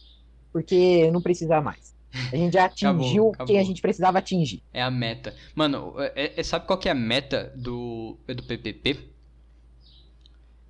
porque 0.54 1.10
não 1.12 1.22
precisa 1.22 1.60
mais. 1.60 1.94
A 2.32 2.36
gente 2.38 2.54
já 2.54 2.66
atingiu 2.66 3.30
Acabou, 3.30 3.48
quem 3.48 3.60
a 3.60 3.64
gente 3.64 3.82
precisava 3.82 4.20
atingir. 4.20 4.62
É 4.72 4.82
a 4.84 4.92
meta. 4.92 5.36
Mano, 5.56 5.96
é- 5.98 6.40
é- 6.40 6.44
sabe 6.44 6.68
qual 6.68 6.78
que 6.80 6.88
é 6.88 6.92
a 6.92 6.96
meta 6.96 7.52
do, 7.56 8.16
é 8.28 8.34
do 8.36 8.44
PPP? 8.44 9.00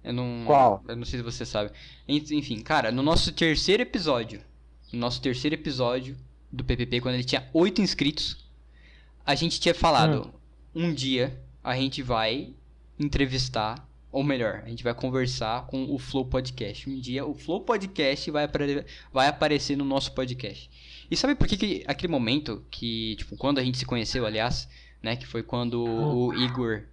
Eu 0.03 0.13
não. 0.13 0.43
Qual? 0.45 0.83
Eu 0.87 0.95
não 0.95 1.05
sei 1.05 1.19
se 1.19 1.23
você 1.23 1.45
sabe. 1.45 1.71
En- 2.07 2.23
Enfim, 2.31 2.61
cara, 2.61 2.91
no 2.91 3.03
nosso 3.03 3.31
terceiro 3.31 3.83
episódio. 3.83 4.41
No 4.91 4.99
nosso 4.99 5.21
terceiro 5.21 5.55
episódio 5.55 6.15
do 6.51 6.63
PPP, 6.63 7.01
quando 7.01 7.15
ele 7.15 7.23
tinha 7.23 7.49
oito 7.53 7.81
inscritos, 7.81 8.45
a 9.25 9.33
gente 9.35 9.59
tinha 9.59 9.73
falado: 9.73 10.33
um 10.75 10.93
dia 10.93 11.39
a 11.63 11.75
gente 11.75 12.01
vai 12.01 12.53
entrevistar. 12.99 13.87
Ou 14.13 14.23
melhor, 14.23 14.61
a 14.63 14.69
gente 14.69 14.83
vai 14.83 14.93
conversar 14.93 15.65
com 15.65 15.91
o 15.91 15.97
Flow 15.97 16.23
Podcast. 16.23 16.87
Um 16.87 16.99
dia 16.99 17.25
o 17.25 17.33
Flow 17.33 17.61
Podcast 17.61 18.29
vai, 18.29 18.43
apare- 18.43 18.85
vai 19.11 19.27
aparecer 19.27 19.75
no 19.75 19.83
nosso 19.83 20.11
podcast. 20.13 20.69
E 21.09 21.17
sabe 21.17 21.33
por 21.33 21.47
que, 21.47 21.57
que 21.57 21.83
aquele 21.87 22.11
momento 22.11 22.63
que, 22.69 23.15
tipo, 23.17 23.35
quando 23.35 23.57
a 23.57 23.63
gente 23.63 23.75
se 23.77 23.85
conheceu, 23.85 24.23
aliás, 24.23 24.69
né, 25.01 25.15
que 25.15 25.25
foi 25.25 25.41
quando 25.41 25.83
o 25.83 26.31
Igor 26.35 26.83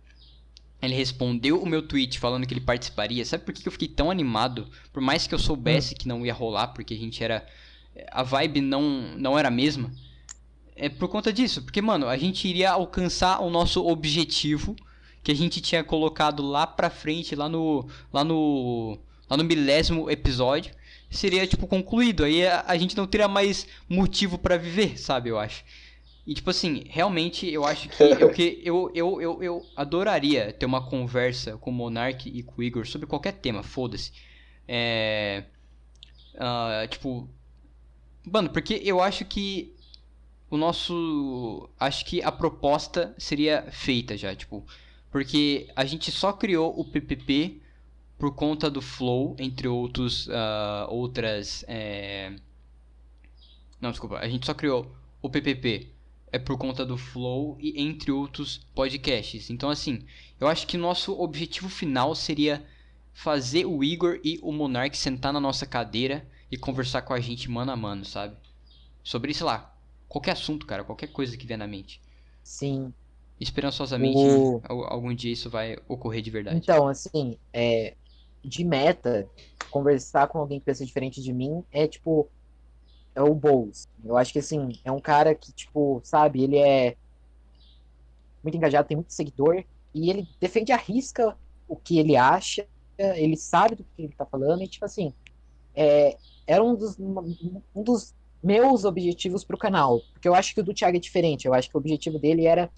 ele 0.80 0.94
respondeu 0.94 1.62
o 1.62 1.66
meu 1.66 1.82
tweet 1.86 2.18
falando 2.18 2.46
que 2.46 2.54
ele 2.54 2.60
participaria. 2.62 3.22
Sabe 3.26 3.44
por 3.44 3.52
que 3.52 3.68
eu 3.68 3.72
fiquei 3.72 3.86
tão 3.88 4.10
animado? 4.10 4.66
Por 4.90 5.02
mais 5.02 5.26
que 5.26 5.34
eu 5.34 5.38
soubesse 5.38 5.94
que 5.94 6.08
não 6.08 6.24
ia 6.24 6.32
rolar, 6.32 6.68
porque 6.68 6.94
a 6.94 6.96
gente 6.96 7.22
era 7.22 7.46
a 8.10 8.22
vibe 8.22 8.62
não 8.62 9.14
não 9.18 9.38
era 9.38 9.48
a 9.48 9.50
mesma. 9.50 9.92
É 10.74 10.88
por 10.88 11.08
conta 11.08 11.30
disso, 11.30 11.60
porque 11.62 11.82
mano, 11.82 12.08
a 12.08 12.16
gente 12.16 12.48
iria 12.48 12.70
alcançar 12.70 13.40
o 13.42 13.50
nosso 13.50 13.86
objetivo 13.86 14.74
que 15.22 15.32
a 15.32 15.36
gente 15.36 15.60
tinha 15.60 15.84
colocado 15.84 16.42
lá 16.42 16.66
pra 16.66 16.90
frente, 16.90 17.34
lá 17.34 17.48
no 17.48 17.88
lá 18.12 18.24
no 18.24 18.98
lá 19.28 19.36
no 19.36 19.44
milésimo 19.44 20.10
episódio 20.10 20.74
seria, 21.10 21.46
tipo, 21.46 21.66
concluído. 21.66 22.24
Aí 22.24 22.46
a, 22.46 22.64
a 22.66 22.78
gente 22.78 22.96
não 22.96 23.06
teria 23.06 23.28
mais 23.28 23.66
motivo 23.88 24.38
pra 24.38 24.56
viver, 24.56 24.98
sabe? 24.98 25.28
Eu 25.28 25.38
acho. 25.38 25.64
E, 26.26 26.34
tipo 26.34 26.50
assim, 26.50 26.84
realmente 26.88 27.50
eu 27.50 27.64
acho 27.64 27.88
que 27.88 28.02
eu, 28.02 28.30
que 28.30 28.60
eu, 28.64 28.90
eu, 28.94 29.20
eu, 29.20 29.42
eu 29.42 29.66
adoraria 29.74 30.52
ter 30.52 30.66
uma 30.66 30.86
conversa 30.86 31.56
com 31.56 31.70
o 31.70 31.72
Monark 31.72 32.28
e 32.28 32.42
com 32.42 32.60
o 32.60 32.62
Igor 32.62 32.86
sobre 32.86 33.06
qualquer 33.06 33.32
tema, 33.32 33.62
foda-se. 33.62 34.12
É. 34.68 35.44
ah, 36.38 36.86
tipo. 36.88 37.28
Mano, 38.24 38.50
porque 38.50 38.80
eu 38.84 39.00
acho 39.00 39.24
que 39.24 39.74
o 40.48 40.56
nosso. 40.56 41.68
Acho 41.78 42.04
que 42.04 42.22
a 42.22 42.30
proposta 42.30 43.14
seria 43.18 43.66
feita 43.72 44.16
já, 44.16 44.34
tipo. 44.34 44.64
Porque 45.10 45.68
a 45.74 45.84
gente 45.84 46.10
só 46.12 46.32
criou 46.32 46.78
o 46.78 46.84
PPP 46.84 47.60
por 48.18 48.34
conta 48.34 48.70
do 48.70 48.82
Flow, 48.82 49.34
entre 49.38 49.66
outros, 49.66 50.28
ah, 50.30 50.86
outras. 50.90 51.64
é, 51.66 52.32
Não, 53.80 53.90
desculpa. 53.90 54.18
A 54.18 54.28
gente 54.28 54.46
só 54.46 54.54
criou 54.54 54.94
o 55.22 55.28
PPP 55.28 55.88
é 56.32 56.38
por 56.38 56.56
conta 56.56 56.86
do 56.86 56.96
Flow 56.96 57.56
e 57.60 57.80
entre 57.80 58.10
outros 58.12 58.60
podcasts. 58.74 59.50
Então, 59.50 59.68
assim, 59.68 60.04
eu 60.38 60.46
acho 60.46 60.66
que 60.66 60.76
nosso 60.76 61.18
objetivo 61.20 61.68
final 61.68 62.14
seria 62.14 62.64
fazer 63.12 63.66
o 63.66 63.82
Igor 63.82 64.20
e 64.22 64.38
o 64.42 64.52
Monark 64.52 64.96
sentar 64.96 65.32
na 65.32 65.40
nossa 65.40 65.66
cadeira 65.66 66.26
e 66.50 66.56
conversar 66.56 67.02
com 67.02 67.12
a 67.12 67.20
gente 67.20 67.50
mano 67.50 67.72
a 67.72 67.76
mano, 67.76 68.04
sabe? 68.04 68.36
Sobre, 69.02 69.34
sei 69.34 69.46
lá, 69.46 69.74
qualquer 70.08 70.32
assunto, 70.32 70.66
cara, 70.66 70.84
qualquer 70.84 71.08
coisa 71.08 71.36
que 71.36 71.46
vier 71.46 71.58
na 71.58 71.66
mente. 71.66 72.00
Sim. 72.42 72.92
Esperançosamente, 73.40 74.28
O- 74.28 74.62
al- 74.62 74.84
algum 74.84 75.12
dia 75.14 75.32
isso 75.32 75.50
vai 75.50 75.76
ocorrer 75.88 76.22
de 76.22 76.30
verdade. 76.30 76.72
Então, 76.72 76.88
assim, 76.88 77.38
é, 77.52 77.96
de 78.44 78.64
meta, 78.64 79.30
conversar 79.70 80.28
com 80.28 80.38
alguém 80.38 80.58
que 80.58 80.64
pensa 80.66 80.84
diferente 80.84 81.22
de 81.22 81.32
mim 81.32 81.64
é 81.70 81.86
tipo. 81.88 82.30
É 83.14 83.22
o 83.22 83.34
Bowles. 83.34 83.88
Eu 84.04 84.16
acho 84.16 84.32
que, 84.32 84.38
assim, 84.40 84.78
é 84.84 84.92
um 84.92 85.00
cara 85.00 85.34
que, 85.34 85.52
tipo, 85.52 86.00
sabe, 86.04 86.44
ele 86.44 86.58
é 86.58 86.96
muito 88.42 88.56
engajado, 88.56 88.88
tem 88.88 88.96
muito 88.96 89.12
seguidor, 89.12 89.64
e 89.94 90.10
ele 90.10 90.28
defende 90.40 90.72
a 90.72 90.76
risca 90.76 91.36
o 91.68 91.76
que 91.76 91.98
ele 91.98 92.16
acha, 92.16 92.66
ele 92.98 93.36
sabe 93.36 93.76
do 93.76 93.84
que 93.84 93.90
ele 94.02 94.14
tá 94.14 94.26
falando, 94.26 94.62
e, 94.62 94.68
tipo, 94.68 94.84
assim, 94.84 95.14
é, 95.74 96.18
era 96.46 96.64
um 96.64 96.76
dos, 96.76 96.98
um 96.98 97.82
dos 97.84 98.14
meus 98.42 98.84
objetivos 98.84 99.44
pro 99.44 99.58
canal. 99.58 100.06
Porque 100.12 100.28
eu 100.28 100.34
acho 100.34 100.54
que 100.54 100.60
o 100.60 100.64
do 100.64 100.74
Thiago 100.74 100.96
é 100.96 101.00
diferente. 101.00 101.46
Eu 101.46 101.54
acho 101.54 101.68
que 101.70 101.76
o 101.76 101.80
objetivo 101.80 102.18
dele 102.18 102.46
era 102.46 102.72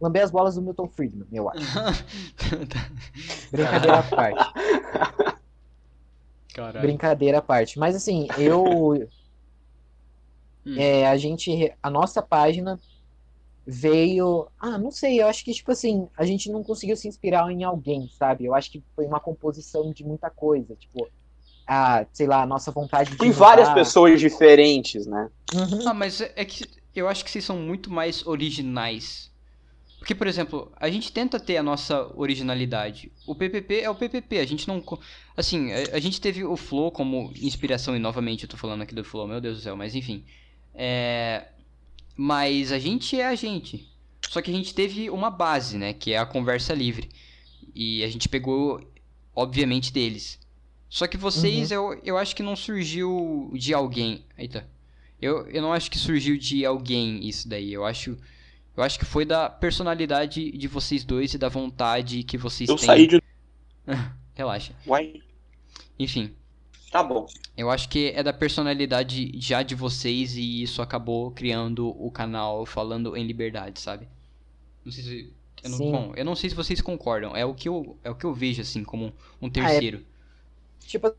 lamber 0.00 0.22
as 0.22 0.30
bolas 0.30 0.54
do 0.54 0.62
Milton 0.62 0.88
Friedman, 0.88 1.28
eu 1.32 1.48
acho. 1.48 1.66
Brincadeira 3.50 3.98
à 3.98 4.02
parte. 4.02 4.52
Caralho. 6.54 6.80
Brincadeira 6.80 7.38
à 7.38 7.42
parte. 7.42 7.78
Mas 7.78 7.94
assim, 7.94 8.28
eu. 8.38 9.08
Hum. 10.64 10.76
é, 10.78 11.06
a 11.06 11.16
gente. 11.16 11.72
A 11.82 11.90
nossa 11.90 12.22
página 12.22 12.78
veio. 13.66 14.48
Ah, 14.58 14.78
não 14.78 14.90
sei, 14.90 15.20
eu 15.20 15.26
acho 15.26 15.44
que, 15.44 15.52
tipo 15.52 15.70
assim, 15.72 16.08
a 16.16 16.24
gente 16.24 16.50
não 16.50 16.62
conseguiu 16.62 16.96
se 16.96 17.08
inspirar 17.08 17.50
em 17.50 17.64
alguém, 17.64 18.08
sabe? 18.18 18.44
Eu 18.44 18.54
acho 18.54 18.70
que 18.70 18.82
foi 18.94 19.06
uma 19.06 19.20
composição 19.20 19.92
de 19.92 20.04
muita 20.04 20.30
coisa. 20.30 20.74
Tipo, 20.76 21.08
a, 21.66 22.06
sei 22.12 22.26
lá, 22.26 22.42
a 22.42 22.46
nossa 22.46 22.70
vontade 22.70 23.10
de. 23.10 23.18
Tem 23.18 23.30
várias 23.30 23.68
mudar. 23.68 23.80
pessoas 23.80 24.20
diferentes, 24.20 25.06
né? 25.06 25.28
Uhum. 25.54 25.88
Ah, 25.88 25.94
mas 25.94 26.20
é 26.20 26.32
é 26.36 26.44
que 26.44 26.64
eu 26.94 27.08
acho 27.08 27.24
que 27.24 27.30
vocês 27.30 27.44
são 27.44 27.58
muito 27.58 27.92
mais 27.92 28.26
originais. 28.26 29.30
Porque, 30.06 30.14
por 30.14 30.28
exemplo, 30.28 30.70
a 30.76 30.88
gente 30.88 31.10
tenta 31.10 31.40
ter 31.40 31.56
a 31.56 31.64
nossa 31.64 32.12
originalidade. 32.14 33.10
O 33.26 33.34
PPP 33.34 33.80
é 33.80 33.90
o 33.90 33.94
PPP, 33.96 34.38
a 34.38 34.46
gente 34.46 34.68
não... 34.68 34.80
Assim, 35.36 35.72
a, 35.72 35.96
a 35.96 35.98
gente 35.98 36.20
teve 36.20 36.44
o 36.44 36.56
Flow 36.56 36.92
como 36.92 37.32
inspiração, 37.42 37.96
e 37.96 37.98
novamente 37.98 38.44
eu 38.44 38.48
tô 38.48 38.56
falando 38.56 38.82
aqui 38.82 38.94
do 38.94 39.02
Flow, 39.02 39.26
meu 39.26 39.40
Deus 39.40 39.56
do 39.56 39.62
céu, 39.64 39.76
mas 39.76 39.96
enfim. 39.96 40.24
É... 40.72 41.48
Mas 42.14 42.70
a 42.70 42.78
gente 42.78 43.20
é 43.20 43.26
a 43.26 43.34
gente. 43.34 43.84
Só 44.28 44.40
que 44.40 44.48
a 44.48 44.54
gente 44.54 44.72
teve 44.72 45.10
uma 45.10 45.28
base, 45.28 45.76
né? 45.76 45.92
Que 45.92 46.12
é 46.12 46.18
a 46.18 46.24
conversa 46.24 46.72
livre. 46.72 47.08
E 47.74 48.04
a 48.04 48.08
gente 48.08 48.28
pegou, 48.28 48.88
obviamente, 49.34 49.92
deles. 49.92 50.38
Só 50.88 51.08
que 51.08 51.16
vocês, 51.16 51.72
uhum. 51.72 51.76
eu, 51.76 52.00
eu 52.04 52.16
acho 52.16 52.36
que 52.36 52.44
não 52.44 52.54
surgiu 52.54 53.50
de 53.54 53.74
alguém. 53.74 54.24
Eita. 54.38 54.68
Eu, 55.20 55.48
eu 55.48 55.60
não 55.60 55.72
acho 55.72 55.90
que 55.90 55.98
surgiu 55.98 56.38
de 56.38 56.64
alguém 56.64 57.26
isso 57.28 57.48
daí. 57.48 57.72
Eu 57.72 57.84
acho. 57.84 58.16
Eu 58.76 58.82
acho 58.82 58.98
que 58.98 59.04
foi 59.04 59.24
da 59.24 59.48
personalidade 59.48 60.50
de 60.50 60.68
vocês 60.68 61.02
dois 61.02 61.32
e 61.32 61.38
da 61.38 61.48
vontade 61.48 62.22
que 62.22 62.36
vocês 62.36 62.68
eu 62.68 62.76
têm. 62.76 62.84
Eu 62.84 62.86
saí 62.86 63.06
de. 63.06 63.22
Relaxa. 64.34 64.74
Uai. 64.86 65.22
Enfim. 65.98 66.34
Tá 66.90 67.02
bom. 67.02 67.26
Eu 67.56 67.70
acho 67.70 67.88
que 67.88 68.12
é 68.14 68.22
da 68.22 68.32
personalidade 68.32 69.32
já 69.40 69.62
de 69.62 69.74
vocês 69.74 70.36
e 70.36 70.62
isso 70.62 70.82
acabou 70.82 71.30
criando 71.30 71.88
o 71.88 72.10
canal 72.10 72.66
falando 72.66 73.16
em 73.16 73.26
liberdade, 73.26 73.80
sabe? 73.80 74.08
Não 74.84 74.92
sei 74.92 75.02
se. 75.02 75.32
Eu 75.64 75.70
não, 75.70 75.78
bom, 75.78 76.12
eu 76.14 76.24
não 76.24 76.36
sei 76.36 76.50
se 76.50 76.56
vocês 76.56 76.80
concordam. 76.80 77.34
É 77.34 77.44
o 77.44 77.54
que 77.54 77.68
eu, 77.68 77.96
é 78.04 78.10
o 78.10 78.14
que 78.14 78.24
eu 78.24 78.34
vejo, 78.34 78.60
assim, 78.60 78.84
como 78.84 79.12
um 79.40 79.48
terceiro. 79.48 80.04
Ah, 80.04 80.84
é... 80.84 80.86
Tipo 80.86 81.16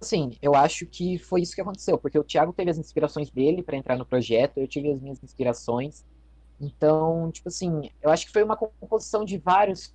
assim, 0.00 0.32
eu 0.42 0.54
acho 0.54 0.84
que 0.84 1.16
foi 1.18 1.42
isso 1.42 1.54
que 1.54 1.60
aconteceu, 1.60 1.96
porque 1.96 2.18
o 2.18 2.24
Thiago 2.24 2.52
teve 2.52 2.70
as 2.70 2.78
inspirações 2.78 3.30
dele 3.30 3.62
para 3.62 3.76
entrar 3.76 3.96
no 3.96 4.04
projeto, 4.04 4.58
eu 4.58 4.66
tive 4.66 4.90
as 4.90 5.00
minhas 5.00 5.22
inspirações. 5.22 6.04
Então, 6.60 7.30
tipo 7.32 7.48
assim, 7.48 7.90
eu 8.02 8.10
acho 8.10 8.26
que 8.26 8.32
foi 8.32 8.42
uma 8.42 8.56
composição 8.56 9.24
de 9.24 9.38
vários 9.38 9.94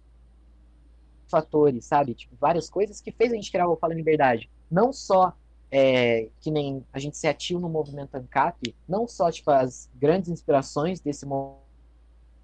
fatores, 1.29 1.85
sabe? 1.85 2.13
Tipo, 2.13 2.35
várias 2.39 2.69
coisas 2.69 2.99
que 3.01 3.11
fez 3.11 3.31
a 3.31 3.35
gente 3.35 3.51
criar 3.51 3.67
o 3.67 3.75
Fala 3.75 3.93
Liberdade. 3.93 4.49
Não 4.69 4.91
só 4.91 5.33
é, 5.71 6.29
que 6.39 6.49
nem 6.49 6.83
a 6.91 6.99
gente 6.99 7.17
se 7.17 7.27
atiu 7.27 7.59
no 7.59 7.69
movimento 7.69 8.15
ANCAP, 8.15 8.75
não 8.87 9.07
só 9.07 9.31
tipo, 9.31 9.51
as 9.51 9.89
grandes 9.95 10.29
inspirações 10.29 10.99
desse 10.99 11.25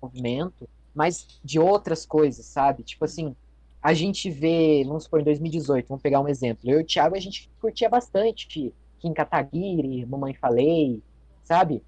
movimento, 0.01 0.69
mas 0.93 1.39
de 1.43 1.59
outras 1.59 2.05
coisas, 2.05 2.45
sabe? 2.45 2.83
Tipo 2.83 3.05
assim, 3.05 3.35
a 3.81 3.93
gente 3.93 4.29
vê, 4.29 4.83
vamos 4.85 5.05
supor, 5.05 5.21
em 5.21 5.23
2018, 5.23 5.87
vamos 5.87 6.01
pegar 6.03 6.19
um 6.19 6.27
exemplo. 6.27 6.69
Eu 6.69 6.79
e 6.79 6.83
o 6.83 6.85
Thiago, 6.85 7.15
a 7.15 7.19
gente 7.19 7.49
curtia 7.59 7.89
bastante 7.89 8.73
Kim 8.99 9.13
Kataguiri, 9.13 10.05
Mamãe 10.05 10.33
Falei, 10.35 11.01
sabe? 11.43 11.83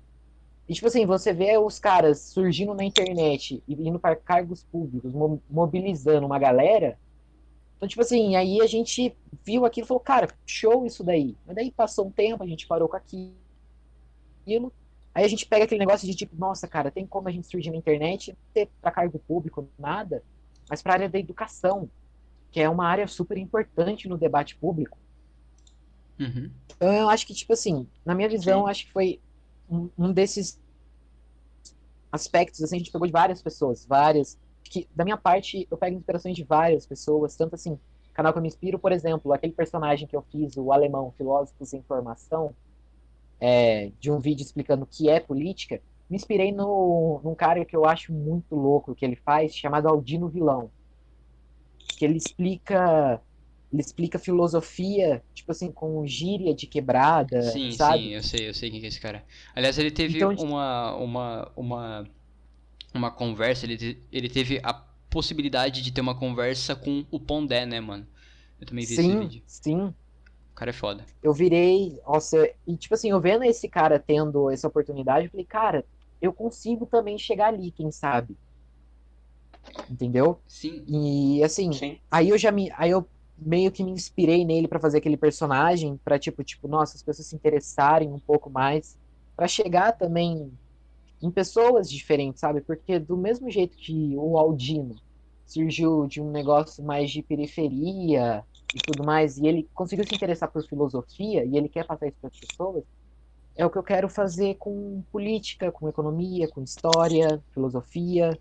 E, 0.67 0.73
tipo 0.73 0.87
assim, 0.87 1.05
você 1.05 1.33
vê 1.33 1.57
os 1.57 1.77
caras 1.77 2.19
surgindo 2.19 2.73
na 2.73 2.83
internet 2.83 3.61
e 3.67 3.73
indo 3.87 3.99
para 3.99 4.15
cargos 4.15 4.63
públicos, 4.63 5.11
mobilizando 5.49 6.25
uma 6.25 6.39
galera. 6.39 6.97
Então, 7.75 7.87
tipo 7.87 8.01
assim, 8.01 8.35
aí 8.37 8.61
a 8.61 8.67
gente 8.67 9.13
viu 9.43 9.65
aquilo 9.65 9.85
e 9.85 9.87
falou, 9.89 9.99
cara, 9.99 10.29
show 10.45 10.85
isso 10.85 11.03
daí. 11.03 11.35
Mas 11.45 11.55
daí 11.55 11.69
passou 11.69 12.07
um 12.07 12.11
tempo, 12.11 12.41
a 12.41 12.47
gente 12.47 12.65
parou 12.65 12.87
com 12.87 12.95
aquilo. 12.95 13.33
Aí 15.13 15.25
a 15.25 15.27
gente 15.27 15.45
pega 15.45 15.65
aquele 15.65 15.79
negócio 15.79 16.07
de 16.07 16.15
tipo, 16.15 16.35
nossa, 16.37 16.67
cara, 16.67 16.89
tem 16.89 17.05
como 17.05 17.27
a 17.27 17.31
gente 17.31 17.45
surgir 17.47 17.69
na 17.69 17.77
internet, 17.77 18.31
não 18.31 18.37
ter 18.53 18.69
para 18.81 18.89
cargo 18.89 19.19
público, 19.19 19.67
nada, 19.77 20.23
mas 20.69 20.81
para 20.81 20.93
a 20.93 20.95
área 20.95 21.09
da 21.09 21.19
educação, 21.19 21.89
que 22.51 22.59
é 22.61 22.69
uma 22.69 22.87
área 22.87 23.07
super 23.07 23.37
importante 23.37 24.07
no 24.07 24.17
debate 24.17 24.55
público. 24.55 24.97
Uhum. 26.19 26.49
Então 26.75 26.93
eu 26.93 27.09
acho 27.09 27.27
que, 27.27 27.33
tipo 27.33 27.53
assim, 27.53 27.87
na 28.05 28.15
minha 28.15 28.29
visão, 28.29 28.63
Sim. 28.63 28.69
acho 28.69 28.85
que 28.85 28.91
foi 28.91 29.19
um, 29.73 29.89
um, 29.97 30.13
desses 30.13 30.61
aspectos, 32.11 32.61
assim, 32.61 32.75
a 32.75 32.79
gente 32.79 32.91
pegou 32.91 33.07
de 33.07 33.13
várias 33.13 33.41
pessoas, 33.41 33.85
várias, 33.85 34.37
que 34.63 34.87
da 34.95 35.03
minha 35.03 35.17
parte 35.17 35.67
eu 35.69 35.77
pego 35.77 35.97
inspirações 35.97 36.35
de 36.35 36.43
várias 36.43 36.85
pessoas, 36.85 37.35
tanto 37.35 37.55
assim, 37.55 37.79
canal 38.13 38.31
que 38.31 38.37
eu 38.37 38.41
me 38.41 38.47
inspiro, 38.47 38.77
por 38.77 38.91
exemplo, 38.91 39.33
aquele 39.33 39.53
personagem 39.53 40.07
que 40.07 40.15
eu 40.15 40.21
fiz, 40.21 40.55
o 40.55 40.71
alemão 40.71 41.11
Filósofos 41.17 41.73
em 41.73 41.81
Formação, 41.81 42.55
é, 43.39 43.91
de 43.99 44.11
um 44.11 44.19
vídeo 44.19 44.43
explicando 44.43 44.83
o 44.83 44.87
que 44.87 45.09
é 45.09 45.19
política, 45.19 45.81
me 46.09 46.15
inspirei 46.15 46.51
no, 46.51 47.19
num 47.23 47.33
cara 47.33 47.65
que 47.65 47.75
eu 47.75 47.85
acho 47.85 48.13
muito 48.13 48.55
louco 48.55 48.93
que 48.93 49.03
ele 49.03 49.15
faz, 49.15 49.55
chamado 49.55 49.87
Aldino 49.87 50.29
Vilão. 50.29 50.69
Que 51.97 52.05
ele 52.05 52.17
explica 52.17 53.19
ele 53.73 53.81
explica 53.81 54.19
filosofia, 54.19 55.23
tipo 55.33 55.51
assim, 55.51 55.71
com 55.71 56.05
gíria 56.07 56.55
de 56.55 56.67
quebrada, 56.67 57.39
sim, 57.41 57.71
sabe? 57.71 58.09
Sim, 58.09 58.13
eu 58.15 58.23
sei, 58.23 58.49
eu 58.49 58.53
sei 58.53 58.69
quem 58.71 58.83
é 58.83 58.87
esse 58.87 58.99
cara. 58.99 59.25
Aliás, 59.55 59.77
ele 59.77 59.91
teve 59.91 60.23
então, 60.23 60.35
uma, 60.35 60.95
uma, 60.95 61.51
uma, 61.55 62.09
uma 62.93 63.11
conversa, 63.11 63.65
ele, 63.65 64.03
ele 64.11 64.29
teve 64.29 64.59
a 64.63 64.73
possibilidade 64.73 65.81
de 65.81 65.91
ter 65.93 66.01
uma 66.01 66.15
conversa 66.17 66.75
com 66.75 67.05
o 67.11 67.19
Pondé, 67.19 67.65
né, 67.65 67.79
mano? 67.81 68.07
Eu 68.59 68.67
também 68.67 68.85
vi 68.85 68.95
sim, 68.95 68.95
esse 68.95 69.15
vídeo. 69.15 69.43
Sim, 69.45 69.95
O 70.51 70.55
cara 70.55 70.69
é 70.71 70.73
foda. 70.73 71.05
Eu 71.21 71.33
virei, 71.33 71.99
nossa, 72.05 72.37
e 72.67 72.77
tipo 72.77 72.93
assim, 72.93 73.09
eu 73.11 73.19
vendo 73.21 73.43
esse 73.43 73.67
cara 73.69 73.99
tendo 73.99 74.49
essa 74.51 74.67
oportunidade, 74.67 75.25
eu 75.25 75.31
falei, 75.31 75.45
cara, 75.45 75.85
eu 76.21 76.33
consigo 76.33 76.85
também 76.85 77.17
chegar 77.17 77.47
ali, 77.47 77.71
quem 77.71 77.91
sabe. 77.91 78.37
Entendeu? 79.89 80.41
Sim. 80.47 80.85
E 80.87 81.43
assim, 81.43 81.79
Sim. 81.79 81.99
aí 82.11 82.29
eu 82.29 82.37
já 82.37 82.51
me, 82.51 82.71
aí 82.77 82.89
eu 82.91 83.09
meio 83.45 83.71
que 83.71 83.83
me 83.83 83.91
inspirei 83.91 84.45
nele 84.45 84.67
para 84.67 84.79
fazer 84.79 84.97
aquele 84.99 85.17
personagem, 85.17 85.99
para 86.03 86.19
tipo, 86.19 86.43
tipo, 86.43 86.67
nossa, 86.67 86.95
as 86.95 87.03
pessoas 87.03 87.27
se 87.27 87.35
interessarem 87.35 88.09
um 88.09 88.19
pouco 88.19 88.49
mais, 88.49 88.97
para 89.35 89.47
chegar 89.47 89.93
também 89.93 90.51
em 91.21 91.31
pessoas 91.31 91.89
diferentes, 91.89 92.41
sabe? 92.41 92.61
Porque 92.61 92.99
do 92.99 93.17
mesmo 93.17 93.49
jeito 93.49 93.77
que 93.77 94.13
o 94.17 94.37
Aldino 94.37 94.95
surgiu 95.45 96.07
de 96.07 96.21
um 96.21 96.31
negócio 96.31 96.83
mais 96.83 97.11
de 97.11 97.21
periferia 97.21 98.43
e 98.75 98.79
tudo 98.79 99.05
mais, 99.05 99.37
e 99.37 99.47
ele 99.47 99.69
conseguiu 99.73 100.05
se 100.05 100.15
interessar 100.15 100.51
por 100.51 100.63
filosofia 100.67 101.45
e 101.45 101.57
ele 101.57 101.69
quer 101.69 101.85
passar 101.85 102.07
isso 102.07 102.17
para 102.19 102.29
as 102.29 102.39
pessoas, 102.39 102.83
é 103.55 103.65
o 103.65 103.69
que 103.69 103.77
eu 103.77 103.83
quero 103.83 104.09
fazer 104.09 104.55
com 104.55 105.03
política, 105.11 105.71
com 105.71 105.87
economia, 105.87 106.47
com 106.47 106.63
história, 106.63 107.41
filosofia. 107.53 108.37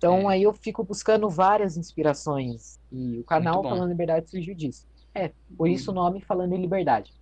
Então 0.00 0.30
é. 0.30 0.34
aí 0.34 0.44
eu 0.44 0.54
fico 0.54 0.82
buscando 0.82 1.28
várias 1.28 1.76
inspirações. 1.76 2.80
E 2.90 3.18
o 3.18 3.24
canal 3.24 3.62
Falando 3.62 3.90
Liberdade 3.90 4.30
surgiu 4.30 4.54
disso. 4.54 4.88
É, 5.14 5.30
por 5.58 5.68
hum. 5.68 5.70
isso 5.70 5.90
o 5.90 5.94
nome 5.94 6.22
Falando 6.22 6.54
em 6.54 6.60
Liberdade. 6.60 7.12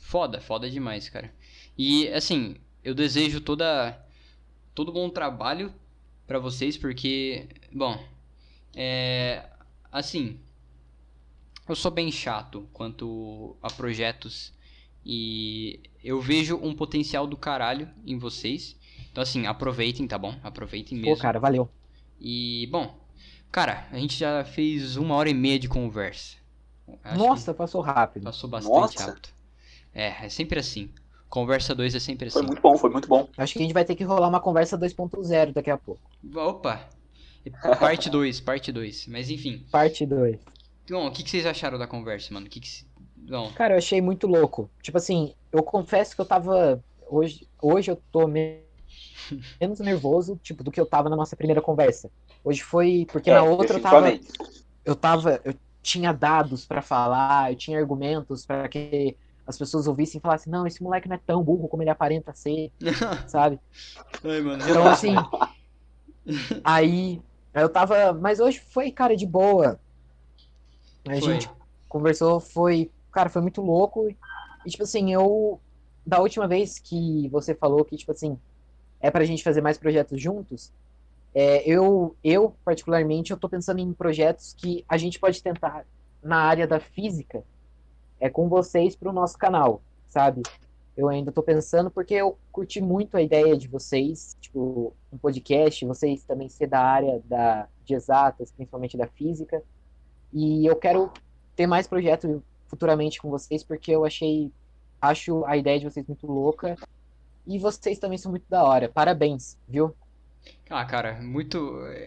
Foda, 0.00 0.40
foda 0.40 0.68
demais, 0.68 1.08
cara. 1.08 1.32
E 1.76 2.08
assim, 2.08 2.56
eu 2.82 2.92
desejo 2.92 3.40
toda 3.40 3.96
todo 4.74 4.92
bom 4.92 5.08
trabalho 5.08 5.72
para 6.26 6.40
vocês, 6.40 6.76
porque, 6.76 7.46
bom, 7.72 7.96
é 8.74 9.48
assim, 9.92 10.40
eu 11.68 11.76
sou 11.76 11.90
bem 11.90 12.10
chato 12.10 12.68
quanto 12.72 13.56
a 13.62 13.70
projetos 13.70 14.52
e 15.06 15.80
eu 16.02 16.20
vejo 16.20 16.56
um 16.56 16.74
potencial 16.74 17.28
do 17.28 17.36
caralho 17.36 17.88
em 18.04 18.18
vocês. 18.18 18.76
Então, 19.12 19.22
assim, 19.22 19.46
aproveitem, 19.46 20.06
tá 20.06 20.18
bom? 20.18 20.34
Aproveitem 20.42 20.98
mesmo. 20.98 21.14
Pô, 21.14 21.22
cara, 21.22 21.38
valeu. 21.38 21.70
E, 22.20 22.68
bom, 22.70 22.98
cara, 23.50 23.86
a 23.90 23.98
gente 23.98 24.16
já 24.16 24.44
fez 24.44 24.96
uma 24.96 25.14
hora 25.14 25.30
e 25.30 25.34
meia 25.34 25.58
de 25.58 25.68
conversa. 25.68 26.36
Acho 27.04 27.18
Nossa, 27.18 27.54
passou 27.54 27.80
rápido. 27.80 28.24
Passou 28.24 28.48
bastante 28.48 28.74
Nossa. 28.74 29.06
rápido. 29.06 29.28
É, 29.94 30.26
é 30.26 30.28
sempre 30.28 30.58
assim. 30.58 30.90
Conversa 31.28 31.74
2 31.74 31.94
é 31.94 32.00
sempre 32.00 32.28
assim. 32.28 32.38
Foi 32.38 32.46
muito 32.46 32.62
bom, 32.62 32.78
foi 32.78 32.90
muito 32.90 33.08
bom. 33.08 33.28
Acho 33.36 33.52
que 33.52 33.58
a 33.58 33.62
gente 33.62 33.74
vai 33.74 33.84
ter 33.84 33.94
que 33.94 34.04
rolar 34.04 34.28
uma 34.28 34.40
conversa 34.40 34.78
2.0 34.78 35.52
daqui 35.52 35.70
a 35.70 35.76
pouco. 35.76 36.00
Opa! 36.34 36.88
Parte 37.78 38.08
2, 38.10 38.40
parte 38.40 38.72
2. 38.72 39.06
Mas 39.08 39.30
enfim. 39.30 39.66
Parte 39.70 40.06
2. 40.06 40.38
Bom, 40.90 41.06
o 41.06 41.10
que, 41.10 41.22
que 41.22 41.30
vocês 41.30 41.44
acharam 41.44 41.78
da 41.78 41.86
conversa, 41.86 42.32
mano? 42.32 42.46
O 42.46 42.50
que, 42.50 42.60
que 42.60 42.68
não. 43.16 43.52
Cara, 43.52 43.74
eu 43.74 43.78
achei 43.78 44.00
muito 44.00 44.26
louco. 44.26 44.70
Tipo 44.82 44.96
assim, 44.96 45.34
eu 45.52 45.62
confesso 45.62 46.14
que 46.14 46.20
eu 46.20 46.24
tava. 46.24 46.82
Hoje, 47.06 47.46
hoje 47.60 47.90
eu 47.90 47.96
tô 48.10 48.26
me... 48.26 48.60
menos 49.60 49.80
nervoso, 49.80 50.38
tipo, 50.42 50.62
do 50.62 50.70
que 50.70 50.80
eu 50.80 50.86
tava 50.86 51.08
na 51.08 51.16
nossa 51.16 51.36
primeira 51.36 51.60
conversa. 51.60 52.10
Hoje 52.44 52.62
foi. 52.62 53.06
Porque 53.10 53.30
é, 53.30 53.34
na 53.34 53.42
outra 53.42 53.78
eu 53.78 53.82
tava. 53.82 54.18
Eu 54.84 54.96
tava. 54.96 55.40
Eu 55.44 55.54
tinha 55.82 56.12
dados 56.12 56.66
para 56.66 56.82
falar, 56.82 57.52
eu 57.52 57.56
tinha 57.56 57.78
argumentos 57.78 58.44
para 58.44 58.68
que 58.68 59.16
as 59.46 59.56
pessoas 59.56 59.86
ouvissem 59.86 60.18
e 60.18 60.20
falassem, 60.20 60.52
não, 60.52 60.66
esse 60.66 60.82
moleque 60.82 61.08
não 61.08 61.16
é 61.16 61.20
tão 61.24 61.42
burro 61.42 61.68
como 61.68 61.82
ele 61.82 61.88
aparenta 61.88 62.34
ser, 62.34 62.70
sabe? 63.26 63.58
Ai, 64.22 64.40
mano. 64.40 64.62
Então, 64.68 64.86
assim. 64.86 65.14
aí. 66.62 67.22
Eu 67.54 67.68
tava. 67.68 68.12
Mas 68.12 68.40
hoje 68.40 68.60
foi, 68.60 68.90
cara, 68.90 69.16
de 69.16 69.26
boa. 69.26 69.80
A 71.06 71.10
foi. 71.10 71.20
gente 71.20 71.50
conversou, 71.88 72.38
foi 72.38 72.90
cara, 73.18 73.28
foi 73.28 73.42
muito 73.42 73.60
louco. 73.60 74.08
E, 74.64 74.70
tipo 74.70 74.84
assim, 74.84 75.12
eu. 75.12 75.60
Da 76.06 76.20
última 76.20 76.48
vez 76.48 76.78
que 76.78 77.28
você 77.28 77.54
falou 77.54 77.84
que, 77.84 77.96
tipo 77.96 78.12
assim, 78.12 78.38
é 79.00 79.10
pra 79.10 79.24
gente 79.24 79.42
fazer 79.42 79.60
mais 79.60 79.78
projetos 79.78 80.20
juntos, 80.20 80.72
é, 81.34 81.62
eu, 81.68 82.16
eu, 82.24 82.54
particularmente, 82.64 83.30
eu 83.30 83.36
tô 83.36 83.48
pensando 83.48 83.80
em 83.80 83.92
projetos 83.92 84.54
que 84.54 84.84
a 84.88 84.96
gente 84.96 85.18
pode 85.18 85.42
tentar 85.42 85.84
na 86.22 86.38
área 86.38 86.66
da 86.66 86.80
física, 86.80 87.44
é 88.18 88.28
com 88.28 88.48
vocês 88.48 88.96
pro 88.96 89.12
nosso 89.12 89.38
canal, 89.38 89.80
sabe? 90.08 90.42
Eu 90.96 91.08
ainda 91.08 91.30
tô 91.30 91.42
pensando 91.42 91.90
porque 91.90 92.14
eu 92.14 92.36
curti 92.50 92.80
muito 92.80 93.16
a 93.16 93.22
ideia 93.22 93.56
de 93.56 93.68
vocês, 93.68 94.36
tipo, 94.40 94.92
um 95.12 95.18
podcast, 95.18 95.84
vocês 95.86 96.24
também 96.24 96.48
ser 96.48 96.66
da 96.66 96.80
área 96.80 97.22
da, 97.24 97.68
de 97.84 97.94
exatas, 97.94 98.50
principalmente 98.50 98.96
da 98.96 99.06
física. 99.06 99.62
E 100.32 100.66
eu 100.66 100.74
quero 100.74 101.12
ter 101.54 101.68
mais 101.68 101.86
projetos 101.86 102.40
futuramente 102.66 103.22
com 103.22 103.30
vocês, 103.30 103.62
porque 103.62 103.92
eu 103.92 104.04
achei, 104.04 104.50
acho 105.00 105.44
a 105.44 105.56
ideia 105.56 105.78
de 105.78 105.88
vocês 105.88 106.04
muito 106.04 106.26
louca 106.26 106.76
E 107.48 107.58
vocês 107.58 107.98
também 107.98 108.18
são 108.18 108.30
muito 108.30 108.46
da 108.48 108.62
hora. 108.64 108.88
Parabéns, 108.92 109.58
viu? 109.66 109.96
Ah, 110.70 110.84
cara, 110.84 111.20
muito. 111.22 111.58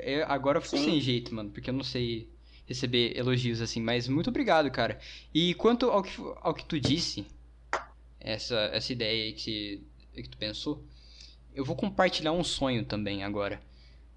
Eu, 0.03 0.25
agora 0.27 0.57
eu 0.57 0.61
fico 0.61 0.77
Sim. 0.77 0.85
sem 0.85 0.99
jeito, 1.01 1.33
mano, 1.33 1.49
porque 1.51 1.69
eu 1.69 1.73
não 1.73 1.83
sei 1.83 2.29
receber 2.67 3.17
elogios 3.17 3.61
assim, 3.61 3.81
mas 3.81 4.07
muito 4.07 4.29
obrigado, 4.29 4.69
cara. 4.71 4.99
E 5.33 5.53
quanto 5.55 5.89
ao 5.89 6.03
que, 6.03 6.11
ao 6.41 6.53
que 6.53 6.65
tu 6.65 6.79
disse, 6.79 7.25
essa, 8.19 8.55
essa 8.73 8.93
ideia 8.93 9.25
aí 9.25 9.33
que, 9.33 9.83
que 10.13 10.29
tu 10.29 10.37
pensou, 10.37 10.83
eu 11.55 11.65
vou 11.65 11.75
compartilhar 11.75 12.33
um 12.33 12.43
sonho 12.43 12.85
também 12.85 13.23
agora 13.23 13.61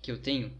que 0.02 0.10
eu 0.12 0.18
tenho. 0.18 0.52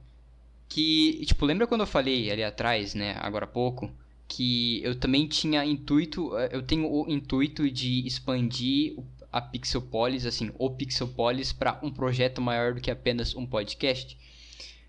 Que, 0.69 1.25
tipo, 1.27 1.45
lembra 1.47 1.67
quando 1.67 1.83
eu 1.83 1.87
falei 1.87 2.31
ali 2.31 2.43
atrás, 2.43 2.95
né, 2.95 3.17
agora 3.21 3.45
há 3.45 3.49
pouco, 3.49 3.91
que 4.27 4.83
eu 4.83 4.99
também 4.99 5.29
tinha 5.29 5.65
intuito, 5.65 6.37
eh, 6.37 6.49
eu 6.53 6.63
tenho 6.63 6.91
o 6.91 7.09
intuito 7.09 7.71
de 7.71 8.05
expandir 8.07 8.95
o- 8.99 9.05
a 9.35 9.41
Pixelpolis, 9.41 10.27
assim, 10.27 10.53
o 10.57 10.71
Pixelpolis 10.71 11.53
para 11.53 11.81
um 11.83 11.91
projeto 11.91 12.41
maior 12.41 12.73
do 12.73 12.81
que 12.81 12.89
apenas 12.89 13.35
um 13.35 13.45
podcast. 13.45 14.17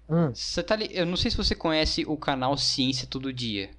Hum, 0.08 0.32
tá 0.64 0.76
li... 0.76 0.88
Eu 0.92 1.04
não 1.08 1.18
sei 1.18 1.32
se 1.32 1.38
você 1.38 1.56
conhece 1.56 2.06
o 2.06 2.16
canal 2.16 2.56
Ciência 2.56 3.08
Todo 3.08 3.34
Dia. 3.34 3.72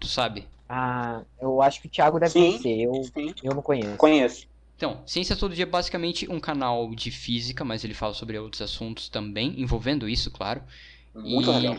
Tu 0.00 0.06
sabe? 0.06 0.48
ah, 0.66 1.22
eu 1.38 1.60
acho 1.60 1.82
que 1.82 1.86
o 1.86 1.90
Thiago 1.90 2.18
deve 2.18 2.32
Sim. 2.32 2.40
conhecer. 2.40 2.80
Eu, 2.80 3.04
Sim, 3.04 3.34
eu 3.42 3.54
não 3.54 3.60
conheço. 3.60 3.96
conheço. 3.98 4.46
Então, 4.74 5.02
Ciência 5.04 5.36
Todo 5.36 5.54
Dia 5.54 5.64
é 5.64 5.66
basicamente 5.66 6.26
um 6.30 6.40
canal 6.40 6.94
de 6.94 7.10
física, 7.10 7.62
mas 7.62 7.84
ele 7.84 7.92
fala 7.94 8.14
sobre 8.14 8.38
outros 8.38 8.62
assuntos 8.62 9.10
também, 9.10 9.60
envolvendo 9.60 10.08
isso, 10.08 10.30
claro. 10.30 10.62
Muito 11.14 11.50
e 11.50 11.54
legal. 11.54 11.76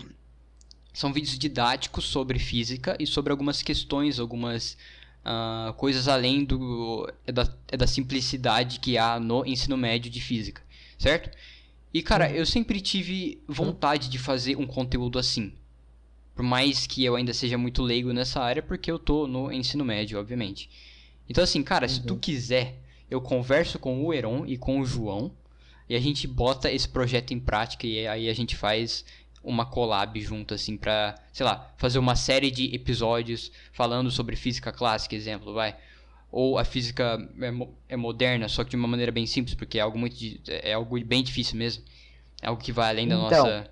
são 0.94 1.12
vídeos 1.12 1.40
didáticos 1.40 2.06
sobre 2.06 2.38
física 2.38 2.96
e 3.00 3.08
sobre 3.08 3.32
algumas 3.32 3.64
questões, 3.64 4.20
algumas 4.20 4.78
ah, 5.24 5.74
coisas 5.78 6.08
além 6.08 6.44
do 6.46 7.12
é 7.26 7.32
da, 7.32 7.48
é 7.68 7.78
da 7.78 7.88
simplicidade 7.88 8.80
que 8.80 8.98
há 8.98 9.20
no 9.20 9.46
ensino 9.46 9.78
médio 9.78 10.10
de 10.12 10.22
física, 10.22 10.62
certo? 10.98 11.30
E 11.94 12.02
cara, 12.04 12.30
Uhum. 12.30 12.36
eu 12.36 12.46
sempre 12.46 12.80
tive 12.82 13.42
vontade 13.48 14.10
de 14.10 14.18
fazer 14.20 14.56
um 14.58 14.68
conteúdo 14.68 15.18
assim. 15.20 15.54
Por 16.36 16.44
mais 16.44 16.88
que 16.88 17.04
eu 17.04 17.16
ainda 17.16 17.34
seja 17.34 17.58
muito 17.58 17.82
leigo 17.84 18.14
nessa 18.14 18.40
área, 18.42 18.62
porque 18.64 18.90
eu 18.90 18.98
tô 19.00 19.28
no 19.28 19.52
ensino 19.52 19.84
médio, 19.84 20.20
obviamente. 20.20 20.70
Então 21.28 21.44
assim, 21.44 21.62
cara, 21.64 21.88
se 21.88 22.02
tu 22.02 22.14
Uhum. 22.14 22.20
quiser, 22.20 22.80
eu 23.10 23.20
converso 23.20 23.78
com 23.80 24.04
o 24.06 24.14
Heron 24.14 24.46
e 24.46 24.58
com 24.58 24.80
o 24.80 24.86
João 24.86 25.32
e 25.90 25.96
a 25.96 26.00
gente 26.00 26.28
bota 26.28 26.72
esse 26.72 26.88
projeto 26.88 27.34
em 27.34 27.40
prática 27.40 27.86
e 27.88 28.08
aí 28.08 28.30
a 28.30 28.34
gente 28.34 28.56
faz 28.56 29.04
uma 29.44 29.66
collab 29.66 30.20
junto, 30.22 30.54
assim, 30.54 30.78
pra, 30.78 31.16
sei 31.32 31.46
lá, 31.46 31.74
fazer 31.78 32.00
uma 32.00 32.16
série 32.16 32.52
de 32.52 32.74
episódios 32.76 33.52
falando 33.72 34.12
sobre 34.12 34.36
física 34.36 34.72
clássica, 34.72 35.16
exemplo, 35.16 35.54
vai. 35.54 35.78
Ou 36.32 36.58
a 36.60 36.64
física 36.66 37.18
é, 37.42 37.94
é 37.94 37.98
moderna, 37.98 38.48
só 38.48 38.64
que 38.64 38.70
de 38.72 38.76
uma 38.76 38.88
maneira 38.88 39.12
bem 39.12 39.26
simples, 39.26 39.56
porque 39.56 39.80
é 39.80 39.82
algo 39.82 39.98
muito 39.98 40.16
é 40.48 40.74
algo 40.74 41.04
bem 41.04 41.24
difícil 41.24 41.58
mesmo. 41.58 41.84
É 42.42 42.48
algo 42.48 42.62
que 42.62 42.72
vai 42.72 42.90
além 42.90 43.08
da 43.08 43.16
Então, 43.16 43.30
nossa 43.46 43.72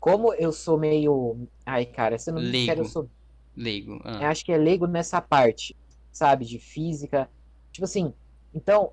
Como 0.00 0.32
eu 0.34 0.52
sou 0.52 0.78
meio. 0.78 1.48
Ai, 1.66 1.84
cara, 1.86 2.18
você 2.18 2.30
não 2.30 2.40
me 2.40 2.48
Leigo. 2.48 2.66
quer, 2.66 2.78
eu 2.78 2.84
sou 2.84 3.10
leigo. 3.56 4.00
Ah. 4.04 4.22
Eu 4.22 4.28
acho 4.28 4.44
que 4.44 4.52
é 4.52 4.56
leigo 4.56 4.86
nessa 4.86 5.20
parte, 5.20 5.76
sabe, 6.12 6.44
de 6.44 6.58
física. 6.58 7.28
Tipo 7.72 7.84
assim, 7.84 8.14
então, 8.54 8.92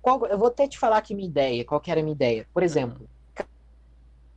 qual- 0.00 0.26
eu 0.26 0.38
vou 0.38 0.48
até 0.48 0.66
te 0.66 0.78
falar 0.78 0.98
aqui 0.98 1.14
minha 1.14 1.28
ideia, 1.28 1.64
qual 1.64 1.80
que 1.80 1.90
era 1.90 2.00
a 2.00 2.02
minha 2.02 2.14
ideia. 2.14 2.46
Por 2.54 2.62
exemplo, 2.62 3.08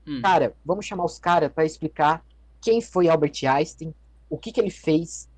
Hum. 0.07 0.21
cara, 0.21 0.55
vamos 0.65 0.85
chamar 0.85 1.05
os 1.05 1.17
caras 1.17 1.51
para 1.51 1.65
explicar 1.65 2.23
quem 2.61 2.81
foi 2.81 3.07
Albert 3.07 3.43
Einstein, 3.45 3.93
o 4.29 4.37
que 4.37 4.51
que 4.51 4.59
ele 4.59 4.69
fez. 4.69 5.29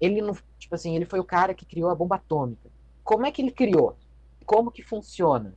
Ele 0.00 0.20
não, 0.20 0.36
tipo 0.58 0.74
assim, 0.74 0.94
ele 0.94 1.06
foi 1.06 1.18
o 1.18 1.24
cara 1.24 1.54
que 1.54 1.64
criou 1.64 1.90
a 1.90 1.94
bomba 1.94 2.16
atômica. 2.16 2.68
Como 3.02 3.24
é 3.24 3.30
que 3.30 3.40
ele 3.40 3.50
criou? 3.50 3.96
Como 4.44 4.70
que 4.70 4.82
funciona? 4.82 5.54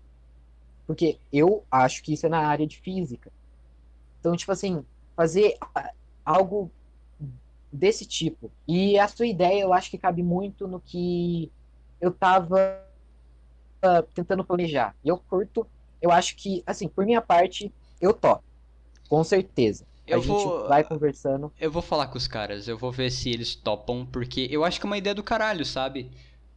Porque 0.88 1.20
eu 1.32 1.64
acho 1.70 2.02
que 2.02 2.14
isso 2.14 2.26
é 2.26 2.30
na 2.30 2.48
área 2.48 2.66
de 2.66 2.80
física. 2.80 3.32
Então, 4.20 4.36
tipo 4.36 4.52
assim, 4.52 4.84
fazer 5.16 5.58
algo 6.26 6.72
desse 7.72 8.06
tipo. 8.06 8.52
E 8.68 8.98
a 8.98 9.08
sua 9.08 9.28
ideia, 9.28 9.62
eu 9.62 9.74
acho 9.74 9.90
que 9.90 9.98
cabe 9.98 10.24
muito 10.24 10.68
no 10.68 10.80
que 10.80 11.52
eu 12.02 12.12
tava 12.12 12.84
ah, 13.82 14.04
tentando 14.14 14.44
planejar. 14.44 14.96
E 15.04 15.10
eu 15.10 15.18
curto, 15.18 15.66
eu 16.02 16.12
acho 16.12 16.36
que, 16.36 16.64
assim, 16.66 16.88
por 16.88 17.06
minha 17.06 17.22
parte, 17.22 17.72
eu 18.02 18.14
topo. 18.14 18.44
Com 19.08 19.24
certeza. 19.24 19.86
A 20.08 20.12
Eu 20.12 20.22
gente 20.22 20.28
vou- 20.28 20.68
vai 20.68 20.84
conversando. 20.84 21.52
Eu 21.60 21.72
vou 21.72 21.82
falar 21.82 22.08
com 22.08 22.18
os 22.18 22.28
caras, 22.28 22.68
eu 22.68 22.78
vou 22.78 22.92
ver 22.92 23.12
se 23.12 23.30
eles 23.30 23.56
topam, 23.56 24.06
porque 24.06 24.48
eu 24.52 24.64
acho 24.64 24.80
que 24.80 24.86
é 24.86 24.90
uma 24.90 24.98
ideia 24.98 25.14
do 25.16 25.24
caralho, 25.24 25.66
sabe? 25.66 26.10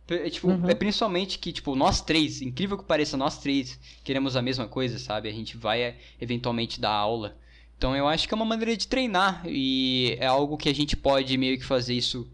É, 0.09 0.29
Tipo, 0.31 0.49
Uhum. 0.49 0.69
é 0.69 0.75
principalmente 0.75 1.39
que, 1.39 1.53
tipo, 1.53 1.75
nós 1.75 2.01
três, 2.03 2.43
incrível 2.43 2.77
que 2.79 2.85
pareça, 2.85 3.17
nós 3.17 3.39
três 3.39 3.79
queremos 4.05 4.37
a 4.37 4.43
mesma 4.43 4.67
coisa, 4.69 4.99
sabe? 4.99 5.29
A 5.29 5.33
gente 5.33 5.57
vai 5.57 5.83
é, 5.83 5.99
eventualmente 6.21 6.81
dar 6.81 6.91
aula. 6.93 7.37
Então 7.79 7.97
eu 7.97 8.07
acho 8.09 8.29
que 8.29 8.35
é 8.35 8.37
uma 8.37 8.45
maneira 8.45 8.77
de 8.77 8.87
treinar 8.87 9.43
e 9.47 10.17
é 10.21 10.27
algo 10.27 10.57
que 10.57 10.69
a 10.69 10.75
gente 10.75 10.97
pode 10.97 11.37
meio 11.39 11.59
que 11.59 11.65
fazer 11.65 11.95
isso 11.95 12.31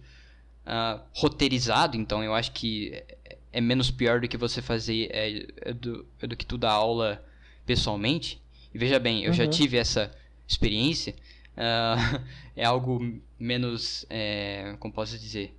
ah, 0.67 1.01
roteirizado, 1.15 1.97
então 1.97 2.23
eu 2.23 2.35
acho 2.35 2.53
que 2.53 2.93
é- 3.25 3.39
é 3.55 3.61
menos 3.61 3.91
pior 3.91 4.21
do 4.21 4.29
que 4.29 4.37
você 4.37 4.61
fazer 4.61 5.09
é, 5.11 5.47
é 5.71 5.73
do, 5.73 6.05
do 6.21 6.37
que 6.37 6.45
tu 6.45 6.59
dar 6.59 6.73
aula 6.73 7.25
pessoalmente. 7.67 8.41
E 8.75 8.79
veja 8.79 8.99
bem, 8.99 9.25
eu 9.25 9.33
já 9.33 9.47
Uhum. 9.47 9.49
tive 9.49 9.77
essa 9.77 10.11
experiência. 10.47 11.15
ah, 11.57 11.97
é 12.57 12.65
algo 12.65 13.01
menos. 13.39 14.07
É, 14.11 14.77
como 14.81 14.93
posso 14.95 15.19
dizer? 15.19 15.57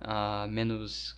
Ah, 0.00 0.46
menos. 0.50 1.16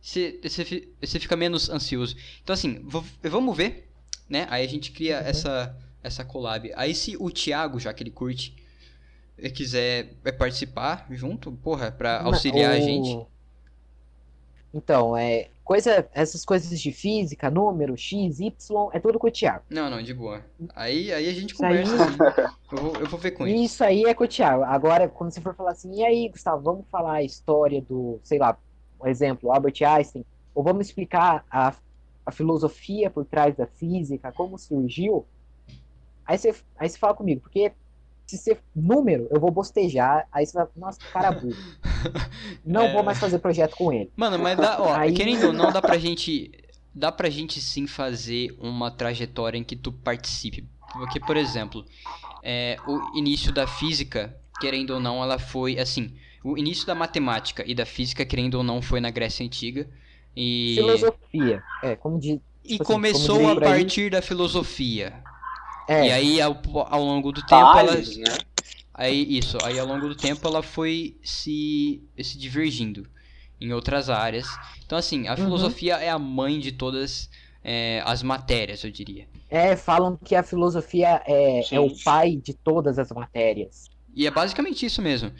Você, 0.00 0.38
você, 0.42 0.88
você 1.00 1.20
fica 1.20 1.36
menos 1.36 1.70
ansioso. 1.70 2.16
Então, 2.42 2.54
assim, 2.54 2.84
vamos 3.22 3.56
ver, 3.56 3.88
né? 4.28 4.46
Aí 4.50 4.64
a 4.64 4.68
gente 4.68 4.92
cria 4.92 5.20
Uhum. 5.20 5.26
essa, 5.26 5.76
essa 6.02 6.24
collab. 6.24 6.70
Aí, 6.76 6.94
se 6.94 7.16
o 7.18 7.30
Thiago, 7.30 7.80
já 7.80 7.92
que 7.94 8.02
ele 8.02 8.10
curte, 8.10 8.54
eh, 9.38 9.50
quiser 9.50 10.14
eh, 10.24 10.32
participar 10.32 11.06
junto, 11.10 11.52
porra, 11.52 11.92
pra 11.92 12.22
auxiliar 12.22 12.74
a 12.76 12.80
O- 12.80 12.80
gente. 12.80 13.26
Então, 14.72 15.16
é, 15.16 15.48
coisa, 15.64 16.08
essas 16.12 16.44
coisas 16.44 16.78
de 16.78 16.92
física, 16.92 17.50
número, 17.50 17.96
X, 17.96 18.38
Y, 18.40 18.90
é 18.92 19.00
tudo 19.00 19.18
com 19.18 19.26
o 19.26 19.30
Thiago. 19.30 19.64
Não, 19.70 19.88
não, 19.90 20.02
de 20.02 20.12
boa. 20.12 20.44
Aí, 20.74 21.12
aí 21.12 21.28
a 21.28 21.32
gente 21.32 21.54
Isso 21.54 21.64
aí- 21.64 21.82
conversa. 21.84 22.10
sim. 22.10 22.18
Eu, 22.72 22.78
vou, 22.82 22.96
eu 22.96 23.06
vou 23.06 23.18
ver 23.18 23.30
com 23.32 23.46
ele. 23.46 23.64
Isso 23.64 23.82
aí 23.82 24.04
é 24.04 24.12
com 24.14 24.24
o 24.24 24.28
Thiago. 24.28 24.62
Agora, 24.64 25.08
quando 25.08 25.30
você 25.32 25.40
for 25.40 25.54
falar 25.54 25.70
assim, 25.72 25.92
e 25.94 26.04
aí, 26.04 26.28
Gustavo, 26.28 26.62
vamos 26.62 26.84
falar 26.90 27.14
a 27.14 27.22
história 27.22 27.80
do, 27.80 28.20
sei 28.22 28.38
lá, 28.38 28.56
um 29.00 29.06
exemplo, 29.06 29.50
Albert 29.52 29.82
Einstein, 29.82 30.24
ou 30.54 30.62
vamos 30.62 30.86
explicar 30.86 31.44
a, 31.50 31.74
a 32.26 32.30
filosofia 32.32 33.10
por 33.10 33.24
trás 33.24 33.56
da 33.56 33.66
física, 33.66 34.30
como 34.32 34.58
surgiu, 34.58 35.24
aí 36.26 36.38
você, 36.38 36.54
aí 36.78 36.88
você 36.88 36.98
fala 36.98 37.14
comigo, 37.14 37.40
porque 37.40 37.72
se 38.26 38.38
ser 38.38 38.60
número, 38.74 39.28
eu 39.30 39.38
vou 39.40 39.50
bostejar, 39.50 40.26
aí 40.32 40.46
você 40.46 40.56
vai, 40.56 40.66
nossa, 40.76 40.98
cara 41.12 41.30
burro. 41.32 41.54
Não 42.64 42.82
É. 42.86 42.92
vou 42.92 43.02
mais 43.02 43.18
fazer 43.18 43.38
projeto 43.38 43.76
com 43.76 43.92
ele. 43.92 44.10
Mano, 44.16 44.38
mas 44.38 44.56
dá, 44.56 44.80
ó, 44.80 44.94
Aí- 44.94 45.12
querendo 45.12 45.46
ou 45.48 45.52
não, 45.52 45.72
dá 45.72 45.80
pra 45.80 45.96
gente. 45.98 46.50
Dá 46.94 47.10
pra 47.10 47.28
gente 47.28 47.60
sim 47.60 47.86
fazer 47.88 48.56
uma 48.60 48.88
trajetória 48.90 49.58
em 49.58 49.64
que 49.64 49.74
tu 49.74 49.90
participe. 49.92 50.64
Porque, 50.92 51.18
por 51.18 51.36
exemplo, 51.36 51.84
é, 52.40 52.76
o 52.86 53.18
início 53.18 53.50
da 53.52 53.66
física, 53.66 54.36
querendo 54.60 54.90
ou 54.90 55.00
não, 55.00 55.20
ela 55.20 55.36
foi 55.38 55.76
assim. 55.78 56.14
O 56.44 56.56
início 56.56 56.86
da 56.86 56.94
matemática 56.94 57.64
e 57.66 57.74
da 57.74 57.84
física, 57.84 58.24
querendo 58.24 58.54
ou 58.54 58.62
não, 58.62 58.80
foi 58.80 59.00
na 59.00 59.10
Grécia 59.10 59.44
Antiga. 59.44 59.88
E, 60.36 60.74
Filosofia, 60.76 61.62
é, 61.82 61.96
como 61.96 62.16
diz, 62.20 62.38
e 62.64 62.72
tipo 62.74 62.82
assim, 62.84 62.92
começou 62.92 63.48
a 63.48 63.52
aí- 63.52 63.60
partir 63.60 64.10
da 64.10 64.22
filosofia. 64.22 65.23
É, 65.86 66.00
E 66.00 66.10
aí, 66.10 66.40
ao, 66.40 66.60
ao 66.88 67.02
longo 67.04 67.32
do 67.32 67.42
tempo, 67.42 67.78
ela, 67.78 68.00
né? 68.18 68.44
Aí, 68.92 69.26
isso, 69.38 69.60
aí 69.60 69.78
ao 69.78 69.86
longo 69.86 70.08
do 70.08 70.16
tempo 70.16 70.46
ela 70.46 70.62
foi 70.62 71.18
se, 71.22 72.02
se 72.22 72.38
divergindo 72.38 73.08
em 73.60 73.72
outras 73.72 74.08
áreas. 74.10 74.60
Então, 74.84 74.98
assim, 74.98 75.26
a 75.28 75.36
Uhum. 75.36 75.44
filosofia 75.44 75.96
é 75.96 76.10
a 76.10 76.18
mãe 76.18 76.60
de 76.60 76.72
todas 76.72 77.28
é, 77.62 78.02
as 78.06 78.22
matérias, 78.22 78.84
eu 78.84 78.90
diria. 78.90 79.28
é, 79.48 79.76
falam 79.76 80.16
que 80.16 80.34
a 80.34 80.42
filosofia 80.42 81.22
é, 81.26 81.74
é 81.76 81.80
o 81.80 81.90
pai 81.90 82.36
de 82.36 82.54
todas 82.54 82.98
as 82.98 83.10
matérias. 83.10 83.90
E 84.14 84.26
é 84.26 84.30
basicamente 84.30 84.86
isso 84.86 85.02
mesmo. 85.02 85.32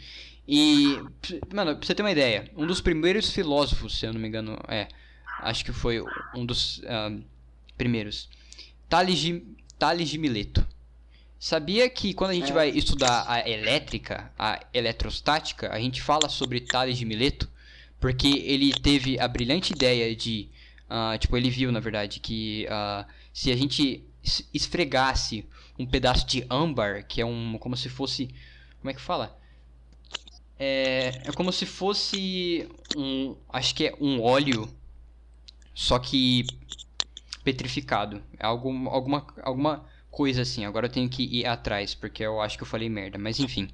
E, 0.47 1.09
mano, 1.53 1.75
pra 1.77 1.85
você 1.85 1.95
ter 1.95 2.03
uma 2.03 2.11
ideia, 2.11 2.51
um 2.55 2.67
dos 2.67 2.81
primeiros 2.81 3.29
filósofos, 3.31 3.97
se 3.97 4.05
eu 4.05 4.13
não 4.13 4.19
me 4.19 4.27
engano, 4.27 4.57
é, 4.67 4.87
acho 5.37 5.63
que 5.65 5.71
foi 5.71 5.99
um 6.33 6.45
dos 6.45 6.81
ah, 6.85 7.11
primeiros, 7.77 8.29
Tales 8.89 9.19
de, 9.19 9.43
Tales 9.85 10.09
de 10.09 10.17
Mileto. 10.17 10.65
Sabia 11.39 11.87
que 11.87 12.11
quando 12.15 12.31
a 12.31 12.33
gente 12.33 12.49
É. 12.49 12.53
vai 12.53 12.69
estudar 12.69 13.23
a 13.27 13.47
elétrica, 13.47 14.31
a 14.37 14.65
eletrostática, 14.73 15.71
a 15.71 15.79
gente 15.79 16.01
fala 16.01 16.27
sobre 16.27 16.59
Tales 16.59 16.97
de 16.97 17.05
Mileto? 17.05 17.47
Porque 17.99 18.27
ele 18.27 18.73
teve 18.73 19.19
a 19.19 19.27
brilhante 19.27 19.73
ideia 19.73 20.15
de. 20.15 20.49
ah, 20.89 21.15
tipo, 21.19 21.37
ele 21.37 21.51
viu, 21.51 21.71
na 21.71 21.79
verdade, 21.79 22.19
que 22.19 22.65
ah, 22.67 23.05
se 23.31 23.51
a 23.51 23.55
gente 23.55 24.03
es- 24.23 24.47
esfregasse 24.51 25.45
um 25.77 25.85
pedaço 25.85 26.25
de 26.25 26.43
âmbar, 26.49 27.05
que 27.07 27.21
é 27.21 27.25
um. 27.25 27.55
como 27.59 27.77
se 27.77 27.87
fosse. 27.89 28.27
Como 28.79 28.89
é 28.89 28.93
que 28.93 29.01
fala? 29.01 29.37
É, 30.57 31.21
é 31.25 31.31
como 31.33 31.51
se 31.51 31.65
fosse 31.67 32.67
um. 32.97 33.35
Acho 33.49 33.75
que 33.75 33.85
é 33.85 33.93
um 34.01 34.19
óleo 34.19 34.67
só 35.75 35.99
que 35.99 36.45
petrificado. 37.45 38.21
É 38.37 38.45
algo, 38.45 38.89
alguma, 38.89 39.25
alguma 39.43 39.85
coisa 40.11 40.41
assim. 40.41 40.65
Agora 40.65 40.87
eu 40.87 40.91
tenho 40.91 41.07
que 41.07 41.23
ir 41.23 41.45
atrás, 41.45 41.93
porque 41.95 42.23
eu 42.23 42.41
acho 42.41 42.57
que 42.57 42.63
eu 42.63 42.67
falei 42.67 42.89
merda. 42.89 43.17
Mas 43.17 43.39
enfim. 43.39 43.69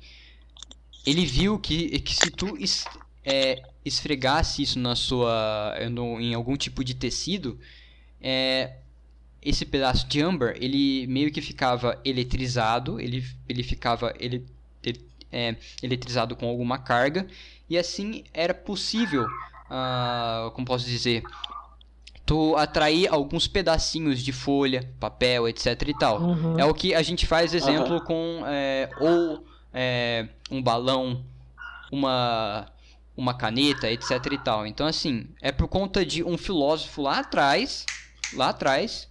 Ele 1.03 1.25
viu 1.25 1.57
que, 1.57 1.99
que 2.01 2.13
se 2.13 2.29
tu 2.29 2.55
es, 2.57 2.85
é, 3.25 3.63
esfregasse 3.83 4.61
isso 4.61 4.77
na 4.77 4.95
sua. 4.95 5.73
No, 5.89 6.19
em 6.19 6.35
algum 6.35 6.55
tipo 6.55 6.83
de 6.83 6.93
tecido, 6.93 7.57
é, 8.21 8.75
esse 9.41 9.65
pedaço 9.65 10.07
de 10.07 10.21
âmbar, 10.21 10.55
ele 10.57 11.07
meio 11.07 11.31
que 11.31 11.41
ficava 11.41 11.99
eletrizado, 12.05 12.99
ele, 12.99 13.25
ele 13.49 13.63
ficava 13.63 14.13
ele, 14.19 14.45
ele, 14.83 15.01
é, 15.31 15.55
eletrizado 15.81 16.35
com 16.35 16.47
alguma 16.47 16.77
carga, 16.77 17.25
e 17.67 17.77
assim 17.77 18.23
era 18.33 18.53
possível, 18.53 19.25
uh, 19.25 20.51
como 20.51 20.67
posso 20.67 20.85
dizer, 20.85 21.23
tu 22.25 22.55
atrair 22.55 23.07
alguns 23.11 23.47
pedacinhos 23.47 24.21
de 24.21 24.31
folha, 24.31 24.89
papel, 24.99 25.47
etc 25.47 25.81
e 25.87 25.97
tal. 25.97 26.21
Uhum. 26.21 26.59
É 26.59 26.65
o 26.65 26.73
que 26.73 26.93
a 26.93 27.01
gente 27.01 27.25
faz, 27.25 27.53
exemplo, 27.53 27.95
uhum. 27.95 27.99
com 27.99 28.43
é, 28.45 28.89
ou 28.99 29.45
é, 29.73 30.27
um 30.49 30.61
balão, 30.61 31.23
uma 31.91 32.67
uma 33.15 33.33
caneta, 33.33 33.91
etc 33.91 34.11
e 34.31 34.37
tal. 34.37 34.65
Então 34.65 34.87
assim, 34.87 35.27
é 35.41 35.51
por 35.51 35.67
conta 35.67 36.05
de 36.05 36.23
um 36.23 36.37
filósofo 36.37 37.01
lá 37.01 37.19
atrás, 37.19 37.85
lá 38.33 38.49
atrás, 38.49 39.09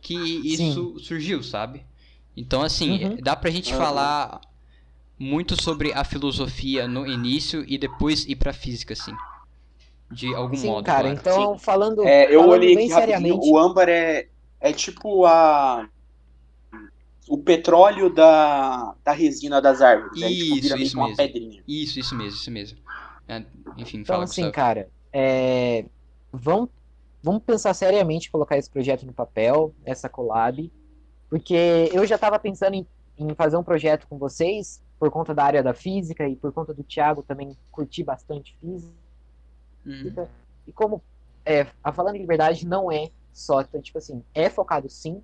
que 0.00 0.14
isso 0.14 0.98
Sim. 0.98 1.04
surgiu, 1.04 1.42
sabe? 1.42 1.82
Então 2.36 2.62
assim, 2.62 3.04
uhum. 3.04 3.16
dá 3.22 3.36
pra 3.36 3.50
gente 3.50 3.72
uhum. 3.72 3.78
falar 3.78 4.40
muito 5.18 5.60
sobre 5.60 5.92
a 5.92 6.04
filosofia 6.04 6.86
no 6.86 7.06
início 7.06 7.64
e 7.66 7.76
depois 7.76 8.24
ir 8.26 8.36
pra 8.36 8.52
física, 8.52 8.94
assim. 8.94 9.12
De 10.10 10.34
algum 10.34 10.56
Sim, 10.56 10.68
modo. 10.68 10.84
cara, 10.84 11.02
claro. 11.02 11.18
então 11.20 11.52
Sim. 11.58 11.64
falando. 11.64 12.02
É, 12.06 12.26
eu 12.26 12.40
falando 12.40 12.50
olhei 12.52 12.74
bem 12.74 12.86
aqui 12.90 12.94
seriamente. 12.94 13.48
O 13.50 13.58
âmbar 13.58 13.88
é, 13.88 14.28
é 14.60 14.72
tipo 14.72 15.24
a. 15.26 15.88
O 17.28 17.36
petróleo 17.36 18.08
da, 18.08 18.94
da 19.04 19.12
resina 19.12 19.60
das 19.60 19.82
árvores. 19.82 20.22
é, 20.22 20.28
tipo, 20.28 20.56
Isso, 20.56 20.76
isso 20.78 20.96
uma 20.96 21.08
mesmo. 21.08 21.16
pedrinha. 21.18 21.62
Isso, 21.68 22.00
isso 22.00 22.14
mesmo, 22.14 22.38
isso 22.38 22.50
mesmo. 22.50 22.78
É, 23.28 23.44
enfim, 23.76 23.98
Então, 23.98 24.14
fala 24.14 24.24
assim, 24.24 24.44
Gustavo. 24.44 24.54
cara, 24.54 24.88
é, 25.12 25.84
vamos, 26.32 26.70
vamos 27.22 27.42
pensar 27.42 27.74
seriamente 27.74 28.28
em 28.28 28.30
colocar 28.30 28.56
esse 28.56 28.70
projeto 28.70 29.04
no 29.04 29.12
papel, 29.12 29.74
essa 29.84 30.08
collab, 30.08 30.72
porque 31.28 31.90
eu 31.92 32.06
já 32.06 32.14
estava 32.14 32.38
pensando 32.38 32.72
em, 32.76 32.86
em 33.18 33.34
fazer 33.34 33.58
um 33.58 33.62
projeto 33.62 34.06
com 34.08 34.16
vocês, 34.16 34.82
por 34.98 35.10
conta 35.10 35.34
da 35.34 35.44
área 35.44 35.62
da 35.62 35.74
física 35.74 36.26
e 36.26 36.34
por 36.34 36.50
conta 36.50 36.72
do 36.72 36.82
Thiago 36.82 37.22
também 37.22 37.54
curtir 37.70 38.04
bastante 38.04 38.56
física. 38.58 38.94
Uhum. 39.88 40.26
E 40.66 40.72
como 40.72 41.02
é, 41.44 41.66
a 41.82 41.92
Falando 41.92 42.16
em 42.16 42.20
Liberdade 42.20 42.66
não 42.66 42.92
é 42.92 43.10
só, 43.32 43.62
então, 43.62 43.80
tipo 43.80 43.98
assim, 43.98 44.22
é 44.34 44.50
focado 44.50 44.88
sim 44.90 45.22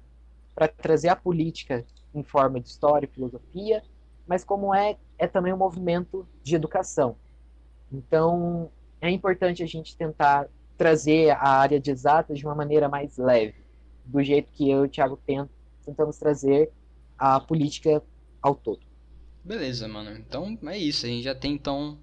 para 0.55 0.69
trazer 0.69 1.09
a 1.09 1.16
política 1.16 1.85
em 2.15 2.23
forma 2.23 2.61
de 2.61 2.69
história 2.69 3.07
e 3.07 3.15
filosofia, 3.15 3.82
mas 4.27 4.45
como 4.45 4.74
é, 4.74 4.97
é 5.19 5.27
também 5.27 5.53
um 5.53 5.57
movimento 5.57 6.27
de 6.43 6.55
educação. 6.55 7.16
Então, 7.93 8.70
é 9.01 9.11
importante 9.11 9.62
a 9.62 9.66
gente 9.66 9.97
tentar 9.97 10.49
trazer 10.78 11.31
a 11.31 11.49
área 11.49 11.78
de 11.78 11.91
exatas 11.91 12.39
de 12.39 12.47
uma 12.47 12.55
maneira 12.55 12.89
mais 12.89 13.19
leve, 13.19 13.55
do 14.05 14.23
jeito 14.23 14.51
que 14.53 14.70
eu 14.70 14.85
e 14.85 14.86
o 14.86 14.91
Thiago 14.91 15.19
tento, 15.27 15.51
tentamos 15.85 16.16
trazer 16.19 16.70
a 17.19 17.39
política 17.41 18.03
ao 18.41 18.55
todo. 18.55 18.81
Beleza, 19.45 19.86
mano. 19.86 20.16
Então 20.16 20.59
é 20.66 20.78
isso. 20.78 21.05
A 21.05 21.09
gente 21.09 21.23
já 21.23 21.35
tem 21.35 21.53
então 21.53 21.99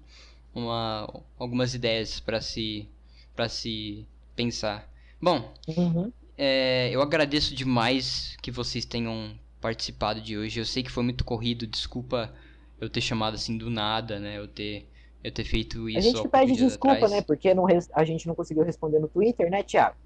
uma, 0.54 1.08
algumas 1.38 1.74
ideias 1.74 2.20
para 2.20 2.40
se 2.40 2.88
para 3.34 3.48
se 3.48 4.06
pensar. 4.36 4.88
Bom, 5.20 5.52
Uhum. 5.66 6.12
é, 6.36 6.90
eu 6.92 7.00
agradeço 7.02 7.54
demais 7.54 8.36
que 8.42 8.50
vocês 8.50 8.84
tenham 8.84 9.38
participado 9.60 10.20
de 10.20 10.36
hoje. 10.36 10.60
Eu 10.60 10.64
sei 10.66 10.82
que 10.82 10.90
foi 10.90 11.02
muito 11.04 11.24
corrido. 11.24 11.66
Desculpa 11.66 12.32
eu 12.80 12.88
ter 12.90 13.00
chamado 13.00 13.34
assim 13.34 13.56
do 13.56 13.70
nada, 13.70 14.18
né? 14.18 14.38
Eu 14.38 14.48
ter 14.48 14.86
eu 15.24 15.30
ter 15.32 15.44
feito 15.44 15.88
isso. 15.88 15.98
A 15.98 16.00
gente 16.00 16.28
pede 16.28 16.56
desculpa, 16.56 17.06
atrás. 17.06 17.12
né? 17.12 17.22
Porque 17.22 17.54
não 17.54 17.64
res- 17.64 17.88
a 17.92 18.04
gente 18.04 18.26
não 18.26 18.34
conseguiu 18.34 18.64
responder 18.64 18.98
no 18.98 19.08
Twitter, 19.08 19.50
né, 19.50 19.62
Thiago? 19.62 19.96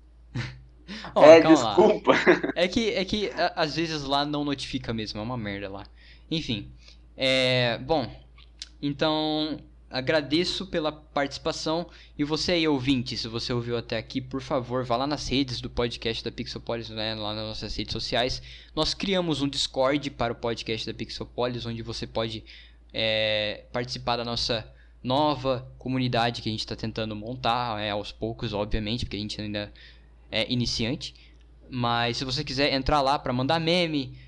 Ó, 1.14 1.24
é, 1.24 1.40
calma 1.40 1.62
lá. 1.62 1.76
desculpa. 1.76 2.12
É 2.54 2.68
que, 2.68 2.90
é 2.90 3.04
que 3.04 3.30
a- 3.30 3.52
às 3.56 3.76
vezes 3.76 4.02
lá 4.04 4.24
não 4.24 4.44
notifica 4.44 4.92
mesmo, 4.94 5.20
é 5.20 5.22
uma 5.22 5.36
merda 5.36 5.68
lá. 5.68 5.86
Enfim, 6.30 6.70
é, 7.16 7.78
bom, 7.78 8.10
então 8.82 9.58
agradeço 9.90 10.66
pela 10.66 10.90
participação 10.90 11.86
e 12.18 12.24
você 12.24 12.52
aí 12.52 12.68
ouvinte, 12.68 13.16
se 13.16 13.28
você 13.28 13.52
ouviu 13.52 13.76
até 13.76 13.96
aqui, 13.96 14.20
por 14.20 14.40
favor, 14.40 14.84
vá 14.84 14.96
lá 14.96 15.06
nas 15.06 15.28
redes 15.28 15.60
do 15.60 15.70
podcast 15.70 16.24
da 16.24 16.32
Pixelpolis, 16.32 16.90
né, 16.90 17.14
lá 17.14 17.34
nas 17.34 17.44
nossas 17.46 17.74
redes 17.76 17.92
sociais. 17.92 18.42
Nós 18.74 18.94
criamos 18.94 19.42
um 19.42 19.48
Discord 19.48 20.10
para 20.10 20.32
o 20.32 20.36
podcast 20.36 20.86
da 20.86 20.94
Pixelpolis, 20.94 21.66
onde 21.66 21.82
você 21.82 22.06
pode 22.06 22.44
é, 22.92 23.64
participar 23.72 24.16
da 24.16 24.24
nossa 24.24 24.68
nova 25.02 25.70
comunidade 25.78 26.42
que 26.42 26.48
a 26.48 26.52
gente 26.52 26.60
está 26.60 26.74
tentando 26.74 27.14
montar, 27.14 27.80
é, 27.80 27.90
aos 27.90 28.10
poucos, 28.10 28.52
obviamente, 28.52 29.04
porque 29.04 29.16
a 29.16 29.20
gente 29.20 29.40
ainda 29.40 29.72
é 30.30 30.50
iniciante. 30.52 31.14
Mas 31.70 32.16
se 32.16 32.24
você 32.24 32.42
quiser 32.42 32.72
entrar 32.72 33.00
lá 33.00 33.18
para 33.18 33.32
mandar 33.32 33.60
meme, 33.60 34.18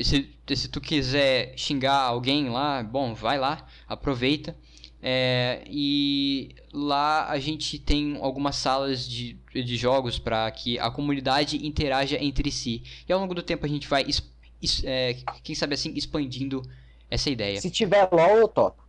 se, 0.00 0.30
se 0.54 0.68
tu 0.68 0.80
quiser 0.80 1.54
xingar 1.56 1.98
alguém 2.02 2.48
lá, 2.48 2.82
bom, 2.82 3.14
vai 3.14 3.38
lá, 3.38 3.66
aproveita. 3.88 4.56
É, 5.04 5.64
e 5.66 6.54
lá 6.72 7.28
a 7.28 7.38
gente 7.40 7.76
tem 7.78 8.16
algumas 8.20 8.54
salas 8.54 9.06
de, 9.08 9.34
de 9.52 9.76
jogos 9.76 10.16
para 10.18 10.48
que 10.52 10.78
a 10.78 10.90
comunidade 10.90 11.66
interaja 11.66 12.16
entre 12.22 12.50
si. 12.52 12.82
E 13.08 13.12
ao 13.12 13.18
longo 13.18 13.34
do 13.34 13.42
tempo 13.42 13.66
a 13.66 13.68
gente 13.68 13.88
vai, 13.88 14.04
es- 14.06 14.22
es- 14.62 14.84
é, 14.84 15.16
quem 15.42 15.56
sabe 15.56 15.74
assim, 15.74 15.92
expandindo 15.96 16.62
essa 17.10 17.28
ideia. 17.28 17.60
Se 17.60 17.68
tiver 17.70 18.08
LOL, 18.12 18.36
eu 18.36 18.48
topo. 18.48 18.80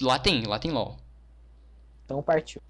Lá 0.00 0.18
tem, 0.18 0.42
lá 0.44 0.58
tem 0.58 0.72
LOL. 0.72 0.98
Então 2.04 2.22
partiu. 2.22 2.60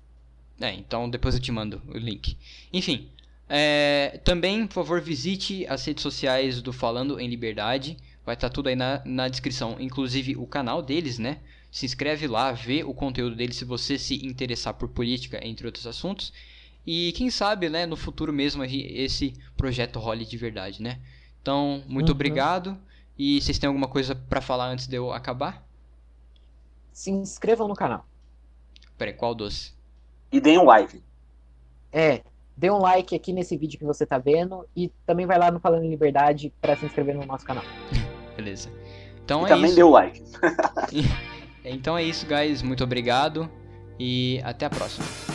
É, 0.60 0.72
então 0.74 1.08
depois 1.08 1.34
eu 1.34 1.40
te 1.40 1.50
mando 1.50 1.80
o 1.88 1.96
link. 1.96 2.36
Enfim, 2.72 3.08
é, 3.48 4.20
também, 4.22 4.66
por 4.66 4.74
favor, 4.74 5.00
visite 5.00 5.66
as 5.66 5.84
redes 5.84 6.02
sociais 6.02 6.60
do 6.60 6.72
Falando 6.72 7.18
em 7.18 7.26
Liberdade. 7.28 7.96
Vai 8.24 8.34
estar 8.34 8.50
tudo 8.50 8.68
aí 8.68 8.76
na, 8.76 9.02
na 9.04 9.28
descrição, 9.28 9.76
inclusive 9.80 10.36
o 10.36 10.46
canal 10.46 10.80
deles, 10.82 11.18
né? 11.18 11.38
Se 11.72 11.86
inscreve 11.86 12.26
lá, 12.26 12.52
vê 12.52 12.84
o 12.84 12.92
conteúdo 12.92 13.34
deles 13.34 13.56
se 13.56 13.64
você 13.64 13.98
se 13.98 14.24
interessar 14.26 14.74
por 14.74 14.88
política, 14.90 15.40
entre 15.42 15.66
outros 15.66 15.86
assuntos. 15.86 16.30
E 16.86 17.12
quem 17.16 17.30
sabe, 17.30 17.70
né, 17.70 17.86
no 17.86 17.96
futuro 17.96 18.30
mesmo 18.30 18.62
esse 18.62 19.34
projeto 19.56 19.98
role 19.98 20.26
de 20.26 20.36
verdade, 20.36 20.82
né? 20.82 21.00
Então, 21.40 21.82
muito 21.88 22.10
Uhum. 22.10 22.14
obrigado. 22.14 22.78
E 23.18 23.40
vocês 23.40 23.58
têm 23.58 23.68
alguma 23.68 23.88
coisa 23.88 24.14
pra 24.14 24.42
falar 24.42 24.66
antes 24.68 24.86
de 24.86 24.96
eu 24.96 25.12
acabar? 25.14 25.66
Se 26.92 27.10
inscrevam 27.10 27.66
no 27.66 27.74
canal. 27.74 28.06
Peraí, 28.98 29.14
qual 29.14 29.34
doce? 29.34 29.72
E 30.30 30.40
deem 30.40 30.58
um 30.58 30.64
like. 30.64 31.02
É, 31.90 32.22
dê 32.54 32.70
um 32.70 32.78
like 32.78 33.14
aqui 33.14 33.32
nesse 33.32 33.56
vídeo 33.56 33.78
que 33.78 33.84
você 33.86 34.04
tá 34.04 34.18
vendo 34.18 34.66
e 34.76 34.90
também 35.06 35.24
vai 35.24 35.38
lá 35.38 35.50
no 35.50 35.58
Falando 35.58 35.84
em 35.84 35.90
Liberdade 35.90 36.52
para 36.60 36.76
se 36.76 36.84
inscrever 36.84 37.14
no 37.14 37.24
nosso 37.24 37.46
canal. 37.46 37.64
Beleza. 38.36 38.70
Então 39.24 39.42
e 39.42 39.46
é 39.46 39.48
também 39.48 39.66
isso. 39.66 39.76
dê 39.76 39.82
o 39.82 39.90
like. 39.90 40.22
Então 41.64 41.96
é 41.96 42.02
isso, 42.02 42.26
guys. 42.26 42.62
Muito 42.62 42.82
obrigado 42.82 43.50
e 43.98 44.40
até 44.44 44.66
a 44.66 44.70
próxima. 44.70 45.31